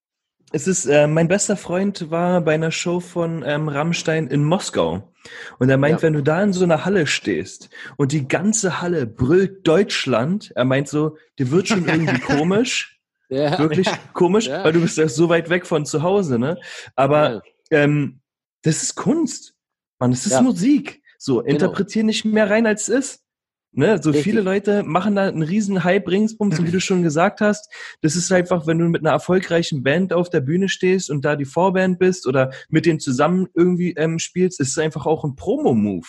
Es 0.52 0.66
ist, 0.66 0.86
äh, 0.86 1.06
mein 1.06 1.28
bester 1.28 1.56
Freund 1.56 2.10
war 2.10 2.40
bei 2.40 2.54
einer 2.54 2.72
Show 2.72 2.98
von 2.98 3.44
ähm, 3.46 3.68
Rammstein 3.68 4.26
in 4.26 4.44
Moskau. 4.44 5.12
Und 5.58 5.70
er 5.70 5.76
meint, 5.76 5.98
ja. 5.98 6.02
wenn 6.02 6.14
du 6.14 6.22
da 6.22 6.42
in 6.42 6.52
so 6.52 6.64
einer 6.64 6.84
Halle 6.84 7.06
stehst 7.06 7.70
und 7.96 8.10
die 8.10 8.26
ganze 8.26 8.80
Halle 8.80 9.06
brüllt 9.06 9.66
Deutschland, 9.66 10.50
er 10.56 10.64
meint 10.64 10.88
so, 10.88 11.16
dir 11.38 11.50
wird 11.52 11.68
schon 11.68 11.86
irgendwie 11.86 12.18
komisch. 12.36 13.00
Ja. 13.28 13.60
Wirklich 13.60 13.86
ja. 13.86 13.98
komisch, 14.12 14.48
weil 14.48 14.72
du 14.72 14.80
bist 14.80 14.96
ja 14.96 15.06
so 15.08 15.28
weit 15.28 15.50
weg 15.50 15.66
von 15.66 15.86
zu 15.86 16.02
Hause, 16.02 16.36
ne? 16.40 16.58
Aber 16.96 17.42
ähm, 17.70 18.20
das 18.62 18.82
ist 18.82 18.96
Kunst. 18.96 19.54
Man, 20.00 20.10
es 20.10 20.26
ist 20.26 20.40
Musik. 20.40 21.00
So, 21.16 21.36
genau. 21.36 21.48
interpretier 21.48 22.02
nicht 22.02 22.24
mehr 22.24 22.50
rein, 22.50 22.66
als 22.66 22.88
es 22.88 23.12
ist. 23.12 23.24
Ne, 23.72 24.00
so 24.02 24.10
Richtig. 24.10 24.24
viele 24.24 24.40
Leute 24.40 24.82
machen 24.82 25.14
da 25.14 25.28
einen 25.28 25.42
riesen 25.42 25.84
Hype 25.84 26.08
ringsbums 26.08 26.58
und 26.58 26.66
wie 26.66 26.72
du 26.72 26.80
schon 26.80 27.04
gesagt 27.04 27.40
hast, 27.40 27.70
das 28.02 28.16
ist 28.16 28.32
einfach, 28.32 28.66
wenn 28.66 28.78
du 28.78 28.88
mit 28.88 29.02
einer 29.02 29.12
erfolgreichen 29.12 29.84
Band 29.84 30.12
auf 30.12 30.28
der 30.28 30.40
Bühne 30.40 30.68
stehst 30.68 31.08
und 31.08 31.24
da 31.24 31.36
die 31.36 31.44
Vorband 31.44 32.00
bist 32.00 32.26
oder 32.26 32.50
mit 32.68 32.84
denen 32.84 32.98
zusammen 32.98 33.46
irgendwie 33.54 33.92
ähm, 33.92 34.18
spielst, 34.18 34.58
ist 34.58 34.70
es 34.70 34.78
einfach 34.78 35.06
auch 35.06 35.22
ein 35.22 35.36
Promo-Move. 35.36 36.06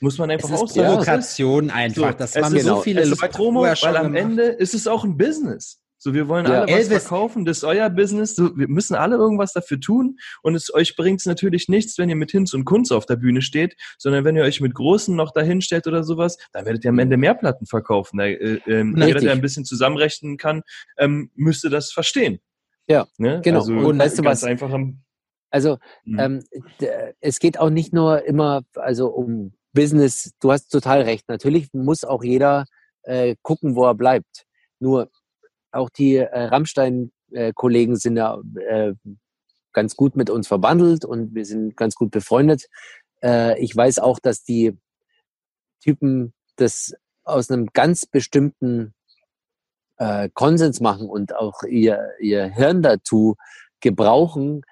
Muss 0.00 0.18
man 0.18 0.28
einfach 0.30 0.50
es 0.50 0.60
auch 0.60 0.68
sagen. 0.68 0.88
Provokation 0.88 1.70
einfach. 1.70 2.12
So, 2.12 2.18
das 2.18 2.34
waren 2.34 2.58
so 2.58 2.80
viele 2.80 3.04
Leute 3.04 3.28
Promo, 3.28 3.62
weil 3.62 3.96
am 3.96 4.14
Ende 4.16 4.42
ist 4.42 4.74
es 4.74 4.88
auch 4.88 5.04
ein 5.04 5.16
Business. 5.16 5.83
So, 6.04 6.12
wir 6.12 6.28
wollen 6.28 6.44
ja, 6.44 6.60
alle 6.60 6.62
was 6.64 6.70
Elvis. 6.70 7.02
verkaufen, 7.04 7.46
das 7.46 7.56
ist 7.56 7.64
euer 7.64 7.88
Business. 7.88 8.36
So, 8.36 8.54
wir 8.58 8.68
müssen 8.68 8.94
alle 8.94 9.16
irgendwas 9.16 9.54
dafür 9.54 9.80
tun. 9.80 10.18
Und 10.42 10.54
es 10.54 10.72
euch 10.74 10.96
bringt 10.96 11.20
es 11.20 11.24
natürlich 11.24 11.70
nichts, 11.70 11.96
wenn 11.96 12.10
ihr 12.10 12.14
mit 12.14 12.30
Hinz 12.30 12.52
und 12.52 12.66
Kunz 12.66 12.92
auf 12.92 13.06
der 13.06 13.16
Bühne 13.16 13.40
steht, 13.40 13.74
sondern 13.96 14.22
wenn 14.26 14.36
ihr 14.36 14.42
euch 14.42 14.60
mit 14.60 14.74
Großen 14.74 15.16
noch 15.16 15.32
dahin 15.32 15.62
stellt 15.62 15.86
oder 15.86 16.04
sowas, 16.04 16.36
dann 16.52 16.66
werdet 16.66 16.84
ihr 16.84 16.90
am 16.90 16.98
Ende 16.98 17.16
mehr 17.16 17.32
Platten 17.32 17.64
verkaufen. 17.64 18.18
Da, 18.18 18.26
äh, 18.26 18.60
äh, 18.66 19.06
jeder, 19.06 19.20
der 19.20 19.32
ein 19.32 19.40
bisschen 19.40 19.64
zusammenrechnen 19.64 20.36
kann, 20.36 20.60
ähm, 20.98 21.30
müsste 21.36 21.70
das 21.70 21.90
verstehen. 21.90 22.38
Ja, 22.86 23.06
ne? 23.16 23.40
genau. 23.42 23.60
Also, 23.60 23.72
und 23.72 23.98
weißt 23.98 24.18
du 24.18 24.24
was? 24.24 24.44
Einfach 24.44 24.78
also 25.48 25.78
mhm. 26.04 26.18
ähm, 26.18 26.44
es 27.22 27.38
geht 27.38 27.58
auch 27.58 27.70
nicht 27.70 27.94
nur 27.94 28.26
immer 28.26 28.64
also 28.74 29.06
um 29.08 29.54
Business. 29.72 30.34
Du 30.38 30.52
hast 30.52 30.68
total 30.68 31.00
recht. 31.00 31.30
Natürlich 31.30 31.72
muss 31.72 32.04
auch 32.04 32.22
jeder 32.22 32.66
äh, 33.04 33.36
gucken, 33.40 33.74
wo 33.74 33.86
er 33.86 33.94
bleibt. 33.94 34.44
Nur 34.80 35.08
auch 35.74 35.90
die 35.90 36.16
äh, 36.16 36.44
Rammstein-Kollegen 36.44 37.96
sind 37.96 38.16
ja 38.16 38.40
äh, 38.68 38.94
ganz 39.72 39.96
gut 39.96 40.16
mit 40.16 40.30
uns 40.30 40.48
verwandelt 40.48 41.04
und 41.04 41.34
wir 41.34 41.44
sind 41.44 41.76
ganz 41.76 41.94
gut 41.94 42.10
befreundet. 42.10 42.66
Äh, 43.22 43.60
ich 43.60 43.74
weiß 43.76 43.98
auch, 43.98 44.18
dass 44.18 44.44
die 44.44 44.78
Typen 45.80 46.32
das 46.56 46.94
aus 47.24 47.50
einem 47.50 47.66
ganz 47.72 48.06
bestimmten 48.06 48.94
äh, 49.98 50.28
Konsens 50.32 50.80
machen 50.80 51.08
und 51.08 51.34
auch 51.34 51.62
ihr, 51.64 52.10
ihr 52.20 52.46
Hirn 52.46 52.82
dazu 52.82 53.36
gebrauchen, 53.80 54.62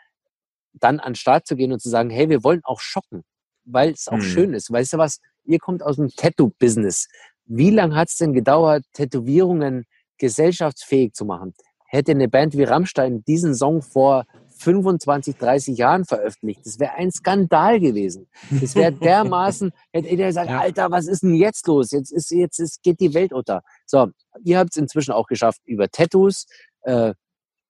dann 0.73 1.01
an 1.01 1.13
den 1.13 1.17
Start 1.17 1.47
zu 1.47 1.57
gehen 1.57 1.73
und 1.73 1.81
zu 1.81 1.91
sagen, 1.91 2.11
hey, 2.11 2.29
wir 2.29 2.43
wollen 2.45 2.63
auch 2.65 2.81
schocken, 2.81 3.25
weil 3.65 3.91
es 3.91 4.09
auch 4.09 4.15
hm. 4.15 4.23
schön 4.23 4.55
ist. 4.55 4.73
Weißt 4.73 4.95
du 4.95 4.99
was? 4.99 5.21
Ihr 5.45 5.59
kommt 5.59 5.83
aus 5.83 5.97
dem 5.97 6.09
Tattoo-Business. 6.09 7.09
Wie 7.45 7.71
lange 7.71 7.95
hat 7.95 8.09
es 8.09 8.17
denn 8.17 8.33
gedauert, 8.33 8.85
Tätowierungen 8.93 9.85
gesellschaftsfähig 10.23 11.13
zu 11.13 11.25
machen? 11.25 11.53
Hätte 11.87 12.13
eine 12.13 12.29
Band 12.29 12.57
wie 12.57 12.63
Rammstein 12.63 13.25
diesen 13.25 13.55
Song 13.55 13.83
vor 13.83 14.25
25, 14.63 15.37
30 15.37 15.77
Jahren 15.77 16.05
veröffentlicht. 16.05 16.61
Das 16.65 16.79
wäre 16.79 16.93
ein 16.95 17.11
Skandal 17.11 17.81
gewesen. 17.81 18.29
Das 18.51 18.77
wäre 18.77 18.93
dermaßen, 19.09 19.73
hätte 19.93 20.09
er 20.09 20.29
gesagt, 20.29 20.51
ja. 20.51 20.61
Alter, 20.61 20.91
was 20.91 21.09
ist 21.09 21.23
denn 21.23 21.35
jetzt 21.35 21.67
los? 21.67 21.91
Jetzt 21.91 22.13
ist, 22.13 22.31
jetzt 22.31 22.61
ist, 22.61 22.83
geht 22.83 23.01
die 23.01 23.13
Welt 23.13 23.33
unter. 23.33 23.63
So, 23.87 24.09
ihr 24.45 24.59
habt 24.59 24.71
es 24.71 24.77
inzwischen 24.77 25.13
auch 25.13 25.27
geschafft 25.27 25.61
über 25.65 25.89
Tattoos. 25.89 26.47
Äh, 26.83 27.15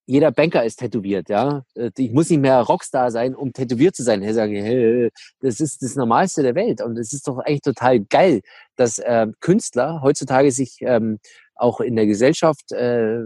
jeder 0.05 0.33
Banker 0.33 0.65
ist 0.65 0.77
tätowiert, 0.77 1.29
ja. 1.29 1.65
Äh, 1.75 1.91
ich 1.97 2.13
muss 2.13 2.29
nicht 2.29 2.41
mehr 2.41 2.61
Rockstar 2.61 3.11
sein, 3.11 3.35
um 3.35 3.53
tätowiert 3.53 3.97
zu 3.97 4.03
sein. 4.03 4.23
Ich 4.23 4.35
sage, 4.35 4.63
hey, 4.63 5.11
das 5.41 5.61
ist 5.61 5.83
das 5.83 5.95
Normalste 5.95 6.43
der 6.43 6.55
Welt. 6.55 6.83
Und 6.83 6.99
es 6.99 7.13
ist 7.13 7.27
doch 7.27 7.39
eigentlich 7.39 7.63
total 7.63 8.01
geil, 8.01 8.43
dass 8.77 8.99
äh, 8.99 9.29
Künstler 9.41 10.03
heutzutage 10.03 10.51
sich 10.51 10.79
ähm, 10.81 11.19
auch 11.63 11.81
in 11.81 11.97
der 11.97 12.07
Gesellschaft 12.07 12.73
äh, 12.73 13.21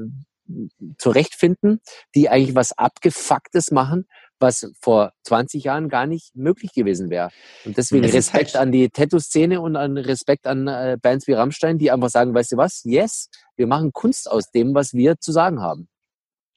zurechtfinden, 0.98 1.80
die 2.14 2.28
eigentlich 2.28 2.54
was 2.54 2.76
Abgefucktes 2.76 3.70
machen, 3.70 4.06
was 4.38 4.70
vor 4.80 5.12
20 5.24 5.64
Jahren 5.64 5.88
gar 5.88 6.06
nicht 6.06 6.36
möglich 6.36 6.72
gewesen 6.72 7.10
wäre. 7.10 7.30
Und 7.64 7.76
deswegen 7.76 8.04
Respekt 8.04 8.54
halt 8.54 8.56
an 8.56 8.72
die 8.72 8.90
Tattoo-Szene 8.90 9.60
und 9.60 9.76
an 9.76 9.96
Respekt 9.96 10.46
an 10.46 10.68
äh, 10.68 10.96
Bands 11.00 11.26
wie 11.26 11.32
Rammstein, 11.32 11.78
die 11.78 11.90
einfach 11.90 12.10
sagen, 12.10 12.34
weißt 12.34 12.52
du 12.52 12.56
was, 12.56 12.82
yes, 12.84 13.28
wir 13.56 13.66
machen 13.66 13.92
Kunst 13.92 14.30
aus 14.30 14.50
dem, 14.50 14.74
was 14.74 14.92
wir 14.92 15.18
zu 15.18 15.32
sagen 15.32 15.60
haben. 15.60 15.88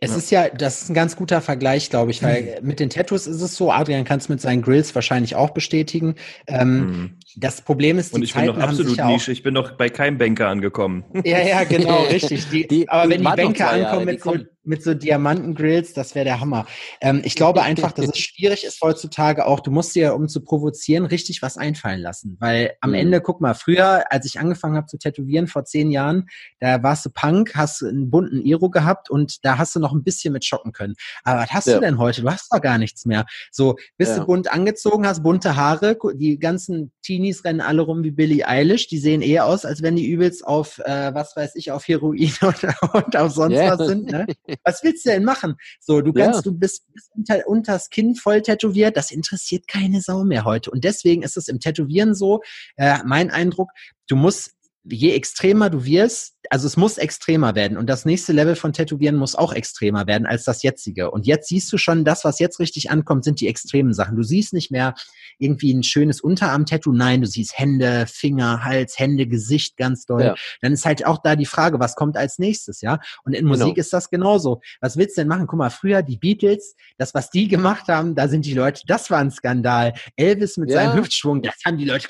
Es 0.02 0.12
ja. 0.12 0.18
ist 0.18 0.32
ja, 0.32 0.50
das 0.50 0.84
ist 0.84 0.90
ein 0.90 0.94
ganz 0.94 1.18
guter 1.18 1.42
Vergleich, 1.42 1.90
glaube 1.90 2.12
ich, 2.12 2.24
weil 2.24 2.60
mhm. 2.62 2.68
mit 2.68 2.80
den 2.80 2.90
Tattoos 2.90 3.28
ist 3.28 3.42
es 3.42 3.56
so, 3.56 3.72
Adrian 3.72 4.06
kann 4.06 4.20
es 4.20 4.30
mit 4.30 4.40
seinen 4.40 4.62
Grills 4.62 4.96
wahrscheinlich 4.96 5.36
auch 5.36 5.50
bestätigen. 5.50 6.16
Ähm, 6.48 6.80
mhm. 6.80 7.19
Das 7.40 7.62
Problem 7.62 7.98
ist, 7.98 8.12
die 8.12 8.16
Und 8.16 8.24
ich 8.24 8.34
Zeiten 8.34 8.48
bin 8.48 8.56
noch 8.56 8.62
absolut 8.62 8.98
Nische, 9.06 9.32
ich 9.32 9.44
bin 9.44 9.54
noch 9.54 9.72
bei 9.72 9.90
keinem 9.90 10.18
Banker 10.18 10.50
angekommen. 10.50 11.06
Ja, 11.24 11.40
ja, 11.40 11.64
genau, 11.64 12.04
richtig. 12.12 12.50
Die, 12.50 12.68
die, 12.68 12.90
aber 12.90 13.10
wenn 13.10 13.22
die 13.22 13.28
Banker 13.28 13.70
ankommen 13.70 14.06
mit 14.06 14.22
so, 14.22 14.36
mit 14.70 14.84
so 14.84 14.94
Diamantengrills, 14.94 15.94
das 15.94 16.16
wäre 16.16 16.26
der 16.26 16.40
Hammer. 16.40 16.68
Ähm, 17.02 17.22
ich 17.26 17.36
glaube 17.36 17.64
einfach, 17.64 17.92
dass 17.92 18.08
es 18.08 18.18
schwierig 18.20 18.64
ist 18.64 18.80
heutzutage 18.82 19.48
auch, 19.48 19.60
du 19.60 19.72
musst 19.72 19.96
dir, 19.96 20.14
um 20.14 20.30
zu 20.30 20.42
provozieren, 20.42 21.06
richtig 21.06 21.42
was 21.42 21.58
einfallen 21.58 22.00
lassen. 22.00 22.38
Weil 22.40 22.74
am 22.80 22.92
mhm. 22.92 22.98
Ende, 22.98 23.22
guck 23.22 23.42
mal, 23.42 23.56
früher, 23.56 24.12
als 24.12 24.26
ich 24.28 24.40
angefangen 24.40 24.78
habe 24.78 24.86
zu 24.86 24.98
tätowieren 24.98 25.48
vor 25.48 25.66
zehn 25.66 25.90
Jahren, 25.90 26.28
da 26.60 26.84
warst 26.84 27.06
du 27.06 27.10
Punk, 27.10 27.56
hast 27.56 27.84
einen 27.84 28.12
bunten 28.12 28.42
Iro 28.42 28.70
gehabt 28.70 29.10
und 29.10 29.44
da 29.44 29.58
hast 29.58 29.76
du 29.76 29.80
noch 29.80 29.92
ein 29.92 30.04
bisschen 30.04 30.34
mit 30.34 30.46
schocken 30.46 30.72
können. 30.72 30.94
Aber 31.24 31.42
was 31.42 31.50
hast 31.50 31.68
ja. 31.68 31.76
du 31.76 31.82
denn 31.82 31.98
heute? 31.98 32.22
Du 32.22 32.30
hast 32.30 32.54
doch 32.54 32.62
gar 32.62 32.78
nichts 32.78 33.06
mehr. 33.06 33.26
So, 33.52 33.76
bist 33.98 34.12
ja. 34.12 34.20
du 34.20 34.28
bunt 34.28 34.52
angezogen, 34.52 35.08
hast 35.08 35.24
bunte 35.24 35.56
Haare, 35.56 35.98
die 36.14 36.38
ganzen 36.38 36.92
Teenies 37.02 37.44
rennen 37.44 37.62
alle 37.62 37.82
rum 37.82 38.04
wie 38.04 38.12
Billie 38.12 38.48
Eilish, 38.48 38.88
die 38.88 39.00
sehen 39.00 39.24
eher 39.24 39.48
aus, 39.48 39.66
als 39.66 39.82
wenn 39.82 39.96
die 39.96 40.08
übelst 40.08 40.46
auf, 40.46 40.78
äh, 40.86 41.12
was 41.16 41.36
weiß 41.36 41.56
ich, 41.56 41.72
auf 41.72 41.88
Heroin 41.88 42.32
und, 42.42 42.94
und 42.94 43.18
auf 43.18 43.32
sonst 43.32 43.56
yeah. 43.56 43.80
was 43.80 43.88
sind. 43.88 44.12
Ne? 44.12 44.28
Was 44.64 44.84
willst 44.84 45.06
du 45.06 45.10
denn 45.10 45.24
machen? 45.24 45.56
So, 45.80 46.02
du 46.02 46.14
kannst, 46.14 46.46
ja. 46.46 46.52
du 46.52 46.58
bist, 46.58 46.92
bist 46.94 47.12
unter, 47.16 47.48
unters 47.48 47.90
Kinn 47.90 48.16
voll 48.16 48.42
tätowiert, 48.42 48.98
das 48.98 49.12
interessiert 49.12 49.68
keine 49.68 50.02
Sau 50.02 50.24
mehr 50.24 50.46
heute. 50.46 50.72
Und 50.72 50.84
deswegen 50.84 51.24
ist 51.24 51.38
es 51.38 51.48
im 51.48 51.60
Tätowieren 51.60 52.16
so, 52.16 52.42
äh, 52.78 53.00
mein 53.06 53.30
Eindruck, 53.30 53.70
du 54.08 54.16
musst 54.16 54.52
je 54.84 55.12
extremer 55.12 55.70
du 55.70 55.86
wirst, 55.86 56.36
also 56.50 56.68
es 56.68 56.78
muss 56.78 56.98
extremer 56.98 57.56
werden 57.56 57.78
und 57.78 57.88
das 57.88 58.06
nächste 58.06 58.34
Level 58.34 58.56
von 58.56 58.74
Tätowieren 58.74 59.16
muss 59.16 59.36
auch 59.36 59.54
extremer 59.54 60.08
werden 60.08 60.26
als 60.26 60.44
das 60.44 60.64
jetzige. 60.64 61.12
Und 61.12 61.28
jetzt 61.28 61.50
siehst 61.50 61.72
du 61.72 61.78
schon, 61.78 62.06
das, 62.06 62.24
was 62.24 62.40
jetzt 62.40 62.60
richtig 62.60 62.92
ankommt, 62.92 63.24
sind 63.24 63.42
die 63.42 63.48
extremen 63.48 63.94
Sachen. 63.94 64.16
Du 64.16 64.24
siehst 64.24 64.54
nicht 64.54 64.72
mehr 64.72 64.94
irgendwie 65.38 65.74
ein 65.74 65.84
schönes 65.84 66.22
Unterarm-Tattoo, 66.22 66.92
nein, 66.92 67.22
du 67.22 67.28
siehst 67.28 67.58
Hände, 67.58 68.06
Finger, 68.08 68.64
Hals, 68.64 68.98
Hände, 69.00 69.28
Gesicht 69.28 69.78
ganz 69.78 70.06
doll. 70.06 70.24
Ja. 70.24 70.36
Dann 70.62 70.74
ist 70.74 70.86
halt 70.86 71.06
auch 71.06 71.20
da 71.22 71.36
die 71.36 71.46
Frage, 71.46 71.80
was 71.80 71.96
kommt 71.96 72.18
als 72.18 72.40
nächstes, 72.40 72.82
ja? 72.82 73.00
Und 73.24 73.34
in 73.34 73.46
Musik 73.46 73.76
genau. 73.76 73.80
ist 73.80 73.94
das 73.94 74.10
genauso. 74.10 74.62
Was 74.82 74.98
willst 74.98 75.18
du 75.18 75.22
denn 75.22 75.28
machen? 75.28 75.48
Guck 75.48 75.60
mal, 75.60 75.70
früher 75.70 76.02
die 76.02 76.18
Beatles, 76.18 76.76
das, 76.98 77.14
was 77.14 77.30
die 77.30 77.48
gemacht 77.48 77.88
haben, 77.88 78.16
da 78.16 78.28
sind 78.28 78.46
die 78.46 78.54
Leute, 78.54 78.82
das 78.88 79.10
war 79.10 79.20
ein 79.20 79.32
Skandal. 79.32 79.94
Elvis 80.16 80.58
mit 80.58 80.70
ja. 80.70 80.78
seinem 80.78 81.00
Hüftschwung, 81.00 81.42
das 81.42 81.56
haben 81.66 81.78
die 81.78 81.86
Leute 81.86 82.08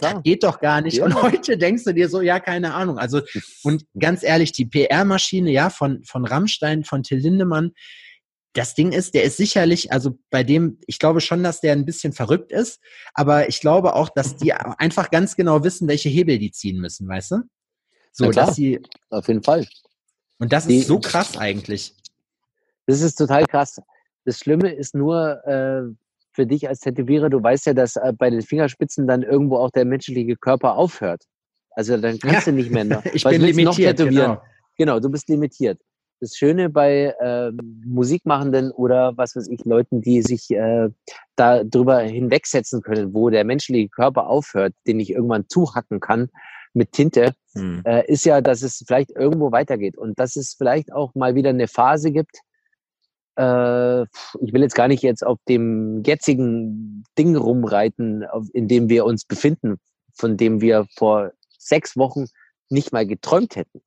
das 0.00 0.22
geht 0.22 0.42
doch 0.42 0.60
gar 0.60 0.80
nicht. 0.80 0.98
Ja. 0.98 1.04
Und 1.04 1.20
heute 1.22 1.56
denkst 1.56 1.84
du 1.84 1.92
dir 1.92 2.08
so, 2.08 2.20
ja, 2.20 2.40
keine 2.40 2.74
Ahnung. 2.74 2.98
Also, 2.98 3.20
und 3.68 3.84
ganz 4.00 4.22
ehrlich, 4.22 4.52
die 4.52 4.64
PR-Maschine, 4.64 5.50
ja, 5.50 5.68
von, 5.68 6.02
von 6.02 6.24
Rammstein, 6.24 6.84
von 6.84 7.02
Till 7.02 7.18
Lindemann, 7.18 7.72
das 8.54 8.74
Ding 8.74 8.92
ist, 8.92 9.12
der 9.12 9.24
ist 9.24 9.36
sicherlich, 9.36 9.92
also 9.92 10.18
bei 10.30 10.42
dem, 10.42 10.78
ich 10.86 10.98
glaube 10.98 11.20
schon, 11.20 11.42
dass 11.42 11.60
der 11.60 11.74
ein 11.74 11.84
bisschen 11.84 12.14
verrückt 12.14 12.50
ist, 12.50 12.80
aber 13.12 13.50
ich 13.50 13.60
glaube 13.60 13.94
auch, 13.94 14.08
dass 14.08 14.36
die 14.36 14.52
einfach 14.78 15.10
ganz 15.10 15.36
genau 15.36 15.64
wissen, 15.64 15.86
welche 15.86 16.08
Hebel 16.08 16.38
die 16.38 16.50
ziehen 16.50 16.80
müssen, 16.80 17.06
weißt 17.06 17.32
du? 17.32 17.36
So, 18.10 18.30
dass 18.30 18.56
sie. 18.56 18.80
Auf 19.10 19.28
jeden 19.28 19.42
Fall. 19.42 19.66
Und 20.38 20.50
das 20.50 20.66
die, 20.66 20.78
ist 20.78 20.88
so 20.88 20.98
krass 20.98 21.36
eigentlich. 21.36 21.94
Das 22.86 23.02
ist 23.02 23.16
total 23.16 23.44
krass. 23.44 23.82
Das 24.24 24.38
Schlimme 24.38 24.72
ist 24.72 24.94
nur 24.94 25.46
äh, 25.46 25.82
für 26.32 26.46
dich 26.46 26.68
als 26.68 26.80
Tätowierer, 26.80 27.28
du 27.28 27.42
weißt 27.42 27.66
ja, 27.66 27.74
dass 27.74 27.96
äh, 27.96 28.14
bei 28.16 28.30
den 28.30 28.40
Fingerspitzen 28.40 29.06
dann 29.06 29.22
irgendwo 29.22 29.58
auch 29.58 29.70
der 29.70 29.84
menschliche 29.84 30.36
Körper 30.36 30.74
aufhört. 30.74 31.22
Also 31.78 31.96
dann 31.96 32.18
kannst 32.22 32.46
ja. 32.46 32.52
du 32.52 32.58
nicht 32.58 32.72
mehr. 32.72 32.84
Noch, 32.84 33.04
ich 33.04 33.22
bin 33.22 33.40
limitiert. 33.40 33.98
Genau. 33.98 34.42
genau, 34.76 34.98
du 34.98 35.08
bist 35.08 35.28
limitiert. 35.28 35.80
Das 36.20 36.34
Schöne 36.36 36.68
bei 36.68 37.14
äh, 37.20 37.52
Musikmachenden 37.86 38.72
oder 38.72 39.16
was 39.16 39.36
weiß 39.36 39.46
ich, 39.46 39.64
Leuten, 39.64 40.00
die 40.00 40.20
sich 40.22 40.50
äh, 40.50 40.88
da 41.36 41.62
drüber 41.62 42.00
hinwegsetzen 42.00 42.82
können, 42.82 43.14
wo 43.14 43.30
der 43.30 43.44
menschliche 43.44 43.88
Körper 43.88 44.26
aufhört, 44.26 44.74
den 44.88 44.98
ich 44.98 45.10
irgendwann 45.10 45.48
zuhacken 45.48 46.00
kann 46.00 46.28
mit 46.74 46.90
Tinte, 46.90 47.34
hm. 47.54 47.82
äh, 47.84 48.04
ist 48.10 48.24
ja, 48.24 48.40
dass 48.40 48.62
es 48.62 48.82
vielleicht 48.84 49.12
irgendwo 49.12 49.52
weitergeht 49.52 49.96
und 49.96 50.18
dass 50.18 50.34
es 50.34 50.54
vielleicht 50.58 50.92
auch 50.92 51.14
mal 51.14 51.36
wieder 51.36 51.50
eine 51.50 51.68
Phase 51.68 52.10
gibt. 52.10 52.40
Äh, 53.36 54.02
ich 54.02 54.52
will 54.52 54.62
jetzt 54.62 54.74
gar 54.74 54.88
nicht 54.88 55.04
jetzt 55.04 55.24
auf 55.24 55.38
dem 55.48 56.02
jetzigen 56.04 57.04
Ding 57.16 57.36
rumreiten, 57.36 58.24
in 58.52 58.66
dem 58.66 58.88
wir 58.88 59.04
uns 59.04 59.24
befinden, 59.24 59.76
von 60.14 60.36
dem 60.36 60.60
wir 60.60 60.84
vor 60.96 61.30
sechs 61.68 61.96
Wochen 61.96 62.26
nicht 62.68 62.92
mal 62.92 63.06
geträumt 63.06 63.56
hätten. 63.56 63.82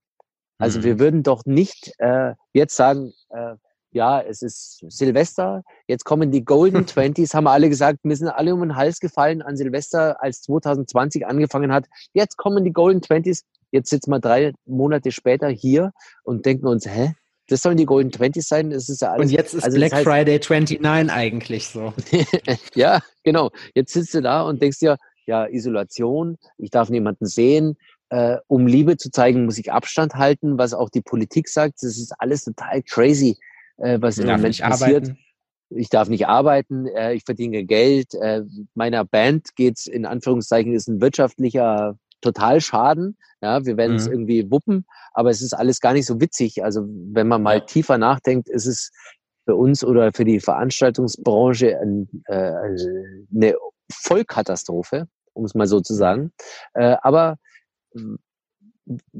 Also 0.57 0.79
mhm. 0.79 0.84
wir 0.84 0.99
würden 0.99 1.23
doch 1.23 1.45
nicht 1.45 1.91
äh, 1.97 2.34
jetzt 2.53 2.75
sagen, 2.75 3.13
äh, 3.29 3.55
ja, 3.93 4.21
es 4.21 4.41
ist 4.41 4.86
Silvester, 4.88 5.63
jetzt 5.88 6.05
kommen 6.05 6.32
die 6.32 6.45
Golden 6.45 6.86
Twenties, 6.88 7.34
haben 7.34 7.47
alle 7.47 7.69
gesagt, 7.69 7.99
wir 8.03 8.15
sind 8.15 8.29
alle 8.29 8.53
um 8.53 8.61
den 8.61 8.75
Hals 8.75 8.99
gefallen 8.99 9.41
an 9.41 9.57
Silvester, 9.57 10.21
als 10.23 10.41
2020 10.43 11.25
angefangen 11.25 11.73
hat. 11.73 11.88
Jetzt 12.13 12.38
kommen 12.38 12.63
die 12.63 12.71
Golden 12.71 13.01
Twenties, 13.01 13.43
jetzt 13.71 13.89
sitzen 13.89 14.11
wir 14.11 14.19
drei 14.19 14.53
Monate 14.65 15.11
später 15.11 15.49
hier 15.49 15.91
und 16.23 16.45
denken 16.45 16.67
uns, 16.67 16.86
hä? 16.86 17.15
Das 17.47 17.63
sollen 17.63 17.75
die 17.75 17.86
Golden 17.86 18.11
Twenties 18.11 18.47
sein? 18.47 18.69
Das 18.69 18.88
ist 18.88 19.01
ja 19.01 19.11
alles. 19.11 19.25
Und 19.25 19.32
jetzt 19.32 19.53
ist 19.53 19.65
also 19.65 19.75
Black 19.75 19.91
Friday 20.03 20.39
29 20.39 21.11
eigentlich 21.11 21.67
so. 21.67 21.93
ja, 22.75 23.01
genau. 23.23 23.49
Jetzt 23.75 23.91
sitzt 23.91 24.13
du 24.13 24.21
da 24.21 24.43
und 24.43 24.61
denkst 24.61 24.79
dir, 24.79 24.95
ja, 25.26 25.47
Isolation, 25.47 26.37
ich 26.58 26.70
darf 26.70 26.89
niemanden 26.89 27.25
sehen. 27.25 27.78
Äh, 28.09 28.37
um 28.47 28.67
Liebe 28.67 28.97
zu 28.97 29.09
zeigen, 29.09 29.46
muss 29.46 29.58
ich 29.58 29.71
Abstand 29.71 30.16
halten, 30.16 30.58
was 30.58 30.74
auch 30.74 30.89
die 30.89 31.01
Politik 31.01 31.47
sagt. 31.47 31.75
Das 31.82 31.97
ist 31.97 32.13
alles 32.20 32.43
total 32.43 32.83
crazy, 32.83 33.37
äh, 33.78 34.00
was 34.01 34.17
im 34.17 34.28
Moment 34.28 34.59
passiert. 34.59 35.04
Arbeiten. 35.04 35.17
Ich 35.70 35.87
darf 35.89 36.09
nicht 36.09 36.28
arbeiten, 36.28 36.87
äh, 36.87 37.13
ich 37.13 37.24
verdiene 37.24 37.63
Geld. 37.63 38.13
Äh, 38.16 38.41
meiner 38.75 39.05
Band 39.05 39.55
geht's 39.55 39.87
in 39.87 40.05
Anführungszeichen, 40.05 40.74
ist 40.74 40.89
ein 40.89 41.00
wirtschaftlicher 41.00 41.96
Totalschaden. 42.20 43.17
Ja, 43.41 43.66
wir 43.66 43.78
werden 43.78 43.96
es 43.96 44.08
mhm. 44.08 44.13
irgendwie 44.13 44.51
wuppen, 44.51 44.86
aber 45.13 45.29
es 45.29 45.41
ist 45.41 45.54
alles 45.54 45.79
gar 45.79 45.93
nicht 45.93 46.05
so 46.05 46.20
witzig. 46.20 46.63
Also 46.63 46.86
wenn 46.86 47.29
man 47.29 47.41
mal 47.41 47.59
ja. 47.59 47.66
tiefer 47.66 47.97
nachdenkt, 47.97 48.50
ist 48.50 48.66
es 48.66 48.91
für 49.46 49.55
uns 49.55 49.83
oder 49.83 50.12
für 50.13 50.25
die 50.25 50.39
Veranstaltungsbranche 50.39 51.71
äh, 51.71 52.51
eine 53.33 53.55
Vollkatastrophe 53.92 55.08
um 55.34 55.46
es 55.46 55.55
mal 55.55 55.68
so 55.68 55.82
zu 55.82 55.93
sagen. 55.93 56.32
Äh, 56.74 56.97
aber 57.01 57.38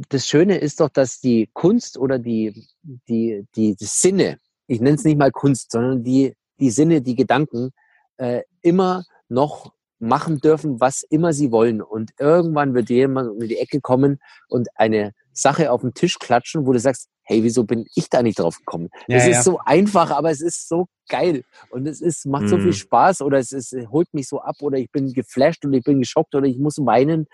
das 0.10 0.28
Schöne 0.28 0.58
ist 0.58 0.80
doch, 0.80 0.90
dass 0.90 1.20
die 1.20 1.50
Kunst 1.54 1.98
oder 1.98 2.20
die, 2.20 2.68
die, 2.84 3.48
die, 3.56 3.76
die 3.76 3.86
Sinne, 3.86 4.40
ich 4.68 4.82
nenne 4.82 4.96
es 4.96 5.04
nicht 5.04 5.18
mal 5.18 5.32
Kunst, 5.32 5.72
sondern 5.72 6.04
die, 6.04 6.36
die 6.60 6.72
Sinne, 6.72 7.02
die 7.02 7.16
Gedanken, 7.16 7.72
äh, 8.18 8.42
immer 8.62 9.06
noch 9.30 9.74
machen 10.02 10.40
dürfen, 10.40 10.80
was 10.80 11.04
immer 11.04 11.32
sie 11.32 11.52
wollen. 11.52 11.82
Und 11.82 12.12
irgendwann 12.20 12.74
wird 12.74 12.90
jemand 12.90 13.30
um 13.30 13.40
die 13.40 13.58
Ecke 13.58 13.82
kommen 13.82 14.20
und 14.50 14.68
eine 14.76 15.14
Sache 15.32 15.72
auf 15.72 15.82
den 15.82 15.94
Tisch 15.94 16.20
klatschen, 16.20 16.66
wo 16.66 16.74
du 16.74 16.80
sagst, 16.80 17.08
hey, 17.24 17.44
wieso 17.44 17.64
bin 17.64 17.86
ich 17.96 18.10
da 18.10 18.24
nicht 18.24 18.40
drauf 18.40 18.58
gekommen? 18.58 18.90
Ja, 19.08 19.18
es 19.18 19.28
ist 19.28 19.44
so 19.44 19.60
einfach, 19.60 20.12
aber 20.12 20.32
es 20.32 20.42
ist 20.42 20.68
so 20.68 20.88
geil 21.08 21.44
und 21.70 21.88
es 21.88 22.02
ist, 22.02 22.26
macht 22.26 22.44
mhm. 22.44 22.48
so 22.48 22.58
viel 22.58 22.66
mhm. 22.68 22.74
Spaß 22.74 23.22
oder 23.22 23.38
es 23.38 23.52
ist, 23.52 23.74
holt 23.90 24.14
mich 24.14 24.28
so 24.28 24.42
ab 24.42 24.56
oder 24.62 24.78
ich 24.78 24.92
bin 24.92 25.14
geflasht 25.14 25.66
oder 25.66 25.78
ich 25.78 25.84
bin 25.84 26.00
geschockt 26.00 26.36
oder 26.36 26.48
ich 26.48 26.58
muss 26.58 26.78
weinen 26.80 27.28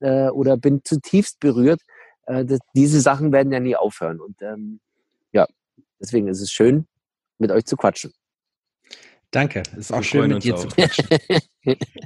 äh, 0.00 0.28
oder 0.28 0.56
bin 0.56 0.80
zutiefst 0.84 1.40
berührt. 1.40 1.80
Äh, 2.26 2.44
das, 2.44 2.60
diese 2.74 3.00
Sachen 3.00 3.32
werden 3.32 3.52
ja 3.52 3.60
nie 3.60 3.76
aufhören 3.76 4.20
und 4.20 4.40
ähm, 4.42 4.80
ja, 5.32 5.46
deswegen 6.00 6.28
ist 6.28 6.40
es 6.40 6.50
schön, 6.50 6.86
mit 7.38 7.50
euch 7.50 7.64
zu 7.64 7.76
quatschen. 7.76 8.12
Danke, 9.32 9.62
ist 9.76 9.92
auch 9.92 9.98
Wir 9.98 10.04
schön 10.04 10.30
mit 10.30 10.44
dir 10.44 10.54
auch. 10.54 10.60
zu 10.60 10.68
quatschen. 10.68 11.08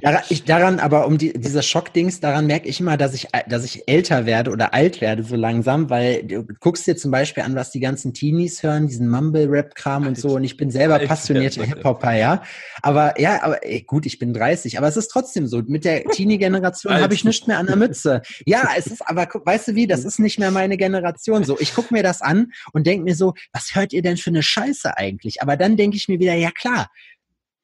daran, 0.01 0.21
ich, 0.29 0.43
daran, 0.43 0.79
aber 0.79 1.07
um 1.07 1.17
die, 1.17 1.33
dieser 1.33 1.61
Schockdings, 1.61 2.19
daran 2.19 2.45
merke 2.45 2.67
ich 2.67 2.79
immer, 2.79 2.97
dass 2.97 3.13
ich, 3.13 3.27
dass 3.47 3.63
ich 3.63 3.87
älter 3.87 4.25
werde 4.25 4.51
oder 4.51 4.73
alt 4.73 5.01
werde 5.01 5.23
so 5.23 5.35
langsam, 5.35 5.89
weil 5.89 6.23
du 6.23 6.43
guckst 6.59 6.85
dir 6.85 6.95
zum 6.95 7.11
Beispiel 7.11 7.43
an, 7.43 7.55
was 7.55 7.71
die 7.71 7.79
ganzen 7.79 8.13
Teenies 8.13 8.61
hören, 8.61 8.87
diesen 8.87 9.09
Mumble-Rap-Kram 9.09 10.05
und 10.07 10.17
so. 10.17 10.35
Und 10.35 10.43
ich 10.43 10.57
bin 10.57 10.69
selber 10.69 10.99
passionierter 10.99 11.63
Hip-Hopper, 11.63 12.13
ja. 12.13 12.43
Aber 12.81 13.19
ja, 13.19 13.41
aber 13.43 13.65
ey, 13.65 13.81
gut, 13.81 14.05
ich 14.05 14.19
bin 14.19 14.33
30, 14.33 14.77
aber 14.77 14.87
es 14.87 14.97
ist 14.97 15.09
trotzdem 15.09 15.47
so. 15.47 15.63
Mit 15.65 15.85
der 15.85 16.03
Teenie-Generation 16.03 16.93
habe 16.93 17.13
ich 17.13 17.23
nichts 17.23 17.47
mehr 17.47 17.57
an 17.57 17.67
der 17.67 17.75
Mütze. 17.75 18.21
Ja, 18.45 18.69
es 18.77 18.87
ist, 18.87 19.01
aber 19.07 19.27
weißt 19.27 19.69
du 19.69 19.75
wie, 19.75 19.87
das 19.87 20.05
ist 20.05 20.19
nicht 20.19 20.39
mehr 20.39 20.51
meine 20.51 20.77
Generation. 20.77 21.43
So, 21.43 21.57
ich 21.59 21.73
gucke 21.73 21.93
mir 21.93 22.03
das 22.03 22.21
an 22.21 22.51
und 22.73 22.85
denke 22.85 23.03
mir 23.03 23.15
so, 23.15 23.33
was 23.53 23.73
hört 23.73 23.93
ihr 23.93 24.01
denn 24.01 24.17
für 24.17 24.29
eine 24.29 24.43
Scheiße 24.43 24.97
eigentlich? 24.97 25.41
Aber 25.41 25.57
dann 25.57 25.77
denke 25.77 25.97
ich 25.97 26.07
mir 26.07 26.19
wieder, 26.19 26.35
ja 26.35 26.51
klar, 26.51 26.89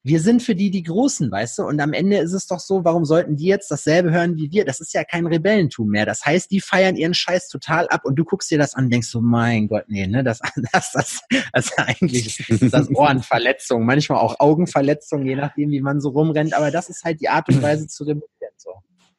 wir 0.06 0.20
sind 0.20 0.44
für 0.44 0.54
die 0.54 0.70
die 0.70 0.84
Großen, 0.84 1.32
weißt 1.32 1.60
du? 1.60 1.64
Und 1.64 1.80
am 1.80 1.94
Ende 1.94 2.18
ist 2.18 2.34
es 2.34 2.46
doch 2.46 2.60
so, 2.60 2.84
warum 2.84 3.06
sollten 3.06 3.38
die 3.38 3.46
jetzt 3.46 3.72
dasselbe 3.72 4.12
hören 4.12 4.36
wie 4.36 4.52
wir? 4.52 4.66
Das 4.66 4.82
ist 4.82 4.94
ja 4.94 5.06
kein 5.06 5.26
Rebellentum 5.26 5.88
mehr. 5.88 6.06
Das 6.06 6.26
heißt, 6.26 6.52
die 6.52 6.60
feiern 6.60 6.98
ihren 6.98 7.14
Scheiß 7.14 7.48
total 7.48 7.88
ab 7.88 8.02
und 8.04 8.18
du 8.18 8.26
guckst 8.26 8.52
dir 8.52 8.58
das 8.58 8.76
an 8.76 8.86
und 8.86 8.90
denkst 8.92 9.08
so, 9.08 9.22
mein 9.22 9.70
Gott, 9.70 9.86
nee, 9.88 10.06
ne, 10.06 10.22
das, 10.22 10.40
das, 10.74 10.92
das, 10.92 11.22
das 11.54 11.78
eigentlich 11.78 12.50
ist 12.50 12.74
das 12.74 12.90
Ohrenverletzung, 12.94 13.86
manchmal 13.86 14.20
auch 14.20 14.40
Augenverletzung, 14.40 15.26
je 15.26 15.36
nachdem, 15.36 15.72
wie 15.72 15.82
man 15.82 16.02
so 16.02 16.10
rumrennt. 16.10 16.54
Aber 16.54 16.70
das 16.70 16.90
ist 16.90 17.06
halt 17.06 17.22
die 17.22 17.30
Art 17.30 17.48
und 17.48 17.62
Weise 17.62 17.88
zu 17.88 18.04
rebellieren, 18.04 18.54
so. 18.58 18.72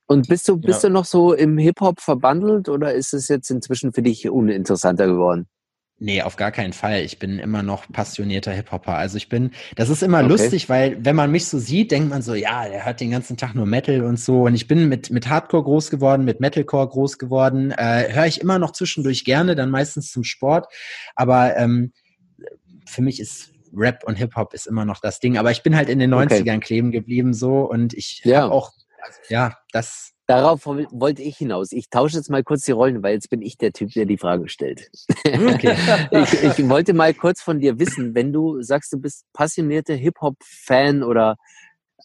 Und 0.07 0.29
bist 0.29 0.47
du, 0.49 0.59
bist 0.59 0.83
ja. 0.83 0.91
du 0.91 0.93
noch 0.93 1.07
so 1.07 1.33
im 1.33 1.57
Hip-Hop 1.57 1.99
verbandelt 1.99 2.69
oder 2.69 2.93
ist 2.93 3.15
es 3.15 3.29
jetzt 3.29 3.51
inzwischen 3.51 3.95
für 3.95 4.03
dich 4.03 4.29
uninteressanter 4.29 5.07
geworden? 5.07 5.47
Nee, 5.99 6.23
auf 6.23 6.35
gar 6.35 6.51
keinen 6.51 6.73
Fall. 6.73 7.03
Ich 7.03 7.21
bin 7.21 7.39
immer 7.39 7.63
noch 7.63 7.91
passionierter 7.91 8.53
Hip-Hopper. 8.53 8.95
Also 8.97 9.17
ich 9.17 9.29
bin, 9.29 9.53
das 9.77 9.91
ist 9.91 10.03
immer 10.03 10.19
okay. 10.19 10.29
lustig, 10.29 10.69
weil 10.69 11.03
wenn 11.05 11.15
man 11.15 11.31
mich 11.31 11.47
so 11.47 11.59
sieht, 11.59 11.93
denkt 11.93 12.11
man 12.11 12.21
so, 12.21 12.35
ja, 12.35 12.69
der 12.69 12.85
hört 12.85 13.01
den 13.01 13.13
ganzen 13.13 13.37
Tag 13.37 13.55
nur 13.55 13.65
Metal 13.65 14.03
und 14.03 14.19
so. 14.19 14.43
Und 14.43 14.55
ich 14.55 14.67
bin 14.67 14.89
mit, 14.89 15.11
mit 15.11 15.29
Hardcore 15.29 15.63
groß 15.63 15.91
geworden, 15.91 16.25
mit 16.25 16.41
Metalcore 16.41 16.89
groß 16.89 17.19
geworden. 17.19 17.71
Äh, 17.71 18.13
Höre 18.13 18.27
ich 18.27 18.41
immer 18.41 18.59
noch 18.59 18.73
zwischendurch 18.73 19.25
gerne, 19.25 19.55
dann 19.55 19.71
meistens 19.71 20.11
zum 20.11 20.25
Sport. 20.25 20.67
Aber 21.15 21.57
ähm, 21.57 21.93
für 22.87 23.03
mich 23.03 23.21
ist 23.21 23.53
Rap 23.73 24.03
und 24.05 24.17
Hip-Hop 24.17 24.53
ist 24.53 24.67
immer 24.67 24.85
noch 24.85 25.01
das 25.01 25.21
Ding. 25.21 25.39
Aber 25.39 25.53
ich 25.53 25.63
bin 25.63 25.77
halt 25.77 25.89
in 25.89 26.01
den 26.01 26.13
90ern 26.13 26.41
okay. 26.41 26.61
kleben 26.61 26.91
geblieben 26.91 27.35
so 27.35 27.61
und 27.61 27.95
ich 27.95 28.23
ja. 28.25 28.43
habe 28.43 28.53
auch, 28.53 28.73
ja, 29.29 29.59
das 29.71 30.14
Darauf 30.27 30.65
wollte 30.65 31.23
ich 31.23 31.37
hinaus. 31.37 31.73
Ich 31.73 31.91
tausche 31.91 32.17
jetzt 32.17 32.31
mal 32.31 32.43
kurz 32.43 32.65
die 32.65 32.73
Rollen, 32.73 33.03
weil 33.03 33.15
jetzt 33.15 33.29
bin 33.29 33.43
ich 33.43 33.59
der 33.59 33.73
Typ, 33.73 33.93
der 33.93 34.07
die 34.07 34.17
Frage 34.17 34.49
stellt. 34.49 34.91
Okay. 35.27 35.77
ich, 36.11 36.43
ich, 36.43 36.69
wollte 36.69 36.95
mal 36.95 37.13
kurz 37.13 37.43
von 37.43 37.61
dir 37.61 37.79
wissen, 37.79 38.15
wenn 38.15 38.33
du 38.33 38.63
sagst, 38.63 38.93
du 38.93 38.99
bist 38.99 39.27
passionierter 39.35 39.95
Hip-Hop-Fan 39.95 41.03
oder 41.03 41.37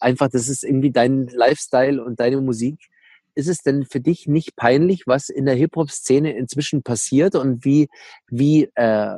einfach, 0.00 0.28
das 0.28 0.48
ist 0.48 0.64
irgendwie 0.64 0.90
dein 0.90 1.28
Lifestyle 1.28 2.02
und 2.04 2.20
deine 2.20 2.42
Musik, 2.42 2.90
ist 3.34 3.48
es 3.48 3.62
denn 3.62 3.86
für 3.86 4.00
dich 4.00 4.26
nicht 4.26 4.54
peinlich, 4.54 5.06
was 5.06 5.30
in 5.30 5.46
der 5.46 5.54
Hip-Hop-Szene 5.54 6.36
inzwischen 6.36 6.82
passiert 6.82 7.34
und 7.34 7.64
wie, 7.64 7.88
wie 8.28 8.68
äh, 8.74 9.16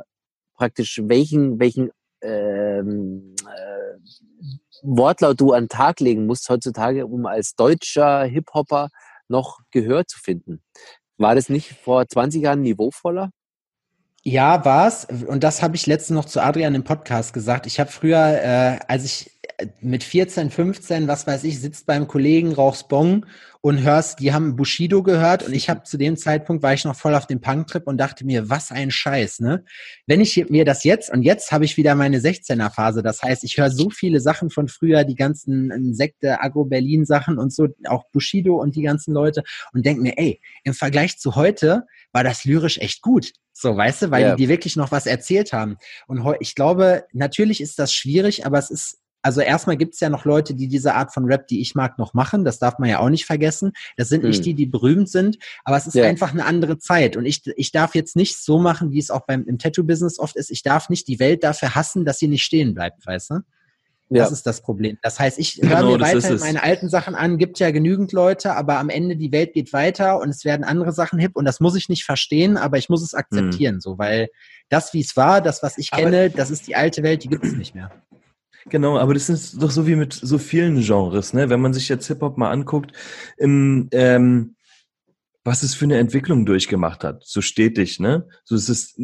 praktisch 0.55 1.01
welchen, 1.03 1.59
welchen 1.59 1.91
ähm, 2.23 3.35
äh, 3.45 3.97
Wortlaut 4.81 5.39
du 5.39 5.53
an 5.53 5.63
den 5.63 5.69
Tag 5.69 5.99
legen 5.99 6.25
musst 6.25 6.49
heutzutage, 6.49 7.05
um 7.05 7.25
als 7.25 7.55
deutscher 7.55 8.23
Hip-Hopper 8.23 8.89
noch 9.27 9.59
Gehör 9.71 10.05
zu 10.05 10.19
finden. 10.19 10.61
War 11.17 11.35
das 11.35 11.49
nicht 11.49 11.69
vor 11.73 12.07
20 12.07 12.43
Jahren 12.43 12.61
niveauvoller? 12.61 13.29
Ja, 14.23 14.63
war's. 14.65 15.05
Und 15.05 15.43
das 15.43 15.61
habe 15.61 15.75
ich 15.75 15.85
letztens 15.85 16.15
noch 16.15 16.25
zu 16.25 16.41
Adrian 16.41 16.75
im 16.75 16.83
Podcast 16.83 17.33
gesagt. 17.33 17.65
Ich 17.65 17.79
habe 17.79 17.91
früher, 17.91 18.19
äh, 18.19 18.79
als 18.87 19.03
ich 19.03 19.32
mit 19.81 20.03
14, 20.03 20.49
15, 20.49 21.07
was 21.07 21.27
weiß 21.27 21.43
ich, 21.43 21.59
sitzt 21.59 21.85
beim 21.85 22.07
Kollegen, 22.07 22.53
rauchst 22.53 22.87
Bong 22.87 23.25
und 23.61 23.81
hörst, 23.81 24.19
die 24.19 24.33
haben 24.33 24.55
Bushido 24.55 25.03
gehört 25.03 25.43
und 25.43 25.53
ich 25.53 25.69
habe 25.69 25.83
zu 25.83 25.97
dem 25.97 26.17
Zeitpunkt 26.17 26.63
war 26.63 26.73
ich 26.73 26.83
noch 26.83 26.95
voll 26.95 27.15
auf 27.15 27.27
dem 27.27 27.39
Punk-Trip 27.39 27.87
und 27.87 27.97
dachte 27.97 28.25
mir, 28.25 28.49
was 28.49 28.71
ein 28.71 28.91
Scheiß, 28.91 29.39
ne? 29.39 29.63
Wenn 30.05 30.19
ich 30.19 30.49
mir 30.49 30.65
das 30.65 30.83
jetzt, 30.83 31.09
und 31.09 31.23
jetzt 31.23 31.51
habe 31.51 31.63
ich 31.65 31.77
wieder 31.77 31.95
meine 31.95 32.19
16er-Phase, 32.19 33.03
das 33.03 33.21
heißt, 33.21 33.43
ich 33.43 33.57
höre 33.57 33.69
so 33.69 33.89
viele 33.89 34.19
Sachen 34.19 34.49
von 34.49 34.67
früher, 34.67 35.05
die 35.05 35.15
ganzen 35.15 35.71
Insekte, 35.71 36.41
Agro-Berlin-Sachen 36.41 37.37
und 37.37 37.53
so, 37.53 37.67
auch 37.87 38.03
Bushido 38.11 38.55
und 38.55 38.75
die 38.75 38.81
ganzen 38.81 39.13
Leute 39.13 39.43
und 39.71 39.85
denke 39.85 40.01
mir, 40.01 40.17
ey, 40.17 40.41
im 40.63 40.73
Vergleich 40.73 41.17
zu 41.17 41.35
heute 41.35 41.85
war 42.11 42.23
das 42.23 42.43
lyrisch 42.43 42.79
echt 42.79 43.01
gut. 43.01 43.31
So, 43.53 43.77
weißt 43.77 44.03
du, 44.03 44.11
weil 44.11 44.31
die, 44.31 44.43
die 44.43 44.49
wirklich 44.49 44.75
noch 44.75 44.91
was 44.91 45.05
erzählt 45.05 45.53
haben. 45.53 45.77
Und 46.07 46.23
ich 46.39 46.55
glaube, 46.55 47.05
natürlich 47.13 47.61
ist 47.61 47.77
das 47.77 47.93
schwierig, 47.93 48.45
aber 48.45 48.57
es 48.57 48.71
ist 48.71 49.02
also 49.23 49.41
erstmal 49.41 49.77
gibt 49.77 49.93
es 49.93 50.01
ja 50.01 50.09
noch 50.09 50.25
Leute, 50.25 50.53
die 50.53 50.67
diese 50.67 50.93
Art 50.93 51.13
von 51.13 51.25
Rap, 51.25 51.47
die 51.47 51.61
ich 51.61 51.75
mag, 51.75 51.97
noch 51.97 52.13
machen. 52.13 52.43
Das 52.43 52.59
darf 52.59 52.77
man 52.77 52.89
ja 52.89 52.99
auch 52.99 53.09
nicht 53.09 53.25
vergessen. 53.25 53.71
Das 53.95 54.09
sind 54.09 54.23
nicht 54.23 54.37
hm. 54.37 54.43
die, 54.43 54.53
die 54.53 54.65
berühmt 54.65 55.09
sind, 55.09 55.37
aber 55.63 55.77
es 55.77 55.87
ist 55.87 55.95
ja. 55.95 56.03
einfach 56.03 56.31
eine 56.33 56.45
andere 56.45 56.77
Zeit. 56.77 57.15
Und 57.15 57.25
ich, 57.25 57.41
ich 57.55 57.71
darf 57.71 57.95
jetzt 57.95 58.15
nicht 58.17 58.37
so 58.37 58.59
machen, 58.59 58.91
wie 58.91 58.99
es 58.99 59.09
auch 59.09 59.25
beim 59.25 59.45
im 59.45 59.57
Tattoo-Business 59.57 60.19
oft 60.19 60.35
ist. 60.35 60.51
Ich 60.51 60.61
darf 60.61 60.89
nicht 60.89 61.07
die 61.07 61.19
Welt 61.19 61.43
dafür 61.43 61.73
hassen, 61.73 62.03
dass 62.05 62.19
sie 62.19 62.27
nicht 62.27 62.43
stehen 62.43 62.73
bleibt, 62.73 63.07
weißt 63.07 63.31
du? 63.31 63.35
Das 64.09 64.29
ja. 64.29 64.33
ist 64.33 64.45
das 64.45 64.61
Problem. 64.61 64.97
Das 65.01 65.19
heißt, 65.19 65.39
ich 65.39 65.59
höre 65.61 65.77
genau, 65.77 65.97
mir 65.97 66.01
weiter 66.01 66.37
meine 66.39 66.61
alten 66.61 66.89
Sachen 66.89 67.15
an, 67.15 67.37
gibt 67.37 67.57
ja 67.59 67.71
genügend 67.71 68.11
Leute, 68.11 68.55
aber 68.55 68.77
am 68.77 68.89
Ende 68.89 69.15
die 69.15 69.31
Welt 69.31 69.53
geht 69.53 69.73
weiter 69.73 70.19
und 70.19 70.29
es 70.29 70.45
werden 70.45 70.63
andere 70.63 70.91
Sachen 70.91 71.17
hip 71.17 71.35
und 71.35 71.45
das 71.45 71.59
muss 71.59 71.75
ich 71.75 71.89
nicht 71.89 72.03
verstehen, 72.03 72.57
aber 72.57 72.77
ich 72.77 72.89
muss 72.89 73.01
es 73.01 73.13
akzeptieren, 73.15 73.75
hm. 73.75 73.81
so, 73.81 73.97
weil 73.97 74.27
das, 74.69 74.93
wie 74.93 75.01
es 75.01 75.15
war, 75.15 75.41
das, 75.41 75.63
was 75.63 75.77
ich 75.77 75.89
kenne, 75.89 76.25
aber 76.25 76.29
das 76.29 76.51
ist 76.51 76.67
die 76.67 76.75
alte 76.75 77.01
Welt, 77.01 77.23
die 77.23 77.29
gibt 77.29 77.45
es 77.45 77.53
nicht 77.53 77.73
mehr. 77.73 77.91
Genau, 78.69 78.97
aber 78.97 79.13
das 79.13 79.29
ist 79.29 79.61
doch 79.61 79.71
so 79.71 79.87
wie 79.87 79.95
mit 79.95 80.13
so 80.13 80.37
vielen 80.37 80.81
Genres, 80.81 81.33
ne? 81.33 81.49
Wenn 81.49 81.61
man 81.61 81.73
sich 81.73 81.89
jetzt 81.89 82.07
Hip-Hop 82.07 82.37
mal 82.37 82.51
anguckt, 82.51 82.93
im, 83.37 83.89
ähm, 83.91 84.55
was 85.43 85.63
es 85.63 85.75
für 85.75 85.85
eine 85.85 85.97
Entwicklung 85.97 86.45
durchgemacht 86.45 87.03
hat, 87.03 87.23
so 87.25 87.41
stetig, 87.41 87.99
ne? 87.99 88.27
So 88.45 88.55
es 88.55 88.69
ist 88.69 88.99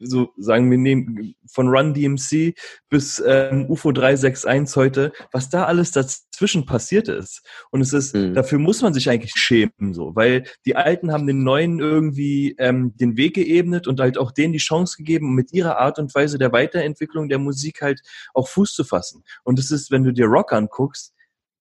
so 0.00 0.32
sagen 0.36 0.70
wir 0.70 0.78
nehmen 0.78 1.34
von 1.46 1.68
Run 1.68 1.94
DMC 1.94 2.54
bis 2.88 3.22
ähm, 3.24 3.66
UFO 3.68 3.92
361 3.92 4.76
heute, 4.76 5.12
was 5.30 5.50
da 5.50 5.66
alles 5.66 5.92
dazwischen 5.92 6.64
passiert 6.66 7.08
ist. 7.08 7.42
Und 7.70 7.82
es 7.82 7.92
ist, 7.92 8.14
mhm. 8.14 8.34
dafür 8.34 8.58
muss 8.58 8.82
man 8.82 8.94
sich 8.94 9.10
eigentlich 9.10 9.34
schämen, 9.34 9.92
so, 9.92 10.16
weil 10.16 10.44
die 10.64 10.74
Alten 10.76 11.12
haben 11.12 11.26
den 11.26 11.44
Neuen 11.44 11.80
irgendwie 11.80 12.56
ähm, 12.58 12.96
den 12.96 13.16
Weg 13.16 13.34
geebnet 13.34 13.86
und 13.86 14.00
halt 14.00 14.18
auch 14.18 14.32
denen 14.32 14.52
die 14.52 14.58
Chance 14.58 14.96
gegeben, 14.96 15.34
mit 15.34 15.52
ihrer 15.52 15.78
Art 15.78 15.98
und 15.98 16.14
Weise 16.14 16.38
der 16.38 16.52
Weiterentwicklung 16.52 17.28
der 17.28 17.38
Musik 17.38 17.82
halt 17.82 18.00
auch 18.34 18.48
Fuß 18.48 18.72
zu 18.72 18.84
fassen. 18.84 19.22
Und 19.44 19.58
es 19.58 19.70
ist, 19.70 19.90
wenn 19.90 20.02
du 20.02 20.12
dir 20.12 20.26
Rock 20.26 20.52
anguckst, 20.52 21.12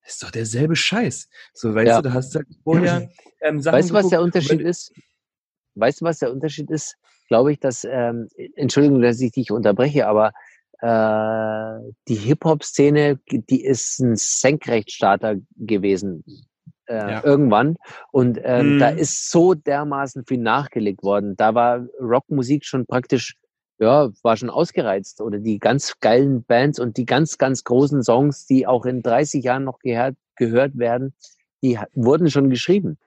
ist 0.05 0.23
doch 0.23 0.31
derselbe 0.31 0.75
Scheiß. 0.75 1.29
So, 1.53 1.75
weißt 1.75 1.87
ja. 1.87 2.01
du, 2.01 2.09
da 2.09 2.13
hast 2.13 2.33
du 2.33 2.39
halt 2.39 2.47
vorher 2.63 3.09
ähm, 3.41 3.61
Sachen 3.61 3.77
Weißt 3.77 3.89
du, 3.89 3.93
was 3.93 4.09
der 4.09 4.21
Unterschied 4.21 4.61
ist? 4.61 4.93
Weißt 5.75 6.01
du, 6.01 6.05
was 6.05 6.19
der 6.19 6.31
Unterschied 6.31 6.69
ist? 6.71 6.95
Glaube 7.29 7.53
ich, 7.53 7.59
dass, 7.59 7.85
ähm, 7.89 8.27
Entschuldigung, 8.55 9.01
dass 9.01 9.21
ich 9.21 9.31
dich 9.31 9.51
unterbreche, 9.51 10.07
aber 10.07 10.31
äh, 10.81 11.91
die 12.07 12.15
Hip-Hop-Szene, 12.15 13.19
die 13.29 13.63
ist 13.63 13.99
ein 13.99 14.15
Senkrechtstarter 14.15 15.35
gewesen 15.57 16.23
äh, 16.89 16.95
ja. 16.95 17.23
irgendwann. 17.23 17.75
Und 18.11 18.39
ähm, 18.43 18.77
mm. 18.77 18.79
da 18.79 18.91
mhm. 18.91 18.97
ist 18.97 19.29
so 19.29 19.53
dermaßen 19.53 20.25
viel 20.25 20.39
nachgelegt 20.39 21.03
worden. 21.03 21.35
Da 21.37 21.53
war 21.53 21.85
Rockmusik 21.99 22.65
schon 22.65 22.85
praktisch, 22.85 23.35
ja, 23.77 24.09
war 24.23 24.37
schon 24.37 24.49
ausgereizt. 24.49 25.21
Oder 25.21 25.39
die 25.39 25.59
ganz 25.59 25.99
geilen 25.99 26.43
Bands 26.43 26.79
und 26.79 26.97
die 26.97 27.05
ganz, 27.05 27.37
ganz 27.37 27.63
großen 27.63 28.03
Songs, 28.03 28.45
die 28.45 28.65
auch 28.65 28.85
in 28.85 29.01
30 29.01 29.43
Jahren 29.43 29.65
noch 29.65 29.79
gehört, 29.79 30.15
gehört 30.35 30.77
werden, 30.77 31.13
die 31.61 31.77
wurden 31.93 32.29
schon 32.31 32.49
geschrieben. 32.49 32.97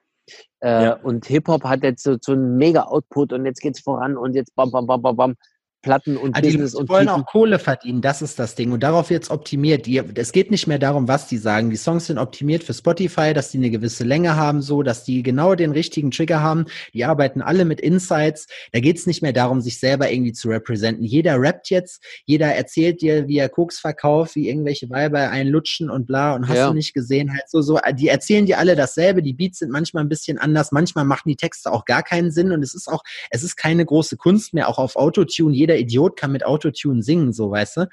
Äh, 0.61 0.83
ja. 0.83 0.93
Und 0.93 1.25
Hip-Hop 1.25 1.63
hat 1.63 1.83
jetzt 1.83 2.03
so, 2.03 2.17
so 2.21 2.31
einen 2.33 2.57
Mega-Output 2.57 3.33
und 3.33 3.45
jetzt 3.45 3.61
geht's 3.61 3.81
voran 3.81 4.17
und 4.17 4.33
jetzt 4.33 4.55
bam, 4.55 4.71
bam, 4.71 4.87
bam, 4.87 5.01
bam, 5.01 5.15
bam. 5.15 5.35
Platten 5.83 6.17
und 6.17 6.35
ah, 6.35 6.41
Business 6.41 6.71
die 6.71 6.77
und 6.77 6.89
wollen 6.89 7.07
Tiefen. 7.07 7.21
auch 7.21 7.25
Kohle 7.27 7.59
verdienen, 7.59 8.01
das 8.01 8.21
ist 8.21 8.39
das 8.39 8.55
Ding. 8.55 8.71
Und 8.71 8.81
darauf 8.81 9.09
wird 9.09 9.23
es 9.23 9.29
optimiert. 9.29 9.85
Die, 9.85 10.01
es 10.15 10.31
geht 10.31 10.49
nicht 10.49 10.65
mehr 10.65 10.79
darum, 10.79 11.07
was 11.07 11.27
die 11.27 11.37
sagen. 11.37 11.69
Die 11.69 11.75
Songs 11.75 12.07
sind 12.07 12.17
optimiert 12.17 12.63
für 12.63 12.73
Spotify, 12.73 13.33
dass 13.33 13.51
die 13.51 13.57
eine 13.57 13.69
gewisse 13.69 14.03
Länge 14.03 14.35
haben, 14.35 14.61
so, 14.61 14.81
dass 14.81 15.03
die 15.03 15.21
genau 15.21 15.53
den 15.53 15.71
richtigen 15.71 16.09
Trigger 16.09 16.41
haben. 16.41 16.65
Die 16.93 17.05
arbeiten 17.05 17.41
alle 17.41 17.65
mit 17.65 17.81
Insights. 17.81 18.47
Da 18.71 18.79
geht 18.79 18.97
es 18.97 19.05
nicht 19.05 19.21
mehr 19.21 19.33
darum, 19.33 19.61
sich 19.61 19.79
selber 19.79 20.09
irgendwie 20.09 20.33
zu 20.33 20.49
representen. 20.49 21.03
Jeder 21.03 21.39
rappt 21.39 21.69
jetzt, 21.69 22.01
jeder 22.25 22.47
erzählt 22.47 23.01
dir, 23.01 23.27
wie 23.27 23.37
er 23.37 23.49
Koks 23.49 23.79
verkauft, 23.79 24.35
wie 24.35 24.47
irgendwelche 24.47 24.89
Weiber 24.89 25.29
einlutschen 25.29 25.89
und 25.89 26.07
bla 26.07 26.33
und 26.33 26.47
hast 26.47 26.57
ja. 26.57 26.67
du 26.69 26.73
nicht 26.73 26.93
gesehen, 26.93 27.31
halt 27.31 27.49
so, 27.49 27.61
so. 27.61 27.77
Die 27.93 28.07
erzählen 28.07 28.45
dir 28.45 28.57
alle 28.57 28.75
dasselbe. 28.75 29.21
Die 29.21 29.33
Beats 29.33 29.59
sind 29.59 29.71
manchmal 29.71 30.03
ein 30.03 30.09
bisschen 30.09 30.37
anders. 30.37 30.71
Manchmal 30.71 31.03
machen 31.03 31.27
die 31.27 31.35
Texte 31.35 31.71
auch 31.71 31.83
gar 31.83 32.03
keinen 32.03 32.31
Sinn 32.31 32.53
und 32.53 32.63
es 32.63 32.73
ist 32.73 32.87
auch, 32.87 33.03
es 33.29 33.43
ist 33.43 33.57
keine 33.57 33.85
große 33.85 34.15
Kunst 34.15 34.53
mehr, 34.53 34.69
auch 34.69 34.77
auf 34.77 34.95
Autotune. 34.95 35.53
Jeder 35.53 35.72
Idiot 35.79 36.17
kann 36.17 36.31
mit 36.31 36.45
Autotune 36.45 37.03
singen, 37.03 37.33
so 37.33 37.51
weißt 37.51 37.77
du. 37.77 37.89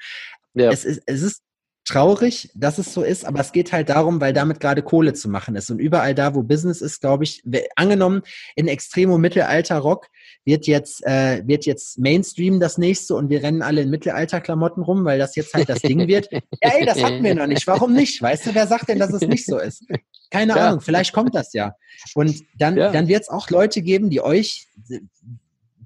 Ja. 0.53 0.71
Es 0.71 0.85
ist, 0.85 1.01
es 1.05 1.21
ist 1.21 1.41
traurig, 1.85 2.51
dass 2.53 2.77
es 2.77 2.93
so 2.93 3.03
ist, 3.03 3.25
aber 3.25 3.39
es 3.39 3.51
geht 3.51 3.71
halt 3.71 3.89
darum, 3.89 4.21
weil 4.21 4.33
damit 4.33 4.59
gerade 4.59 4.83
Kohle 4.83 5.13
zu 5.13 5.29
machen 5.29 5.55
ist. 5.55 5.71
Und 5.71 5.79
überall 5.79 6.13
da, 6.13 6.35
wo 6.35 6.43
Business 6.43 6.81
ist, 6.81 7.01
glaube 7.01 7.23
ich, 7.23 7.43
angenommen, 7.75 8.21
in 8.55 8.67
Extremo 8.67 9.17
Mittelalter 9.17 9.79
Rock 9.79 10.07
wird 10.45 10.67
jetzt, 10.67 11.05
äh, 11.05 11.41
wird 11.45 11.65
jetzt 11.65 11.97
Mainstream 11.97 12.59
das 12.59 12.77
nächste 12.77 13.15
und 13.15 13.29
wir 13.29 13.41
rennen 13.41 13.61
alle 13.61 13.81
in 13.81 13.89
Mittelalterklamotten 13.89 14.83
rum, 14.83 15.05
weil 15.05 15.17
das 15.17 15.35
jetzt 15.35 15.53
halt 15.53 15.69
das 15.69 15.79
Ding 15.81 16.07
wird. 16.07 16.29
Ja, 16.31 16.39
ey, 16.77 16.85
das 16.85 17.01
hatten 17.03 17.23
wir 17.23 17.33
noch 17.33 17.47
nicht. 17.47 17.65
Warum 17.65 17.93
nicht? 17.93 18.21
Weißt 18.21 18.45
du, 18.45 18.55
wer 18.55 18.67
sagt 18.67 18.87
denn, 18.89 18.99
dass 18.99 19.11
es 19.11 19.21
nicht 19.21 19.45
so 19.45 19.57
ist? 19.57 19.85
Keine 20.29 20.55
ja. 20.55 20.67
Ahnung, 20.67 20.81
vielleicht 20.81 21.13
kommt 21.13 21.33
das 21.33 21.53
ja. 21.53 21.73
Und 22.13 22.41
dann, 22.57 22.77
ja. 22.77 22.91
dann 22.91 23.07
wird 23.07 23.23
es 23.23 23.29
auch 23.29 23.49
Leute 23.49 23.81
geben, 23.81 24.09
die 24.09 24.21
euch 24.21 24.67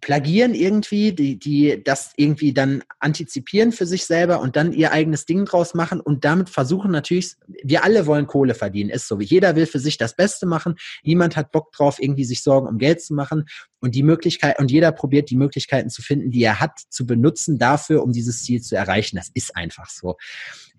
plagieren 0.05 0.53
irgendwie, 0.53 1.13
die, 1.13 1.39
die 1.39 1.83
das 1.83 2.13
irgendwie 2.15 2.53
dann 2.53 2.83
antizipieren 2.99 3.71
für 3.71 3.87
sich 3.87 4.05
selber 4.05 4.39
und 4.39 4.55
dann 4.55 4.71
ihr 4.71 4.91
eigenes 4.91 5.25
Ding 5.25 5.45
draus 5.45 5.73
machen 5.73 5.99
und 5.99 6.23
damit 6.23 6.47
versuchen 6.51 6.91
natürlich, 6.91 7.33
wir 7.47 7.83
alle 7.83 8.05
wollen 8.05 8.27
Kohle 8.27 8.53
verdienen, 8.53 8.91
ist 8.91 9.07
so. 9.07 9.19
Jeder 9.19 9.55
will 9.55 9.65
für 9.65 9.79
sich 9.79 9.97
das 9.97 10.15
Beste 10.15 10.45
machen. 10.45 10.75
Niemand 11.01 11.35
hat 11.35 11.51
Bock 11.51 11.71
drauf, 11.71 11.97
irgendwie 11.99 12.23
sich 12.23 12.43
Sorgen 12.43 12.67
um 12.67 12.77
Geld 12.77 13.01
zu 13.01 13.15
machen 13.15 13.45
und 13.79 13.95
die 13.95 14.03
Möglichkeit, 14.03 14.59
und 14.59 14.69
jeder 14.69 14.91
probiert 14.91 15.31
die 15.31 15.37
Möglichkeiten 15.37 15.89
zu 15.89 16.03
finden, 16.03 16.29
die 16.29 16.43
er 16.43 16.59
hat, 16.59 16.81
zu 16.89 17.07
benutzen 17.07 17.57
dafür, 17.57 18.03
um 18.03 18.11
dieses 18.11 18.43
Ziel 18.43 18.61
zu 18.61 18.75
erreichen. 18.75 19.15
Das 19.15 19.31
ist 19.33 19.55
einfach 19.55 19.89
so. 19.89 20.17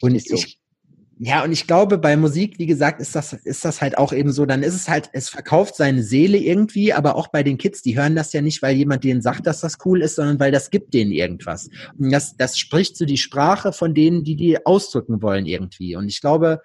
Und 0.00 0.14
ich, 0.14 0.60
ja, 1.18 1.42
und 1.42 1.52
ich 1.52 1.66
glaube, 1.66 1.96
bei 1.96 2.14
Musik, 2.16 2.58
wie 2.58 2.66
gesagt, 2.66 3.00
ist 3.00 3.14
das, 3.14 3.32
ist 3.32 3.64
das 3.64 3.80
halt 3.80 3.96
auch 3.96 4.12
eben 4.12 4.32
so, 4.32 4.44
dann 4.44 4.62
ist 4.62 4.74
es 4.74 4.88
halt, 4.88 5.08
es 5.14 5.30
verkauft 5.30 5.74
seine 5.74 6.02
Seele 6.02 6.36
irgendwie, 6.36 6.92
aber 6.92 7.16
auch 7.16 7.28
bei 7.28 7.42
den 7.42 7.56
Kids, 7.56 7.80
die 7.80 7.96
hören 7.96 8.14
das 8.14 8.34
ja 8.34 8.42
nicht, 8.42 8.60
weil 8.60 8.76
jemand 8.76 9.02
denen 9.02 9.22
sagt, 9.22 9.46
dass 9.46 9.60
das 9.60 9.78
cool 9.86 10.02
ist, 10.02 10.16
sondern 10.16 10.38
weil 10.40 10.52
das 10.52 10.70
gibt 10.70 10.92
denen 10.92 11.12
irgendwas. 11.12 11.70
Und 11.98 12.10
das, 12.10 12.36
das 12.36 12.58
spricht 12.58 12.98
so 12.98 13.06
die 13.06 13.16
Sprache 13.16 13.72
von 13.72 13.94
denen, 13.94 14.24
die 14.24 14.36
die 14.36 14.66
ausdrücken 14.66 15.22
wollen 15.22 15.46
irgendwie. 15.46 15.96
Und 15.96 16.08
ich 16.08 16.20
glaube, 16.20 16.60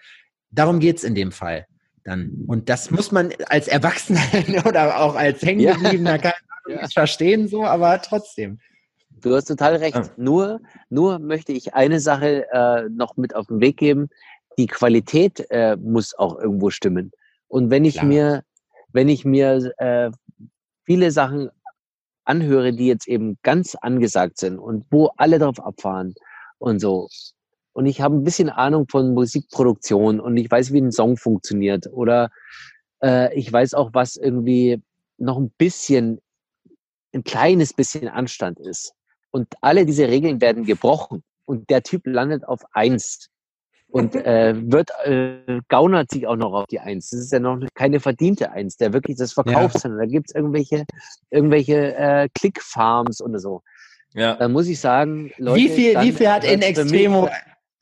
darum 0.52 0.82
geht's 0.82 1.06
in 1.06 1.16
dem 1.16 1.32
Fall 1.32 1.66
dann. 2.04 2.44
Und 2.48 2.68
das 2.68 2.92
muss 2.92 3.12
man 3.12 3.32
als 3.48 3.70
Erwachsener 3.70 4.22
oder 4.66 5.00
auch 5.00 5.16
als 5.16 5.42
Hängengebliebener 5.42 6.22
ja. 6.22 6.34
ja. 6.68 6.88
verstehen, 6.90 7.48
so, 7.48 7.64
aber 7.64 8.02
trotzdem. 8.02 8.60
Du 9.22 9.36
hast 9.36 9.46
total 9.46 9.76
recht. 9.76 9.96
Ah. 9.96 10.10
Nur, 10.18 10.62
nur 10.90 11.20
möchte 11.20 11.52
ich 11.52 11.74
eine 11.76 12.00
Sache 12.00 12.48
äh, 12.52 12.90
noch 12.90 13.18
mit 13.18 13.36
auf 13.36 13.48
den 13.48 13.62
Weg 13.62 13.78
geben 13.78 14.10
die 14.58 14.68
Qualität 14.68 15.46
äh, 15.50 15.76
muss 15.78 16.14
auch 16.18 16.38
irgendwo 16.40 16.70
stimmen. 16.70 17.12
Und 17.48 17.70
wenn 17.70 17.86
ich 17.86 17.96
Klar. 17.96 18.06
mir, 18.06 18.44
wenn 18.92 19.10
ich 19.10 19.26
mir 19.26 19.72
äh, 19.78 20.12
viele 20.86 21.12
Sachen 21.12 21.50
anhöre, 22.24 22.74
die 22.74 22.88
jetzt 22.88 23.08
eben 23.08 23.38
ganz 23.44 23.76
angesagt 23.76 24.38
sind 24.38 24.60
und 24.60 24.86
wo 24.90 25.12
alle 25.18 25.40
drauf 25.40 25.60
abfahren 25.60 26.14
und 26.60 26.80
so. 26.80 27.08
Und 27.74 27.86
ich 27.86 28.02
habe 28.02 28.16
ein 28.16 28.24
bisschen 28.24 28.50
Ahnung 28.50 28.88
von 28.90 29.14
Musikproduktion 29.14 30.20
und 30.20 30.38
ich 30.38 30.52
weiß, 30.52 30.74
wie 30.74 30.82
ein 30.82 30.92
Song 30.92 31.18
funktioniert. 31.18 31.88
Oder 31.92 32.30
äh, 33.02 33.34
ich 33.38 33.52
weiß 33.52 33.74
auch, 33.74 33.92
was 33.94 34.18
irgendwie 34.18 34.82
noch 35.18 35.38
ein 35.38 35.52
bisschen, 35.58 36.20
ein 37.14 37.24
kleines 37.24 37.74
bisschen 37.74 38.08
Anstand 38.08 38.60
ist. 38.60 38.94
Und 39.32 39.48
alle 39.62 39.86
diese 39.86 40.08
Regeln 40.10 40.42
werden 40.42 40.66
gebrochen. 40.66 41.24
Und 41.46 41.70
der 41.70 41.84
Typ 41.84 42.06
landet 42.06 42.46
auf 42.46 42.62
eins 42.74 43.30
und 43.92 44.16
äh, 44.16 44.54
wird 44.72 44.90
äh, 45.04 45.60
gaunert 45.68 46.10
sich 46.12 46.28
auch 46.28 46.36
noch 46.36 46.54
auf 46.54 46.66
die 46.68 46.80
Eins. 46.80 47.10
Das 47.10 47.20
ist 47.20 47.32
ja 47.32 47.40
noch 47.40 47.60
keine 47.76 48.00
verdiente 48.00 48.52
Eins, 48.52 48.78
der 48.78 48.94
wirklich 48.94 49.18
das 49.18 49.34
verkauft, 49.34 49.76
ja. 49.76 49.80
sondern 49.82 50.00
da 50.00 50.06
gibt's 50.06 50.34
irgendwelche 50.34 50.86
irgendwelche 51.30 51.96
äh, 51.96 52.30
Click-Farms 52.34 53.22
oder 53.22 53.40
so. 53.40 53.62
Ja. 54.14 54.36
Dann 54.36 54.52
muss 54.52 54.68
ich 54.68 54.80
sagen, 54.80 55.32
Leute, 55.38 55.62
wie 55.62 55.70
viel, 55.70 56.00
wie 56.02 56.12
viel 56.12 56.30
hat 56.30 56.44
in 56.44 56.62
Extremo 56.62 57.30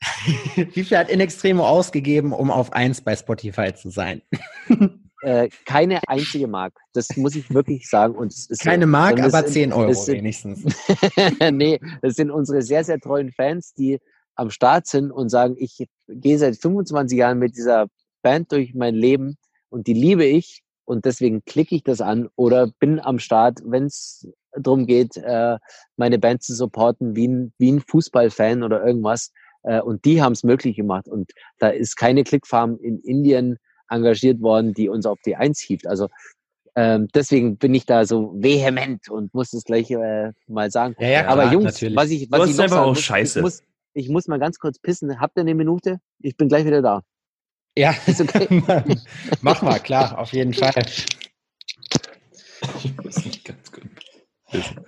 wie 0.72 0.84
viel 0.84 0.96
hat 0.96 1.10
in 1.10 1.20
Extremo 1.20 1.66
ausgegeben, 1.66 2.32
um 2.32 2.50
auf 2.50 2.72
eins 2.72 3.00
bei 3.00 3.14
Spotify 3.16 3.74
zu 3.74 3.90
sein? 3.90 4.22
Äh, 5.22 5.50
keine 5.66 6.00
einzige 6.08 6.46
Mark. 6.46 6.72
Das 6.94 7.14
muss 7.16 7.36
ich 7.36 7.52
wirklich 7.52 7.88
sagen. 7.90 8.14
Und 8.14 8.34
keine 8.58 8.86
so. 8.86 8.90
Mark, 8.90 9.20
aber 9.20 9.42
sind, 9.42 9.52
10 9.52 9.72
Euro 9.74 9.92
sind, 9.92 10.16
wenigstens. 10.16 10.64
nee, 11.52 11.78
das 12.00 12.14
sind 12.14 12.30
unsere 12.30 12.62
sehr, 12.62 12.84
sehr 12.84 12.98
treuen 12.98 13.30
Fans, 13.30 13.74
die 13.74 14.00
am 14.40 14.50
Start 14.50 14.86
sind 14.86 15.12
und 15.12 15.28
sagen, 15.28 15.54
ich 15.58 15.86
gehe 16.08 16.38
seit 16.38 16.56
25 16.56 17.18
Jahren 17.18 17.38
mit 17.38 17.56
dieser 17.56 17.88
Band 18.22 18.50
durch 18.52 18.74
mein 18.74 18.94
Leben 18.94 19.36
und 19.68 19.86
die 19.86 19.92
liebe 19.92 20.24
ich 20.24 20.62
und 20.86 21.04
deswegen 21.04 21.44
klicke 21.44 21.74
ich 21.74 21.84
das 21.84 22.00
an 22.00 22.28
oder 22.36 22.68
bin 22.78 23.00
am 23.00 23.18
Start, 23.18 23.60
wenn 23.64 23.84
es 23.84 24.26
darum 24.56 24.86
geht, 24.86 25.18
äh, 25.18 25.58
meine 25.96 26.18
Band 26.18 26.42
zu 26.42 26.54
supporten, 26.54 27.14
wie 27.14 27.28
ein, 27.28 27.52
wie 27.58 27.70
ein 27.70 27.80
Fußballfan 27.80 28.62
oder 28.62 28.84
irgendwas. 28.84 29.30
Äh, 29.62 29.82
und 29.82 30.06
die 30.06 30.22
haben 30.22 30.32
es 30.32 30.42
möglich 30.42 30.74
gemacht. 30.74 31.06
Und 31.06 31.30
da 31.58 31.68
ist 31.68 31.96
keine 31.96 32.24
Clickfarm 32.24 32.78
in 32.80 32.98
Indien 33.00 33.58
engagiert 33.90 34.40
worden, 34.40 34.72
die 34.72 34.88
uns 34.88 35.04
auf 35.06 35.18
die 35.24 35.36
Eins 35.36 35.60
hieft. 35.60 35.86
Also 35.86 36.08
ähm, 36.76 37.08
deswegen 37.14 37.58
bin 37.58 37.74
ich 37.74 37.84
da 37.84 38.06
so 38.06 38.32
vehement 38.36 39.08
und 39.10 39.34
muss 39.34 39.50
das 39.50 39.64
gleich 39.64 39.90
äh, 39.90 40.32
mal 40.48 40.70
sagen. 40.70 40.96
Ja, 40.98 41.08
ja, 41.08 41.28
Aber 41.28 41.52
Jungs, 41.52 41.64
natürlich. 41.74 41.96
was 41.96 42.10
ich, 42.10 42.30
was 42.30 42.48
ich 42.48 42.56
noch 42.56 42.68
sagen 42.68 42.88
muss, 42.88 43.00
scheiße. 43.00 43.38
ich 43.38 43.42
muss, 43.42 43.62
ich 43.94 44.08
muss 44.08 44.28
mal 44.28 44.38
ganz 44.38 44.58
kurz 44.58 44.78
pissen. 44.78 45.20
Habt 45.20 45.36
ihr 45.36 45.42
eine 45.42 45.54
Minute? 45.54 46.00
Ich 46.18 46.36
bin 46.36 46.48
gleich 46.48 46.64
wieder 46.64 46.82
da. 46.82 47.02
Ja, 47.76 47.94
ist 48.06 48.20
okay. 48.20 48.62
Mach 49.40 49.62
mal, 49.62 49.78
klar, 49.78 50.18
auf 50.18 50.32
jeden 50.32 50.54
Fall. 50.54 50.72
Ich 52.82 52.96
muss 52.96 53.24
nicht 53.24 53.44
ganz 53.44 53.72
gut 53.72 53.82
pissen. 54.50 54.80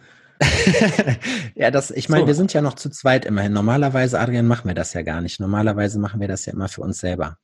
ja, 1.55 1.71
das, 1.71 1.91
ich 1.91 2.09
meine, 2.09 2.23
so. 2.23 2.27
wir 2.27 2.35
sind 2.35 2.53
ja 2.53 2.63
noch 2.63 2.75
zu 2.75 2.91
zweit 2.91 3.25
immerhin. 3.25 3.53
Normalerweise, 3.53 4.19
Adrian, 4.19 4.47
machen 4.47 4.69
wir 4.69 4.75
das 4.75 4.93
ja 4.93 5.03
gar 5.03 5.21
nicht. 5.21 5.39
Normalerweise 5.39 6.01
machen 6.01 6.21
wir 6.21 6.29
das 6.29 6.47
ja 6.47 6.53
immer 6.53 6.69
für 6.69 6.81
uns 6.81 6.99
selber. 6.99 7.39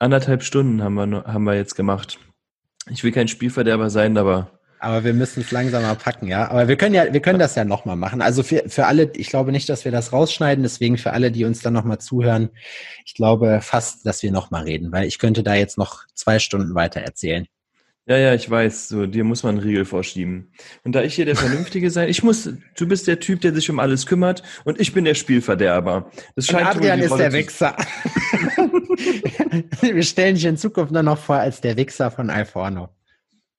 Anderthalb 0.00 0.42
Stunden 0.42 0.82
haben 0.82 0.94
wir, 0.94 1.24
haben 1.24 1.44
wir 1.44 1.54
jetzt 1.54 1.76
gemacht. 1.76 2.18
Ich 2.90 3.04
will 3.04 3.12
kein 3.12 3.28
Spielverderber 3.28 3.88
sein, 3.88 4.18
aber 4.18 4.53
aber 4.84 5.04
wir 5.04 5.14
müssen 5.14 5.40
es 5.40 5.50
langsamer 5.50 5.94
packen, 5.94 6.28
ja. 6.28 6.50
Aber 6.50 6.68
wir 6.68 6.76
können 6.76 6.94
ja, 6.94 7.12
wir 7.12 7.20
können 7.20 7.38
das 7.38 7.54
ja 7.54 7.64
nochmal 7.64 7.96
machen. 7.96 8.22
Also 8.22 8.42
für, 8.42 8.64
für 8.68 8.86
alle, 8.86 9.10
ich 9.16 9.28
glaube 9.28 9.50
nicht, 9.50 9.68
dass 9.68 9.84
wir 9.84 9.92
das 9.92 10.12
rausschneiden, 10.12 10.62
deswegen 10.62 10.98
für 10.98 11.12
alle, 11.12 11.32
die 11.32 11.44
uns 11.44 11.60
dann 11.60 11.72
nochmal 11.72 11.98
zuhören, 11.98 12.50
ich 13.04 13.14
glaube 13.14 13.60
fast, 13.62 14.06
dass 14.06 14.22
wir 14.22 14.30
nochmal 14.30 14.64
reden, 14.64 14.92
weil 14.92 15.06
ich 15.06 15.18
könnte 15.18 15.42
da 15.42 15.54
jetzt 15.54 15.78
noch 15.78 16.04
zwei 16.14 16.38
Stunden 16.38 16.74
weiter 16.74 17.00
erzählen. 17.00 17.46
Ja, 18.06 18.18
ja, 18.18 18.34
ich 18.34 18.50
weiß, 18.50 18.88
so, 18.88 19.06
dir 19.06 19.24
muss 19.24 19.44
man 19.44 19.56
einen 19.56 19.66
Riegel 19.66 19.86
vorschieben. 19.86 20.52
Und 20.84 20.94
da 20.94 21.02
ich 21.02 21.14
hier 21.14 21.24
der 21.24 21.36
Vernünftige 21.36 21.90
sein, 21.90 22.10
ich 22.10 22.22
muss, 22.22 22.50
du 22.76 22.86
bist 22.86 23.06
der 23.06 23.18
Typ, 23.18 23.40
der 23.40 23.54
sich 23.54 23.70
um 23.70 23.78
alles 23.78 24.04
kümmert 24.04 24.42
und 24.64 24.78
ich 24.78 24.92
bin 24.92 25.06
der 25.06 25.14
Spielverderber. 25.14 26.10
Das 26.36 26.46
scheint 26.46 26.68
und 26.68 26.76
Adrian 26.76 27.00
ist 27.00 27.16
der 27.16 27.32
Wichser. 27.32 27.74
wir 29.80 30.02
stellen 30.02 30.34
dich 30.34 30.44
in 30.44 30.58
Zukunft 30.58 30.92
nur 30.92 31.02
noch 31.02 31.18
vor 31.18 31.36
als 31.36 31.62
der 31.62 31.78
Wichser 31.78 32.10
von 32.10 32.28
Alforno. 32.28 32.90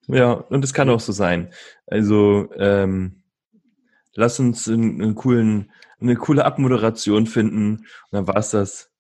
Ja, 0.07 0.33
und 0.33 0.63
es 0.63 0.73
kann 0.73 0.89
auch 0.89 0.99
so 0.99 1.11
sein. 1.11 1.51
Also 1.87 2.49
ähm, 2.57 3.23
lass 4.13 4.39
uns 4.39 4.67
einen, 4.67 5.01
einen 5.01 5.15
coolen, 5.15 5.71
eine 5.99 6.15
coole 6.15 6.45
Abmoderation 6.45 7.27
finden 7.27 7.77
und 7.77 7.87
dann 8.11 8.27
war's 8.27 8.51
das. 8.51 8.91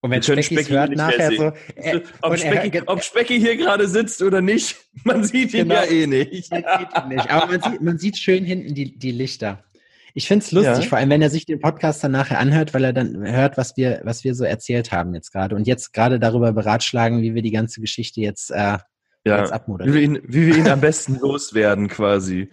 Und 0.00 0.10
wenn 0.10 0.22
Specki 0.22 0.42
Specki 0.42 0.72
hört 0.72 0.94
nachher 0.94 1.32
so, 1.32 1.52
äh, 1.76 2.00
ob, 2.20 2.36
Specki, 2.36 2.82
ob, 2.84 3.02
Specki, 3.02 3.40
hier 3.40 3.56
gerade 3.56 3.88
sitzt 3.88 4.20
oder 4.20 4.42
nicht, 4.42 4.76
man 5.04 5.24
sieht 5.24 5.54
ihn 5.54 5.68
genau, 5.68 5.76
ja 5.76 5.84
eh 5.84 6.06
nicht. 6.06 6.50
Man 6.50 6.62
sieht 6.78 6.88
ihn 6.98 7.08
nicht. 7.08 7.30
Aber 7.30 7.46
man 7.46 7.62
sieht, 7.62 7.80
man 7.80 7.98
sieht 7.98 8.18
schön 8.18 8.44
hinten 8.44 8.74
die, 8.74 8.98
die 8.98 9.12
Lichter. 9.12 9.64
Ich 10.12 10.28
find's 10.28 10.52
lustig, 10.52 10.84
ja. 10.84 10.88
vor 10.90 10.98
allem 10.98 11.08
wenn 11.08 11.22
er 11.22 11.30
sich 11.30 11.46
den 11.46 11.58
Podcast 11.58 12.04
dann 12.04 12.12
nachher 12.12 12.38
anhört, 12.38 12.74
weil 12.74 12.84
er 12.84 12.92
dann 12.92 13.26
hört, 13.26 13.56
was 13.56 13.76
wir, 13.78 14.02
was 14.04 14.24
wir 14.24 14.34
so 14.34 14.44
erzählt 14.44 14.92
haben 14.92 15.14
jetzt 15.14 15.32
gerade 15.32 15.56
und 15.56 15.66
jetzt 15.66 15.92
gerade 15.92 16.20
darüber 16.20 16.52
beratschlagen, 16.52 17.22
wie 17.22 17.34
wir 17.34 17.42
die 17.42 17.50
ganze 17.50 17.80
Geschichte 17.80 18.20
jetzt 18.20 18.50
äh, 18.50 18.78
ja, 19.24 19.36
als 19.36 19.52
abmoderieren. 19.52 19.94
Wie 19.94 19.98
wir 19.98 20.02
ihn, 20.02 20.22
wie 20.26 20.46
wir 20.46 20.56
ihn 20.56 20.68
am 20.68 20.80
besten 20.80 21.18
loswerden 21.18 21.88
quasi. 21.88 22.50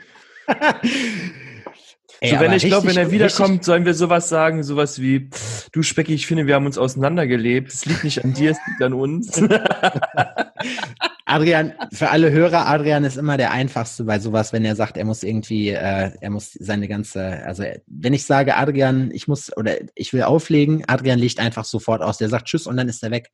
Ey, 2.21 2.29
so, 2.31 2.39
wenn 2.39 2.53
ich 2.53 2.63
glaube, 2.63 2.87
wenn 2.87 2.97
er 2.97 3.11
wiederkommt, 3.11 3.63
sollen 3.63 3.85
wir 3.85 3.93
sowas 3.93 4.29
sagen, 4.29 4.63
sowas 4.63 4.99
wie, 5.01 5.29
du 5.71 5.83
Specki, 5.83 6.13
ich 6.13 6.27
finde, 6.27 6.47
wir 6.47 6.55
haben 6.55 6.65
uns 6.65 6.77
auseinandergelebt. 6.77 7.73
Es 7.73 7.85
liegt 7.85 8.03
nicht 8.03 8.23
an 8.23 8.33
dir, 8.33 8.51
es 8.51 8.57
liegt 8.67 8.81
an 8.81 8.93
uns. 8.93 9.41
Adrian, 11.25 11.73
für 11.93 12.09
alle 12.09 12.29
Hörer, 12.31 12.67
Adrian 12.67 13.05
ist 13.05 13.15
immer 13.17 13.37
der 13.37 13.51
einfachste 13.51 14.03
bei 14.03 14.19
sowas, 14.19 14.51
wenn 14.51 14.65
er 14.65 14.75
sagt, 14.75 14.97
er 14.97 15.05
muss 15.05 15.23
irgendwie, 15.23 15.69
äh, 15.69 16.11
er 16.19 16.29
muss 16.29 16.51
seine 16.51 16.89
ganze, 16.89 17.45
also 17.45 17.63
wenn 17.87 18.13
ich 18.13 18.25
sage, 18.25 18.57
Adrian, 18.57 19.11
ich 19.11 19.29
muss 19.29 19.55
oder 19.55 19.77
ich 19.95 20.11
will 20.11 20.23
auflegen, 20.23 20.83
Adrian 20.87 21.19
legt 21.19 21.39
einfach 21.39 21.63
sofort 21.63 22.01
aus. 22.01 22.17
Der 22.17 22.27
sagt 22.27 22.47
Tschüss 22.47 22.67
und 22.67 22.75
dann 22.75 22.89
ist 22.89 23.01
er 23.01 23.11
weg. 23.11 23.29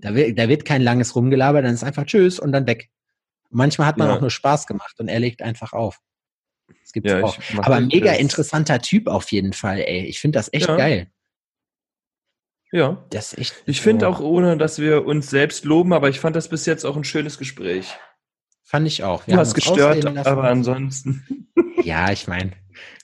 Da 0.00 0.14
wird, 0.14 0.38
da 0.38 0.48
wird 0.48 0.64
kein 0.64 0.82
langes 0.82 1.14
Rumgelaber, 1.14 1.62
dann 1.62 1.74
ist 1.74 1.84
einfach 1.84 2.06
Tschüss 2.06 2.38
und 2.38 2.52
dann 2.52 2.66
weg. 2.66 2.90
Manchmal 3.50 3.86
hat 3.86 3.96
man 3.96 4.08
ja. 4.08 4.16
auch 4.16 4.20
nur 4.20 4.30
Spaß 4.30 4.66
gemacht 4.66 5.00
und 5.00 5.08
er 5.08 5.20
legt 5.20 5.42
einfach 5.42 5.72
auf. 5.72 6.00
Das 6.82 6.92
gibt's 6.92 7.10
ja, 7.10 7.22
auch. 7.22 7.38
Aber 7.58 7.80
mega 7.80 8.12
das. 8.12 8.20
interessanter 8.20 8.80
Typ 8.80 9.08
auf 9.08 9.30
jeden 9.32 9.52
Fall, 9.52 9.80
ey. 9.80 10.04
Ich 10.04 10.20
finde 10.20 10.38
das 10.38 10.52
echt 10.52 10.68
ja. 10.68 10.76
geil. 10.76 11.10
Ja. 12.70 13.04
Das 13.10 13.36
echt. 13.36 13.62
Ich 13.66 13.80
finde 13.80 14.08
auch, 14.08 14.20
ohne 14.20 14.56
dass 14.58 14.78
wir 14.78 15.06
uns 15.06 15.30
selbst 15.30 15.64
loben, 15.64 15.92
aber 15.92 16.08
ich 16.08 16.20
fand 16.20 16.36
das 16.36 16.48
bis 16.48 16.66
jetzt 16.66 16.84
auch 16.84 16.96
ein 16.96 17.04
schönes 17.04 17.38
Gespräch. 17.38 17.96
Fand 18.62 18.86
ich 18.86 19.02
auch. 19.02 19.26
Wir 19.26 19.34
du 19.34 19.40
hast 19.40 19.54
gestört, 19.54 20.04
aber 20.04 20.44
ansonsten. 20.44 21.24
Ja, 21.84 22.10
ich 22.10 22.26
meine, 22.26 22.52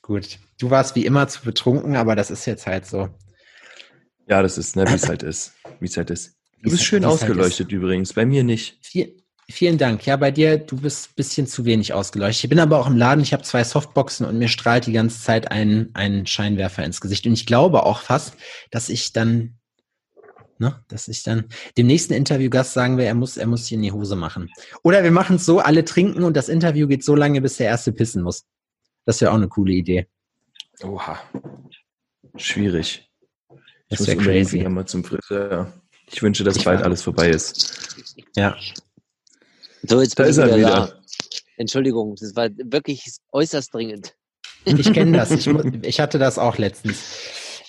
gut. 0.02 0.40
Du 0.58 0.68
warst 0.68 0.96
wie 0.96 1.06
immer 1.06 1.28
zu 1.28 1.42
betrunken, 1.42 1.96
aber 1.96 2.16
das 2.16 2.30
ist 2.30 2.44
jetzt 2.44 2.66
halt 2.66 2.84
so. 2.84 3.08
Ja, 4.28 4.42
das 4.42 4.58
ist, 4.58 4.74
ne, 4.76 4.84
wie 4.88 4.94
es 4.94 5.08
halt 5.08 5.22
ist. 5.22 5.54
Wie 5.80 5.86
es 5.86 5.96
halt 5.96 6.10
ist. 6.10 6.33
Du 6.64 6.70
bist 6.70 6.84
schön 6.84 7.04
ausgeleuchtet 7.04 7.66
halt 7.66 7.72
übrigens, 7.72 8.14
bei 8.14 8.24
mir 8.24 8.42
nicht. 8.42 8.78
Viel, 8.80 9.14
vielen 9.50 9.76
Dank. 9.76 10.06
Ja, 10.06 10.16
bei 10.16 10.30
dir, 10.30 10.56
du 10.56 10.78
bist 10.78 11.10
ein 11.10 11.14
bisschen 11.14 11.46
zu 11.46 11.66
wenig 11.66 11.92
ausgeleuchtet. 11.92 12.44
Ich 12.44 12.48
bin 12.48 12.58
aber 12.58 12.78
auch 12.78 12.86
im 12.86 12.96
Laden, 12.96 13.20
ich 13.22 13.34
habe 13.34 13.42
zwei 13.42 13.62
Softboxen 13.62 14.24
und 14.24 14.38
mir 14.38 14.48
strahlt 14.48 14.86
die 14.86 14.92
ganze 14.92 15.20
Zeit 15.20 15.50
ein, 15.50 15.90
ein 15.92 16.26
Scheinwerfer 16.26 16.82
ins 16.82 17.02
Gesicht. 17.02 17.26
Und 17.26 17.34
ich 17.34 17.44
glaube 17.44 17.84
auch 17.84 18.00
fast, 18.00 18.34
dass 18.70 18.88
ich 18.88 19.12
dann, 19.12 19.58
ne, 20.58 20.82
dass 20.88 21.06
ich 21.08 21.22
dann 21.22 21.44
dem 21.76 21.86
nächsten 21.86 22.14
Interviewgast 22.14 22.72
sagen 22.72 22.96
will, 22.96 23.04
er 23.04 23.14
muss, 23.14 23.36
er 23.36 23.46
muss 23.46 23.66
hier 23.66 23.76
in 23.76 23.82
die 23.82 23.92
Hose 23.92 24.16
machen. 24.16 24.50
Oder 24.82 25.04
wir 25.04 25.10
machen 25.10 25.36
es 25.36 25.44
so, 25.44 25.58
alle 25.58 25.84
trinken 25.84 26.24
und 26.24 26.34
das 26.34 26.48
Interview 26.48 26.88
geht 26.88 27.04
so 27.04 27.14
lange, 27.14 27.42
bis 27.42 27.58
der 27.58 27.66
erste 27.66 27.92
pissen 27.92 28.22
muss. 28.22 28.46
Das 29.04 29.20
wäre 29.20 29.32
auch 29.32 29.36
eine 29.36 29.48
coole 29.48 29.74
Idee. 29.74 30.06
Oha. 30.82 31.18
Schwierig. 32.36 33.10
Das 33.90 34.06
wäre 34.06 34.16
crazy. 34.16 34.66
Mal 34.66 34.86
zum 34.86 35.04
Friseur. 35.04 35.70
Ich 36.10 36.22
wünsche, 36.22 36.44
dass 36.44 36.56
ich 36.56 36.64
bald 36.64 36.82
alles 36.82 37.02
vorbei 37.02 37.30
ist. 37.30 37.96
Ja. 38.36 38.56
So, 39.82 40.00
jetzt 40.00 40.16
bin 40.16 40.24
da 40.24 40.30
ich 40.30 40.36
wieder, 40.36 40.56
wieder, 40.56 40.70
da. 40.70 40.92
Entschuldigung, 41.56 42.16
das 42.16 42.34
war 42.36 42.48
wirklich 42.56 43.04
äußerst 43.32 43.72
dringend. 43.72 44.14
Ich 44.64 44.92
kenne 44.92 45.18
das. 45.18 45.30
Ich, 45.30 45.46
ich, 45.82 46.00
hatte 46.00 46.18
das 46.18 46.38
auch 46.38 46.58
letztens. 46.58 47.02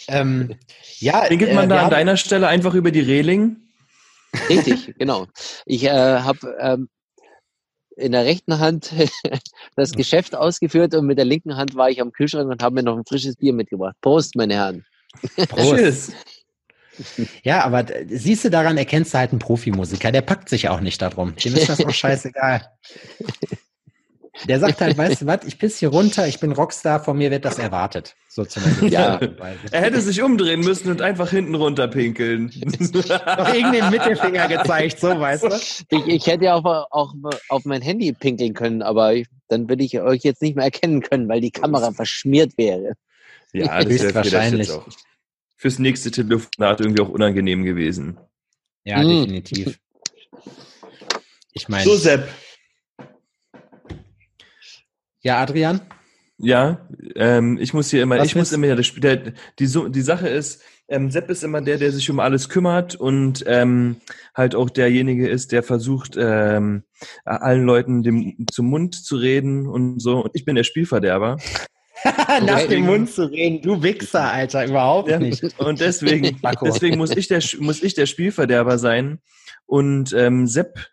Ähm, 0.07 0.55
ja, 0.99 1.21
Pinkelt 1.21 1.53
man 1.53 1.65
äh, 1.65 1.75
da 1.75 1.83
an 1.83 1.89
deiner 1.89 2.17
Stelle 2.17 2.47
einfach 2.47 2.73
über 2.73 2.91
die 2.91 3.01
Reling? 3.01 3.57
Richtig, 4.49 4.95
genau. 4.97 5.27
Ich 5.65 5.83
äh, 5.83 5.89
habe 5.89 6.55
ähm, 6.59 6.89
in 7.97 8.11
der 8.11 8.25
rechten 8.25 8.59
Hand 8.59 8.93
das 9.75 9.91
Geschäft 9.91 10.35
ausgeführt 10.35 10.95
und 10.95 11.05
mit 11.05 11.17
der 11.17 11.25
linken 11.25 11.55
Hand 11.55 11.75
war 11.75 11.89
ich 11.89 12.01
am 12.01 12.11
Kühlschrank 12.11 12.49
und 12.49 12.61
habe 12.61 12.75
mir 12.75 12.83
noch 12.83 12.97
ein 12.97 13.05
frisches 13.05 13.35
Bier 13.35 13.53
mitgebracht. 13.53 13.95
Prost, 14.01 14.35
meine 14.35 14.55
Herren. 14.55 14.85
Prost. 15.49 15.75
Tschüss. 15.75 16.11
Ja, 17.43 17.63
aber 17.63 17.85
siehst 18.09 18.45
du, 18.45 18.49
daran 18.49 18.77
erkennst 18.77 19.13
du 19.13 19.17
halt 19.17 19.31
einen 19.31 19.39
Profimusiker, 19.39 20.11
der 20.11 20.21
packt 20.21 20.49
sich 20.49 20.69
auch 20.69 20.79
nicht 20.79 21.01
darum. 21.01 21.35
Dem 21.35 21.55
ist 21.55 21.69
das 21.69 21.83
auch 21.83 21.89
scheißegal. 21.93 22.61
Der 24.47 24.59
sagt 24.59 24.81
halt, 24.81 24.97
weißt 24.97 25.21
du 25.21 25.25
was, 25.27 25.39
ich 25.45 25.57
piss 25.57 25.79
hier 25.79 25.89
runter, 25.89 26.27
ich 26.27 26.39
bin 26.39 26.51
Rockstar, 26.51 27.01
von 27.01 27.17
mir 27.17 27.31
wird 27.31 27.45
das 27.45 27.57
erwartet. 27.57 28.15
So 28.27 28.43
zumindest. 28.43 28.91
Ja. 28.91 29.17
Er 29.71 29.81
hätte 29.81 30.01
sich 30.01 30.21
umdrehen 30.21 30.59
müssen 30.59 30.91
und 30.91 31.01
einfach 31.01 31.29
hinten 31.29 31.55
runter 31.55 31.87
pinkeln. 31.87 32.51
Noch 32.65 33.53
irgendeinen 33.53 33.91
Mittelfinger 33.91 34.49
gezeigt, 34.49 34.99
so 34.99 35.07
weißt 35.07 35.43
du. 35.43 35.55
Ich, 35.89 36.07
ich 36.07 36.27
hätte 36.27 36.45
ja 36.45 36.55
auch, 36.55 36.65
auch 36.91 37.13
auf 37.47 37.63
mein 37.63 37.81
Handy 37.81 38.11
pinkeln 38.11 38.53
können, 38.53 38.81
aber 38.81 39.13
dann 39.47 39.69
würde 39.69 39.85
ich 39.85 39.99
euch 40.01 40.23
jetzt 40.23 40.41
nicht 40.41 40.57
mehr 40.57 40.65
erkennen 40.65 41.01
können, 41.01 41.29
weil 41.29 41.39
die 41.39 41.51
Kamera 41.51 41.91
verschmiert 41.91 42.57
wäre. 42.57 42.93
Ja, 43.53 43.81
das 43.81 43.93
ist 43.93 44.13
wahrscheinlich 44.13 44.69
fürs 45.65 45.79
nächste 45.79 46.11
Telefonat 46.11 46.79
irgendwie 46.79 47.01
auch 47.01 47.09
unangenehm 47.09 47.63
gewesen. 47.63 48.19
Ja, 48.83 49.01
mhm. 49.01 49.21
definitiv. 49.21 49.79
Ich 51.53 51.67
meine. 51.67 51.83
So, 51.83 51.95
Sepp. 51.95 52.29
Ja, 55.21 55.41
Adrian? 55.41 55.81
Ja, 56.37 56.87
ähm, 57.15 57.57
ich 57.59 57.73
muss 57.73 57.89
hier 57.89 58.03
immer, 58.03 58.19
Was 58.19 58.27
ich 58.27 58.35
muss 58.35 58.51
immer, 58.51 58.75
der, 58.75 58.75
der, 58.75 59.33
die, 59.57 59.91
die 59.91 60.01
Sache 60.01 60.27
ist, 60.27 60.61
ähm, 60.87 61.09
Sepp 61.09 61.31
ist 61.31 61.43
immer 61.43 61.61
der, 61.61 61.79
der 61.79 61.91
sich 61.91 62.11
um 62.11 62.19
alles 62.19 62.47
kümmert 62.47 62.93
und 62.93 63.43
ähm, 63.47 63.95
halt 64.35 64.53
auch 64.53 64.69
derjenige 64.69 65.27
ist, 65.27 65.51
der 65.51 65.63
versucht, 65.63 66.15
ähm, 66.15 66.83
allen 67.23 67.63
Leuten 67.63 68.03
dem, 68.03 68.45
zum 68.51 68.69
Mund 68.69 68.93
zu 68.93 69.15
reden 69.15 69.65
und 69.65 69.99
so. 69.99 70.25
Und 70.25 70.31
ich 70.35 70.45
bin 70.45 70.53
der 70.53 70.63
Spielverderber. 70.63 71.37
Nach 72.43 72.67
dem 72.67 72.85
Mund 72.85 73.09
zu 73.09 73.25
reden, 73.25 73.61
du 73.61 73.81
Wichser, 73.81 74.31
Alter, 74.31 74.65
überhaupt 74.65 75.09
ja. 75.09 75.19
nicht. 75.19 75.43
Und 75.59 75.79
deswegen, 75.79 76.39
deswegen 76.63 76.97
muss 76.97 77.15
ich 77.15 77.27
der, 77.27 77.41
muss 77.59 77.81
ich 77.81 77.93
der 77.93 78.05
Spielverderber 78.05 78.77
sein 78.77 79.19
und 79.65 80.13
ähm, 80.13 80.45
Sepp 80.45 80.87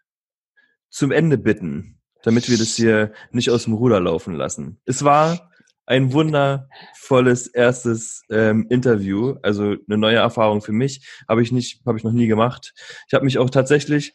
zum 0.88 1.10
Ende 1.10 1.36
bitten, 1.36 2.00
damit 2.22 2.48
wir 2.48 2.56
das 2.56 2.76
hier 2.76 3.12
nicht 3.30 3.50
aus 3.50 3.64
dem 3.64 3.74
Ruder 3.74 4.00
laufen 4.00 4.34
lassen. 4.34 4.80
Es 4.86 5.04
war 5.04 5.50
ein 5.84 6.12
wundervolles 6.12 7.48
erstes 7.48 8.22
ähm, 8.30 8.66
Interview, 8.70 9.36
also 9.42 9.74
eine 9.86 9.98
neue 9.98 10.16
Erfahrung 10.16 10.62
für 10.62 10.72
mich. 10.72 11.06
Habe 11.28 11.42
ich 11.42 11.52
nicht, 11.52 11.82
habe 11.84 11.98
ich 11.98 12.04
noch 12.04 12.12
nie 12.12 12.26
gemacht. 12.26 12.72
Ich 13.08 13.14
habe 13.14 13.24
mich 13.24 13.38
auch 13.38 13.50
tatsächlich 13.50 14.14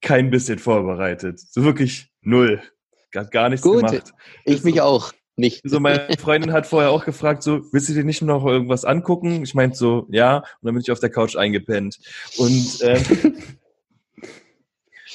kein 0.00 0.30
bisschen 0.30 0.58
vorbereitet, 0.58 1.38
so 1.38 1.62
wirklich 1.64 2.10
null, 2.22 2.62
gar, 3.10 3.26
gar 3.26 3.48
nichts 3.50 3.62
Gut, 3.62 3.86
gemacht. 3.86 4.14
Ich 4.46 4.64
mich 4.64 4.80
auch 4.80 5.12
nicht. 5.40 5.62
So, 5.64 5.80
meine 5.80 6.06
Freundin 6.18 6.52
hat 6.52 6.66
vorher 6.66 6.90
auch 6.90 7.04
gefragt, 7.04 7.42
so, 7.42 7.62
willst 7.72 7.88
du 7.88 7.94
dir 7.94 8.04
nicht 8.04 8.22
noch 8.22 8.46
irgendwas 8.46 8.84
angucken? 8.84 9.42
Ich 9.42 9.54
meinte 9.54 9.76
so, 9.76 10.06
ja, 10.10 10.38
und 10.38 10.44
dann 10.62 10.74
bin 10.74 10.82
ich 10.82 10.90
auf 10.92 11.00
der 11.00 11.10
Couch 11.10 11.36
eingepennt. 11.36 11.98
Und 12.36 12.78
ähm, 12.82 13.02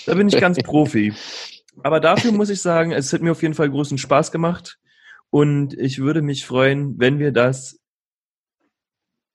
da 0.06 0.14
bin 0.14 0.28
ich 0.28 0.40
ganz 0.40 0.58
Profi. 0.58 1.14
Aber 1.84 2.00
dafür 2.00 2.32
muss 2.32 2.50
ich 2.50 2.62
sagen, 2.62 2.92
es 2.92 3.12
hat 3.14 3.22
mir 3.22 3.32
auf 3.32 3.42
jeden 3.42 3.54
Fall 3.54 3.70
großen 3.70 3.98
Spaß 3.98 4.32
gemacht. 4.32 4.78
Und 5.30 5.74
ich 5.78 6.00
würde 6.00 6.22
mich 6.22 6.46
freuen, 6.46 6.98
wenn 6.98 7.20
wir 7.20 7.32
das 7.32 7.80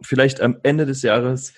vielleicht 0.03 0.41
am 0.41 0.59
Ende 0.63 0.87
des 0.87 1.03
Jahres 1.03 1.53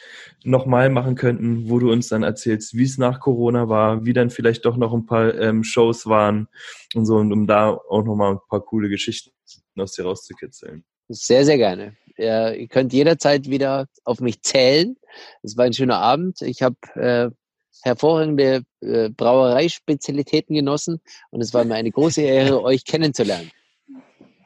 nochmal 0.45 0.91
machen 0.91 1.15
könnten, 1.15 1.69
wo 1.69 1.79
du 1.79 1.93
uns 1.93 2.09
dann 2.09 2.23
erzählst, 2.23 2.77
wie 2.77 2.85
es 2.85 2.99
nach 2.99 3.21
Corona 3.21 3.69
war, 3.69 4.05
wie 4.05 4.13
dann 4.13 4.31
vielleicht 4.31 4.65
doch 4.65 4.77
noch 4.77 4.93
ein 4.93 5.07
paar 5.07 5.35
ähm, 5.39 5.63
Shows 5.65 6.07
waren 6.07 6.49
und 6.95 7.07
so, 7.07 7.17
und 7.17 7.33
um 7.33 7.47
da 7.47 7.71
auch 7.71 8.05
nochmal 8.05 8.33
ein 8.33 8.41
paar 8.49 8.61
coole 8.61 8.89
Geschichten 8.89 9.31
aus 9.77 9.93
dir 9.93 10.05
rauszukitzeln. 10.05 10.85
Sehr, 11.09 11.45
sehr 11.45 11.59
gerne. 11.59 11.97
Ja, 12.17 12.51
ihr 12.51 12.69
könnt 12.69 12.93
jederzeit 12.93 13.49
wieder 13.49 13.87
auf 14.05 14.21
mich 14.21 14.43
zählen. 14.43 14.97
Es 15.43 15.57
war 15.57 15.65
ein 15.65 15.73
schöner 15.73 15.99
Abend. 15.99 16.43
Ich 16.43 16.63
habe 16.63 16.77
äh, 16.95 17.31
hervorragende 17.83 18.63
äh, 18.81 19.09
Brauereispezialitäten 19.11 20.55
genossen 20.55 21.01
und 21.31 21.41
es 21.41 21.55
war 21.55 21.65
mir 21.65 21.75
eine 21.75 21.91
große 21.91 22.23
Ehre, 22.23 22.63
euch 22.65 22.85
kennenzulernen. 22.85 23.51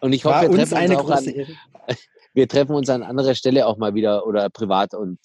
Und 0.01 0.13
ich 0.13 0.25
hoffe, 0.25 0.51
wir 0.51 0.57
treffen 0.57 0.91
uns 0.91 0.97
auch 0.97 1.11
an, 1.11 1.25
wir 2.37 2.47
treffen 2.47 2.75
uns 2.75 2.91
an 2.91 3.03
anderer 3.03 3.35
Stelle 3.35 3.67
auch 3.67 3.79
mal 3.79 3.95
wieder 3.95 4.27
oder 4.27 4.51
privat 4.51 4.93
und 4.93 5.19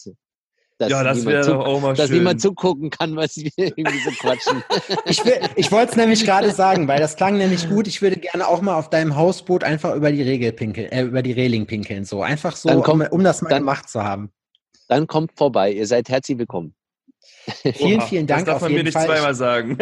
dass, 0.77 0.89
ja, 0.89 1.03
das 1.03 1.17
niemand, 1.17 1.45
zu, 1.45 1.59
auch 1.59 1.79
mal 1.79 1.93
dass 1.93 2.07
schön. 2.07 2.17
niemand 2.17 2.41
zugucken 2.41 2.89
kann, 2.89 3.15
was 3.15 3.35
wir 3.35 3.51
irgendwie 3.57 3.99
so 3.99 4.09
quatschen. 4.11 4.63
ich, 5.05 5.21
ich 5.55 5.71
wollte 5.71 5.91
es 5.91 5.97
nämlich 5.97 6.25
gerade 6.25 6.49
sagen, 6.51 6.87
weil 6.87 6.99
das 6.99 7.17
klang 7.17 7.37
nämlich 7.37 7.69
gut. 7.69 7.85
Ich 7.85 8.01
würde 8.01 8.15
gerne 8.15 8.47
auch 8.47 8.61
mal 8.61 8.75
auf 8.75 8.89
deinem 8.89 9.15
Hausboot 9.15 9.63
einfach 9.63 9.93
über 9.93 10.11
die 10.11 10.23
Regel 10.23 10.53
pinkeln, 10.53 10.91
äh, 10.91 11.03
über 11.03 11.21
die 11.21 11.33
Reling 11.33 11.67
pinkeln, 11.67 12.05
so 12.05 12.23
einfach 12.23 12.55
so, 12.55 12.81
kommt, 12.81 13.11
um, 13.11 13.19
um, 13.19 13.23
das 13.23 13.43
mal 13.43 13.49
dann, 13.49 13.59
gemacht 13.59 13.89
zu 13.89 14.03
haben. 14.03 14.31
Dann 14.87 15.05
kommt 15.05 15.33
vorbei. 15.37 15.71
Ihr 15.71 15.85
seid 15.85 16.09
herzlich 16.09 16.39
willkommen. 16.39 16.73
vielen, 17.61 17.99
Oha, 17.99 18.07
vielen 18.07 18.25
Dank. 18.25 18.45
Das 18.45 18.55
darf 18.55 18.61
man 18.63 18.73
mir 18.73 18.83
nicht 18.83 18.93
Fall. 18.93 19.05
zweimal 19.05 19.35
sagen. 19.35 19.77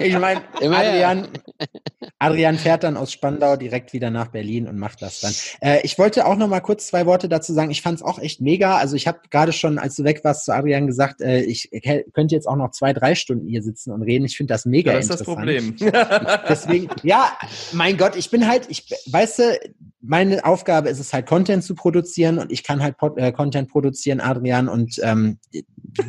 ich 0.08 0.18
meine, 0.18 0.42
Adrian, 0.60 1.28
Adrian 2.18 2.58
fährt 2.58 2.84
dann 2.84 2.96
aus 2.96 3.12
Spandau 3.12 3.56
direkt 3.56 3.92
wieder 3.92 4.10
nach 4.10 4.28
Berlin 4.28 4.66
und 4.66 4.78
macht 4.78 5.02
das 5.02 5.20
dann. 5.20 5.32
Äh, 5.60 5.80
ich 5.82 5.98
wollte 5.98 6.26
auch 6.26 6.36
noch 6.36 6.48
mal 6.48 6.60
kurz 6.60 6.86
zwei 6.86 7.06
Worte 7.06 7.28
dazu 7.28 7.52
sagen. 7.52 7.70
Ich 7.70 7.82
fand 7.82 7.98
es 7.98 8.04
auch 8.04 8.18
echt 8.18 8.40
mega. 8.40 8.76
Also 8.76 8.96
ich 8.96 9.06
habe 9.06 9.20
gerade 9.30 9.52
schon, 9.52 9.78
als 9.78 9.96
du 9.96 10.04
weg 10.04 10.22
warst, 10.24 10.44
zu 10.44 10.52
Adrian 10.52 10.86
gesagt, 10.86 11.20
äh, 11.20 11.40
ich 11.40 11.70
könnte 12.12 12.34
jetzt 12.34 12.46
auch 12.46 12.56
noch 12.56 12.70
zwei, 12.70 12.92
drei 12.92 13.14
Stunden 13.14 13.48
hier 13.48 13.62
sitzen 13.62 13.92
und 13.92 14.02
reden. 14.02 14.24
Ich 14.24 14.36
finde 14.36 14.54
das 14.54 14.64
mega 14.64 14.92
ja, 14.92 14.98
das 14.98 15.06
ist 15.08 15.20
das 15.20 15.24
Problem. 15.24 15.76
Deswegen, 16.48 16.88
ja, 17.02 17.32
mein 17.72 17.96
Gott, 17.96 18.16
ich 18.16 18.30
bin 18.30 18.48
halt, 18.48 18.66
ich, 18.68 18.86
weißt 19.10 19.38
du, 19.38 19.58
meine 20.06 20.44
Aufgabe 20.44 20.90
ist 20.90 21.00
es 21.00 21.12
halt, 21.12 21.26
Content 21.26 21.64
zu 21.64 21.74
produzieren 21.74 22.38
und 22.38 22.52
ich 22.52 22.62
kann 22.62 22.82
halt 22.82 22.98
Pod, 22.98 23.16
äh, 23.16 23.32
Content 23.32 23.70
produzieren, 23.70 24.20
Adrian. 24.20 24.68
Und 24.68 25.00
ähm, 25.02 25.38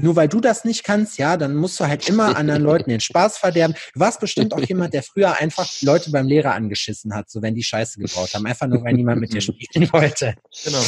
nur 0.01 0.15
weil 0.15 0.27
du 0.27 0.39
das 0.39 0.65
nicht 0.65 0.83
kannst, 0.83 1.17
ja, 1.17 1.37
dann 1.37 1.55
musst 1.55 1.79
du 1.79 1.87
halt 1.87 2.07
immer 2.09 2.35
anderen 2.35 2.63
Leuten 2.63 2.89
den 2.89 2.99
Spaß 2.99 3.37
verderben. 3.37 3.75
Du 3.93 3.99
warst 3.99 4.19
bestimmt 4.19 4.53
auch 4.53 4.59
jemand, 4.59 4.93
der 4.93 5.03
früher 5.03 5.39
einfach 5.39 5.67
Leute 5.85 6.11
beim 6.11 6.27
Lehrer 6.27 6.53
angeschissen 6.53 7.13
hat, 7.13 7.29
so 7.29 7.41
wenn 7.41 7.55
die 7.55 7.63
Scheiße 7.63 7.99
gebaut 7.99 8.33
haben, 8.33 8.45
einfach 8.45 8.67
nur 8.67 8.83
weil 8.83 8.93
niemand 8.93 9.21
mit 9.21 9.33
dir 9.33 9.41
spielen 9.41 9.91
wollte. 9.93 10.35
Genau. 10.63 10.81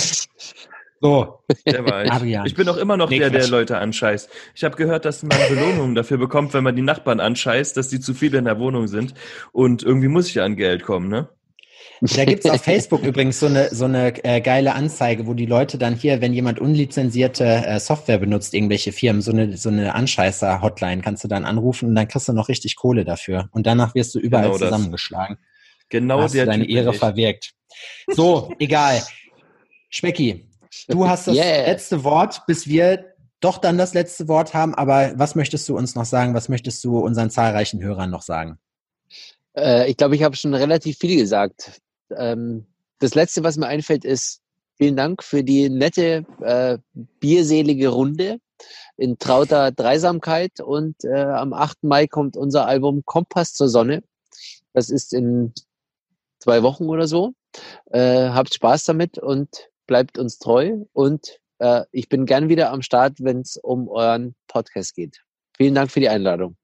So, 0.99 1.43
der 1.65 1.85
war 1.85 2.05
ich. 2.05 2.11
Adrian. 2.11 2.45
Ich 2.45 2.55
bin 2.55 2.67
auch 2.69 2.77
immer 2.77 2.97
noch 2.97 3.09
nee, 3.09 3.19
der, 3.19 3.29
der 3.29 3.47
Leute 3.47 3.77
anscheißt. 3.77 4.29
Ich 4.55 4.63
habe 4.63 4.75
gehört, 4.75 5.05
dass 5.05 5.21
man 5.21 5.37
Belohnungen 5.47 5.93
dafür 5.93 6.17
bekommt, 6.17 6.53
wenn 6.53 6.63
man 6.63 6.75
die 6.75 6.81
Nachbarn 6.81 7.19
anscheißt, 7.19 7.77
dass 7.77 7.89
die 7.89 7.99
zu 7.99 8.13
viele 8.13 8.39
in 8.39 8.45
der 8.45 8.59
Wohnung 8.59 8.87
sind. 8.87 9.13
Und 9.51 9.83
irgendwie 9.83 10.07
muss 10.07 10.27
ich 10.27 10.35
ja 10.35 10.43
an 10.43 10.55
Geld 10.55 10.83
kommen, 10.83 11.07
ne? 11.07 11.29
Da 12.01 12.25
gibt's 12.25 12.45
auf 12.45 12.61
Facebook 12.63 13.03
übrigens 13.03 13.39
so 13.39 13.47
eine, 13.47 13.73
so 13.73 13.85
eine 13.85 14.23
äh, 14.23 14.41
geile 14.41 14.73
Anzeige, 14.75 15.27
wo 15.27 15.33
die 15.33 15.45
Leute 15.45 15.77
dann 15.77 15.95
hier, 15.95 16.21
wenn 16.21 16.33
jemand 16.33 16.59
unlizenzierte 16.59 17.45
äh, 17.45 17.79
Software 17.79 18.19
benutzt, 18.19 18.53
irgendwelche 18.53 18.91
Firmen, 18.91 19.21
so 19.21 19.31
eine, 19.31 19.57
so 19.57 19.69
eine 19.69 19.95
Anscheißer-Hotline 19.95 21.01
kannst 21.01 21.23
du 21.23 21.27
dann 21.27 21.45
anrufen 21.45 21.89
und 21.89 21.95
dann 21.95 22.07
kriegst 22.07 22.27
du 22.27 22.33
noch 22.33 22.49
richtig 22.49 22.75
Kohle 22.75 23.05
dafür. 23.05 23.49
Und 23.51 23.67
danach 23.67 23.95
wirst 23.95 24.13
du 24.15 24.19
überall 24.19 24.51
genau 24.51 24.57
zusammengeschlagen. 24.57 25.37
Genau 25.89 26.21
hast 26.21 26.35
der 26.35 26.45
du 26.45 26.51
deine 26.51 26.67
typ 26.67 26.75
Ehre 26.75 26.93
verwirkt. 26.93 27.53
So, 28.07 28.53
egal. 28.59 29.01
Specki, 29.89 30.49
du 30.87 31.07
hast 31.07 31.27
das 31.27 31.35
yeah. 31.35 31.65
letzte 31.65 32.03
Wort, 32.03 32.45
bis 32.45 32.67
wir 32.67 33.05
doch 33.39 33.57
dann 33.57 33.77
das 33.77 33.93
letzte 33.93 34.27
Wort 34.27 34.53
haben. 34.53 34.75
Aber 34.75 35.13
was 35.15 35.35
möchtest 35.35 35.67
du 35.69 35.77
uns 35.77 35.95
noch 35.95 36.05
sagen? 36.05 36.33
Was 36.33 36.49
möchtest 36.49 36.83
du 36.83 36.99
unseren 36.99 37.29
zahlreichen 37.29 37.81
Hörern 37.81 38.09
noch 38.09 38.21
sagen? 38.21 38.59
Äh, 39.55 39.89
ich 39.89 39.97
glaube, 39.97 40.15
ich 40.15 40.23
habe 40.23 40.35
schon 40.35 40.53
relativ 40.53 40.97
viel 40.97 41.17
gesagt. 41.17 41.81
Ähm, 42.15 42.65
das 42.99 43.15
letzte, 43.15 43.43
was 43.43 43.57
mir 43.57 43.67
einfällt, 43.67 44.05
ist 44.05 44.41
vielen 44.77 44.95
Dank 44.95 45.23
für 45.23 45.43
die 45.43 45.69
nette, 45.69 46.25
äh, 46.41 46.77
bierselige 47.19 47.89
Runde 47.89 48.39
in 48.95 49.17
trauter 49.19 49.71
Dreisamkeit. 49.71 50.59
Und 50.59 50.95
äh, 51.03 51.23
am 51.23 51.53
8. 51.53 51.84
Mai 51.84 52.07
kommt 52.07 52.38
unser 52.38 52.67
Album 52.67 53.03
Kompass 53.05 53.53
zur 53.53 53.69
Sonne. 53.69 54.03
Das 54.73 54.89
ist 54.89 55.13
in 55.13 55.53
zwei 56.39 56.63
Wochen 56.63 56.85
oder 56.85 57.07
so. 57.07 57.34
Äh, 57.91 58.29
habt 58.29 58.53
Spaß 58.53 58.84
damit 58.85 59.17
und 59.17 59.69
bleibt 59.88 60.17
uns 60.17 60.38
treu. 60.39 60.77
Und 60.93 61.39
äh, 61.59 61.84
ich 61.91 62.09
bin 62.09 62.25
gern 62.25 62.49
wieder 62.49 62.71
am 62.71 62.81
Start, 62.81 63.17
wenn 63.19 63.41
es 63.41 63.57
um 63.57 63.88
euren 63.88 64.35
Podcast 64.47 64.95
geht. 64.95 65.21
Vielen 65.55 65.75
Dank 65.75 65.91
für 65.91 65.99
die 65.99 66.09
Einladung. 66.09 66.55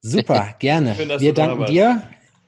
Super, 0.00 0.54
gerne. 0.58 0.94
Schön, 0.94 1.20
Wir 1.20 1.34
danken 1.34 1.66
dir. 1.66 2.02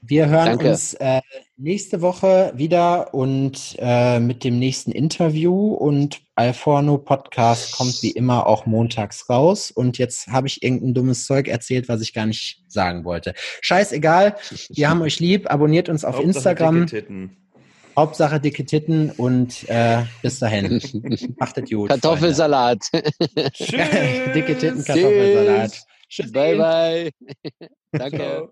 Wir 0.05 0.27
hören 0.27 0.45
Danke. 0.47 0.71
uns 0.71 0.95
äh, 0.95 1.21
nächste 1.55 2.01
Woche 2.01 2.51
wieder 2.55 3.13
und 3.13 3.77
äh, 3.79 4.19
mit 4.19 4.43
dem 4.43 4.59
nächsten 4.59 4.91
Interview 4.91 5.73
und 5.73 6.19
Alforno 6.35 6.97
Podcast 6.97 7.77
kommt 7.77 8.03
wie 8.03 8.11
immer 8.11 8.45
auch 8.45 8.65
montags 8.65 9.29
raus. 9.29 9.71
Und 9.71 9.97
jetzt 9.97 10.27
habe 10.27 10.47
ich 10.47 10.61
irgendein 10.61 10.93
dummes 10.93 11.25
Zeug 11.25 11.47
erzählt, 11.47 11.87
was 11.87 12.01
ich 12.01 12.13
gar 12.13 12.25
nicht 12.25 12.65
sagen 12.67 13.05
wollte. 13.05 13.33
Scheißegal, 13.61 14.35
wir 14.71 14.89
haben 14.89 15.01
euch 15.01 15.21
lieb, 15.21 15.49
abonniert 15.49 15.87
uns 15.87 16.03
auf 16.03 16.17
Hauptsache 16.17 16.27
Instagram. 16.27 16.85
Dicke 16.85 17.01
Titten. 17.01 17.37
Hauptsache 17.95 18.39
dicke 18.41 18.65
Titten 18.65 19.09
und 19.11 19.69
äh, 19.69 20.03
bis 20.21 20.39
dahin. 20.39 20.81
Macht 21.39 21.57
es 21.59 21.69
gut. 21.69 21.87
Kartoffelsalat. 21.87 22.79
dicke 22.91 24.57
Titten, 24.57 24.83
Kartoffelsalat. 24.83 25.71
Tschüss. 26.09 26.31
Bye, 26.31 26.57
bye. 26.57 27.11
Danke. 27.91 28.17
Ciao. 28.17 28.41